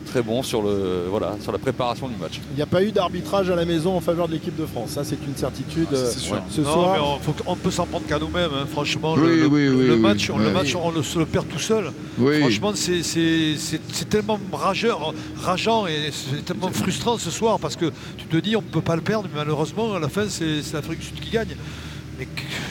très 0.08 0.22
bon 0.22 0.42
sur 0.44 0.62
le 0.62 1.06
voilà 1.10 1.36
sur 1.42 1.52
la 1.52 1.58
préparation 1.58 2.08
du 2.08 2.16
match. 2.16 2.40
Il 2.52 2.56
n'y 2.56 2.62
a 2.62 2.66
pas 2.66 2.84
eu 2.84 2.92
d'arbitrage 2.92 3.50
à 3.50 3.56
la 3.56 3.66
maison 3.66 3.96
en 3.96 4.02
faveur 4.02 4.28
de 4.28 4.34
l'équipe 4.34 4.56
de 4.56 4.66
France. 4.66 4.92
Ça, 4.92 5.04
c'est 5.04 5.18
une 5.28 5.36
certitude. 5.36 5.88
euh, 5.94 6.12
Ce 6.12 6.62
Non, 6.62 6.74
soir, 6.74 6.94
mais 6.94 7.00
on, 7.04 7.20
faut- 7.20 7.36
on 7.46 7.56
peut 7.56 7.72
s'en 7.72 7.86
prendre 7.86 8.06
qu'à 8.08 8.18
nous-mêmes, 8.20 8.50
hein, 8.54 8.66
franchement. 8.72 9.14
Oui, 9.16 9.22
le, 9.22 9.36
le- 9.42 9.46
oui, 9.48 9.68
oui, 9.70 9.88
le 9.88 9.94
oui. 9.96 10.00
match, 10.00 10.30
on, 10.30 10.38
le 10.38 10.50
match 10.52 10.76
on 10.76 10.92
le, 10.92 11.04
se 11.04 11.20
le 11.20 11.26
perd 11.26 11.48
tout 11.48 11.60
seul. 11.60 11.92
Oui. 12.18 12.40
Franchement, 12.40 12.72
c'est- 12.76 13.04
c'est 13.04 13.56
c'est- 13.58 13.82
c'est 13.92 14.10
tellement 14.10 14.40
rageur, 14.52 15.14
rageant 15.42 15.86
et 15.88 16.10
c'est 16.12 16.44
tellement 16.46 16.70
frustrant 16.72 17.18
ce 17.18 17.30
soir 17.30 17.60
parce 17.60 17.76
que 17.76 17.92
tu 18.18 18.26
te 18.26 18.38
dis 18.38 18.56
on 18.56 18.62
ne 18.62 18.66
peut 18.68 18.82
pas 18.82 18.96
le 18.96 19.02
perdre, 19.02 19.28
mais 19.32 19.40
malheureusement, 19.40 19.94
à 19.96 20.00
la 20.00 20.10
fin, 20.10 20.24
c'est 20.30 20.62
c'est 20.64 20.74
l'Afrique 20.74 21.00
du 21.00 21.06
Sud 21.06 21.20
qui 21.20 21.30
gagne. 21.32 21.56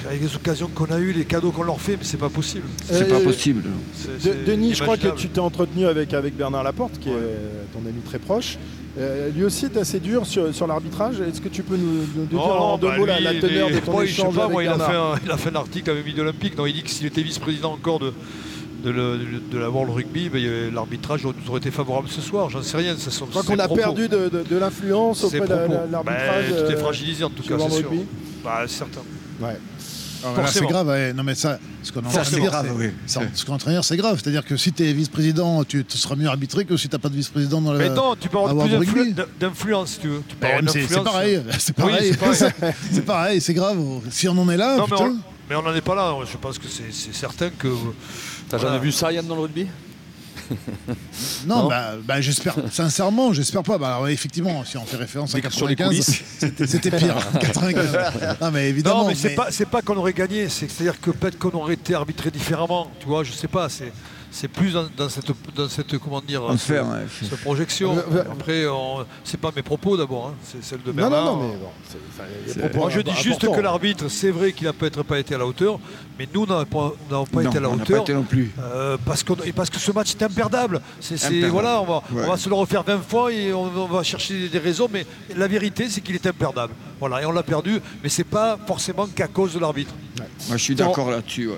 Avec 0.07 0.21
les 0.23 0.35
occasions 0.35 0.69
qu'on 0.75 0.87
a 0.87 0.99
eues, 0.99 1.13
les 1.13 1.25
cadeaux 1.25 1.51
qu'on 1.53 1.63
leur 1.63 1.81
fait, 1.81 1.93
mais 1.93 2.03
c'est 2.05 2.17
pas 2.17 2.29
possible. 2.31 2.65
Euh, 2.91 2.99
C'est- 3.95 4.09
De- 4.15 4.19
c'est 4.21 4.45
Denis, 4.45 4.75
je 4.75 4.83
crois 4.83 4.97
que 4.97 5.09
tu 5.17 5.29
t'es 5.29 5.39
entretenu 5.41 5.87
avec, 5.87 6.15
avec 6.15 6.37
Bernard 6.37 6.63
Laporte, 6.65 6.99
qui 6.99 7.09
est 7.11 7.13
euh, 7.13 7.63
ton 7.73 7.81
ami 7.89 8.01
très 8.05 8.19
proche. 8.19 8.59
Euh, 8.99 9.29
lui 9.31 9.45
aussi 9.45 9.67
est 9.67 9.77
assez 9.77 10.01
dur 10.01 10.25
sur, 10.27 10.55
sur 10.55 10.67
l'arbitrage. 10.67 11.21
Est-ce 11.21 11.41
que 11.41 11.49
tu 11.51 11.63
peux 11.63 11.77
nous, 11.77 12.07
nous 12.17 12.25
dire 12.25 12.39
Oh, 12.43 12.51
en 12.51 12.79
deux 12.79 12.89
bah, 12.89 12.97
mots 12.99 13.07
la, 13.07 13.19
lui, 13.19 13.25
la 13.25 13.33
il 13.35 13.41
teneur 13.41 13.71
de 13.71 13.79
ton 13.79 13.93
moi, 13.93 14.05
échange 14.05 14.35
pas, 14.35 14.45
avec 14.45 14.53
moi, 14.53 14.65
il, 14.65 14.69
a 14.69 14.77
Bernard 14.79 14.91
fait 14.91 14.97
un, 14.97 15.21
il 15.27 15.31
a 15.31 15.37
fait 15.37 15.51
un 15.51 15.55
article 15.57 15.91
avec 15.91 16.07
Midi 16.07 16.21
Olympique. 16.21 16.57
Non, 16.57 16.67
il 16.67 16.73
dit 16.73 16.83
que 16.83 16.91
s'il 16.91 17.07
était 17.07 17.23
vice-président 17.23 17.73
encore 17.75 17.99
de, 17.99 18.13
de, 18.85 18.91
le- 18.91 19.19
de 19.53 19.59
la 19.59 19.69
World 19.71 19.93
Rugby, 19.93 20.29
ben, 20.31 20.73
l'arbitrage 20.75 21.25
aurait 21.27 21.35
aurait 21.47 21.59
été 21.59 21.71
favorable 21.71 22.09
ce 22.09 22.23
soir. 22.23 22.49
J'en 22.49 22.63
sais 22.63 22.79
rien. 22.79 22.97
Ça 22.97 23.11
sont 23.11 23.27
Je 23.27 23.31
crois 23.31 23.43
ses 23.43 23.49
qu'on 23.49 23.59
a 23.59 23.67
propos. 23.67 23.81
perdu 23.83 24.09
de, 24.09 24.29
de- 24.31 24.45
de 24.49 24.57
l'influence 24.57 25.23
auprès 25.25 25.41
de 25.41 25.47
l'arbitrage. 25.93 26.47
Ben, 26.51 26.65
tout 26.65 26.71
est 26.73 26.75
euh, 26.75 26.79
fragilisé 26.79 27.23
en 27.25 27.31
tout 27.31 27.43
cas, 27.43 27.57
c'est 27.69 27.77
sûr. 27.77 27.91
Bah, 28.43 28.65
certain. 28.67 29.03
Ouais. 29.41 29.57
Ah, 30.25 30.29
c'est 30.47 30.67
grave, 30.67 30.89
ouais. 30.89 31.13
non 31.13 31.23
mais 31.23 31.35
ça, 31.37 31.59
ce 31.83 31.93
qu'on 31.93 32.01
est 32.01 32.07
en 32.07 32.09
train 32.09 32.19
de 32.21 32.25
Forcément. 32.25 32.43
dire, 32.43 32.51
grave, 32.51 32.67
c'est- 32.69 32.85
oui. 32.87 32.91
ça- 33.07 33.21
ce 33.33 33.45
qu'on 33.45 33.53
est 33.53 33.55
en 33.55 33.59
train 33.59 33.71
de 33.71 33.77
dire, 33.77 33.85
c'est 33.85 33.97
grave. 33.97 34.19
C'est-à-dire 34.21 34.45
que 34.45 34.57
si 34.57 34.73
tu 34.73 34.83
es 34.89 34.93
vice-président, 34.93 35.63
tu, 35.63 35.85
tu 35.85 35.99
seras 35.99 36.17
mieux 36.17 36.27
arbitré 36.27 36.65
que 36.65 36.77
si 36.77 36.89
tu 36.89 36.95
n'as 36.97 36.99
pas 36.99 37.11
de 37.11 37.15
vice-président 37.17 37.61
dans 37.61 37.73
le. 37.73 37.79
Mais 37.79 37.91
non, 37.91 38.17
tu 38.19 38.29
peux 38.29 38.39
avoir 38.39 38.67
plus 38.67 39.15
d'influence 39.39 39.91
si 39.91 39.99
tu 40.01 40.09
veux. 40.09 40.23
Tu 40.27 40.35
peux 40.35 40.47
Ben, 40.47 40.67
c'est- 40.69 40.81
d'influence. 40.81 40.91
c'est 40.91 41.05
pareil, 41.05 41.43
c'est 41.59 41.79
Oui, 41.79 41.85
pareil. 41.85 42.75
c'est 42.93 43.05
pareil. 43.05 43.41
c'est 43.41 43.55
grave. 43.55 43.79
Si 44.11 44.27
on 44.29 44.37
en 44.39 44.49
est 44.51 44.57
là, 44.57 44.77
Non, 44.79 44.87
mais 44.91 44.97
putain. 44.97 45.11
on- 45.11 45.19
mais 45.51 45.55
on 45.57 45.63
n'en 45.63 45.75
est 45.75 45.81
pas 45.81 45.95
là. 45.95 46.15
Je 46.31 46.37
pense 46.39 46.59
que 46.59 46.67
c'est 46.69 47.15
certain 47.15 47.51
que. 47.51 47.69
T'as 48.49 48.59
jamais 48.59 48.79
vu 48.79 48.91
ça 48.93 49.13
Yann 49.13 49.27
dans 49.27 49.35
le 49.37 49.43
rugby? 49.43 49.67
Non, 51.47 51.63
Non. 51.63 51.69
bah, 51.69 51.93
bah, 52.05 52.21
j'espère, 52.21 52.55
sincèrement, 52.71 53.33
j'espère 53.33 53.63
pas. 53.63 53.79
Bah, 53.79 53.97
alors, 53.97 54.09
effectivement, 54.09 54.65
si 54.65 54.77
on 54.77 54.85
fait 54.85 54.97
référence 54.97 55.35
à 55.35 55.41
Des- 55.41 55.51
sur 55.51 55.67
les 55.69 55.77
95, 55.77 56.05
coulisses. 56.07 56.67
c'était 56.67 56.91
pire. 56.91 57.17
95. 57.41 58.39
Non, 58.41 58.51
mais 58.51 58.69
évidemment. 58.69 59.03
Non, 59.03 59.09
mais 59.09 59.15
c'est 59.15 59.31
mais- 59.31 59.35
pas, 59.35 59.47
c'est 59.51 59.67
pas 59.69 59.83
qu'on 59.83 59.97
aurait 59.97 60.13
gagné, 60.13 60.49
c'est- 60.49 60.69
c'est-à-dire 60.71 61.01
que 61.01 61.11
peut-être 61.11 61.39
qu'on 61.39 61.51
aurait 61.59 61.75
été 61.75 61.95
arbitré 61.95 62.31
différemment, 62.31 62.91
tu 63.01 63.07
vois, 63.07 63.25
je 63.25 63.33
sais 63.33 63.49
pas, 63.49 63.69
c'est, 63.69 63.93
c'est 64.31 64.49
plus 64.49 64.73
dans, 64.73 64.87
dans 64.97 65.09
cette, 65.09 65.31
dans 65.55 65.69
cette, 65.69 65.99
comment 65.99 66.21
dire, 66.21 66.43
ce- 66.59 66.73
ouais. 66.75 66.81
cette 67.23 67.41
projection. 67.41 67.97
Euh, 67.97 68.03
euh, 68.13 68.25
Après, 68.33 68.65
c'est 69.25 69.41
pas 69.41 69.51
mes 69.55 69.63
propos 69.63 69.97
d'abord, 69.97 70.29
hein, 70.29 70.35
c'est 70.43 70.63
celle 70.63 70.83
de 70.83 70.91
Non, 70.91 70.97
Bernard. 70.97 71.25
non, 71.25 71.37
non, 71.37 71.49
mais 71.49 71.57
bon, 71.57 72.25
les 72.47 72.55
propos 72.61 72.79
Moi, 72.79 72.91
je 72.91 73.01
dis 73.01 73.15
juste 73.23 73.51
que 73.51 73.61
l'arbitre, 73.61 74.09
c'est 74.09 74.31
vrai 74.31 74.53
qu'il 74.53 74.67
n'a 74.67 74.73
peut-être 74.73 75.03
pas 75.03 75.19
été 75.19 75.35
à 75.35 75.39
la 75.39 75.47
hauteur, 75.47 75.79
mais 76.19 76.29
nous 76.35 76.47
n'avons 76.47 76.65
pas, 76.65 76.93
Non, 77.11 77.25
été 77.25 77.59
à 77.59 77.61
la 77.61 77.69
on 77.71 77.75
hauteur. 77.75 77.87
pas 77.99 78.03
été 78.03 78.15
non 78.15 78.23
plus. 78.23 78.53
euh, 78.61 78.97
parce, 79.05 79.23
qu'on- 79.23 79.37
et 79.45 79.53
parce 79.53 79.71
que 79.71 79.79
ce 79.79 79.93
match 79.93 80.13
est 80.13 80.23
imperdable. 80.23 80.81
C'est, 81.01 81.17
voilà, 81.49 81.81
on 81.81 81.85
va, 81.87 82.03
Ouais. 82.13 82.23
on 82.25 82.31
va 82.31 82.37
se 82.37 82.49
le 82.49 82.55
refaire 82.55 82.83
20 82.83 83.01
fois 83.03 83.33
et 83.33 83.53
on, 83.53 83.65
on 83.65 83.87
va 83.87 84.03
chercher 84.03 84.49
des, 84.49 84.59
raisons, 84.59 84.89
mais 84.93 85.07
la 85.37 85.47
vérité, 85.49 85.89
c'est 85.89 86.01
qu'il 86.01 86.15
est 86.15 86.27
imperdable. 86.27 86.75
Voilà, 86.99 87.23
et 87.23 87.27
on 87.27 87.33
l'a 87.33 87.43
perdu, 87.43 87.81
mais 88.03 88.09
c'est 88.09 88.25
pas 88.25 88.59
forcément 88.67 89.07
qu'à 89.07 89.29
cause 89.29 89.55
de 89.55 89.59
l'arbitre. 89.59 89.93
Moi, 90.49 90.57
je 90.57 90.63
suis 90.63 90.75
d'accord 90.75 91.11
là-dessus. 91.11 91.51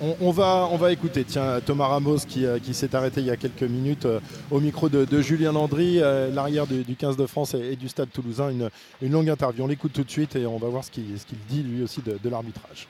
On, 0.00 0.14
on 0.20 0.30
va, 0.30 0.68
on 0.70 0.76
va 0.76 0.92
écouter 0.92 1.24
tiens, 1.24 1.60
Thomas 1.64 1.86
Ramos 1.86 2.18
qui, 2.28 2.44
euh, 2.44 2.58
qui 2.58 2.74
s'est 2.74 2.94
arrêté 2.94 3.20
il 3.22 3.26
y 3.26 3.30
a 3.30 3.36
quelques 3.36 3.62
minutes 3.62 4.04
euh, 4.04 4.20
au 4.50 4.60
micro 4.60 4.90
de, 4.90 5.06
de 5.06 5.20
Julien 5.22 5.52
Landry, 5.52 6.00
euh, 6.02 6.30
l'arrière 6.30 6.66
du, 6.66 6.82
du 6.84 6.96
15 6.96 7.16
de 7.16 7.24
France 7.26 7.54
et, 7.54 7.72
et 7.72 7.76
du 7.76 7.88
Stade 7.88 8.10
toulousain. 8.12 8.50
Une, 8.50 8.68
une 9.00 9.12
longue 9.12 9.30
interview. 9.30 9.64
On 9.64 9.66
l'écoute 9.66 9.94
tout 9.94 10.04
de 10.04 10.10
suite 10.10 10.36
et 10.36 10.46
on 10.46 10.58
va 10.58 10.68
voir 10.68 10.84
ce 10.84 10.90
qu'il 10.90 11.04
dit 11.48 11.62
lui 11.62 11.82
aussi 11.82 12.02
de, 12.02 12.18
de 12.22 12.28
l'arbitrage. 12.28 12.88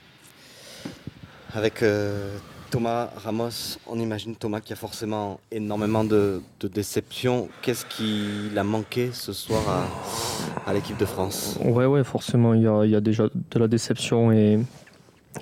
Avec 1.55 1.83
euh, 1.83 2.37
Thomas 2.71 3.11
Ramos, 3.23 3.79
on 3.87 4.01
imagine 4.01 4.35
Thomas 4.35 4.61
qui 4.61 4.73
a 4.73 4.77
forcément 4.77 5.39
énormément 5.53 6.03
de, 6.03 6.43
de 6.59 6.67
déceptions. 6.67 7.49
Qu'est-ce 7.63 7.87
qu'il 7.87 8.59
a 8.59 8.65
manqué 8.65 9.11
ce 9.13 9.33
soir 9.33 9.63
à, 9.69 10.69
à 10.71 10.75
l'équipe 10.75 10.97
de 10.97 11.07
France? 11.07 11.57
Ouais, 11.65 11.87
ouais, 11.87 12.03
forcément, 12.03 12.53
il 12.53 12.63
y 12.63 12.67
a, 12.67 12.85
il 12.85 12.91
y 12.91 12.97
a 12.97 13.01
déjà 13.01 13.29
de 13.29 13.59
la 13.61 13.69
déception 13.69 14.33
et, 14.33 14.59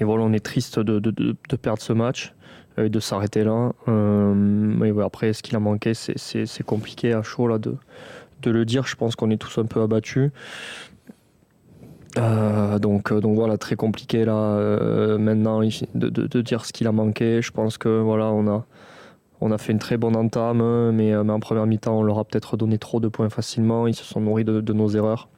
et 0.00 0.04
voilà, 0.04 0.24
on 0.24 0.32
est 0.32 0.44
triste 0.44 0.78
de, 0.78 0.98
de- 0.98 1.10
de- 1.10 1.56
perdre 1.56 1.80
ce 1.82 1.92
match 1.92 2.34
et 2.76 2.88
de 2.88 3.00
s'arrêter 3.00 3.44
là. 3.44 3.72
Euh, 3.88 4.34
mais 4.34 4.90
après, 5.02 5.32
ce 5.32 5.42
qu'il 5.42 5.54
a 5.56 5.60
manqué, 5.60 5.94
c'est- 5.94 6.62
compliqué 6.64 7.12
à 7.12 7.22
chaud 7.22 7.46
là, 7.46 7.58
de, 7.58 7.76
de 8.42 8.50
le 8.50 8.64
dire. 8.64 8.86
Je 8.86 8.96
pense 8.96 9.14
qu'on 9.16 9.30
est 9.30 9.36
tous 9.36 9.58
un 9.58 9.66
peu 9.66 9.80
abattus. 9.82 10.30
Euh, 12.16 12.78
donc, 12.78 13.10
euh, 13.12 13.20
donc 13.20 13.34
voilà, 13.36 13.58
très 13.58 13.74
compliqué 13.76 14.24
là 14.24 14.56
maintenant 15.18 15.60
de, 15.62 16.08
de- 16.08 16.26
de 16.26 16.40
dire 16.42 16.64
ce 16.64 16.72
qu'il 16.72 16.86
a 16.86 16.92
manqué. 16.92 17.42
Je 17.42 17.50
pense 17.50 17.78
que 17.78 18.00
voilà, 18.00 18.26
on 18.26 18.46
a, 18.48 18.66
on 19.40 19.50
a 19.50 19.58
fait 19.58 19.72
une 19.72 19.78
très 19.78 19.96
bonne 19.96 20.16
entame, 20.16 20.90
mais, 20.92 21.12
mais 21.24 21.32
en 21.32 21.40
première 21.40 21.66
mi-temps, 21.66 21.98
on 21.98 22.02
leur 22.02 22.18
a 22.18 22.24
peut-être 22.24 22.56
donné 22.56 22.78
trop 22.78 23.00
de 23.00 23.08
points 23.08 23.30
facilement. 23.30 23.86
Ils 23.86 23.94
se 23.94 24.04
sont 24.04 24.20
nourris 24.20 24.44
de, 24.44 24.60
de 24.60 24.72
nos 24.72 24.88
erreurs. 24.90 25.28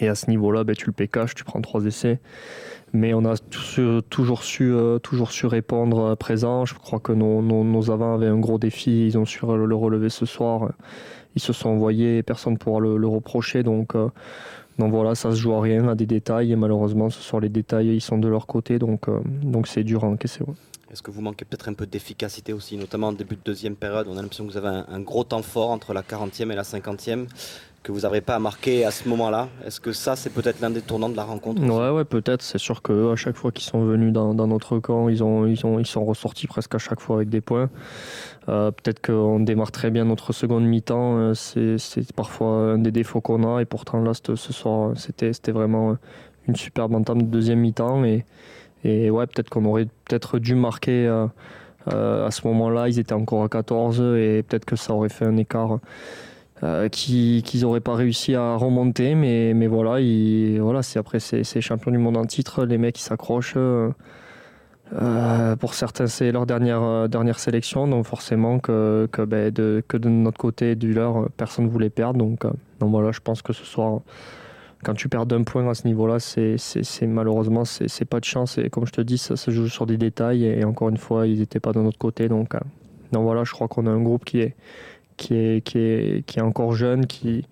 Et 0.00 0.08
à 0.08 0.14
ce 0.14 0.28
niveau-là, 0.30 0.64
ben, 0.64 0.76
tu 0.76 0.86
le 0.86 0.92
pécaches, 0.92 1.34
tu 1.34 1.44
prends 1.44 1.60
trois 1.62 1.84
essais. 1.86 2.20
Mais 2.92 3.12
on 3.14 3.24
a 3.24 3.36
toujours, 3.36 4.42
su, 4.42 4.72
euh, 4.72 4.98
toujours 4.98 5.30
su 5.30 5.46
répondre 5.46 6.00
euh, 6.00 6.16
présent. 6.16 6.64
Je 6.64 6.74
crois 6.74 7.00
que 7.00 7.12
nos, 7.12 7.90
avants 7.90 8.14
avaient 8.14 8.26
un 8.26 8.38
gros 8.38 8.58
défi. 8.58 9.06
Ils 9.06 9.18
ont 9.18 9.26
su 9.26 9.44
le, 9.44 9.66
le 9.66 9.74
relever 9.74 10.08
ce 10.08 10.26
soir. 10.26 10.70
Ils 11.38 11.40
se 11.40 11.52
sont 11.52 11.68
envoyés, 11.68 12.22
personne 12.24 12.54
ne 12.54 12.58
pourra 12.58 12.80
le, 12.80 13.06
reprocher. 13.06 13.62
Donc, 13.62 13.94
euh, 13.94 14.08
donc 14.78 14.90
voilà, 14.90 15.14
ça 15.14 15.30
se 15.30 15.36
joue 15.36 15.52
à 15.54 15.60
rien, 15.60 15.88
à 15.88 15.94
des 15.94 16.06
détails. 16.06 16.52
Et 16.52 16.56
malheureusement, 16.56 17.10
ce 17.10 17.20
soir, 17.20 17.40
les 17.40 17.48
détails, 17.48 17.94
ils 17.94 18.00
sont 18.00 18.18
de 18.18 18.28
leur 18.28 18.46
côté. 18.46 18.78
Donc 18.78 19.08
euh, 19.08 19.20
donc 19.24 19.68
c'est 19.68 19.84
dur 19.84 20.04
à 20.04 20.08
encaisser. 20.08 20.40
Est-ce 20.90 21.02
que 21.02 21.10
vous 21.10 21.20
manquez 21.20 21.44
peut-être 21.44 21.68
un 21.68 21.74
peu 21.74 21.86
d'efficacité 21.86 22.54
aussi, 22.54 22.78
notamment 22.78 23.08
en 23.08 23.12
début 23.12 23.36
de 23.36 23.42
deuxième 23.44 23.76
période? 23.76 24.06
On 24.08 24.16
a 24.16 24.22
l'impression 24.22 24.46
que 24.46 24.50
vous 24.50 24.56
avez 24.56 24.68
un, 24.68 24.86
un 24.88 25.00
gros 25.00 25.22
temps 25.22 25.42
fort 25.42 25.70
entre 25.70 25.92
la 25.92 26.02
40e 26.02 26.50
et 26.50 26.56
la 26.56 26.62
50e, 26.62 27.26
que 27.82 27.92
vous 27.92 28.00
n'arrivez 28.00 28.20
pas 28.20 28.34
à 28.34 28.38
marquer 28.38 28.84
à 28.84 28.90
ce 28.90 29.08
moment-là. 29.08 29.48
Est-ce 29.64 29.80
que 29.80 29.92
ça, 29.92 30.16
c'est 30.16 30.30
peut-être 30.30 30.60
l'un 30.60 30.70
des 30.70 30.82
tournants 30.82 31.08
de 31.08 31.16
la 31.16 31.24
rencontre 31.24 31.62
Ouais, 31.62 31.90
ouais, 31.90 32.04
peut-être. 32.04 32.42
C'est 32.42 32.58
sûr 32.58 32.82
que 32.82 33.12
à 33.12 33.16
chaque 33.16 33.36
fois 33.36 33.52
qu'ils 33.52 33.64
sont 33.64 33.84
venus 33.84 34.12
dans, 34.12 34.34
notre 34.34 34.78
camp, 34.78 35.08
ils 35.08 35.22
ont, 35.22 35.46
ils 35.46 35.64
ont, 35.64 35.78
ils 35.78 35.86
sont 35.86 36.04
ressortis 36.04 36.46
presque 36.46 36.74
à 36.74 36.78
chaque 36.78 37.00
fois 37.00 37.16
avec 37.16 37.28
des 37.28 37.40
points. 37.40 37.70
Euh, 38.48 38.70
peut-être 38.70 39.04
qu'on 39.04 39.40
démarre 39.40 39.72
très 39.72 39.90
bien 39.90 40.04
notre 40.04 40.32
seconde 40.32 40.64
mi-temps. 40.64 41.18
euh, 41.18 41.34
C'est, 41.34 42.12
parfois 42.14 42.48
un 42.48 42.78
des 42.78 42.90
défauts 42.90 43.20
qu'on 43.20 43.56
a. 43.56 43.60
Et 43.60 43.64
pourtant 43.64 44.00
là, 44.02 44.12
ce 44.14 44.36
soir, 44.36 44.92
c'était, 44.96 45.32
c'était 45.32 45.52
vraiment 45.52 45.96
une 46.48 46.56
superbe 46.56 46.94
entame 46.94 47.22
de 47.22 47.26
deuxième 47.26 47.60
mi-temps. 47.60 48.02
Et, 48.04 48.24
ouais, 49.10 49.26
peut-être 49.26 49.50
qu'on 49.50 49.64
aurait 49.64 49.86
peut-être 50.06 50.38
dû 50.38 50.54
marquer. 50.54 51.06
euh, 51.06 51.26
euh, 51.92 52.26
à 52.26 52.30
ce 52.30 52.46
moment-là, 52.46 52.88
ils 52.88 52.98
étaient 52.98 53.14
encore 53.14 53.44
à 53.44 53.48
14 53.48 54.00
et 54.00 54.42
peut-être 54.46 54.64
que 54.64 54.76
ça 54.76 54.92
aurait 54.92 55.08
fait 55.08 55.24
un 55.24 55.36
écart 55.36 55.78
euh, 56.62 56.88
qui- 56.88 57.42
qu'ils 57.44 57.62
n'auraient 57.62 57.80
pas 57.80 57.94
réussi 57.94 58.34
à 58.34 58.56
remonter. 58.56 59.14
Mais, 59.14 59.52
mais 59.54 59.66
voilà, 59.66 59.98
voilà 60.60 60.82
c'est 60.82 60.98
après 60.98 61.20
c'est 61.20 61.44
c'est 61.44 61.60
champion 61.60 61.90
du 61.90 61.98
monde 61.98 62.16
en 62.16 62.24
titre, 62.26 62.64
les 62.64 62.78
mecs 62.78 62.98
ils 62.98 63.02
s'accrochent. 63.02 63.54
euh, 63.56 63.90
euh, 64.94 65.54
pour 65.56 65.74
certains, 65.74 66.06
c'est 66.06 66.32
leur 66.32 66.46
dernière, 66.46 66.82
euh, 66.82 67.08
dernière 67.08 67.38
sélection, 67.38 67.86
donc 67.86 68.06
forcément 68.06 68.58
que, 68.58 69.06
que, 69.12 69.20
ben, 69.22 69.50
de, 69.52 69.82
que 69.86 69.98
de 69.98 70.08
notre 70.08 70.38
côté 70.38 70.76
du 70.76 70.94
leur, 70.94 71.28
personne 71.36 71.66
ne 71.66 71.70
voulait 71.70 71.90
perdre. 71.90 72.18
Donc, 72.18 72.44
donc 72.80 72.90
voilà, 72.90 73.12
je 73.12 73.20
pense 73.20 73.42
que 73.42 73.52
ce 73.52 73.64
soir, 73.64 74.00
quand 74.82 74.94
tu 74.94 75.10
perds 75.10 75.26
d'un 75.26 75.42
point 75.42 75.68
à 75.68 75.74
ce 75.74 75.86
niveau-là, 75.86 76.18
c'est 76.20 76.56
malheureusement, 77.06 77.64
c'est 77.66 78.04
pas 78.06 78.18
de 78.20 78.24
chance. 78.24 78.56
Et 78.56 78.70
comme 78.70 78.86
je 78.86 78.92
te 78.92 79.02
dis, 79.02 79.18
ça 79.18 79.36
se 79.36 79.50
joue 79.50 79.68
sur 79.68 79.84
des 79.84 79.98
détails. 79.98 80.46
Et, 80.46 80.64
encore 80.64 80.88
une 80.88 80.96
fois, 80.96 81.26
ils 81.26 81.40
n'étaient 81.40 81.60
pas 81.60 81.72
de 81.72 81.80
notre 81.80 81.98
côté. 81.98 82.28
Donc, 82.28 82.54
donc 83.12 83.24
voilà, 83.24 83.44
je 83.44 83.52
crois 83.52 83.68
qu'on 83.68 83.86
a 83.86 83.90
un 83.90 84.00
groupe 84.00 84.24
qui 84.24 84.40
est, 84.40 84.54
qui 85.18 85.34
est, 85.34 85.60
qui 85.62 85.78
est, 85.78 86.24
qui 86.26 86.38
est 86.38 86.42
encore 86.42 86.72
jeune, 86.72 87.06
qui, 87.06 87.44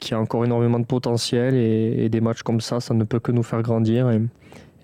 qui 0.00 0.14
a 0.14 0.18
encore 0.20 0.44
énormément 0.46 0.78
de 0.78 0.86
potentiel. 0.86 1.54
Et, 1.54 2.08
des 2.08 2.20
matchs 2.22 2.42
comme 2.42 2.62
ça, 2.62 2.80
ça 2.80 2.94
ne 2.94 3.04
peut 3.04 3.20
que 3.20 3.32
nous 3.32 3.42
faire 3.42 3.60
grandir. 3.60 4.10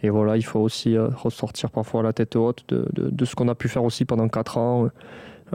Et, 0.03 0.11
voilà, 0.11 0.37
il 0.37 0.45
faut 0.45 0.61
aussi 0.61 0.97
euh, 0.97 1.09
ressortir 1.09 1.71
parfois 1.71 2.03
la 2.03 2.13
tête 2.13 2.37
haute 2.37 2.65
de, 2.69 2.87
de- 2.93 3.25
ce 3.25 3.35
qu'on 3.35 3.49
a 3.49 3.55
pu 3.55 3.69
faire 3.69 3.83
aussi 3.83 4.05
pendant 4.05 4.29
4 4.29 4.59
ans, 4.59 4.89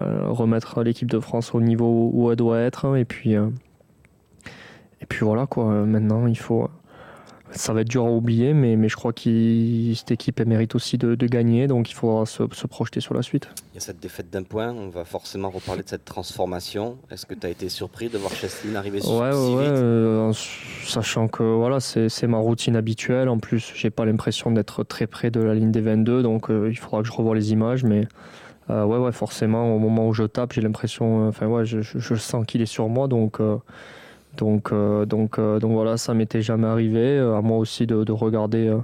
euh, 0.01 0.27
remettre 0.27 0.81
l'équipe 0.83 1.09
de 1.09 1.19
France 1.19 1.53
au 1.53 1.61
niveau 1.61 2.09
où 2.11 2.31
elle 2.31 2.35
doit 2.37 2.59
être. 2.59 2.97
Et 2.97 3.05
puis, 3.05 3.35
euh, 3.35 3.47
et 4.99 5.05
puis 5.05 5.23
voilà, 5.23 5.45
quoi. 5.45 5.65
Maintenant, 5.85 6.27
il 6.27 6.37
faut, 6.37 6.69
ça 7.53 7.73
va 7.73 7.81
être 7.81 7.89
dur 7.89 8.05
à 8.05 8.09
oublier, 8.09 8.53
mais, 8.53 8.75
mais 8.75 8.89
je 8.89 8.95
crois 8.95 9.13
que 9.13 9.93
cette 9.95 10.11
équipe 10.11 10.39
elle 10.39 10.47
mérite 10.47 10.75
aussi 10.75 10.97
de, 10.97 11.15
de 11.15 11.27
gagner, 11.27 11.67
donc 11.67 11.89
il 11.91 11.93
faudra 11.93 12.25
se, 12.25 12.43
se, 12.51 12.67
projeter 12.67 12.99
sur 13.01 13.13
la 13.13 13.21
suite. 13.21 13.49
Il 13.73 13.75
y 13.75 13.77
a 13.77 13.81
cette 13.81 13.99
défaite 13.99 14.29
d'un 14.29 14.43
point, 14.43 14.71
on 14.71 14.89
va 14.89 15.05
forcément 15.05 15.49
reparler 15.49 15.83
de 15.83 15.89
cette 15.89 16.05
transformation. 16.05 16.97
Est-ce 17.09 17.25
que 17.25 17.33
tu 17.33 17.45
as 17.45 17.49
été 17.49 17.69
surpris 17.69 18.09
de 18.09 18.17
voir 18.17 18.31
Cheslin 18.33 18.75
arriver 18.75 18.99
ouais, 18.99 19.03
si 19.03 19.15
ouais, 19.15 19.63
vite 19.63 19.71
euh, 19.73 20.33
Sachant 20.85 21.27
que 21.27 21.43
voilà, 21.43 21.79
c'est 21.79 22.27
ma 22.27 22.37
routine 22.37 22.75
habituelle, 22.75 23.29
en 23.29 23.39
plus 23.39 23.71
j'ai 23.75 23.89
pas 23.89 24.05
l'impression 24.05 24.51
d'être 24.51 24.83
très 24.83 25.07
près 25.07 25.31
de 25.31 25.41
la 25.41 25.53
ligne 25.53 25.71
des 25.71 25.81
22, 25.81 26.23
donc 26.23 26.49
euh, 26.49 26.69
il 26.69 26.77
faudra 26.77 27.01
que 27.01 27.07
je 27.07 27.13
revoie 27.13 27.35
les 27.35 27.51
images, 27.51 27.83
mais 27.83 28.07
euh, 28.69 28.85
ouais, 28.85 28.97
ouais, 28.97 29.11
forcément 29.11 29.75
au 29.75 29.79
moment 29.79 30.07
où 30.07 30.13
je 30.13 30.23
tape, 30.23 30.53
j'ai 30.53 30.61
l'impression, 30.61 31.27
enfin 31.27 31.47
ouais, 31.47 31.65
je, 31.65 31.81
je, 31.81 31.99
je 31.99 32.15
sens 32.15 32.45
qu'il 32.45 32.61
est 32.61 32.65
sur 32.65 32.87
moi, 32.87 33.07
donc 33.07 33.39
donc, 34.37 34.71
euh, 34.71 35.05
donc, 35.05 35.39
euh, 35.39 35.59
donc 35.59 35.73
voilà, 35.73 35.97
ça 35.97 36.13
m'était 36.13 36.41
jamais 36.41 36.67
arrivé. 36.67 37.17
Euh, 37.17 37.37
à 37.37 37.41
moi 37.41 37.57
aussi 37.57 37.85
de, 37.85 38.03
de 38.03 38.11
regarder 38.11 38.75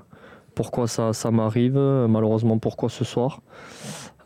pourquoi 0.55 0.87
ça, 0.87 1.13
ça 1.13 1.31
m'arrive, 1.31 1.77
malheureusement 1.77 2.57
pourquoi 2.57 2.89
ce 2.89 3.03
soir. 3.03 3.41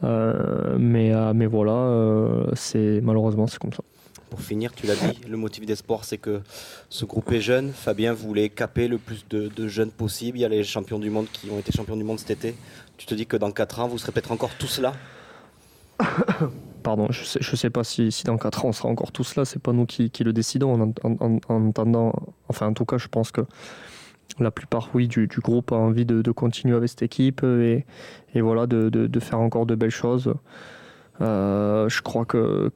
mais, 0.01 1.11
mais 1.33 1.45
voilà, 1.45 2.45
c'est 2.53 3.01
malheureusement 3.03 3.47
c'est 3.47 3.59
comme 3.59 3.73
ça. 3.73 3.83
Pour 4.29 4.39
finir, 4.41 4.71
tu 4.73 4.87
l'as 4.87 4.95
dit, 4.95 5.19
le 5.27 5.35
motif 5.35 5.65
d'espoir, 5.65 6.05
c'est 6.05 6.17
que 6.17 6.41
ce 6.89 7.03
groupe 7.03 7.29
est 7.33 7.41
jeune. 7.41 7.73
Fabien 7.73 8.13
voulait 8.13 8.47
caper 8.47 8.87
le 8.87 8.97
plus 8.97 9.25
de, 9.29 9.49
de, 9.49 9.67
jeunes 9.67 9.91
possible. 9.91 10.37
Il 10.37 10.41
y 10.41 10.45
a 10.45 10.49
les 10.49 10.63
champions 10.63 10.99
du 10.99 11.09
monde 11.09 11.27
qui 11.33 11.49
ont 11.49 11.59
été 11.59 11.73
champions 11.73 11.97
du 11.97 12.05
monde 12.05 12.17
cet 12.17 12.31
été. 12.31 12.55
Tu 12.95 13.05
te 13.05 13.13
dis 13.13 13.25
que 13.25 13.35
dans 13.35 13.51
4 13.51 13.81
ans, 13.81 13.87
vous 13.89 13.97
serez 13.97 14.13
peut-être 14.13 14.31
encore 14.31 14.51
tous 14.57 14.79
là? 14.79 14.93
Pardon, 16.83 17.07
je 17.11 17.23
sais, 17.23 17.39
je 17.41 17.55
sais 17.55 17.69
pas 17.69 17.83
si, 17.83 18.09
dans 18.25 18.37
4 18.37 18.65
ans 18.65 18.69
on 18.69 18.71
sera 18.71 18.89
encore 18.89 19.11
tous 19.11 19.35
là, 19.35 19.45
c'est 19.45 19.61
pas 19.61 19.73
nous 19.73 19.85
qui, 19.85 20.11
le 20.23 20.33
décidons. 20.33 20.93
En, 21.03 21.39
en, 21.47 21.71
enfin 22.49 22.67
en 22.67 22.73
tout 22.73 22.85
cas, 22.85 22.97
je 22.97 23.07
pense 23.07 23.31
que 23.31 23.41
la 24.39 24.51
plupart, 24.51 24.89
oui, 24.93 25.07
du, 25.07 25.27
groupe 25.43 25.71
a 25.71 25.75
envie 25.75 26.05
de, 26.05 26.31
continuer 26.31 26.75
avec 26.75 26.89
cette 26.89 27.03
équipe 27.03 27.43
et, 27.43 27.85
voilà, 28.35 28.67
de, 28.67 29.19
faire 29.19 29.39
encore 29.39 29.65
de 29.65 29.75
belles 29.75 29.89
choses. 29.89 30.33
Euh, 31.19 31.87
je 31.89 32.01
crois 32.01 32.25
que, 32.25 32.71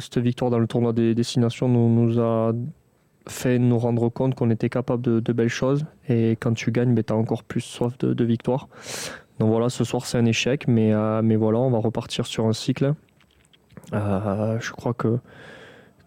cette 0.00 0.18
victoire 0.18 0.50
dans 0.50 0.58
le 0.58 0.66
tournoi 0.66 0.92
des 0.92 1.14
destinations 1.14 1.68
nous, 1.68 2.20
a 2.20 2.52
fait 3.28 3.58
nous 3.58 3.78
rendre 3.78 4.08
compte 4.08 4.34
qu'on 4.34 4.50
était 4.50 4.70
capable 4.70 5.02
de, 5.20 5.32
belles 5.32 5.48
choses 5.48 5.84
et 6.08 6.32
quand 6.40 6.54
tu 6.54 6.72
gagnes, 6.72 6.94
ben, 6.94 7.04
tu 7.04 7.12
as 7.12 7.16
encore 7.16 7.44
plus 7.44 7.60
soif 7.60 7.98
de, 7.98 8.14
de 8.14 8.24
victoire. 8.24 8.68
Donc 9.38 9.50
voilà, 9.50 9.70
ce 9.70 9.84
soir 9.84 10.04
c'est 10.04 10.18
un 10.18 10.26
échec, 10.26 10.68
mais, 10.68 10.92
euh, 10.92 11.22
mais 11.22 11.36
voilà, 11.36 11.58
on 11.58 11.70
va 11.70 11.78
repartir 11.78 12.26
sur 12.26 12.46
un 12.46 12.52
cycle. 12.52 12.94
Euh, 13.92 14.58
je 14.60 14.72
crois 14.72 14.94
que, 14.94 15.18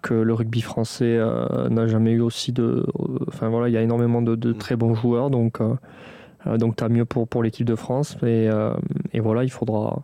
que 0.01 0.13
le 0.13 0.33
rugby 0.33 0.61
français 0.61 1.17
euh, 1.17 1.69
n'a 1.69 1.87
jamais 1.87 2.11
eu 2.11 2.21
aussi 2.21 2.51
de. 2.51 2.85
Enfin 3.27 3.49
voilà, 3.49 3.69
il 3.69 3.73
y 3.73 3.77
a 3.77 3.81
énormément 3.81 4.21
de, 4.21 4.35
de 4.35 4.53
très 4.53 4.75
bons 4.75 4.95
joueurs, 4.95 5.29
donc. 5.29 5.59
donc 6.57 6.75
tant 6.75 6.89
mieux 6.89 7.05
pour, 7.05 7.25
pour 7.25 7.41
l'équipe 7.41 7.65
de 7.65 7.75
France 7.75 8.17
et, 8.21 8.49
et, 9.13 9.21
voilà 9.21 9.45
il 9.45 9.49
faudra 9.49 10.03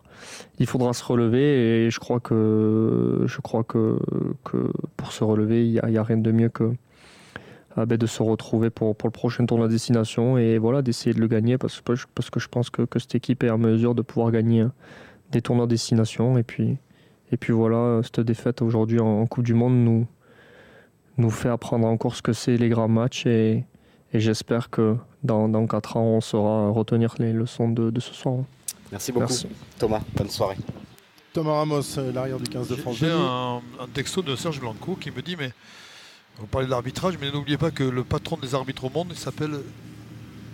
il 0.58 0.66
faudra 0.66 0.94
se 0.94 1.04
relever 1.04 1.84
et 1.84 1.90
je 1.90 2.00
crois 2.00 2.18
que 2.18 3.24
je 3.26 3.40
crois 3.42 3.62
que, 3.62 3.98
que 4.42 4.72
pour 4.96 5.12
se 5.12 5.22
relever 5.22 5.66
il 5.66 5.72
n'y 5.72 5.98
a, 5.98 6.00
a, 6.00 6.02
rien 6.02 6.16
de 6.16 6.32
mieux 6.32 6.48
que 6.48 6.72
ben 7.76 7.98
de 7.98 8.06
se 8.06 8.22
retrouver 8.22 8.70
pour, 8.70 8.96
pour 8.96 9.08
le 9.08 9.12
prochain 9.12 9.44
tournoi 9.44 9.66
de 9.66 9.72
destination 9.72 10.38
et 10.38 10.56
voilà 10.56 10.80
d'essayer 10.80 11.12
de 11.12 11.20
le 11.20 11.28
gagner 11.28 11.58
parce 11.58 11.82
que, 11.82 11.92
parce 12.14 12.30
que 12.30 12.40
je 12.40 12.48
pense 12.48 12.70
que, 12.70 12.82
que 12.82 12.98
cette 12.98 13.14
équipe 13.14 13.44
est 13.44 13.50
en 13.50 13.58
mesure 13.58 13.94
de 13.94 14.00
pouvoir 14.00 14.30
gagner 14.32 14.64
des 15.30 15.42
tournois 15.42 15.66
de 15.66 15.70
destination 15.70 16.38
et 16.38 16.42
puis 16.42 16.78
et 17.32 17.36
puis 17.36 17.52
voilà, 17.52 18.00
cette 18.02 18.20
défaite 18.20 18.62
aujourd'hui 18.62 19.00
en 19.00 19.26
Coupe 19.26 19.44
du 19.44 19.54
Monde 19.54 19.74
nous, 19.74 20.06
nous 21.16 21.30
fait 21.30 21.48
apprendre 21.48 21.86
encore 21.86 22.16
ce 22.16 22.22
que 22.22 22.32
c'est 22.32 22.56
les 22.56 22.68
grands 22.68 22.88
matchs 22.88 23.26
et, 23.26 23.64
et 24.12 24.20
j'espère 24.20 24.70
que 24.70 24.96
dans, 25.22 25.48
dans 25.48 25.66
4 25.66 25.96
ans, 25.96 26.04
on 26.04 26.20
saura 26.20 26.70
retenir 26.70 27.14
les 27.18 27.32
leçons 27.32 27.68
de, 27.68 27.90
de 27.90 28.00
ce 28.00 28.14
soir. 28.14 28.38
Merci 28.90 29.12
beaucoup. 29.12 29.28
Merci. 29.28 29.46
Thomas, 29.78 30.00
bonne 30.16 30.30
soirée. 30.30 30.56
Thomas 31.32 31.52
Ramos, 31.52 31.82
l'arrière 32.12 32.40
du 32.40 32.50
15 32.50 32.68
de 32.68 32.74
France. 32.74 32.96
J'ai 32.96 33.10
un, 33.10 33.60
un, 33.78 33.86
texto 33.94 34.22
de 34.22 34.34
Serge 34.34 34.58
Blanco 34.58 34.96
qui 34.96 35.12
me 35.12 35.22
dit 35.22 35.36
mais 35.38 35.52
vous 36.38 36.46
parlez 36.46 36.66
de 36.66 36.70
l'arbitrage, 36.70 37.14
mais 37.20 37.30
n'oubliez 37.30 37.58
pas 37.58 37.70
que 37.70 37.84
le 37.84 38.02
patron 38.02 38.36
des 38.36 38.54
arbitres 38.54 38.84
au 38.84 38.90
monde 38.90 39.08
il 39.10 39.18
s'appelle 39.18 39.60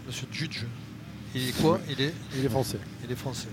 Monsieur 0.07 0.27
Judge. 0.31 0.65
Il 1.35 1.49
est 1.49 1.63
quoi? 1.63 1.79
Il 1.89 2.01
est, 2.01 2.13
il 2.37 2.45
est 2.45 2.49
français. 2.49 2.79
Il 3.05 3.11
est 3.11 3.17
français. 3.17 3.49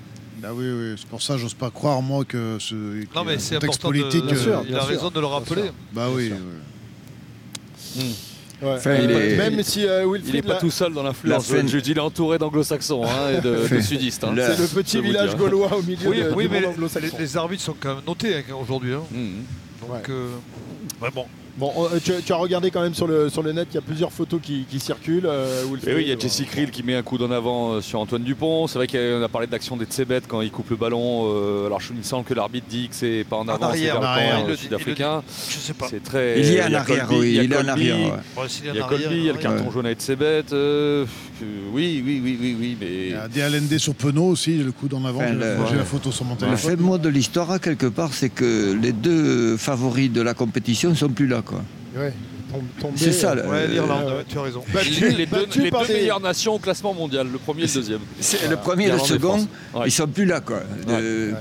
Ah 0.46 0.54
oui, 0.54 0.66
oui. 0.70 0.96
c'est 0.98 1.08
pour 1.08 1.22
ça 1.22 1.38
j'ose 1.38 1.54
pas 1.54 1.70
croire 1.70 2.02
moi 2.02 2.26
que 2.26 2.58
ce 2.60 2.76
non, 3.16 3.24
mais 3.26 3.40
c'est 3.40 3.56
important 3.56 3.90
politique. 3.90 4.26
De, 4.26 4.36
sûr, 4.36 4.64
il 4.68 4.76
a 4.76 4.82
sûr, 4.82 4.90
raison 4.90 5.10
de 5.10 5.20
le 5.20 5.26
rappeler. 5.26 5.72
Bah 5.94 6.08
oui. 6.14 6.32
oui. 6.34 8.04
Mmh. 8.04 8.66
Ouais. 8.66 8.76
Enfin, 8.76 8.96
il 8.96 9.12
est... 9.12 9.36
Même 9.36 9.62
si 9.64 9.86
euh, 9.86 10.06
Wilfried, 10.06 10.28
il 10.28 10.36
n'est 10.36 10.42
pas 10.42 10.56
tout 10.60 10.72
seul 10.72 10.94
dans 10.94 11.04
l'influence. 11.04 11.48
Fin... 11.48 11.68
Je 11.68 11.78
dis, 11.80 11.92
il 11.92 11.98
est 11.98 12.02
entouré 12.02 12.38
d'anglo-saxons 12.38 13.04
hein, 13.04 13.38
et 13.38 13.42
de, 13.42 13.68
de 13.68 13.82
sudistes. 13.82 14.24
Hein. 14.24 14.34
C'est 14.36 14.60
le 14.60 14.68
petit 14.68 15.02
village 15.02 15.36
gaulois 15.36 15.76
au 15.76 15.82
milieu 15.82 16.10
oui, 16.10 16.24
de, 16.24 16.32
oui, 16.34 16.44
du 16.46 16.50
mais 16.50 16.62
monde 16.62 16.76
les, 17.02 17.20
les, 17.20 17.38
arbitres 17.38 17.64
sont 17.64 17.76
quand 17.78 17.96
même 17.96 18.04
notés 18.06 18.38
hein, 18.38 18.56
aujourd'hui. 18.62 18.94
Mmh. 18.94 19.82
Donc, 19.82 19.92
ouais. 19.92 20.02
euh, 20.10 21.10
bon. 21.58 21.72
Euh, 21.78 22.00
tu, 22.04 22.12
tu, 22.24 22.34
as 22.34 22.36
regardé 22.36 22.72
quand 22.72 22.82
même 22.82 22.94
sur 22.94 23.08
le, 23.08 23.30
sur 23.30 23.44
le 23.44 23.52
net, 23.52 23.68
il 23.72 23.76
y 23.76 23.78
a 23.78 23.82
plusieurs 23.82 24.12
photos 24.12 24.40
qui, 24.42 24.66
qui 24.70 24.80
circulent. 24.80 25.26
Euh, 25.26 25.64
et 25.86 25.94
oui, 25.94 26.04
il 26.04 26.08
y 26.08 26.12
a 26.12 26.18
Jesse 26.18 26.44
Krill 26.44 26.72
qui 26.72 26.84
met 26.84 26.96
un 26.96 27.04
coup 27.04 27.18
d'en 27.18 27.32
avant 27.32 27.74
euh, 27.74 27.82
sur 27.82 28.00
Antoine 28.00 28.24
Dupont. 28.24 28.68
C'est 28.68 28.78
vrai 28.78 28.88
qu'on 28.88 29.24
a 29.24 29.30
parlé 29.30 29.48
de 29.48 29.52
l'action 29.52 29.78
des 29.78 29.86
Tsebet 29.86 30.22
quand 30.28 30.42
il 30.42 30.52
coupe 30.52 30.70
le 30.70 30.76
ballon. 30.76 31.32
Euh, 31.34 31.66
alors, 31.68 31.80
il 31.90 31.98
me 31.98 32.04
semble 32.04 32.26
que 32.26 32.34
l'arbitre 32.34 32.68
dit 32.70 32.90
que 32.90 32.96
c'est 32.96 33.26
pas 33.30 33.38
en 33.38 33.48
avant, 33.48 33.72
c'est 33.74 33.80
vers 33.80 34.00
le 34.00 34.48
camp 34.48 34.56
sud-africain. 34.56 35.24
Je 35.50 35.58
sais 35.58 35.74
pas. 35.74 35.88
C'est 35.90 36.04
très. 36.04 36.40
Il 36.40 36.54
y 36.54 36.60
a 36.60 36.68
en 36.68 36.74
arrière, 36.74 37.08
oui. 37.12 37.40
Il 37.44 37.52
y 37.52 37.54
a 37.54 37.60
en 37.60 37.68
arrière. 37.68 37.98
Il 38.64 38.76
y 38.76 38.80
a 38.80 38.88
Colby, 38.88 39.06
il 39.12 39.26
y 39.26 39.30
a 39.30 39.34
le 39.34 39.40
carton 39.40 39.72
jaune 39.72 39.86
à 39.86 39.94
Tsebet. 39.94 40.46
Oui, 41.42 42.04
oui, 42.06 42.22
oui, 42.24 42.38
oui, 42.40 42.58
oui. 42.60 42.78
Mais... 42.80 43.08
Il 43.08 43.12
y 43.12 43.14
a 43.14 43.28
des 43.28 43.42
LND 43.42 43.78
sur 43.78 43.96
Penaud 43.96 44.28
aussi, 44.28 44.58
le 44.58 44.72
coup 44.72 44.88
d'en 44.88 45.04
avant. 45.06 45.22
Enfin, 45.22 45.66
J'ai 45.70 45.78
la 45.78 45.84
photo 45.84 46.12
sur 46.12 46.26
mon 46.26 46.36
téléphone. 46.36 46.72
Le 46.72 46.78
fait 46.78 46.82
mot 46.82 46.98
de 46.98 47.10
l'histoire, 47.10 47.60
quelque 47.60 47.88
part, 47.88 48.14
c'est 48.14 48.30
que 48.30 48.74
les 48.80 48.92
deux 48.92 49.58
favoris 49.58 50.12
de 50.12 50.22
la 50.22 50.34
compétition 50.34 50.90
ne 50.90 50.96
sont 50.96 51.10
plus 51.10 51.28
là. 51.28 51.42
quoi. 51.42 51.64
Ouais. 51.96 52.14
C'est 52.96 53.12
ça, 53.12 53.36
ouais, 53.36 53.68
l'Irlande, 53.68 54.06
euh, 54.08 54.24
tu 54.28 54.38
as 54.38 54.42
raison. 54.44 54.64
Battu, 54.72 54.90
les, 55.10 55.26
deux, 55.26 55.46
les 55.56 55.72
deux 55.72 55.88
des... 55.88 55.94
meilleures 55.94 56.20
nations 56.20 56.54
au 56.54 56.60
classement 56.60 56.94
mondial, 56.94 57.28
le 57.32 57.40
premier 57.40 57.64
et 57.64 57.68
le 57.68 57.74
deuxième. 57.74 58.02
C'est 58.20 58.48
le 58.48 58.58
premier 58.58 58.86
et 58.86 58.92
le 58.92 59.00
second, 59.00 59.48
ouais. 59.74 59.82
ils 59.86 59.92
sont 59.92 60.08
plus 60.08 60.26
là 60.26 60.40
quoi. 60.40 60.60
De... 60.88 61.34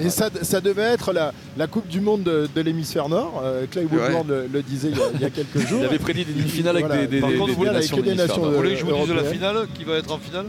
Et 0.00 0.10
ça, 0.10 0.28
ça, 0.42 0.60
devait 0.60 0.82
être 0.82 1.12
la, 1.12 1.32
la, 1.56 1.66
Coupe 1.66 1.88
du 1.88 2.00
Monde 2.00 2.22
de, 2.22 2.48
de 2.54 2.60
l'hémisphère 2.60 3.08
nord. 3.08 3.42
Euh, 3.44 3.66
Clay 3.70 3.84
Woodward 3.84 4.28
le, 4.28 4.46
le, 4.52 4.62
disait 4.62 4.90
il 4.90 4.98
y, 4.98 5.00
a, 5.00 5.06
il 5.14 5.20
y, 5.20 5.24
a, 5.24 5.30
quelques 5.30 5.66
jours. 5.66 5.80
Il 5.80 5.86
avait 5.86 5.98
prédit 5.98 6.24
des 6.24 6.32
demi-finales 6.32 6.76
avec 6.76 6.86
voilà. 6.86 7.06
des, 7.06 7.20
des, 7.20 7.26
des, 7.26 7.38
contre, 7.38 7.58
des, 7.58 7.70
nations, 7.70 7.98
avec 7.98 8.16
nations 8.16 8.42
Vous 8.42 8.56
voulez 8.56 8.74
que 8.74 8.80
je 8.80 8.84
vous 8.84 8.92
dise 8.92 9.08
de 9.08 9.14
la 9.14 9.24
finale 9.24 9.66
Qui 9.74 9.84
va 9.84 9.94
être 9.94 10.12
en 10.12 10.18
finale? 10.18 10.46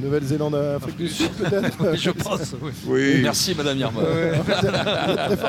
Nouvelle-Zélande, 0.00 0.54
Afrique 0.54 0.96
du 0.96 1.08
Sud, 1.08 1.30
peut-être 1.32 1.76
oui, 1.80 1.98
Je 1.98 2.10
pense, 2.10 2.54
oui. 2.62 2.70
oui. 2.86 3.20
Merci, 3.22 3.54
Madame 3.54 3.78
Irma. 3.78 4.00
Ouais. 4.00 4.32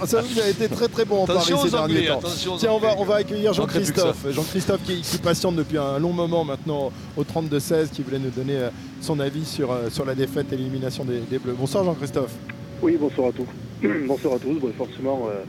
ça 0.06 0.22
vous 0.22 0.40
a 0.40 0.48
été 0.48 0.68
très 0.68 0.88
très 0.88 1.06
bon 1.06 1.24
en 1.24 1.26
Paris 1.26 1.54
ces 1.62 1.70
derniers 1.70 2.08
temps. 2.08 2.20
Tiens, 2.58 2.72
on 2.72 2.80
va, 2.80 2.96
on 2.98 3.06
va 3.06 3.16
accueillir 3.16 3.54
Jean-Christophe. 3.54 4.26
Jean-Christophe 4.32 4.84
qui, 4.84 5.02
qui, 5.02 5.18
patiente 5.18 5.56
depuis 5.56 5.78
un 5.78 6.00
long 6.00 6.14
moment 6.14 6.44
maintenant 6.44 6.92
au 7.16 7.24
32-16, 7.24 7.92
qui 7.92 8.02
voulait 8.02 8.20
nous 8.20 8.30
donner 8.30 8.58
euh, 8.58 8.70
son 9.02 9.20
avis 9.20 9.46
sur, 9.46 9.72
euh, 9.72 9.90
sur 9.90 10.06
la 10.06 10.16
défaite 10.16 10.52
et 10.52 10.58
l'élimination 10.58 11.06
des, 11.06 11.20
des, 11.20 11.40
Bleus. 11.40 11.56
Bonsoir 11.58 11.84
Jean-Christophe. 11.84 12.32
Oui, 12.80 12.96
bonsoir 13.00 13.30
à 13.30 13.32
tous. 13.32 13.48
bonsoir 14.08 14.36
à 14.36 14.40
tous. 14.40 14.54
Bon, 14.60 14.72
forcément, 14.74 15.28
euh, 15.30 15.44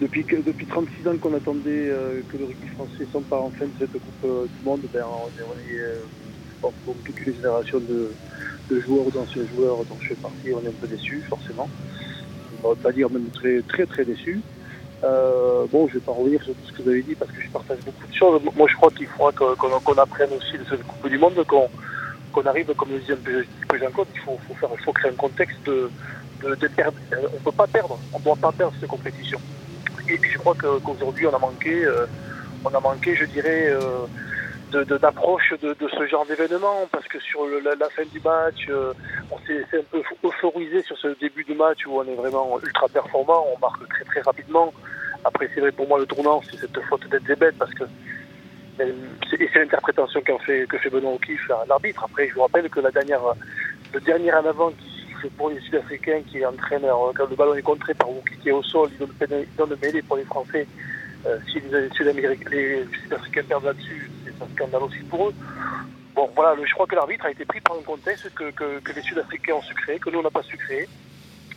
depuis, 0.00 0.24
que, 0.24 0.36
depuis 0.36 0.66
36 0.66 1.08
ans 1.08 1.16
qu'on 1.16 1.34
attendait 1.34 1.88
euh, 1.88 2.20
que 2.28 2.36
le 2.36 2.44
rugby 2.44 2.68
français 2.68 3.06
s'empare 3.10 3.44
enfin 3.44 3.64
de 3.64 3.72
cette 3.78 3.92
Coupe 3.92 4.24
euh, 4.24 4.46
du 4.46 4.64
Monde, 4.64 4.82
ben, 4.92 5.04
on 5.08 5.28
est, 5.40 5.44
on 5.44 5.54
est 5.54 6.70
comme 6.84 6.94
toutes 7.04 7.24
les 7.24 7.32
générations 7.32 7.80
de, 7.80 8.12
de 8.70 8.80
joueurs 8.80 9.06
ou 9.06 9.10
d'anciens 9.10 9.44
joueurs 9.56 9.78
dont 9.88 9.96
je 10.00 10.08
fais 10.08 10.14
partie, 10.16 10.52
on 10.52 10.62
est 10.64 10.68
un 10.68 10.80
peu 10.80 10.86
déçus, 10.86 11.22
forcément. 11.28 11.68
On 12.62 12.68
va 12.70 12.74
pas 12.74 12.92
dire 12.92 13.08
même 13.10 13.28
très 13.32 13.62
très 13.62 13.86
très 13.86 14.04
déçus. 14.04 14.40
Euh, 15.02 15.66
bon, 15.72 15.88
je 15.88 15.94
ne 15.94 15.98
vais 15.98 16.04
pas 16.04 16.12
revenir 16.12 16.42
sur 16.42 16.54
tout 16.54 16.66
ce 16.66 16.72
que 16.72 16.82
vous 16.82 16.90
avez 16.90 17.02
dit 17.02 17.14
parce 17.14 17.30
que 17.30 17.40
je 17.40 17.48
partage 17.48 17.78
beaucoup 17.84 18.06
de 18.06 18.14
choses. 18.14 18.40
Moi, 18.56 18.68
je 18.70 18.76
crois 18.76 18.90
qu'il 18.90 19.06
faudra 19.06 19.32
qu'on 19.32 19.54
qu 19.54 19.94
qu 19.94 20.00
apprenne 20.00 20.30
aussi 20.36 20.58
de 20.58 20.64
cette 20.68 20.82
Coupe 20.82 21.08
du 21.08 21.18
Monde, 21.18 21.42
qu'on 21.46 21.68
qu 22.34 22.46
arrive, 22.46 22.72
comme 22.74 22.90
le 22.90 23.00
disait 23.00 23.14
un 23.14 23.46
peu 23.68 23.78
Jean-Claude, 23.78 24.08
il 24.14 24.20
faut, 24.20 24.38
faut, 24.46 24.54
faire, 24.54 24.70
faut 24.84 24.92
créer 24.92 25.10
un 25.10 25.16
contexte 25.16 25.58
de, 25.66 25.90
perdre. 26.68 26.96
On 27.12 27.34
ne 27.34 27.38
peut 27.38 27.52
pas 27.52 27.66
perdre, 27.66 27.98
on 28.12 28.18
ne 28.18 28.24
doit 28.24 28.36
pas 28.36 28.52
perdre 28.52 28.74
cette 28.80 28.88
compétition. 28.88 29.40
Et 30.08 30.18
puis, 30.18 30.30
je 30.30 30.38
crois 30.38 30.54
qu'aujourd'hui, 30.54 31.26
on 31.26 31.34
a 31.34 31.38
manqué, 31.38 31.84
euh, 31.84 32.06
on 32.64 32.68
a 32.68 32.80
manqué, 32.80 33.14
je 33.14 33.24
dirais, 33.24 33.68
euh, 33.68 34.06
d'approche 35.00 35.54
de, 35.62 35.76
ce 35.80 36.06
genre 36.06 36.26
d'événement 36.26 36.88
parce 36.90 37.06
que 37.06 37.20
sur 37.20 37.46
la, 37.46 37.88
fin 37.90 38.02
du 38.12 38.20
match, 38.20 38.66
euh, 38.68 38.92
on 39.30 39.38
s'est 39.46 39.64
un 39.72 39.82
peu 39.90 40.02
euphorisé 40.24 40.82
sur 40.82 40.98
ce 40.98 41.08
début 41.20 41.44
de 41.44 41.54
match 41.54 41.86
où 41.86 41.98
on 42.00 42.04
est 42.04 42.14
vraiment 42.14 42.58
ultra 42.60 42.88
performant, 42.88 43.46
on 43.54 43.58
marque 43.60 43.88
très 43.88 44.04
très 44.04 44.20
rapidement. 44.22 44.74
Après, 45.24 45.48
c'est 45.54 45.60
vrai 45.60 45.70
pour 45.70 45.86
moi 45.86 45.98
le 46.00 46.06
tournant, 46.06 46.42
c'est 46.50 46.58
cette 46.58 46.78
faute 46.82 47.08
d'être 47.08 47.38
bête 47.38 47.54
parce 47.56 47.72
que 47.74 47.84
et 48.80 49.48
c'est 49.52 49.60
l'interprétation 49.60 50.20
fait 50.44 50.66
que 50.66 50.78
fait 50.78 50.90
Benoît 50.90 51.12
O'Keefe, 51.12 51.48
l'arbitre. 51.68 52.04
Après, 52.04 52.28
je 52.28 52.34
vous 52.34 52.42
rappelle 52.42 52.68
que 52.68 52.80
la 52.80 52.90
dernière, 52.90 53.20
le 53.92 54.00
dernier 54.00 54.32
en 54.32 54.44
avant 54.44 54.70
qui 54.70 54.93
pour 55.30 55.50
les 55.50 55.60
Sud-Africains, 55.60 56.22
qui 56.30 56.38
est 56.38 56.46
entraîneur, 56.46 57.12
quand 57.14 57.28
le 57.28 57.36
ballon 57.36 57.54
est 57.54 57.62
contré 57.62 57.94
par 57.94 58.08
est 58.44 58.50
au 58.50 58.62
sol, 58.62 58.90
il 58.92 58.98
donne, 58.98 59.10
il 59.30 59.56
donne 59.56 59.70
le 59.70 59.76
mêlée 59.76 60.02
pour 60.02 60.16
les 60.16 60.24
Français. 60.24 60.66
Euh, 61.26 61.38
si 61.50 61.60
les 61.60 61.88
Sud-Africains 61.90 63.42
perdent 63.48 63.64
là-dessus, 63.64 64.10
c'est 64.24 64.42
un 64.42 64.48
scandale 64.54 64.82
aussi 64.82 65.02
pour 65.08 65.28
eux. 65.28 65.34
Bon, 66.14 66.30
voilà, 66.36 66.54
je 66.62 66.72
crois 66.74 66.86
que 66.86 66.94
l'arbitre 66.94 67.26
a 67.26 67.30
été 67.30 67.44
pris 67.44 67.60
par 67.60 67.76
un 67.76 67.82
contexte 67.82 68.28
que, 68.34 68.50
que- 68.50 68.92
les 68.92 69.02
Sud-Africains 69.02 69.54
ont 69.54 69.62
su 69.62 69.74
créer, 69.74 69.98
que 69.98 70.10
nous 70.10 70.20
on 70.20 70.22
n'a 70.22 70.30
pas 70.30 70.42
su 70.42 70.56
créer. 70.56 70.88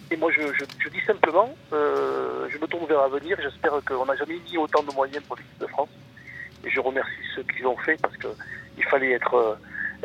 Et 0.09 0.15
moi, 0.15 0.31
je 0.31 0.89
dis 0.89 1.01
simplement, 1.05 1.49
euh, 1.73 2.47
je 2.49 2.57
me 2.57 2.65
tourne 2.67 2.85
vers 2.87 3.01
l'avenir. 3.01 3.37
J'espère 3.41 3.73
qu'on 3.85 4.05
n'a 4.05 4.15
jamais 4.15 4.39
mis 4.49 4.57
autant 4.57 4.81
de 4.83 4.91
moyens 4.91 5.23
pour 5.25 5.35
l'équipe 5.35 5.59
de 5.59 5.67
France. 5.67 5.89
Et 6.63 6.69
je 6.69 6.79
remercie 6.79 7.11
ceux 7.35 7.43
qui 7.43 7.61
l'ont 7.61 7.77
fait 7.77 7.97
parce 8.01 8.15
qu'il 8.17 8.83
fallait 8.85 9.11
être, 9.11 9.33
euh, 9.35 9.55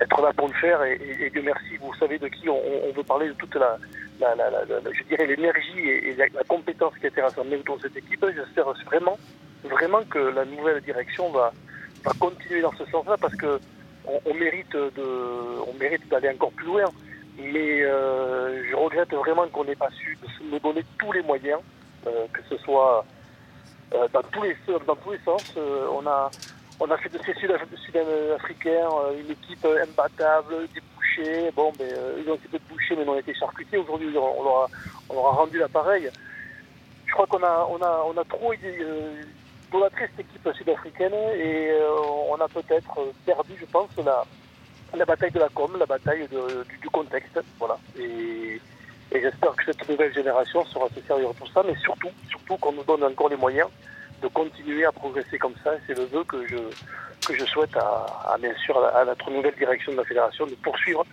être 0.01 0.21
là 0.21 0.33
pour 0.33 0.49
le 0.49 0.55
faire. 0.55 0.83
Et, 0.85 0.99
et- 1.21 1.31
Dieu 1.31 1.43
merci, 1.43 1.77
vous 1.81 1.95
savez 1.95 2.19
de 2.19 2.29
qui 2.29 2.49
on, 2.49 2.93
veut 2.95 3.03
parler 3.05 3.29
de 3.29 3.35
toute 3.35 3.55
la, 3.55 3.79
je 4.21 5.03
dirais 5.05 5.27
l'énergie 5.27 5.81
et, 5.81 6.15
la, 6.17 6.29
compétence 6.45 6.95
qui 6.99 7.07
a 7.07 7.09
été 7.09 7.21
rassemblée 7.21 7.57
autour 7.57 7.77
de 7.79 7.83
cette 7.83 7.97
équipe. 7.97 8.25
J'espère 8.35 8.67
vraiment, 8.87 9.19
vraiment 9.65 10.03
que 10.05 10.19
la 10.19 10.45
nouvelle 10.45 10.81
direction 10.83 11.31
va, 11.31 11.53
va 12.05 12.13
continuer 12.19 12.61
dans 12.61 12.73
ce 12.73 12.85
sens-là 12.87 13.17
parce 13.21 13.35
que 13.37 13.59
on, 14.05 14.35
mérite 14.35 14.73
de, 14.73 15.61
on 15.67 15.75
mérite 15.79 16.09
d'aller 16.09 16.31
encore 16.31 16.53
plus 16.53 16.67
loin. 16.67 16.85
Mais 17.39 17.83
euh, 17.83 18.63
je 18.69 18.77
regrette 18.77 19.13
vraiment 19.15 19.49
qu'on 19.49 19.65
n'ait 19.65 19.75
pas 19.75 19.91
su 19.91 20.19
nous 20.45 20.59
donner 20.59 20.85
tous 20.99 21.13
les 21.13 21.23
moyens, 21.23 21.61
euh, 22.07 22.27
que 22.33 22.41
ce 22.49 22.57
soit 22.59 23.05
euh, 23.95 24.07
dans 24.13 24.23
tous 24.23 24.43
les 24.43 24.57
dans 24.87 24.97
tous 24.97 25.13
les 25.13 25.19
sens. 25.25 25.55
On 25.57 26.07
a 26.07 26.31
on 26.83 26.91
a 26.91 26.97
fait 26.97 27.09
de 27.09 27.19
ces 27.25 27.35
Sud- 27.35 27.57
Sud-Africains 27.87 28.89
euh, 28.91 29.21
une 29.21 29.31
équipe 29.31 29.65
imbattable, 29.65 30.67
débouchée. 30.75 31.51
Bon, 31.55 31.73
ben, 31.79 31.89
euh, 31.89 32.21
ils 32.23 32.31
ont 32.31 32.35
été 32.35 32.49
peu 32.49 32.59
mais 32.97 33.03
ils 33.03 33.09
ont 33.09 33.19
été 33.19 33.35
charcutés. 33.35 33.79
Aujourd'hui, 33.79 34.09
on, 34.19 34.43
leur 34.43 35.27
a, 35.27 35.31
rendu 35.31 35.59
l'appareil. 35.59 36.11
Je 37.07 37.13
crois 37.13 37.27
qu'on 37.27 37.43
a, 37.43 37.69
on 37.71 38.19
a, 38.19 38.25
trop 38.25 38.53
euh, 38.53 39.23
idolâtré 39.69 40.09
cette 40.17 40.27
équipe 40.27 40.49
sud-africaine 40.57 41.15
et 41.37 41.71
euh, 41.71 41.89
on 42.31 42.35
a 42.41 42.49
peut-être 42.49 43.13
perdu, 43.25 43.53
je 43.61 43.67
pense, 43.67 43.91
la, 44.05 45.05
bataille 45.05 45.31
de 45.31 45.39
la 45.39 45.49
com, 45.51 45.77
la 45.79 45.87
bataille 45.87 46.27
du, 46.29 46.89
contexte. 46.91 47.39
Voilà. 47.61 47.79
Et, 47.99 48.61
j'espère 49.13 49.55
que 49.55 49.65
cette 49.67 49.89
nouvelle 49.89 50.13
génération 50.13 50.65
sera 50.65 50.89
se 50.89 51.01
servir 51.07 51.29
de 51.29 51.47
ça, 51.55 51.63
mais 51.65 51.77
surtout, 51.77 52.11
surtout 52.29 52.57
qu'on 52.57 52.73
nous 52.73 52.85
donne 52.85 53.05
encore 53.05 53.29
les 53.29 53.37
moyens 53.37 53.69
de 54.23 54.29
continuer 54.29 54.85
à 54.85 54.93
progresser 54.93 55.39
comme 55.39 55.55
ça. 55.65 55.75
Et 55.75 55.79
C'est 55.87 55.97
le 55.99 56.05
vœu 56.07 56.25
que 56.25 56.47
je, 56.47 56.57
que 57.27 57.35
je 57.39 57.45
souhaite 57.47 57.77
à, 57.77 58.33
à, 58.33 58.39
bien 58.39 58.55
sûr 58.65 58.77
à, 58.79 59.05
notre 59.05 59.31
nouvelle 59.31 59.55
direction 59.59 59.93
de 59.93 59.97
la 59.99 60.05
fédération 60.05 60.47
de 60.47 60.55
poursuivre, 60.63 61.05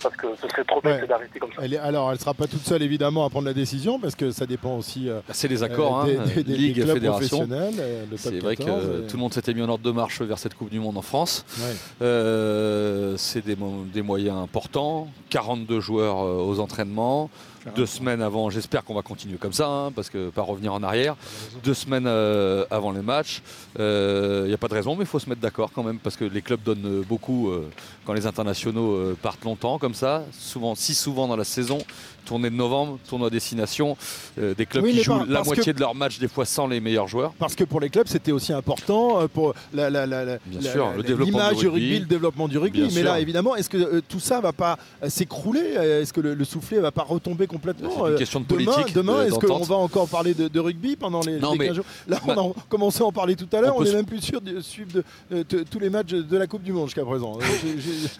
parce 0.00 0.14
que 0.16 0.28
ce 0.40 0.46
serait 0.48 0.62
trop 0.64 0.80
bête 0.80 1.00
Ouais. 1.02 1.06
d'arrêter 1.08 1.38
comme 1.40 1.52
ça. 1.52 1.60
Elle 1.64 1.74
est- 1.74 1.78
alors, 1.78 2.12
elle 2.12 2.18
sera 2.20 2.32
pas 2.32 2.46
toute 2.46 2.60
seule 2.62 2.82
évidemment 2.82 3.24
à 3.26 3.30
prendre 3.30 3.46
la 3.46 3.52
décision 3.52 3.98
parce 3.98 4.14
que 4.14 4.30
ça 4.30 4.46
dépend 4.46 4.76
aussi. 4.76 5.08
euh, 5.08 5.20
C'est 5.32 5.48
les 5.48 5.62
accords, 5.64 6.04
euh, 6.04 6.16
hein, 6.20 6.24
des, 6.36 6.44
des- 6.44 6.56
des 6.68 6.72
clubs 6.72 6.94
fédération. 6.94 7.38
professionnels, 7.38 7.74
euh, 7.80 8.04
le 8.04 8.16
top 8.16 8.18
C'est 8.32 8.38
vrai 8.38 8.54
que 8.54 8.62
14, 8.62 8.84
euh, 8.84 9.02
et- 9.04 9.06
tout 9.08 9.16
le 9.16 9.22
monde 9.22 9.34
s'était 9.34 9.54
mis 9.54 9.62
en 9.62 9.68
ordre 9.68 9.82
de 9.84 9.90
marche 9.90 10.22
vers 10.22 10.38
cette 10.38 10.54
Coupe 10.54 10.70
du 10.70 10.78
Monde 10.78 10.96
en 10.98 11.02
France. 11.02 11.44
Ouais. 11.58 11.74
Euh, 12.02 13.14
c'est 13.16 13.44
des, 13.44 13.56
mo- 13.56 13.84
des 13.92 14.02
moyens 14.02 14.36
importants. 14.38 15.08
42 15.30 15.80
joueurs 15.80 16.18
euh, 16.22 16.42
aux 16.48 16.60
entraînements. 16.60 17.28
Deux 17.74 17.86
semaines 17.86 18.22
avant, 18.22 18.50
j'espère 18.50 18.84
qu'on 18.84 18.94
va 18.94 19.02
continuer 19.02 19.38
comme 19.38 19.52
ça, 19.52 19.68
hein, 19.68 19.92
parce 19.92 20.10
que 20.10 20.30
pas 20.30 20.42
revenir 20.42 20.72
en 20.72 20.82
arrière. 20.82 21.16
Deux 21.62 21.74
semaines 21.74 22.06
euh, 22.06 22.64
avant 22.70 22.92
les 22.92 23.02
matchs. 23.02 23.42
Il 23.78 24.44
n'y 24.46 24.54
a 24.54 24.58
pas 24.58 24.68
de 24.68 24.74
raison, 24.74 24.94
mais 24.96 25.04
il 25.04 25.06
faut 25.06 25.18
se 25.18 25.28
mettre 25.28 25.40
d'accord 25.40 25.70
quand 25.72 25.82
même, 25.82 25.98
parce 25.98 26.16
que 26.16 26.24
les 26.24 26.42
clubs 26.42 26.62
donnent 26.62 26.86
euh, 26.86 27.02
beaucoup 27.02 27.50
euh, 27.50 27.68
quand 28.04 28.12
les 28.12 28.26
internationaux 28.26 28.92
euh, 28.94 29.16
partent 29.20 29.44
longtemps 29.44 29.78
comme 29.78 29.94
ça, 29.94 30.24
souvent, 30.32 30.74
si 30.74 30.94
souvent 30.94 31.28
dans 31.28 31.36
la 31.36 31.44
saison. 31.44 31.78
Tournée 32.24 32.50
de 32.50 32.54
novembre, 32.56 32.98
tournoi 33.08 33.30
destination, 33.30 33.96
euh, 34.38 34.54
des 34.54 34.66
clubs 34.66 34.84
Oui, 34.84 34.92
qui 34.92 35.02
jouent 35.02 35.24
la 35.26 35.42
moitié 35.42 35.72
de 35.72 35.80
leurs 35.80 35.94
matchs, 35.94 36.18
des 36.18 36.28
fois 36.28 36.44
sans 36.44 36.66
les 36.66 36.78
meilleurs 36.80 37.08
joueurs. 37.08 37.32
Parce 37.38 37.54
que 37.54 37.64
pour 37.64 37.80
les 37.80 37.88
clubs, 37.88 38.06
c'était 38.06 38.32
aussi 38.32 38.52
important 38.52 39.20
euh, 39.22 39.28
pour 39.28 39.54
la, 39.72 39.88
la- 39.88 40.06
la- 40.06 40.24
la- 40.24 40.38
Bien 40.44 40.60
la- 40.60 40.70
sûr, 40.72 40.90
la- 40.90 40.96
le 40.96 41.02
développement 41.02 41.38
l'image 41.38 41.56
du 41.56 41.68
rugby. 41.68 41.98
le 42.00 42.04
développement 42.06 42.46
du 42.48 42.58
rugby. 42.58 42.78
Bien 42.80 42.88
Mais 42.88 42.92
sûr. 43.00 43.04
là, 43.04 43.20
évidemment, 43.20 43.56
est-ce 43.56 43.70
que 43.70 43.78
euh, 43.78 44.00
tout 44.06 44.20
ça 44.20 44.40
va 44.40 44.52
pas 44.52 44.78
s'écrouler? 45.08 45.60
Est-ce 45.60 46.12
que 46.12 46.20
le, 46.20 46.34
le 46.34 46.44
soufflet 46.44 46.78
va 46.80 46.90
pas 46.92 47.02
retomber 47.02 47.46
complètement? 47.46 47.90
C'est 48.04 48.10
une 48.12 48.16
question 48.18 48.40
de 48.40 48.44
politique, 48.46 48.92
Demain, 48.94 49.22
de- 49.24 49.28
est-ce 49.28 49.38
qu'on 49.38 49.58
va 49.64 49.76
encore 49.76 50.08
parler 50.08 50.34
de, 50.34 50.48
de 50.48 50.60
rugby 50.60 50.96
pendant 50.96 51.20
les, 51.20 51.38
Non, 51.38 51.52
les 51.52 51.58
mais- 51.58 51.66
15 51.68 51.76
jours? 51.76 51.84
Là, 52.08 52.18
on 52.26 52.50
a 52.50 52.52
commencé 52.68 53.02
à 53.02 53.06
en 53.06 53.12
parler 53.12 53.36
tout 53.36 53.48
à 53.56 53.60
l'heure. 53.60 53.74
On 53.76 53.82
n'est 53.82 53.92
même 53.92 54.04
plus 54.06 54.20
sûr 54.20 54.40
de 54.40 54.60
suivre 54.60 54.90
de- 54.92 55.04
de- 55.30 55.42
de- 55.48 55.62
tous 55.62 55.78
les 55.78 55.88
matchs 55.90 56.08
de 56.10 56.36
la 56.36 56.46
Coupe 56.46 56.62
du 56.62 56.72
Monde 56.72 56.86
jusqu'à 56.88 57.04
présent. 57.04 57.38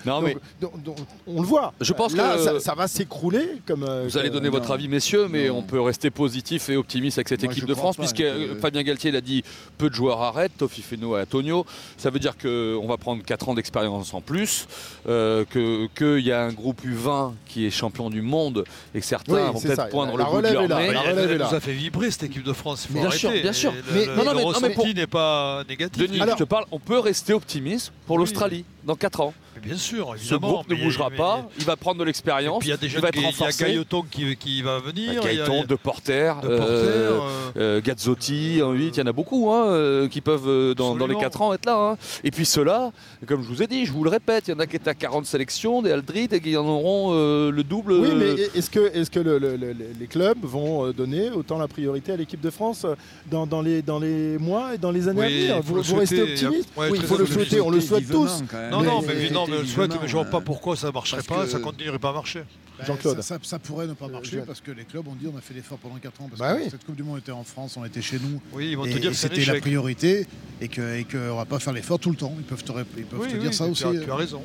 Non, 0.07 0.21
donc- 0.21 0.25
mais- 0.25 0.37
donc- 0.61 0.83
donc, 0.83 0.97
on 1.27 1.41
le 1.41 1.47
voit. 1.47 1.73
Je 1.81 1.93
pense 1.93 2.15
là, 2.17 2.37
que- 2.37 2.43
ça, 2.43 2.61
ça 2.61 2.75
va 2.75 2.89
s'écrouler 2.89 3.61
comme. 3.67 3.85
Euh, 3.99 4.05
Vous 4.09 4.19
allez 4.19 4.31
donner 4.31 4.49
votre 4.49 4.71
avis, 4.71 4.89
messieurs, 4.89 5.27
mais 5.29 5.51
on 5.51 5.63
peut 5.63 5.81
rester 5.81 6.11
positif 6.11 6.69
et 6.69 6.77
optimiste 6.77 7.19
avec 7.19 7.29
cette 7.29 7.45
équipe 7.45 7.67
de 7.67 7.75
France, 7.75 7.97
puisque 7.97 8.17
que- 8.17 8.23
euh, 8.23 8.59
Fabien 8.61 8.83
Galtier 8.83 9.11
l'a 9.11 9.21
dit, 9.21 9.43
peu 9.77 9.91
de 9.91 9.95
joueurs 9.95 10.21
arrêtent, 10.23 10.57
Tofi 10.59 10.83
Feno 10.83 11.17
et 11.17 11.23
Antonio. 11.23 11.65
Ça 11.97 12.11
veut 12.11 12.19
dire 12.19 12.37
qu'on 12.39 12.87
va 12.87 12.97
prendre 12.97 13.23
4 13.23 13.49
ans 13.49 13.55
d'expérience 13.55 14.15
en 14.15 14.21
plus, 14.21 14.67
euh, 15.09 15.45
que- 15.49 15.87
qu'il 15.97 16.25
y 16.27 16.33
a 16.33 16.45
un 16.45 16.53
groupe 16.53 16.83
U20 16.85 17.35
qui 17.47 17.67
est 17.67 17.71
champion 17.71 18.11
du 18.11 18.23
monde 18.23 18.65
et 18.95 19.01
que 19.01 19.07
certains 19.07 19.35
Oui, 19.47 19.53
vont 19.53 19.61
peut-être 19.61 19.89
poindre 19.91 20.17
La 20.17 20.25
le 20.25 20.31
bout 20.31 20.43
de 20.43 20.47
relève 20.49 20.69
leur 20.69 20.79
nez. 20.81 20.93
la 20.93 21.05
Elle, 21.05 21.39
nous 21.39 21.55
a 21.55 21.61
fait 21.61 21.73
vibrer 21.73 22.11
cette 22.11 22.25
équipe 22.25 22.45
de 22.45 22.53
France. 22.53 22.87
Il 22.89 22.95
faut 22.95 23.01
Bien 23.01 23.11
sûr, 23.11 23.31
bien 23.31 23.53
sûr. 23.53 23.73
Mais- 23.93 24.07
le, 24.07 24.15
non, 24.17 24.25
non, 24.25 24.31
le 24.33 24.37
mais- 24.39 24.43
non, 24.45 24.49
mais 24.63 24.71
pour- 24.71 24.85
ressenti 24.85 24.95
n'est 24.95 25.07
pas 25.07 25.63
négatif. 25.69 26.03
Denis, 26.03 26.19
je 26.21 26.35
te 26.37 26.45
parle, 26.45 26.65
on 26.71 26.79
peut 26.79 26.99
rester 26.99 27.33
optimiste 27.33 27.93
pour 28.07 28.19
l'Australie 28.19 28.65
dans 28.89 28.97
4 28.97 29.21
ans. 29.21 29.35
Bien 29.63 29.77
sûr, 29.77 30.15
Ce 30.17 30.21
évidemment. 30.23 30.53
groupe 30.55 30.69
ne 30.71 30.77
bougera 30.77 31.11
mais- 31.11 31.17
pas, 31.17 31.47
il 31.59 31.65
va 31.65 31.77
prendre 31.77 31.99
de 32.01 32.05
l'expérience, 32.05 32.63
il 32.65 32.69
y 32.69 32.73
a 32.73 32.77
des 32.77 32.87
il 32.87 32.91
jeunes 32.91 33.03
va 33.03 33.09
être 33.09 33.17
il 33.17 33.23
y 33.23 33.25
a 33.25 33.29
renforcé. 33.29 33.65
Gailleton 33.65 34.03
qui, 34.11 34.37
qui 34.37 34.63
va 34.63 34.79
venir. 34.79 35.21
il 35.25 35.37
y 35.37 35.41
a- 35.41 35.45
Gaëton, 35.47 35.65
De 35.65 35.75
Porter, 35.75 36.33
De 36.43 36.49
Porter, 36.57 36.63
euh, 36.73 37.19
euh, 37.21 37.51
euh, 37.57 37.81
Gazzotti, 37.83 38.61
en 38.63 38.73
8, 38.73 38.97
il 38.97 39.01
y 39.01 39.03
en 39.03 39.07
a 39.07 39.13
beaucoup 39.13 39.51
hein, 39.53 40.09
qui 40.11 40.21
peuvent 40.21 40.75
dans, 40.75 40.95
dans 40.95 41.07
les 41.07 41.15
Absolument. 41.15 41.21
4 41.21 41.43
ans 41.43 41.53
être 41.55 41.67
là. 41.67 41.77
hein. 41.77 41.97
Et 42.25 42.31
puis 42.31 42.47
ceux-là, 42.47 42.93
comme 43.27 43.43
je 43.43 43.49
vous 43.49 43.63
ai 43.63 43.67
dit, 43.67 43.85
je 43.85 43.93
vous 43.93 44.05
le 44.05 44.11
répète, 44.11 44.45
il 44.49 44.53
y 44.53 44.55
en 44.55 44.61
a 44.61 44.67
qui 44.67 44.77
étaient 44.77 44.89
à 44.91 44.95
40 44.95 45.27
sélections, 45.27 45.83
des 45.83 45.91
Aldrit, 45.93 46.29
et 46.33 46.41
qui 46.41 46.57
en 46.57 46.65
auront 46.67 47.11
euh, 47.13 47.51
le 47.51 47.65
double. 47.65 47.93
Oui, 47.95 48.11
mais 48.17 48.31
est-ce 48.55 48.71
que, 48.71 48.97
est 48.97 49.11
que 49.11 49.21
le- 49.21 49.39
le- 49.39 49.57
le- 49.57 49.75
les 49.99 50.07
clubs 50.07 50.39
vont 50.43 50.91
donner 50.93 51.31
autant 51.31 51.59
la 51.59 51.69
priorité 51.69 52.13
à 52.13 52.17
l'équipe 52.17 52.41
de 52.41 52.51
France 52.51 52.87
dans, 53.31 53.47
dans 53.47 53.61
les, 53.61 53.83
dans 53.83 53.99
les 53.99 54.39
mois 54.39 54.75
et 54.75 54.79
dans 54.79 54.93
les 54.93 55.09
années 55.09 55.21
Oui, 55.21 55.51
à 55.51 55.61
venir 55.61 55.63
Vous, 55.63 55.83
vous 55.83 55.97
restez 55.97 56.23
optimiste 56.23 56.69
Ouais, 56.77 56.89
Oui, 56.91 56.99
il 57.01 57.07
faut 57.07 57.17
le 57.19 57.27
souhaiter, 57.27 57.61
on 57.61 57.71
le 57.71 57.81
souhaite 57.81 58.09
tous. 58.09 58.43
Non, 58.83 58.91
non, 58.97 59.01
mais, 59.03 59.09
Mais- 59.15 59.21
évidemment, 59.21 59.47
mais 59.49 59.67
souhaite, 59.67 59.93
mais 60.01 60.09
je 60.09 60.13
vois 60.13 60.27
euh, 60.27 60.31
pas 60.31 60.41
pourquoi 60.41 60.77
ça 60.77 60.91
marcherait 60.93 61.23
parce 61.23 61.47
pas, 61.47 61.47
ça 61.47 61.59
continuerait 61.61 61.99
pas 61.99 62.11
à 62.11 62.13
marcher. 62.13 62.41
Bah, 62.79 62.85
Jean-Claude. 62.87 63.17
Ça, 63.17 63.23
ça- 63.23 63.39
ça 63.43 63.59
pourrait 63.59 63.87
ne 63.87 63.95
pas 63.95 64.09
marcher 64.09 64.39
Jean- 64.39 64.45
parce 64.47 64.61
que 64.61 64.71
les 64.71 64.85
clubs 64.85 65.07
ont 65.09 65.15
dit 65.15 65.27
on 65.33 65.37
a 65.37 65.41
fait 65.41 65.55
l'effort 65.55 65.79
pendant 65.79 65.97
4 65.97 66.21
ans 66.23 66.29
parce 66.29 66.39
Bah 66.41 66.55
que 66.55 66.63
oui. 66.65 66.69
cette 66.71 66.85
Coupe 66.85 66.95
du 66.97 67.03
Monde 67.03 67.19
était 67.19 67.33
en 67.33 67.43
France, 67.45 67.77
on 67.77 67.85
était 67.85 68.03
chez 68.03 68.19
nous. 68.21 68.41
Oui, 68.53 68.69
ils 68.71 68.77
vont 68.77 68.85
te 68.85 68.89
et, 68.91 68.95
dire 69.01 69.15
c'est 69.15 69.33
un 69.33 69.35
c'était 69.35 69.53
la 69.53 69.61
priorité 69.61 70.27
et 70.61 70.69
qu'on 70.69 70.93
et 70.95 71.05
que 71.05 71.31
on 71.31 71.37
va 71.37 71.45
pas 71.45 71.59
faire 71.59 71.73
l'effort 71.73 71.99
tout 71.99 72.11
le 72.11 72.17
temps. 72.17 72.33
Ils 72.39 72.45
peuvent 72.45 72.63
te, 72.63 72.73
ils 72.97 73.05
peuvent 73.05 73.21
Oui, 73.21 73.29
te 73.29 73.33
oui, 73.35 73.41
dire 73.41 73.55
ça 73.55 73.67
aussi. 73.67 73.85
tu 74.05 74.11
as 74.11 74.15
raison. 74.17 74.43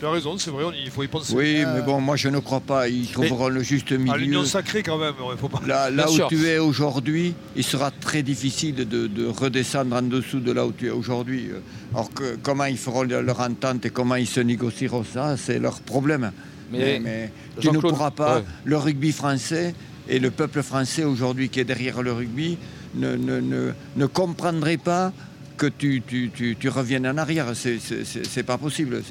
Tu 0.00 0.06
as 0.06 0.10
raison, 0.10 0.38
c'est 0.38 0.50
vrai, 0.50 0.64
on- 0.64 0.72
il 0.72 0.90
faut 0.90 1.02
y 1.02 1.08
penser. 1.08 1.34
Oui, 1.34 1.62
mais 1.74 1.82
bon, 1.82 2.00
moi 2.00 2.16
je 2.16 2.28
ne 2.30 2.38
crois 2.38 2.60
pas. 2.60 2.88
Ils 2.88 3.06
trouveront 3.06 3.48
le 3.48 3.62
juste 3.62 3.92
À 3.92 3.98
milieu. 3.98 4.16
l'union 4.16 4.44
sacrée 4.46 4.82
quand 4.82 4.96
même, 4.96 5.12
il 5.30 5.38
faut 5.38 5.50
pas. 5.50 5.60
Là, 5.66 5.90
là 5.90 6.08
où 6.10 6.14
sûr. 6.14 6.28
tu 6.28 6.46
es 6.46 6.56
aujourd'hui, 6.58 7.34
il 7.54 7.62
sera 7.64 7.90
très 7.90 8.22
difficile 8.22 8.74
de, 8.76 9.06
de 9.06 9.26
redescendre 9.26 9.94
en 9.94 10.00
dessous 10.02 10.40
de 10.40 10.52
là 10.52 10.64
où 10.66 10.72
tu 10.72 10.86
es 10.86 10.90
aujourd'hui. 10.90 11.50
Alors 11.92 12.10
que 12.14 12.36
comment 12.42 12.64
ils 12.64 12.78
feront 12.78 13.02
leur 13.02 13.40
entente 13.40 13.84
et 13.84 13.90
comment 13.90 14.14
ils 14.14 14.26
se 14.26 14.40
négocieront 14.40 15.04
ça, 15.04 15.36
c'est 15.36 15.58
leur 15.58 15.80
problème. 15.80 16.32
Mais- 16.72 17.30
tu 17.60 17.70
ne 17.70 17.78
pourras 17.78 18.10
pas. 18.10 18.36
ouais. 18.38 18.44
Le 18.64 18.78
rugby 18.78 19.12
français 19.12 19.74
et 20.08 20.18
le 20.18 20.30
peuple 20.30 20.62
français 20.62 21.04
aujourd'hui 21.04 21.50
qui 21.50 21.60
est 21.60 21.64
derrière 21.64 22.00
le 22.00 22.12
rugby 22.12 22.56
ne, 22.94 23.16
ne, 23.16 23.38
ne, 23.40 23.72
ne 23.96 24.06
comprendrait 24.06 24.78
pas 24.78 25.12
que 25.60 25.66
tu, 25.66 26.00
tu, 26.06 26.30
tu, 26.34 26.56
tu 26.58 26.68
reviennes 26.70 27.06
en 27.06 27.18
arrière. 27.18 27.48
C'est- 27.54 27.78
C'est 27.78 28.04
c'est- 28.06 28.24
c'est 28.26 28.42
pas 28.42 28.56
possible. 28.56 29.02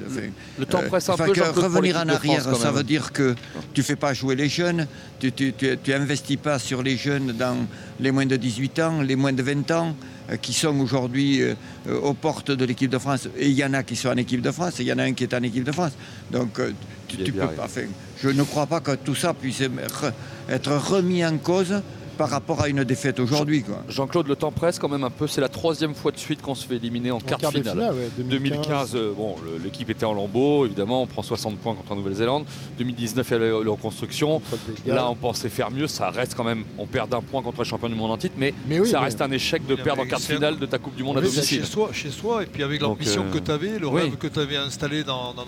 Le 0.58 0.66
temps 0.66 0.80
presse 0.88 1.08
un 1.10 1.16
peu, 1.28 1.34
que 1.34 1.39
revenir 1.62 1.95
en 1.97 2.00
France, 2.08 2.16
arrière, 2.16 2.43
ça 2.58 2.72
veut 2.78 2.84
dire 2.84 3.12
que 3.12 3.36
tu 3.76 3.84
fais 3.84 3.95
pas 3.95 4.14
jouer 4.16 4.36
les 4.36 4.50
jeunes, 4.50 4.88
tu, 5.20 5.32
tu, 5.32 5.54
tu, 5.54 5.78
tu 5.84 5.93
investis 5.93 6.38
pas 6.38 6.58
sur 6.58 6.82
les 6.82 6.97
jeunes 6.97 7.34
dans 7.34 7.56
les 8.00 8.12
moins 8.12 8.26
de 8.26 8.36
18 8.36 8.80
ans, 8.80 9.02
les 9.04 9.16
moins 9.16 9.32
de 9.34 9.43
20 9.43 9.70
ans, 9.72 9.95
euh, 10.32 10.38
qui 10.38 10.54
sont 10.54 10.76
aujourd'hui 10.80 11.41
euh, 11.43 11.54
euh, 11.88 12.00
aux 12.00 12.16
portes 12.16 12.50
de 12.52 12.66
l'équipe 12.66 12.89
de 12.89 12.97
France. 12.97 13.30
Et 13.38 13.47
il 13.50 13.56
y 13.56 13.64
en 13.64 13.74
a 13.76 13.84
qui 13.84 13.95
sont 13.95 14.10
en 14.10 14.18
équipe 14.18 14.41
de 14.41 14.52
France, 14.52 14.80
et 14.80 14.84
il 14.84 14.88
y 14.88 14.93
en 14.93 14.97
a 14.97 15.04
un 15.04 15.14
qui 15.14 15.24
est 15.26 15.34
en 15.36 15.43
équipe 15.43 15.64
de 15.66 15.72
France. 15.72 15.93
Donc 16.32 16.58
euh, 16.60 16.72
tu, 17.08 17.18
peux 17.32 17.39
pas. 17.56 17.66
enfin, 17.66 17.82
je 18.24 18.30
ne 18.30 18.41
crois 18.43 18.66
pas 18.66 18.80
que 18.80 18.95
tout 18.95 19.16
ça 19.16 19.34
puisse 19.36 19.62
re- 19.62 20.14
être 20.50 20.72
remis 20.76 21.24
en 21.24 21.38
cause 21.38 21.76
par 22.20 22.30
rapport 22.30 22.61
à 22.61 22.67
une 22.67 22.84
défaite 22.84 23.17
aujourd'hui. 23.22 23.63
quoi. 23.63 23.82
Jean-Claude, 23.88 24.28
le 24.28 24.36
temps 24.36 24.51
presse 24.51 24.78
quand 24.78 24.89
même 24.89 25.05
un 25.05 25.09
peu. 25.09 25.26
C'est 25.26 25.39
la 25.39 25.47
troisième 25.47 25.95
fois 25.95 26.11
de 26.11 26.17
suite 26.17 26.41
qu'on 26.41 26.53
se 26.53 26.67
fait 26.67 26.76
éliminer 26.76 27.11
en, 27.11 27.20
quart 27.22 27.38
de 27.38 27.43
quart 27.43 27.51
de 27.53 27.59
finale. 27.59 27.76
finale, 27.78 27.95
ouais, 27.95 28.09
2015. 28.17 28.91
2015, 28.91 28.95
euh, 28.95 29.13
bon, 29.15 29.36
l'équipe 29.63 29.89
était 29.89 30.03
en 30.03 30.13
lambeau, 30.13 30.65
évidemment, 30.65 31.03
on 31.03 31.07
prend 31.07 31.22
60 31.22 31.57
points 31.59 31.76
contre 31.76 31.91
la 31.91 31.95
Nouvelle-Zélande. 31.95 32.43
2019, 32.78 33.32
elle 33.32 33.43
est 33.43 33.70
en 33.70 33.76
construction. 33.78 34.41
Galles. 34.86 34.97
Là, 34.97 35.09
on 35.09 35.15
pensait 35.15 35.47
faire 35.47 35.72
mieux. 35.72 35.88
Ça 35.88 36.09
reste 36.09 36.36
quand 36.36 36.43
même, 36.43 36.65
on 36.78 36.86
perd 36.86 37.09
d'un 37.09 37.22
point 37.22 37.41
contre 37.41 37.59
le 37.59 37.63
champion 37.63 37.88
du 37.88 37.95
monde 37.95 38.11
en 38.11 38.17
titre, 38.17 38.36
mais, 38.38 38.53
Mais 38.67 38.82
oui, 38.82 38.89
ça 38.89 38.99
mais- 38.99 39.05
reste 39.05 39.22
un 39.22 39.32
échec 39.32 39.65
de 39.65 39.76
perdre 39.76 40.01
en 40.01 40.05
quart 40.05 40.20
de 40.20 40.26
finale 40.26 40.59
de 40.59 40.65
ta 40.65 40.78
Coupe 40.78 40.97
du 40.97 41.03
Monde 41.03 41.20
à 41.20 41.22
domicile. 41.22 41.61
Chez 41.61 41.65
soi, 41.65 41.91
chez 41.93 42.09
soi, 42.11 42.43
et 42.43 42.47
puis 42.47 42.63
avec 42.63 42.82
l'ambition 42.82 43.28
euh, 43.30 43.32
que 43.32 43.39
tu 43.39 43.49
avais, 43.49 43.80
le 43.80 43.88
oui. 43.88 44.01
rêve 44.01 44.17
que 44.17 44.28
tu 44.28 44.39
avais 44.39 44.57
installé 44.57 45.05
dans, 45.05 45.34
dans, 45.34 45.45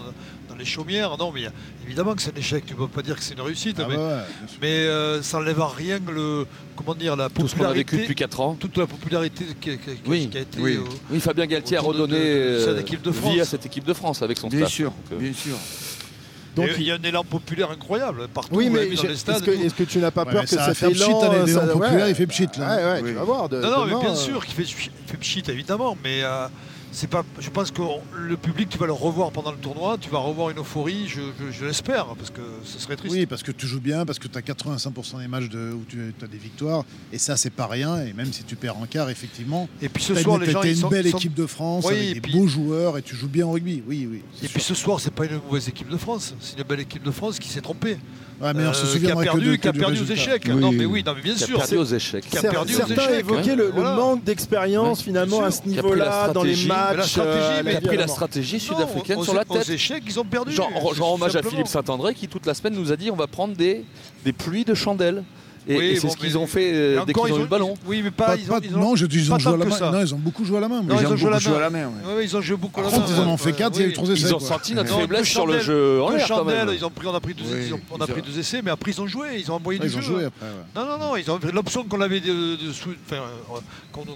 dans 0.51 0.57
les 0.57 0.65
chaumières. 0.65 1.17
Non, 1.17 1.31
mais 1.33 1.43
évidemment 1.85 2.13
que 2.15 2.21
c'est 2.21 2.35
un 2.35 2.39
échec. 2.39 2.65
Tu 2.65 2.73
ne 2.73 2.77
peux 2.77 2.87
pas 2.87 3.01
dire 3.01 3.15
que 3.15 3.23
c'est 3.23 3.33
une 3.33 3.41
réussite. 3.41 3.77
Ah 3.79 3.85
mais 3.89 3.95
ouais, 3.95 4.01
ouais, 4.03 4.17
mais, 4.61 4.67
euh, 4.67 5.21
ça 5.21 5.37
n'enlève 5.37 5.61
à 5.61 5.67
rien 5.69 5.99
le, 6.11 6.45
comment 6.75 6.93
dire, 6.95 7.15
la 7.15 7.29
Tout 7.29 7.47
ce 7.47 7.55
qu'on 7.55 7.63
a 7.65 7.73
vécu 7.73 7.85
popularité. 7.85 7.97
depuis 8.03 8.15
4 8.15 8.39
ans. 8.41 8.55
Toute 8.59 8.77
la 8.77 8.87
popularité 8.87 9.45
qui, 9.59 9.71
qui- 9.71 9.77
qui- 9.77 10.01
Oui, 10.07 10.27
qui 10.29 10.37
a 10.37 10.41
été. 10.41 10.59
oui. 10.59 10.75
euh, 10.77 10.81
Oui, 11.09 11.19
Fabien 11.19 11.45
Galtier 11.45 11.77
a 11.77 11.81
redonné 11.81 12.13
de- 12.19 12.53
de 12.55 12.59
cette 12.59 12.67
euh, 12.69 12.81
équipe 12.81 13.01
de 13.01 13.11
vie 13.11 13.17
France. 13.19 13.39
à 13.39 13.45
cette 13.45 13.65
équipe 13.65 13.85
de 13.85 13.93
France 13.93 14.21
avec 14.21 14.37
son 14.37 14.47
Bien 14.49 14.59
staff. 14.59 14.71
sûr, 14.71 14.91
Donc, 14.91 14.99
euh, 15.13 15.17
bien 15.17 15.33
sûr. 15.33 15.55
Donc 16.53 16.67
il 16.77 16.83
y 16.83 16.91
a 16.91 16.95
un 16.95 17.01
élan 17.01 17.23
populaire 17.23 17.71
incroyable 17.71 18.27
partout. 18.27 18.53
Oui, 18.55 18.69
mais 18.69 18.87
dans 18.87 19.03
les 19.03 19.09
est-ce 19.11 19.15
stades. 19.15 19.41
que, 19.41 19.51
est-ce 19.51 19.73
que 19.73 19.83
tu 19.83 19.99
n'as 19.99 20.11
pas 20.11 20.25
Ouais, 20.25 20.33
peur 20.33 20.43
que 20.43 20.49
ça 20.49 20.65
cet 20.67 20.77
faire 20.79 20.89
pchit, 20.91 21.03
élan, 21.03 21.21
ça- 21.47 21.77
ouais. 21.77 22.09
il 22.09 22.15
fait 22.15 22.27
pchit, 22.27 22.47
là. 22.57 22.75
Ouais, 22.75 22.83
ouais, 22.83 22.99
Oui. 23.03 23.09
tu 23.11 23.15
vas 23.15 23.23
voir. 23.23 23.47
de- 23.47 23.61
Non, 23.61 23.69
non, 23.71 23.85
mais 23.85 23.95
bien 24.01 24.11
euh, 24.11 24.15
sûr 24.15 24.45
qu'il 24.45 24.55
fait, 24.55 24.65
fait 25.07 25.17
pchit, 25.17 25.43
évidemment, 25.47 25.97
mais 26.03 26.21
euh, 26.23 26.47
c'est 26.91 27.09
pas. 27.09 27.23
Je 27.39 27.49
pense 27.49 27.71
que 27.71 27.81
le 28.17 28.37
public, 28.37 28.69
tu 28.69 28.77
vas 28.77 28.85
le 28.85 28.91
revoir 28.93 29.31
pendant 29.31 29.51
le 29.51 29.57
tournoi, 29.57 29.97
tu 29.99 30.09
vas 30.09 30.19
revoir 30.19 30.49
une 30.49 30.59
euphorie, 30.59 31.07
je, 31.07 31.21
je- 31.39 31.51
je 31.51 31.65
l'espère, 31.65 32.05
parce 32.17 32.29
que 32.29 32.41
ce 32.65 32.79
serait 32.79 32.95
triste. 32.95 33.15
Oui, 33.15 33.25
parce 33.25 33.43
que 33.43 33.51
tu 33.51 33.65
joues 33.67 33.79
bien, 33.79 34.05
parce 34.05 34.19
que 34.19 34.27
tu 34.27 34.37
as 34.37 34.41
85% 34.41 35.19
des 35.19 35.27
matchs 35.27 35.49
de, 35.49 35.71
où 35.73 35.83
tu 35.87 36.13
as 36.21 36.27
des 36.27 36.37
victoires, 36.37 36.83
et 37.13 37.17
ça, 37.17 37.37
c'est 37.37 37.49
pas 37.49 37.67
rien. 37.67 38.01
Et 38.03 38.13
même 38.13 38.31
si 38.33 38.43
tu 38.43 38.55
perds 38.55 38.77
en 38.77 38.85
quart, 38.85 39.09
effectivement. 39.09 39.69
Et 39.81 39.89
puis 39.89 40.03
ce 40.03 40.13
t'as 40.13 40.21
soir, 40.21 40.37
une, 40.37 40.43
les 40.45 40.51
gens, 40.51 40.61
t'as 40.61 40.67
ils 40.67 40.71
une 40.73 40.77
sont- 40.77 40.89
belle 40.89 41.09
sont- 41.09 41.17
équipe 41.17 41.33
de 41.33 41.45
France 41.45 41.85
Oui, 41.87 41.93
avec 41.95 42.13
des 42.15 42.21
puis- 42.21 42.33
beaux 42.33 42.47
joueurs, 42.47 42.97
et 42.97 43.01
tu 43.01 43.15
joues 43.15 43.29
bien 43.29 43.45
au 43.47 43.51
rugby. 43.51 43.81
Oui, 43.87 44.07
oui. 44.11 44.21
Et 44.43 44.47
puis 44.47 44.61
ce 44.61 44.75
soir, 44.75 44.99
c'est 44.99 45.13
pas 45.13 45.25
une 45.25 45.39
mauvaise 45.47 45.67
équipe 45.69 45.89
de 45.89 45.97
France, 45.97 46.35
c'est 46.41 46.57
une 46.57 46.63
belle 46.67 46.81
équipe 46.81 47.03
de 47.03 47.11
France 47.11 47.39
qui 47.39 47.47
s'est 47.49 47.61
trompée. 47.61 47.97
Ouais, 48.41 48.53
mais 48.55 48.65
on 48.67 48.73
se 48.73 48.85
Euh, 48.97 48.99
qui 48.99 49.11
a 49.11 49.15
perdu, 49.15 49.51
de- 49.51 49.55
qui 49.55 49.67
a 49.67 49.71
que 49.71 49.75
du 49.77 49.79
perdu 49.79 50.01
aux 50.01 50.05
échecs. 50.05 50.43
Oui. 50.47 50.55
Non, 50.55 50.71
mais 50.71 50.85
oui, 50.85 51.03
non, 51.05 51.13
mais 51.15 51.21
bien 51.21 51.35
Qui 51.35 51.43
a 51.43 51.47
sûr. 51.47 51.57
perdu 51.59 51.77
aux 51.77 51.85
échecs. 51.85 52.25
Qui 52.29 52.37
a 52.37 52.41
Cer- 52.41 52.49
perdu 52.51 52.73
aux 52.73 52.77
Certains 52.77 52.93
échecs. 52.95 53.19
évoquaient 53.19 53.51
hein. 53.51 53.55
le, 53.55 53.71
manque 53.71 54.23
d'expérience 54.23 55.01
finalement 55.03 55.43
à 55.43 55.51
ce 55.51 55.61
niveau-là 55.67 56.29
dans 56.33 56.41
les 56.43 56.55
stratégie, 56.55 56.67
matchs. 56.67 56.89
Mais 56.91 56.97
la 56.97 57.03
stratégie, 57.03 57.37
euh, 57.39 57.61
mais 57.63 57.71
qui 57.71 57.77
a 57.77 57.81
pris 57.81 57.97
la 57.97 58.07
stratégie 58.07 58.59
sud-africaine 58.59 59.23
sur 59.23 59.33
la 59.35 59.43
aux 59.47 59.53
tête. 59.53 59.69
échecs, 59.69 60.03
ils 60.07 60.19
ont 60.19 60.25
perdu. 60.25 60.53
Genre, 60.53 61.13
hommage 61.13 61.35
à 61.35 61.43
Philippe. 61.43 61.67
Saint-André 61.67 62.13
qui 62.15 62.27
toute 62.27 62.45
la 62.45 62.53
semaine 62.53 62.73
nous 62.73 62.91
a 62.91 62.95
dit 62.97 63.11
on 63.11 63.15
va 63.15 63.27
prendre 63.27 63.55
des, 63.55 63.85
des 64.25 64.33
pluies 64.33 64.65
de 64.65 64.73
chandelles. 64.73 65.23
Et, 65.67 65.77
Oui, 65.77 65.85
et 65.85 65.95
c'est 65.95 66.07
bon, 66.07 66.13
ce 66.13 66.17
qu'ils 66.17 66.29
mais- 66.31 66.35
ont 66.37 66.47
fait 66.47 66.71
euh, 66.73 67.05
dès 67.05 67.11
encore, 67.13 67.25
qu'ils 67.25 67.35
ont 67.35 67.37
eu 67.37 67.41
le 67.41 67.45
ballon. 67.45 67.75
Oui, 67.85 68.01
mais 68.03 68.09
pas. 68.09 68.25
Pas- 68.25 68.35
ils 68.35 68.47
pas- 68.47 68.55
ont, 68.57 68.59
ils 68.63 68.75
ont- 68.75 68.79
non, 68.79 68.95
je 68.95 69.05
dis, 69.05 69.19
ils 69.19 69.29
pas 69.29 69.35
ont 69.35 69.39
joué 69.39 69.53
à 69.53 69.57
la 69.57 69.65
main. 69.65 69.75
ça. 69.75 69.91
Non, 69.91 69.99
ils 70.01 70.15
ont 70.15 70.17
beaucoup 70.17 70.43
joué 70.43 70.57
à 70.57 70.59
la 70.61 70.67
main. 70.67 70.81
Non, 70.81 70.93
moi. 70.93 71.01
ils 71.01 71.07
ont 71.07 71.15
joué 71.15 71.27
à 71.27 71.31
la 71.31 71.37
beaucoup 71.37 71.49
joué 71.49 71.53
à 71.63 71.69
main. 71.69 71.79
la 71.81 71.87
main, 71.87 71.91
ouais. 72.07 72.15
Ouais, 72.15 72.25
ils 72.25 72.35
ont 72.35 72.41
joué 72.41 72.57
beaucoup 72.57 72.79
à 72.79 72.83
la 72.83 72.89
Par 72.89 72.99
main. 72.99 73.05
contre, 73.05 73.17
ils 73.17 73.21
en 73.21 73.27
ont 73.31 73.37
fait 73.37 73.53
quatre, 73.53 73.75
il 73.79 73.81
y 73.81 73.85
a 73.85 73.87
eu 73.89 73.93
trois 73.93 74.07
oui. 74.07 74.13
essais. 74.15 74.27
Ils 74.29 74.33
ont 74.35 74.39
senti 74.39 74.73
notre 74.73 74.97
faiblesse 74.99 75.27
sur 75.27 75.45
le 75.45 75.59
jeu 75.59 76.01
en 76.01 76.09
l'air 76.09 76.25
ils 76.73 76.83
ont 76.85 76.91
on 77.05 77.13
a 77.13 77.19
pris 77.19 77.33
deux, 77.33 77.43
Oui, 77.43 77.59
ils 77.67 77.73
ont- 77.73 77.79
on 77.91 77.97
a 78.01 78.05
ils 78.07 78.11
pris 78.11 78.21
ont- 78.21 78.25
deux 78.25 78.39
essais, 78.39 78.61
mais 78.63 78.71
après 78.71 78.91
ils 78.91 79.01
ont 79.01 79.07
joué, 79.07 79.27
ils 79.37 79.51
ont 79.51 79.55
envoyé 79.55 79.79
Ouais, 79.79 79.85
du 79.87 79.93
Ils 79.93 79.97
ont 79.97 80.01
jeu. 80.01 80.13
joué 80.15 80.25
après. 80.25 80.45
Non, 80.75 80.85
non, 80.85 80.97
non, 80.97 81.15
ils 81.17 81.29
ont 81.29 81.39
l'option 81.53 81.83
qu'on 81.83 82.01
avait 82.01 82.21
euh, 82.27 82.55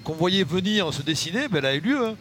qu'on 0.04 0.14
voyait 0.14 0.44
venir 0.44 0.92
se 0.94 1.02
dessiner, 1.02 1.48
ben, 1.50 1.60
elle 1.60 1.66
a 1.66 1.76
eu 1.76 1.80
lieu. 1.82 2.06
hein. 2.06 2.16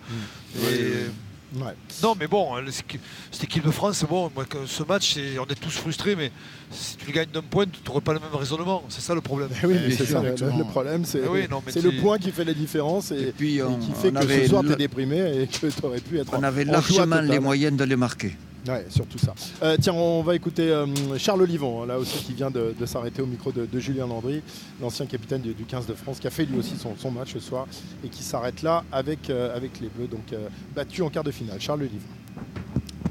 Et- 0.70 1.10
Ouais. 1.56 1.72
Non, 2.02 2.14
mais 2.18 2.26
bon, 2.26 2.56
le- 2.56 2.70
cette 2.70 3.44
équipe 3.44 3.64
de 3.64 3.70
France, 3.70 3.98
c'est 3.98 4.08
bon. 4.08 4.30
Ce 4.66 4.82
match, 4.82 5.16
on 5.38 5.44
est 5.44 5.54
tous 5.60 5.70
frustrés, 5.70 6.16
mais 6.16 6.32
si 6.70 6.96
tu 6.96 7.06
le 7.06 7.12
gagnes 7.12 7.28
d'un 7.32 7.42
point, 7.42 7.64
tu 7.66 7.78
n'aurais 7.86 8.00
pas 8.00 8.12
le 8.12 8.20
même 8.20 8.34
raisonnement. 8.34 8.82
C'est 8.88 9.00
ça 9.00 9.14
le 9.14 9.20
problème. 9.20 9.50
Eh 9.62 9.66
oui, 9.66 9.74
Eh, 9.76 9.88
mais 9.88 9.90
c'est 9.94 10.04
c'est 10.06 10.12
ça, 10.12 10.20
le, 10.22 10.30
exactement. 10.32 10.58
le 10.58 10.64
problème, 10.64 11.04
c'est 11.04 11.20
Eh 11.24 11.28
oui, 11.28 11.46
tu- 11.72 11.80
le 11.80 12.00
point 12.00 12.18
qui 12.18 12.32
fait 12.32 12.44
la 12.44 12.54
différence 12.54 13.12
et, 13.12 13.20
Et 13.28 13.32
puis, 13.32 13.56
et 13.58 13.62
on- 13.62 13.78
qui 13.78 13.92
fait 13.92 14.10
que 14.10 14.26
ce 14.42 14.48
soir 14.48 14.62
le- 14.62 14.68
tu 14.70 14.74
es 14.74 14.78
déprimé 14.78 15.18
et 15.42 15.46
que 15.46 15.66
tu 15.68 15.84
aurais 15.86 16.00
pu 16.00 16.18
être 16.18 16.32
On 16.36 16.42
avait 16.42 16.64
largement 16.64 17.20
les 17.20 17.38
moyens 17.38 17.76
de 17.76 17.84
les 17.84 17.96
marquer. 17.96 18.36
Ouais, 18.66 18.86
surtout 18.88 19.18
ça. 19.18 19.34
Euh, 19.62 19.76
tiens, 19.78 19.92
on 19.92 20.22
va 20.22 20.34
écouter 20.34 20.70
euh, 20.70 20.86
Charles 21.18 21.42
Olivon, 21.42 21.82
hein, 21.82 21.86
là 21.86 21.98
aussi, 21.98 22.24
qui 22.24 22.32
vient 22.32 22.50
de, 22.50 22.74
s'arrêter 22.86 23.20
au 23.20 23.26
micro 23.26 23.52
de, 23.52 23.78
Julien 23.78 24.06
Landry, 24.06 24.42
l'ancien 24.80 25.06
capitaine 25.06 25.42
du, 25.42 25.52
du 25.52 25.64
15 25.64 25.86
de 25.86 25.94
France, 25.94 26.18
qui 26.18 26.26
a 26.26 26.30
fait 26.30 26.46
lui 26.46 26.58
aussi 26.58 26.74
son, 26.76 27.10
match 27.10 27.34
ce 27.34 27.40
soir 27.40 27.66
et 28.02 28.08
qui 28.08 28.22
s'arrête 28.22 28.62
là 28.62 28.84
avec, 28.90 29.28
euh, 29.28 29.58
les 29.80 29.88
Bleus, 29.88 30.06
donc 30.06 30.34
battu 30.74 31.02
en 31.02 31.10
quart 31.10 31.24
de 31.24 31.30
finale. 31.30 31.60
Charles 31.60 31.82
Olivon. 31.82 32.08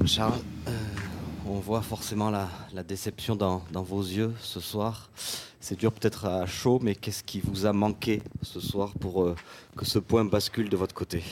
Charles, 0.06 0.40
on 1.46 1.58
voit 1.58 1.82
forcément 1.82 2.30
la, 2.30 2.48
déception 2.82 3.36
dans, 3.36 3.62
vos 3.72 4.02
yeux 4.02 4.32
ce 4.40 4.60
soir. 4.60 5.10
C'est 5.60 5.78
dur 5.78 5.92
peut-être 5.92 6.26
à 6.26 6.46
chaud, 6.46 6.80
mais 6.82 6.94
qu'est-ce 6.94 7.22
qui 7.22 7.40
vous 7.40 7.64
a 7.64 7.72
manqué 7.72 8.22
ce 8.42 8.60
soir 8.60 8.92
pour 9.00 9.34
que 9.76 9.84
ce 9.84 9.98
point 9.98 10.24
bascule 10.24 10.68
de 10.68 10.76
votre 10.76 10.94
côté? 10.94 11.22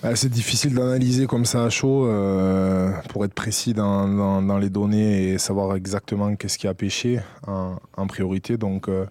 Bah, 0.00 0.14
c'est 0.14 0.28
difficile 0.28 0.74
d'analyser 0.74 1.26
comme 1.26 1.44
ça 1.44 1.64
à 1.64 1.70
chaud 1.70 2.06
euh, 2.06 2.92
pour 3.08 3.24
être 3.24 3.34
précis 3.34 3.74
dans, 3.74 4.58
les 4.60 4.70
données 4.70 5.30
et 5.30 5.38
savoir 5.38 5.74
exactement 5.74 6.36
qu'est-ce 6.36 6.56
qui 6.56 6.68
a 6.68 6.74
pêché 6.74 7.18
en, 7.48 8.06
priorité. 8.06 8.56
Donc, 8.56 8.88
euh, 8.88 9.06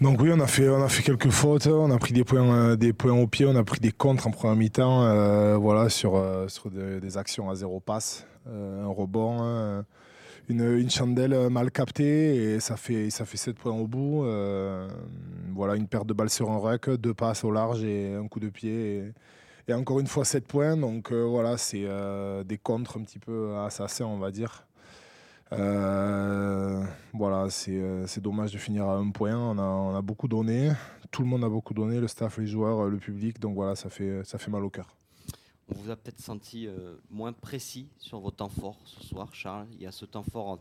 oui, 0.00 0.32
on 0.34 0.40
a, 0.40 0.48
fait, 0.48 1.02
quelques 1.04 1.30
fautes, 1.30 1.68
on 1.68 1.92
a 1.92 1.98
pris 1.98 2.12
des 2.12 2.24
points, 2.24 2.52
euh, 2.52 2.76
des 2.76 2.92
points 2.92 3.12
au 3.12 3.28
pied, 3.28 3.46
on 3.46 3.54
a 3.54 3.62
pris 3.62 3.78
des 3.78 3.92
contres 3.92 4.26
en 4.26 4.32
première 4.32 4.56
mi-temps 4.56 5.58
voilà, 5.60 5.88
sur, 5.88 6.20
des, 6.72 7.16
actions 7.16 7.48
à 7.48 7.54
zéro 7.54 7.78
passe, 7.78 8.26
un 8.48 8.88
rebond, 8.88 9.84
une, 10.48 10.90
chandelle 10.90 11.48
mal 11.48 11.70
captée 11.70 12.54
et 12.54 12.58
ça 12.58 12.76
fait, 12.76 13.08
ça 13.10 13.24
fait 13.24 13.36
7 13.36 13.56
points 13.56 13.72
au 13.72 13.86
bout. 13.86 14.24
voilà, 15.54 15.76
une 15.76 15.86
perte 15.86 16.08
de 16.08 16.12
balle 16.12 16.30
sur 16.30 16.50
un 16.50 16.58
rec, 16.58 16.90
deux 16.90 17.14
passes 17.14 17.44
au 17.44 17.52
large 17.52 17.84
et 17.84 18.16
un 18.16 18.26
coup 18.26 18.40
de 18.40 18.48
pied. 18.48 19.12
Et 19.70 19.74
encore 19.74 20.00
une 20.00 20.08
fois, 20.08 20.24
7 20.24 20.46
points. 20.46 20.76
Donc 20.76 21.12
euh, 21.12 21.22
voilà, 21.22 21.56
c'est 21.56 21.84
euh, 21.84 22.42
des 22.42 22.58
contres 22.58 22.98
un 22.98 23.02
petit 23.02 23.20
peu 23.20 23.56
assassins, 23.58 24.04
on 24.04 24.18
va 24.18 24.30
dire. 24.30 24.66
Euh, 25.52 26.84
voilà, 27.12 27.48
c'est 27.50 28.20
dommage 28.20 28.52
de 28.52 28.58
finir 28.58 28.88
à 28.88 28.96
un 28.96 29.10
point. 29.10 29.36
On 29.36 29.58
a, 29.58 29.62
on 29.62 29.94
a 29.94 30.02
beaucoup 30.02 30.28
donné. 30.28 30.72
Tout 31.10 31.22
le 31.22 31.28
monde 31.28 31.44
a 31.44 31.48
beaucoup 31.48 31.74
donné, 31.74 32.00
le 32.00 32.08
staff, 32.08 32.38
les 32.38 32.46
joueurs, 32.46 32.88
le 32.88 32.98
public. 32.98 33.38
Donc 33.38 33.54
voilà, 33.54 33.76
ça 33.76 33.90
fait, 33.90 34.22
ça 34.24 34.38
fait 34.38 34.50
mal 34.50 34.64
au 34.64 34.70
cœur. 34.70 34.96
On 35.72 35.78
vous 35.78 35.90
a 35.90 35.96
peut-être 35.96 36.20
senti 36.20 36.68
moins 37.08 37.32
précis 37.32 37.88
sur 37.98 38.18
vos 38.18 38.32
temps 38.32 38.48
forts 38.48 38.80
ce 38.84 39.04
soir, 39.04 39.32
Charles. 39.32 39.68
Il 39.72 39.82
y 39.82 39.86
a 39.86 39.92
ce 39.92 40.04
temps 40.04 40.24
fort 40.24 40.58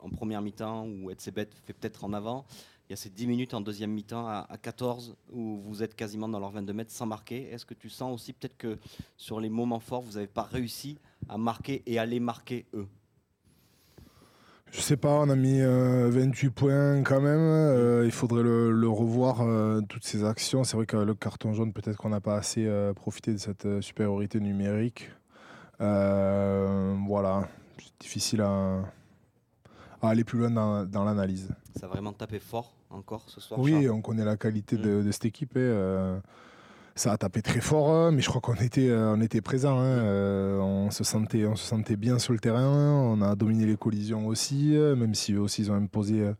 en 0.00 0.10
première 0.10 0.42
mi-temps 0.42 0.84
où 0.84 1.12
Etzebet 1.12 1.48
fait 1.64 1.72
peut-être 1.72 2.04
en 2.04 2.12
avant. 2.12 2.44
Il 2.88 2.92
y 2.92 2.94
a 2.94 2.96
ces 2.96 3.10
10 3.10 3.26
minutes 3.26 3.52
en 3.52 3.60
deuxième 3.60 3.90
mi-temps 3.90 4.26
à, 4.26 4.46
à 4.48 4.56
14 4.56 5.14
où 5.30 5.60
vous 5.62 5.82
êtes 5.82 5.94
quasiment 5.94 6.26
dans 6.26 6.40
leurs 6.40 6.52
22 6.52 6.72
mètres 6.72 6.90
sans 6.90 7.04
marquer. 7.04 7.50
Est-ce 7.52 7.66
que 7.66 7.74
tu 7.74 7.90
sens 7.90 8.14
aussi 8.14 8.32
peut-être 8.32 8.56
que 8.56 8.78
sur 9.18 9.40
les 9.40 9.50
moments 9.50 9.78
forts, 9.78 10.00
vous 10.00 10.12
n'avez 10.12 10.26
pas 10.26 10.44
réussi 10.44 10.96
à 11.28 11.36
marquer 11.36 11.82
et 11.84 11.98
à 11.98 12.06
les 12.06 12.18
marquer 12.18 12.64
eux? 12.72 12.86
Je 14.70 14.80
sais 14.80 14.96
pas, 14.96 15.20
on 15.20 15.28
a 15.28 15.36
mis 15.36 15.60
euh, 15.60 16.08
28 16.10 16.50
points 16.50 17.02
quand 17.02 17.20
même. 17.20 17.40
Euh, 17.40 18.06
il 18.06 18.10
faudrait 18.10 18.42
le, 18.42 18.70
le 18.70 18.88
revoir, 18.88 19.42
euh, 19.42 19.82
toutes 19.86 20.04
ces 20.04 20.24
actions. 20.24 20.64
C'est 20.64 20.76
vrai 20.78 20.86
que 20.86 20.96
le 20.96 21.14
carton 21.14 21.52
jaune, 21.52 21.74
peut-être 21.74 21.96
qu'on 21.98 22.08
n'a 22.10 22.20
pas 22.22 22.36
assez 22.36 22.66
euh, 22.66 22.94
profité 22.94 23.32
de 23.32 23.38
cette 23.38 23.66
euh, 23.66 23.82
supériorité 23.82 24.40
numérique. 24.40 25.10
Euh, 25.82 26.96
voilà, 27.06 27.48
c'est 27.78 28.00
difficile 28.00 28.40
à, 28.40 28.80
à 30.00 30.08
aller 30.08 30.24
plus 30.24 30.38
loin 30.38 30.50
dans, 30.50 30.86
dans 30.86 31.04
l'analyse. 31.04 31.50
Ça 31.78 31.84
a 31.84 31.88
vraiment 31.88 32.14
tapé 32.14 32.38
fort 32.38 32.72
encore 32.90 33.22
ce 33.26 33.40
soir 33.40 33.60
Oui, 33.60 33.72
Charles 33.72 33.90
on 33.90 34.00
connaît 34.00 34.24
la 34.24 34.36
qualité 34.36 34.76
de, 34.76 35.02
de 35.02 35.10
cette 35.12 35.24
équipe. 35.26 35.52
hein, 35.56 35.60
euh, 35.60 36.18
ça 36.94 37.12
a 37.12 37.16
tapé 37.16 37.42
très 37.42 37.60
fort, 37.60 37.90
hein, 37.90 38.10
mais 38.10 38.22
je 38.22 38.28
crois 38.28 38.40
qu'on 38.40 38.54
était, 38.54 38.88
euh, 38.88 39.14
on 39.14 39.20
était 39.20 39.40
présent. 39.40 39.78
on, 39.78 40.90
se 40.90 41.04
sentait, 41.04 41.46
on 41.46 41.54
se 41.54 41.64
sentait 41.64 41.96
bien 41.96 42.18
sur 42.18 42.32
le 42.32 42.40
terrain. 42.40 42.66
On 42.68 43.22
a 43.22 43.36
dominé 43.36 43.66
les 43.66 43.76
collisions 43.76 44.26
aussi, 44.26 44.76
euh, 44.76 44.96
même 44.96 45.14
si 45.14 45.32
eux 45.34 45.40
aussi 45.40 45.62
ils 45.62 45.70
ont 45.70 45.76
imposé 45.76 46.22
euh, 46.22 46.32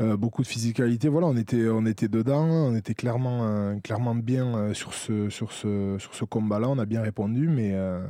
euh, 0.00 0.16
beaucoup 0.18 0.42
de 0.42 0.46
physicalité. 0.46 1.08
Voilà, 1.08 1.28
on 1.28 1.36
était, 1.36 1.68
on 1.70 1.86
était 1.86 2.08
dedans. 2.08 2.44
On 2.44 2.74
était 2.76 2.92
clairement, 2.92 3.40
euh, 3.44 3.76
clairement 3.82 4.14
bien 4.14 4.54
euh, 4.54 4.74
sur 4.74 4.92
ce, 4.92 5.30
sur 5.30 5.50
ce, 5.52 5.96
sur 5.98 6.14
ce 6.14 6.24
combat-là. 6.26 6.68
On 6.68 6.78
a 6.78 6.84
bien 6.84 7.00
répondu, 7.00 7.48
mais, 7.48 7.70
euh, 7.72 8.04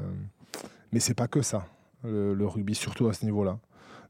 mais 0.91 0.99
c'est 0.99 1.15
pas 1.15 1.29
que 1.29 1.43
ça, 1.43 1.67
le, 2.03 2.35
le 2.35 2.47
rugby, 2.49 2.75
surtout 2.75 3.07
à 3.07 3.13
ce 3.13 3.25
niveau-là. 3.25 3.61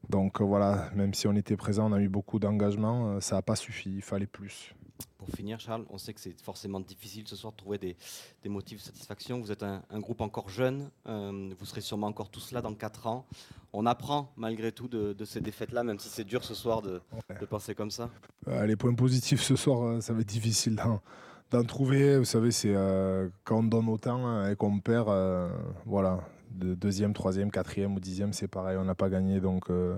Donc 0.09 0.41
euh, 0.41 0.43
voilà, 0.43 0.89
même 0.95 1.13
si 1.13 1.27
on 1.27 1.35
était 1.35 1.57
présent, 1.57 1.89
on 1.89 1.93
a 1.93 1.99
eu 2.01 2.09
beaucoup 2.09 2.39
d'engagement, 2.39 3.09
euh, 3.09 3.19
ça 3.19 3.35
n'a 3.35 3.41
pas 3.41 3.55
suffi, 3.55 3.95
il 3.95 4.01
fallait 4.01 4.27
plus. 4.27 4.73
Pour 5.17 5.29
finir, 5.29 5.59
Charles, 5.59 5.85
on 5.89 5.97
sait 5.97 6.13
que 6.13 6.19
c'est 6.21 6.39
forcément 6.41 6.79
difficile 6.79 7.27
ce 7.27 7.35
soir 7.35 7.51
de 7.51 7.57
trouver 7.57 7.77
des, 7.77 7.97
des 8.43 8.49
motifs 8.49 8.79
de 8.79 8.83
satisfaction. 8.83 9.39
Vous 9.41 9.51
êtes 9.51 9.61
un, 9.63 9.83
un 9.89 9.99
groupe 9.99 10.21
encore 10.21 10.49
jeune, 10.49 10.89
euh, 11.07 11.53
vous 11.59 11.65
serez 11.65 11.81
sûrement 11.81 12.07
encore 12.07 12.29
tous 12.29 12.51
là 12.51 12.61
dans 12.61 12.73
4 12.73 13.07
ans. 13.07 13.25
On 13.73 13.85
apprend 13.85 14.31
malgré 14.37 14.71
tout 14.71 14.87
de, 14.87 15.13
de 15.13 15.25
ces 15.25 15.41
défaites-là, 15.41 15.83
même 15.83 15.99
si 15.99 16.07
c'est 16.09 16.23
dur 16.23 16.43
ce 16.43 16.53
soir 16.55 16.81
de, 16.81 17.01
de 17.39 17.45
penser 17.45 17.75
comme 17.75 17.91
ça. 17.91 18.09
Euh, 18.47 18.65
les 18.65 18.75
points 18.75 18.93
positifs 18.93 19.41
ce 19.41 19.55
soir, 19.55 20.01
ça 20.01 20.13
va 20.13 20.21
être 20.21 20.27
difficile 20.27 20.75
d'en, 20.75 21.01
d'en 21.51 21.63
trouver. 21.63 22.17
Vous 22.17 22.25
savez, 22.25 22.51
c'est 22.51 22.73
euh, 22.73 23.27
quand 23.43 23.59
on 23.59 23.63
donne 23.63 23.89
autant 23.89 24.25
euh, 24.27 24.51
et 24.51 24.55
qu'on 24.55 24.79
perd, 24.79 25.09
voilà, 25.85 26.21
de 26.51 26.73
deuxième, 26.75 27.13
troisième, 27.13 27.51
quatrième 27.51 27.95
ou 27.95 27.99
dixième, 27.99 28.33
c'est 28.33 28.47
pareil, 28.47 28.77
on 28.79 28.85
n'a 28.85 28.95
pas 28.95 29.09
gagné, 29.09 29.39
donc 29.39 29.69
euh, 29.69 29.95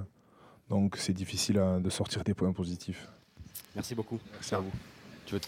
donc 0.69 0.95
c'est 0.97 1.13
difficile 1.13 1.57
euh, 1.57 1.79
de 1.79 1.89
sortir 1.89 2.23
des 2.23 2.33
points 2.33 2.51
positifs. 2.51 3.07
Merci 3.75 3.95
beaucoup. 3.95 4.19
Merci 4.33 4.55
à 4.55 4.59
vous. 4.59 4.71
Tu 5.25 5.35
veux 5.35 5.41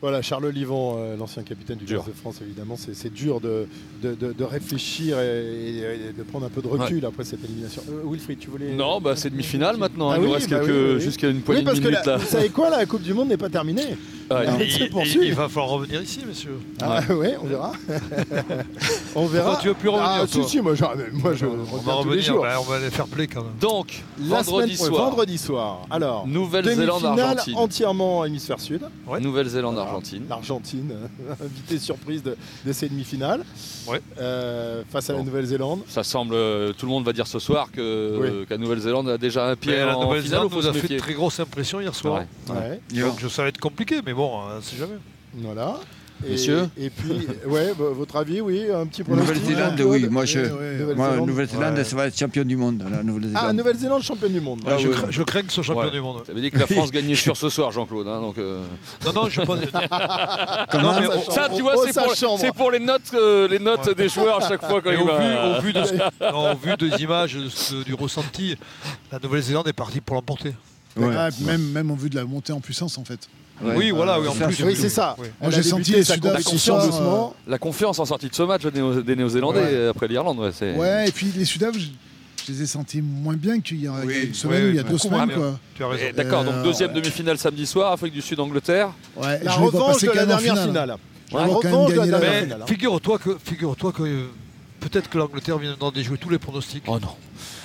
Voilà, 0.00 0.22
Charles 0.22 0.46
Olivon, 0.46 0.96
euh, 0.98 1.16
l'ancien 1.16 1.42
capitaine 1.42 1.76
du. 1.78 1.84
15 1.84 2.06
de 2.06 2.12
France, 2.12 2.40
évidemment, 2.40 2.76
c'est 2.76 3.12
dur 3.12 3.40
de, 3.40 3.66
de, 4.02 4.14
de- 4.14 4.32
de 4.32 4.44
réfléchir 4.44 5.18
et, 5.20 5.78
et 6.08 6.12
de 6.12 6.22
prendre 6.22 6.46
un 6.46 6.48
peu 6.50 6.62
de 6.62 6.66
recul 6.66 7.04
après 7.04 7.24
cette 7.24 7.44
élimination. 7.44 7.82
Euh, 7.90 8.02
Wilfried, 8.10 8.38
tu 8.38 8.48
voulais. 8.48 8.74
Non, 8.74 9.00
bah, 9.00 9.14
c'est 9.16 9.28
demi-finale 9.30 9.76
maintenant. 9.76 10.10
Ah 10.10 10.16
Il 10.16 10.22
nous 10.22 10.28
oui, 10.28 10.34
reste 10.34 10.48
bah 10.50 10.60
quelques, 10.60 10.70
oui, 10.70 10.82
oui, 10.88 10.94
oui. 10.94 11.00
jusqu'à 11.00 11.28
une 11.28 11.42
poignée 11.42 11.60
Oui, 11.60 11.64
parce 11.66 11.78
de 11.78 11.82
que 11.84 11.88
minutes 11.88 12.06
la- 12.06 12.12
là. 12.12 12.18
vous 12.18 12.26
savez 12.26 12.48
quoi, 12.48 12.70
la 12.70 12.84
Coupe 12.86 13.02
du 13.02 13.12
Monde 13.14 13.28
n'est 13.28 13.36
pas 13.36 13.50
terminée. 13.50 13.96
Ah, 14.28 14.42
La 14.44 14.62
il, 14.62 15.34
va 15.34 15.48
falloir 15.48 15.68
revenir 15.70 16.02
ici, 16.02 16.20
messieurs. 16.26 16.58
Ah 16.82 17.00
ouais, 17.10 17.36
on 17.42 17.46
verra. 17.46 17.72
on 19.14 19.26
verra. 19.26 19.52
Toi, 19.52 19.58
tu 19.62 19.68
veux 19.68 19.74
plus 19.74 19.88
revenir, 19.88 20.08
Ah, 20.22 20.26
toi 20.26 20.44
si, 20.44 20.60
moi, 20.60 20.74
je, 20.74 20.84
moi, 21.12 21.34
je 21.34 21.46
On 21.46 21.56
va 21.56 21.62
tous 21.74 21.86
les 21.86 21.92
revenir, 21.92 22.22
jours. 22.24 22.42
bah, 22.42 22.56
on 22.60 22.64
va 22.64 22.78
les 22.78 22.90
faire 22.90 23.06
play 23.06 23.26
quand 23.26 23.42
même. 23.42 23.52
Donc, 23.60 24.02
La 24.20 24.42
vendredi 24.42 24.76
semaine- 24.76 24.90
soir. 24.92 25.04
vendredi 25.10 25.38
soir. 25.38 25.80
Alors, 25.90 26.26
Nouvelle-Zélande, 26.26 27.04
Argentine. 27.04 27.56
entièrement 27.56 28.24
hémisphère 28.24 28.60
sud. 28.60 28.82
Nouvelle-Zélande, 29.20 29.78
Argentine. 29.78 30.24
L'Argentine, 30.28 30.92
invité 31.40 31.78
surprise 31.78 32.22
de, 32.22 32.36
de 32.64 32.72
ces 32.72 32.88
demi-finales. 32.88 33.44
Euh, 34.18 34.82
face 34.90 35.10
à 35.10 35.12
la 35.12 35.22
Nouvelle-Zélande. 35.22 35.80
Ça 35.88 36.02
semble, 36.02 36.34
euh, 36.34 36.72
tout 36.72 36.86
le 36.86 36.92
monde 36.92 37.04
va 37.04 37.12
dire 37.12 37.26
ce 37.26 37.38
soir 37.38 37.70
que 37.70 38.18
Oui. 38.20 38.28
euh, 38.28 38.44
qu'à 38.44 38.58
Nouvelle-Zélande 38.58 39.08
a 39.08 39.18
déjà 39.18 39.46
un 39.48 39.54
pied 39.56 39.72
Mais 39.72 39.78
la 39.78 39.96
en 39.96 40.00
finale. 40.00 40.06
Nouvelle-Zélande 40.08 40.52
nous 40.52 40.66
a 40.66 40.72
fait 40.72 40.88
de 40.94 40.98
très 40.98 41.14
grosse 41.14 41.38
impression 41.38 41.80
hier 41.80 41.94
soir. 41.94 42.22
Ouais. 42.48 42.80
Donc 43.00 43.20
ça 43.30 43.42
va 43.42 43.48
être 43.48 43.58
compliqué, 43.60 44.00
mais 44.04 44.12
bon, 44.16 44.40
on 44.56 44.60
sait 44.62 44.76
jamais. 44.76 44.96
Voilà. 45.34 45.76
Et, 46.26 46.30
Messieurs 46.30 46.70
Et 46.78 46.88
puis, 46.88 47.10
ouais, 47.46 47.74
bah, 47.78 47.84
votre 47.92 48.16
avis, 48.16 48.40
oui, 48.40 48.62
un 48.72 48.86
petit 48.86 49.02
pronostic 49.04 49.34
Nouvelle-Zélande, 49.36 49.80
oui. 49.82 50.06
Moi, 50.08 50.24
je, 50.24 50.38
Nouvelle-Zélande. 50.38 50.96
moi, 50.96 51.16
Nouvelle-Zélande, 51.18 51.74
Ouais. 51.76 51.84
ça 51.84 51.94
va 51.96 52.06
être 52.06 52.18
champion 52.18 52.42
du 52.42 52.56
monde, 52.56 52.82
la 52.90 53.02
Nouvelle-Zélande. 53.02 53.44
Ah, 53.46 53.52
Nouvelle-Zélande, 53.52 54.02
championne 54.02 54.32
du 54.32 54.40
monde. 54.40 54.62
Ouais, 54.66 54.78
je, 54.78 54.88
crains, 54.88 55.08
je 55.10 55.22
crains 55.22 55.42
que 55.42 55.52
ce 55.52 55.56
soit 55.62 55.74
champion 55.74 55.82
Ouais. 55.84 55.90
du 55.90 56.00
monde. 56.00 56.22
Ça 56.26 56.32
veut 56.32 56.40
dire 56.40 56.50
que 56.52 56.58
la 56.58 56.66
France 56.74 56.90
gagnait 56.90 57.14
sûr 57.16 57.36
ce 57.36 57.50
soir, 57.50 57.70
Jean-Claude. 57.70 58.08
hein, 58.08 58.22
donc, 58.22 58.38
euh, 58.38 58.62
Non, 59.04 59.12
non, 59.12 59.28
je 59.28 59.42
pense. 59.42 59.58
Comment 60.70 60.94
Non, 60.94 61.00
mais 61.00 61.06
Ça 61.06 61.12
on- 61.16 61.30
Ça, 61.30 61.48
tu 61.54 61.60
vois, 61.60 61.74
Oh, 61.76 61.84
c'est 61.86 62.00
pour, 62.02 62.38
c'est 62.38 62.52
pour 62.54 62.70
les 62.70 62.78
notes, 62.80 63.02
euh, 63.12 63.46
les 63.48 63.58
notes 63.58 63.94
des 63.94 64.08
joueurs 64.08 64.42
à 64.42 64.48
chaque 64.48 64.64
fois 64.66 64.80
quand 64.80 64.90
il 64.92 64.96
au, 64.98 65.04
va- 65.06 65.18
vu, 65.18 65.58
au, 65.58 65.60
vu 65.60 65.72
de, 65.74 65.84
ce- 65.84 65.94
non, 66.32 66.52
au 66.52 66.56
vu 66.56 66.74
des 66.78 67.02
images, 67.02 67.34
de 67.34 67.82
du 67.82 67.92
ressenti, 67.92 68.56
la 69.12 69.18
Nouvelle-Zélande 69.18 69.68
est 69.68 69.74
partie 69.74 70.00
pour 70.00 70.16
l'emporter. 70.16 70.54
Ah, 70.98 71.28
même, 71.44 71.60
même 71.72 71.90
en 71.90 71.94
vue 71.94 72.08
de 72.08 72.16
la 72.16 72.24
montée 72.24 72.54
en 72.54 72.60
puissance, 72.60 72.96
en 72.96 73.04
fait. 73.04 73.28
Oui, 73.62 73.90
voilà, 73.90 74.20
oui, 74.20 74.28
en 74.28 74.32
plus. 74.34 74.62
Oui, 74.64 74.76
c'est 74.76 74.88
ça. 74.88 75.16
Moi, 75.40 75.50
j'ai 75.50 75.62
senti 75.62 75.92
les 75.92 76.04
sa 76.04 76.14
Sudaf 76.14 76.32
ce 76.38 76.44
compétition 76.44 76.74
soir, 76.80 76.86
doucement. 76.86 77.36
La 77.46 77.58
confiance 77.58 77.98
en 77.98 78.04
sortie 78.04 78.28
de 78.28 78.34
ce 78.34 78.42
match 78.42 78.62
des 78.62 78.70
Néo- 78.80 79.02
des 79.02 79.16
Néo-Zélandais 79.16 79.60
Ouais. 79.60 79.88
après 79.88 80.08
l'Irlande. 80.08 80.38
Ouais, 80.38 80.50
c'est- 80.52 80.74
Ouais, 80.74 81.08
et 81.08 81.12
puis 81.12 81.32
les 81.36 81.44
Sudaf, 81.44 81.74
je, 81.74 81.86
je 82.46 82.52
les 82.52 82.62
ai 82.62 82.66
sentis 82.66 83.00
moins 83.02 83.34
bien 83.34 83.60
qu'il 83.60 83.82
y 83.82 83.88
a, 83.88 83.92
il 84.04 84.10
y 84.10 84.14
a 84.14 84.22
une 84.24 84.34
semaine 84.34 84.62
oui, 84.62 84.66
ou 84.66 84.70
il 84.70 84.76
y 84.76 84.78
a 84.78 84.82
deux 84.82 84.88
beaucoup 84.90 84.98
semaines. 85.08 85.26
moins 85.26 85.34
Quoi. 85.34 85.58
Tu 85.74 85.84
as 85.84 85.88
raison. 85.88 86.04
Et 86.08 86.12
D'accord, 86.12 86.44
donc 86.44 86.54
Euh, 86.54 86.62
deuxième 86.64 86.92
demi-finale 86.92 87.38
samedi 87.38 87.66
soir, 87.66 87.92
Afrique 87.92 88.12
du 88.12 88.20
Sud, 88.22 88.38
Angleterre. 88.40 88.90
Ouais, 89.16 89.22
La 89.24 89.38
je 89.38 89.40
les 89.42 89.48
vois 89.48 89.66
revanche 89.66 89.92
passer 89.94 90.06
de 90.06 90.12
la 90.12 90.26
dernière 90.26 90.58
finale. 90.58 90.96
La 91.32 91.44
revanche 91.44 91.90
de 91.92 91.96
la 91.96 92.04
la 92.06 92.10
dernière 92.18 92.30
Mais 92.30 92.42
finale. 92.42 92.62
hein. 92.62 92.66
figure-toi 92.66 93.18
que, 93.18 93.36
figure-toi 93.44 93.92
que 93.92 94.02
euh, 94.02 94.26
peut-être 94.80 95.08
que 95.08 95.18
l'Angleterre 95.18 95.58
vient 95.58 95.76
d'en 95.78 95.90
déjouer 95.90 96.18
tous 96.18 96.28
les 96.30 96.38
pronostics. 96.38 96.84
Oh 96.86 96.98
non. 97.00 97.08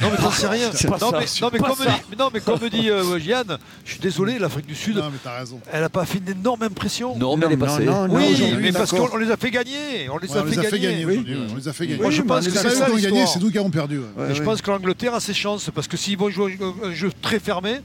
Non, 0.01 0.09
mais 0.11 0.17
t'en 0.17 0.31
sais 0.31 0.47
rien. 0.47 0.67
Non, 0.69 0.73
ça, 0.75 0.88
mais, 1.13 1.25
non, 1.41 1.49
mais 1.53 1.59
comme 1.59 1.75
dit, 1.77 2.17
non, 2.17 2.29
mais 2.33 2.39
comme 2.41 2.69
dit 2.69 2.89
euh, 2.89 3.19
Yann, 3.19 3.57
je 3.85 3.91
suis 3.91 3.99
désolé, 3.99 4.39
l'Afrique 4.39 4.65
du 4.65 4.75
Sud, 4.75 4.97
Non, 4.97 5.09
mais 5.11 5.17
t'as 5.23 5.38
raison. 5.39 5.59
elle 5.71 5.81
n'a 5.81 5.89
pas 5.89 6.05
fait 6.05 6.17
une 6.17 6.29
énorme 6.29 6.63
impression. 6.63 7.15
Non, 7.15 7.38
mais 7.38 7.45
elle 7.45 7.53
est 7.53 7.57
passée. 7.57 7.85
non, 7.85 8.07
non, 8.07 8.15
oui, 8.15 8.55
mais 8.59 8.71
parce 8.71 8.91
qu'on 8.91 9.07
on 9.11 9.17
les 9.17 9.29
a 9.31 9.38
fait 9.38 9.51
gagner. 9.51 10.09
On 10.11 10.17
les 10.17 10.27
Ouais, 10.29 10.38
a 10.38 10.41
on 10.41 10.45
fait 10.45 10.51
les 10.51 10.59
a 10.59 10.63
fait 10.69 10.79
gagner. 10.79 11.05
oui. 11.05 11.25
On 11.51 11.55
les 11.55 11.67
a 11.67 11.73
fait 11.73 11.88
gagner. 11.88 12.01
Moi, 12.01 12.11
je 12.11 12.21
Oui, 12.21 12.27
pense 12.27 12.45
que 12.45 12.51
c'est 12.51 12.69
ça 12.71 12.85
qui 12.88 12.91
ont 12.91 12.95
gagné, 12.95 13.25
nous 13.39 13.51
qui 13.51 13.57
avons 13.59 13.69
perdu. 13.69 13.99
ouais. 13.99 14.05
Ouais, 14.23 14.31
Et 14.31 14.35
je 14.35 14.41
pense 14.43 14.61
que 14.61 14.71
l'Angleterre 14.71 15.13
a 15.13 15.19
ses 15.19 15.33
chances 15.33 15.69
parce 15.73 15.88
que 15.88 15.97
s'ils 15.97 16.17
vont 16.17 16.29
jouer 16.29 16.57
un 16.83 16.93
jeu 16.93 17.11
très 17.21 17.39
fermé, 17.39 17.81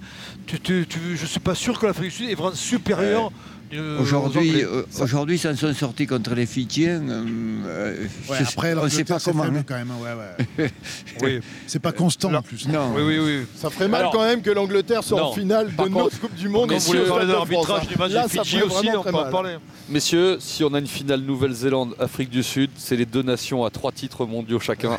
tu, 0.47 0.59
tu, 0.61 0.87
tu- 0.89 1.17
je 1.17 1.27
suis 1.27 1.41
pas 1.41 1.55
sûr 1.55 1.79
que 1.79 1.87
l'Afrique 1.87 2.11
du 2.11 2.17
Sud 2.17 2.31
est 2.31 2.35
vraiment 2.35 2.55
supérieure. 2.55 3.31
Euh, 3.75 3.99
Aujourd'hui, 4.01 4.63
euh, 4.63 4.83
aujourd'hui, 5.01 5.37
ils 5.37 5.39
s'en 5.39 5.55
sont 5.57 5.73
sortis 5.75 6.07
contre 6.07 6.35
les 6.35 6.47
Fidjiens. 6.47 7.03
euh, 7.09 7.25
euh, 7.67 8.07
Ouais, 8.29 8.37
après, 8.41 8.75
on 8.75 8.85
ne 8.85 8.89
sait 8.89 9.05
pas 9.05 9.19
comment. 9.19 9.45
hein. 9.45 9.65
quand 9.67 9.75
même. 9.75 9.91
Ouais, 10.01 10.11
ouais. 10.59 10.71
Oui. 11.23 11.41
C'est 11.67 11.79
pas 11.81 11.93
constant 11.93 12.33
en 12.35 12.43
plus. 12.43 12.69
Non. 12.69 12.93
oui, 12.97 13.03
oui, 13.07 13.19
oui. 13.19 13.47
Ça 13.57 13.71
ferait 13.71 13.89
mal 13.89 14.01
Alors- 14.03 14.13
quand 14.13 14.23
même 14.25 14.43
que 14.43 14.51
l'Angleterre 14.51 15.03
soit 15.03 15.19
Non. 15.21 15.27
en 15.29 15.33
finale 15.33 15.71
Par 15.75 15.87
de 15.87 15.93
contre- 15.93 16.05
notre 16.05 16.21
Coupe 16.21 16.35
du 16.35 16.49
Monde. 16.49 16.69
Mais 16.71 16.77
au 16.77 16.79
si 16.81 16.87
vous 16.87 16.93
voulez 16.93 17.05
Stade 17.07 17.17
parler 17.19 17.27
de 17.27 17.31
de 17.33 17.35
France, 17.37 17.49
l'arbitrage 17.69 17.89
du 17.89 17.97
match 17.99 18.13
Là, 18.13 18.23
des 18.29 18.37
ça 18.37 18.45
Fidji 18.45 18.59
ferait 18.59 18.79
aussi, 18.79 18.89
on 18.97 19.03
peut 19.03 19.09
en 19.15 19.31
parler. 19.31 19.57
Messieurs, 19.89 20.37
si 20.41 20.63
on 20.65 20.73
a 20.75 20.79
une 20.79 20.87
finale 20.87 21.21
Nouvelle-Zélande, 21.21 21.95
Afrique 21.99 22.31
du 22.31 22.43
Sud, 22.43 22.71
c'est 22.77 22.97
les 22.97 23.07
deux 23.07 23.23
nations 23.23 23.65
à 23.65 23.71
trois 23.71 23.93
titres 23.93 24.27
mondiaux 24.27 24.61
chacun. 24.61 24.99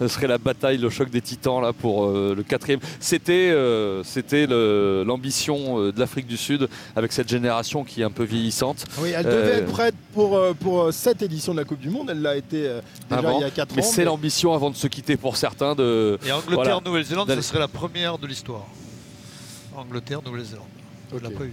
Ce 0.00 0.08
serait 0.08 0.26
la 0.28 0.38
bataille, 0.38 0.78
le 0.78 0.90
choc 0.90 1.10
des 1.10 1.20
titans 1.20 1.60
là 1.62 1.72
pour 1.72 2.04
euh, 2.06 2.34
le 2.36 2.42
quatrième. 2.42 2.80
C'était, 3.00 3.50
euh, 3.50 5.04
l'ambition 5.04 5.78
de 5.90 5.98
l'Afrique 5.98 6.26
du 6.26 6.36
Sud 6.36 6.68
avec 6.96 7.12
cette 7.12 7.28
génération 7.28 7.84
qui 7.84 8.02
est 8.04 8.06
un 8.06 8.10
peu 8.12 8.24
vieillissante. 8.24 8.84
Oui, 8.98 9.10
elle 9.16 9.24
devait 9.24 9.34
Euh, 9.36 9.58
être 9.58 9.72
prête 9.72 9.94
pour, 10.14 10.36
euh, 10.36 10.54
pour 10.54 10.82
euh, 10.82 10.92
cette 10.92 11.20
édition 11.22 11.52
de 11.52 11.58
la 11.58 11.64
Coupe 11.64 11.80
du 11.80 11.90
Monde. 11.90 12.08
Elle 12.10 12.22
l'a 12.22 12.36
été 12.36 12.62
déjà 12.62 12.80
avant. 13.10 13.38
il 13.38 13.42
y 13.42 13.44
a 13.44 13.50
4 13.50 13.72
ans. 13.72 13.74
mais 13.76 13.82
c'est 13.82 14.04
l'ambition 14.04 14.54
avant 14.54 14.70
de 14.70 14.76
se 14.76 14.86
quitter 14.86 15.16
pour 15.16 15.36
certains 15.36 15.74
de. 15.74 16.18
Et 16.26 16.30
Angleterre, 16.32 16.54
Voilà. 16.64 16.80
Nouvelle-Zélande, 16.84 17.28
D'aller- 17.28 17.42
ce 17.42 17.48
serait 17.48 17.58
la 17.58 17.68
première 17.68 18.18
de 18.18 18.26
l'histoire. 18.26 18.64
Angleterre, 19.76 20.20
Nouvelle-Zélande. 20.24 20.66
Je 21.12 21.18
l'ai 21.18 21.26
Ok. 21.26 21.34
pas 21.38 21.44
eu. 21.44 21.52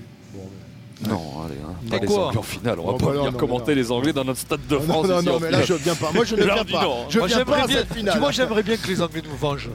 Non, 1.10 1.20
allez, 1.46 1.56
hein, 1.68 1.74
pas 1.90 1.98
les 1.98 2.06
quoi 2.06 2.28
Anglais 2.28 2.38
en 2.38 2.44
finale. 2.44 2.80
On 2.80 2.86
va 2.86 2.92
Oh, 2.94 2.98
pas 2.98 3.06
bah 3.08 3.12
non, 3.14 3.18
venir 3.22 3.32
non, 3.32 3.38
commenter 3.40 3.74
les 3.74 3.92
Anglais 3.92 4.14
dans 4.14 4.24
notre 4.24 4.40
stade 4.40 4.60
de 4.68 4.76
Non, 4.76 4.82
France. 4.84 5.08
non, 5.08 5.22
non, 5.24 5.40
mais 5.42 5.50
là 5.50 5.64
je 5.64 5.74
viens 5.74 5.96
pas. 5.96 6.12
Moi 6.12 6.26
je 6.26 6.36
ne 6.36 6.44
viens 6.44 6.64
pas. 6.64 6.64
Je 7.10 7.18
Moi, 7.18 7.28
viens 7.28 7.38
pas 7.38 7.44
j'aimerais 7.44 7.62
à 7.62 7.68
bien, 7.68 7.78
cette 7.80 7.94
finale. 7.94 8.14
tu 8.14 8.20
vois, 8.20 8.32
j'aimerais 8.32 8.62
bien 8.62 8.78
que 8.78 8.88
les 8.88 9.02
Anglais 9.02 9.24
nous 9.28 9.36
vengent. 9.36 9.70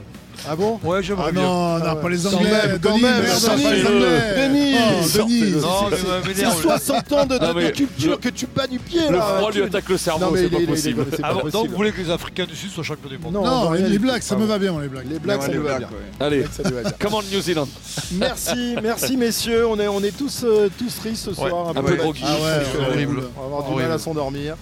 Ah 0.49 0.55
bon 0.55 0.79
Ouais, 0.83 1.01
j'aimerais 1.03 1.25
Ah 1.29 1.31
bien. 1.31 1.41
non, 1.41 1.79
non, 1.79 1.95
pas 1.95 2.09
les 2.09 2.17
Quand 2.17 2.33
Anglais. 2.37 2.49
même, 2.51 2.79
quand 2.81 2.89
Denis, 2.91 3.01
même, 3.01 3.23
merde, 3.23 3.41
Denis, 3.41 3.63
pas 3.63 3.73
les 3.73 3.81
le-. 3.83 3.87
Denis, 3.89 4.75
Oh, 4.77 4.93
Denis. 5.01 5.03
c'est- 5.09 5.23
mais 5.23 5.27
c'est- 5.27 6.05
mais 6.27 6.33
C'est 6.33 6.41
m'énerve. 6.41 6.61
60 6.61 7.11
ans 7.13 7.25
de, 7.25 7.37
de- 7.37 7.65
de 7.65 7.69
culture 7.71 8.11
le- 8.11 8.17
que 8.17 8.29
tu 8.29 8.47
bats 8.47 8.67
du 8.67 8.79
pied 8.79 9.01
Le 9.09 9.17
là. 9.17 9.21
froid 9.39 9.51
lui 9.51 9.63
attaque 9.63 9.89
le 9.89 9.97
cerveau, 9.97 10.35
c'est 10.35 10.49
pas 10.49 10.59
possible. 10.65 11.05
Ah 11.23 11.33
bon, 11.33 11.39
donc 11.39 11.51
possible. 11.51 11.69
vous 11.71 11.75
voulez 11.75 11.91
que 11.91 12.01
les 12.01 12.09
Africains 12.11 12.45
du 12.45 12.55
Sud 12.55 12.69
soient 12.71 12.83
champions 12.83 13.09
du 13.09 13.17
monde 13.17 13.33
Non, 13.33 13.71
les 13.73 13.97
tout. 13.99 14.07
ça 14.21 14.35
me 14.35 14.45
va 14.45 14.57
bien, 14.59 14.79
les 14.79 14.87
blagues. 14.87 15.07
Les 15.09 15.19
blagues, 15.19 15.41
ça 15.41 15.47
nous 15.49 15.63
va 15.63 15.77
bien. 15.79 15.89
Allez, 16.19 16.45
Ça 16.51 16.63
nous 16.69 16.75
va 16.75 16.81
bien. 16.83 16.91
comment 16.99 17.21
New 17.31 17.41
Zealand 17.41 17.67
Merci, 18.13 18.75
merci 18.81 19.17
messieurs. 19.17 19.67
On 19.67 19.79
est, 19.79 19.87
on 19.87 20.01
est 20.03 20.15
tous, 20.15 20.41
euh, 20.43 20.69
tous 20.77 20.95
tristes 20.99 21.25
ce 21.25 21.33
soir. 21.33 21.69
un 21.75 21.83
peu 21.83 21.95
groggy. 21.95 22.23
Ah 22.25 22.33
ouais, 22.35 22.39
C'est 22.71 22.77
ouais, 22.79 22.85
horrible. 22.87 23.23
On 23.37 23.41
va 23.41 23.45
avoir 23.57 23.69
du 23.69 23.75
mal 23.81 23.91
à 23.91 23.97
s'endormir. 23.99 24.55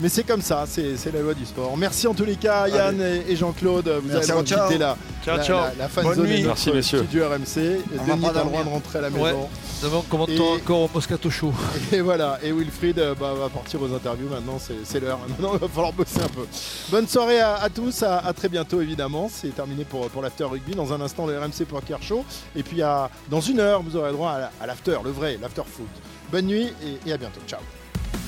Mais 0.00 0.08
c'est 0.08 0.24
comme 0.24 0.42
ça, 0.42 0.64
c'est 0.68 1.12
la 1.12 1.20
loi 1.20 1.34
du 1.34 1.46
sport. 1.46 1.76
Merci 1.76 2.08
en 2.08 2.14
tous 2.14 2.24
les 2.24 2.34
cas, 2.34 2.66
Yann 2.66 3.00
et, 3.00 3.30
et 3.30 3.36
Jean-Claude. 3.36 3.88
Vous 4.02 4.08
Merci. 4.12 4.32
avez 4.32 4.40
quitté 4.42 4.56
ciao. 4.56 4.70
la, 4.78 4.96
Ciao, 5.24 5.36
la, 5.36 5.42
ciao. 5.44 5.56
la, 5.60 5.72
la 5.78 5.88
fan 5.88 6.04
Bonne 6.04 6.14
zone 6.16 6.26
nuit. 6.26 6.32
et 6.32 6.36
notre 6.38 6.46
Merci, 6.48 6.72
messieurs. 6.72 6.98
studio 7.04 7.24
RMC. 7.28 7.36
On 7.36 8.16
Denis 8.16 8.26
a 8.26 8.32
le 8.32 8.44
droit 8.50 8.64
de 8.64 8.68
rentrer 8.68 8.98
à 8.98 9.02
la 9.02 9.08
Ouais. 9.10 9.22
maison. 9.32 9.48
Demain, 9.82 9.96
on 9.98 10.02
commente 10.02 10.30
Et- 10.30 10.40
encore 10.40 10.80
au 10.80 10.90
Moscato 10.92 11.30
Show. 11.30 11.52
Et 11.92 12.00
voilà, 12.00 12.38
et 12.42 12.50
Wilfried 12.50 12.98
euh, 12.98 13.14
bah, 13.14 13.34
va 13.34 13.48
partir 13.48 13.80
aux 13.82 13.94
interviews 13.94 14.28
maintenant, 14.28 14.58
c'est 14.84 14.98
l'heure. 15.00 15.20
Maintenant, 15.28 15.52
il 15.54 15.60
va 15.60 15.68
falloir 15.68 15.92
bosser 15.92 16.20
un 16.22 16.28
peu. 16.28 16.44
Bonne 16.90 17.06
soirée 17.06 17.40
à, 17.40 17.54
à 17.54 17.70
tous, 17.70 18.02
à, 18.02 18.18
à 18.18 18.32
très 18.32 18.48
bientôt 18.48 18.80
évidemment. 18.80 19.30
C'est 19.32 19.54
terminé 19.54 19.84
pour, 19.84 20.10
pour 20.10 20.22
l'after 20.22 20.44
rugby. 20.44 20.74
Dans 20.74 20.92
un 20.92 21.00
instant, 21.00 21.24
le 21.26 21.38
RMC 21.38 21.64
Poker 21.68 22.02
Show. 22.02 22.24
Et 22.56 22.64
puis 22.64 22.82
à- 22.82 23.10
dans 23.30 23.40
une 23.40 23.60
heure, 23.60 23.80
vous 23.82 23.94
aurez 23.96 24.10
droit 24.10 24.32
à, 24.32 24.38
la- 24.40 24.52
à 24.60 24.66
l'after, 24.66 24.98
le 25.04 25.10
vrai, 25.10 25.38
l'after 25.40 25.62
foot. 25.70 25.86
Bonne 26.32 26.46
nuit 26.46 26.72
et, 27.06 27.08
et 27.08 27.12
à 27.12 27.16
bientôt. 27.16 27.40
Ciao. 27.46 27.60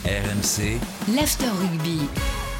RMC, 0.05 0.79
L'After 1.15 1.51
Rugby. 1.61 2.47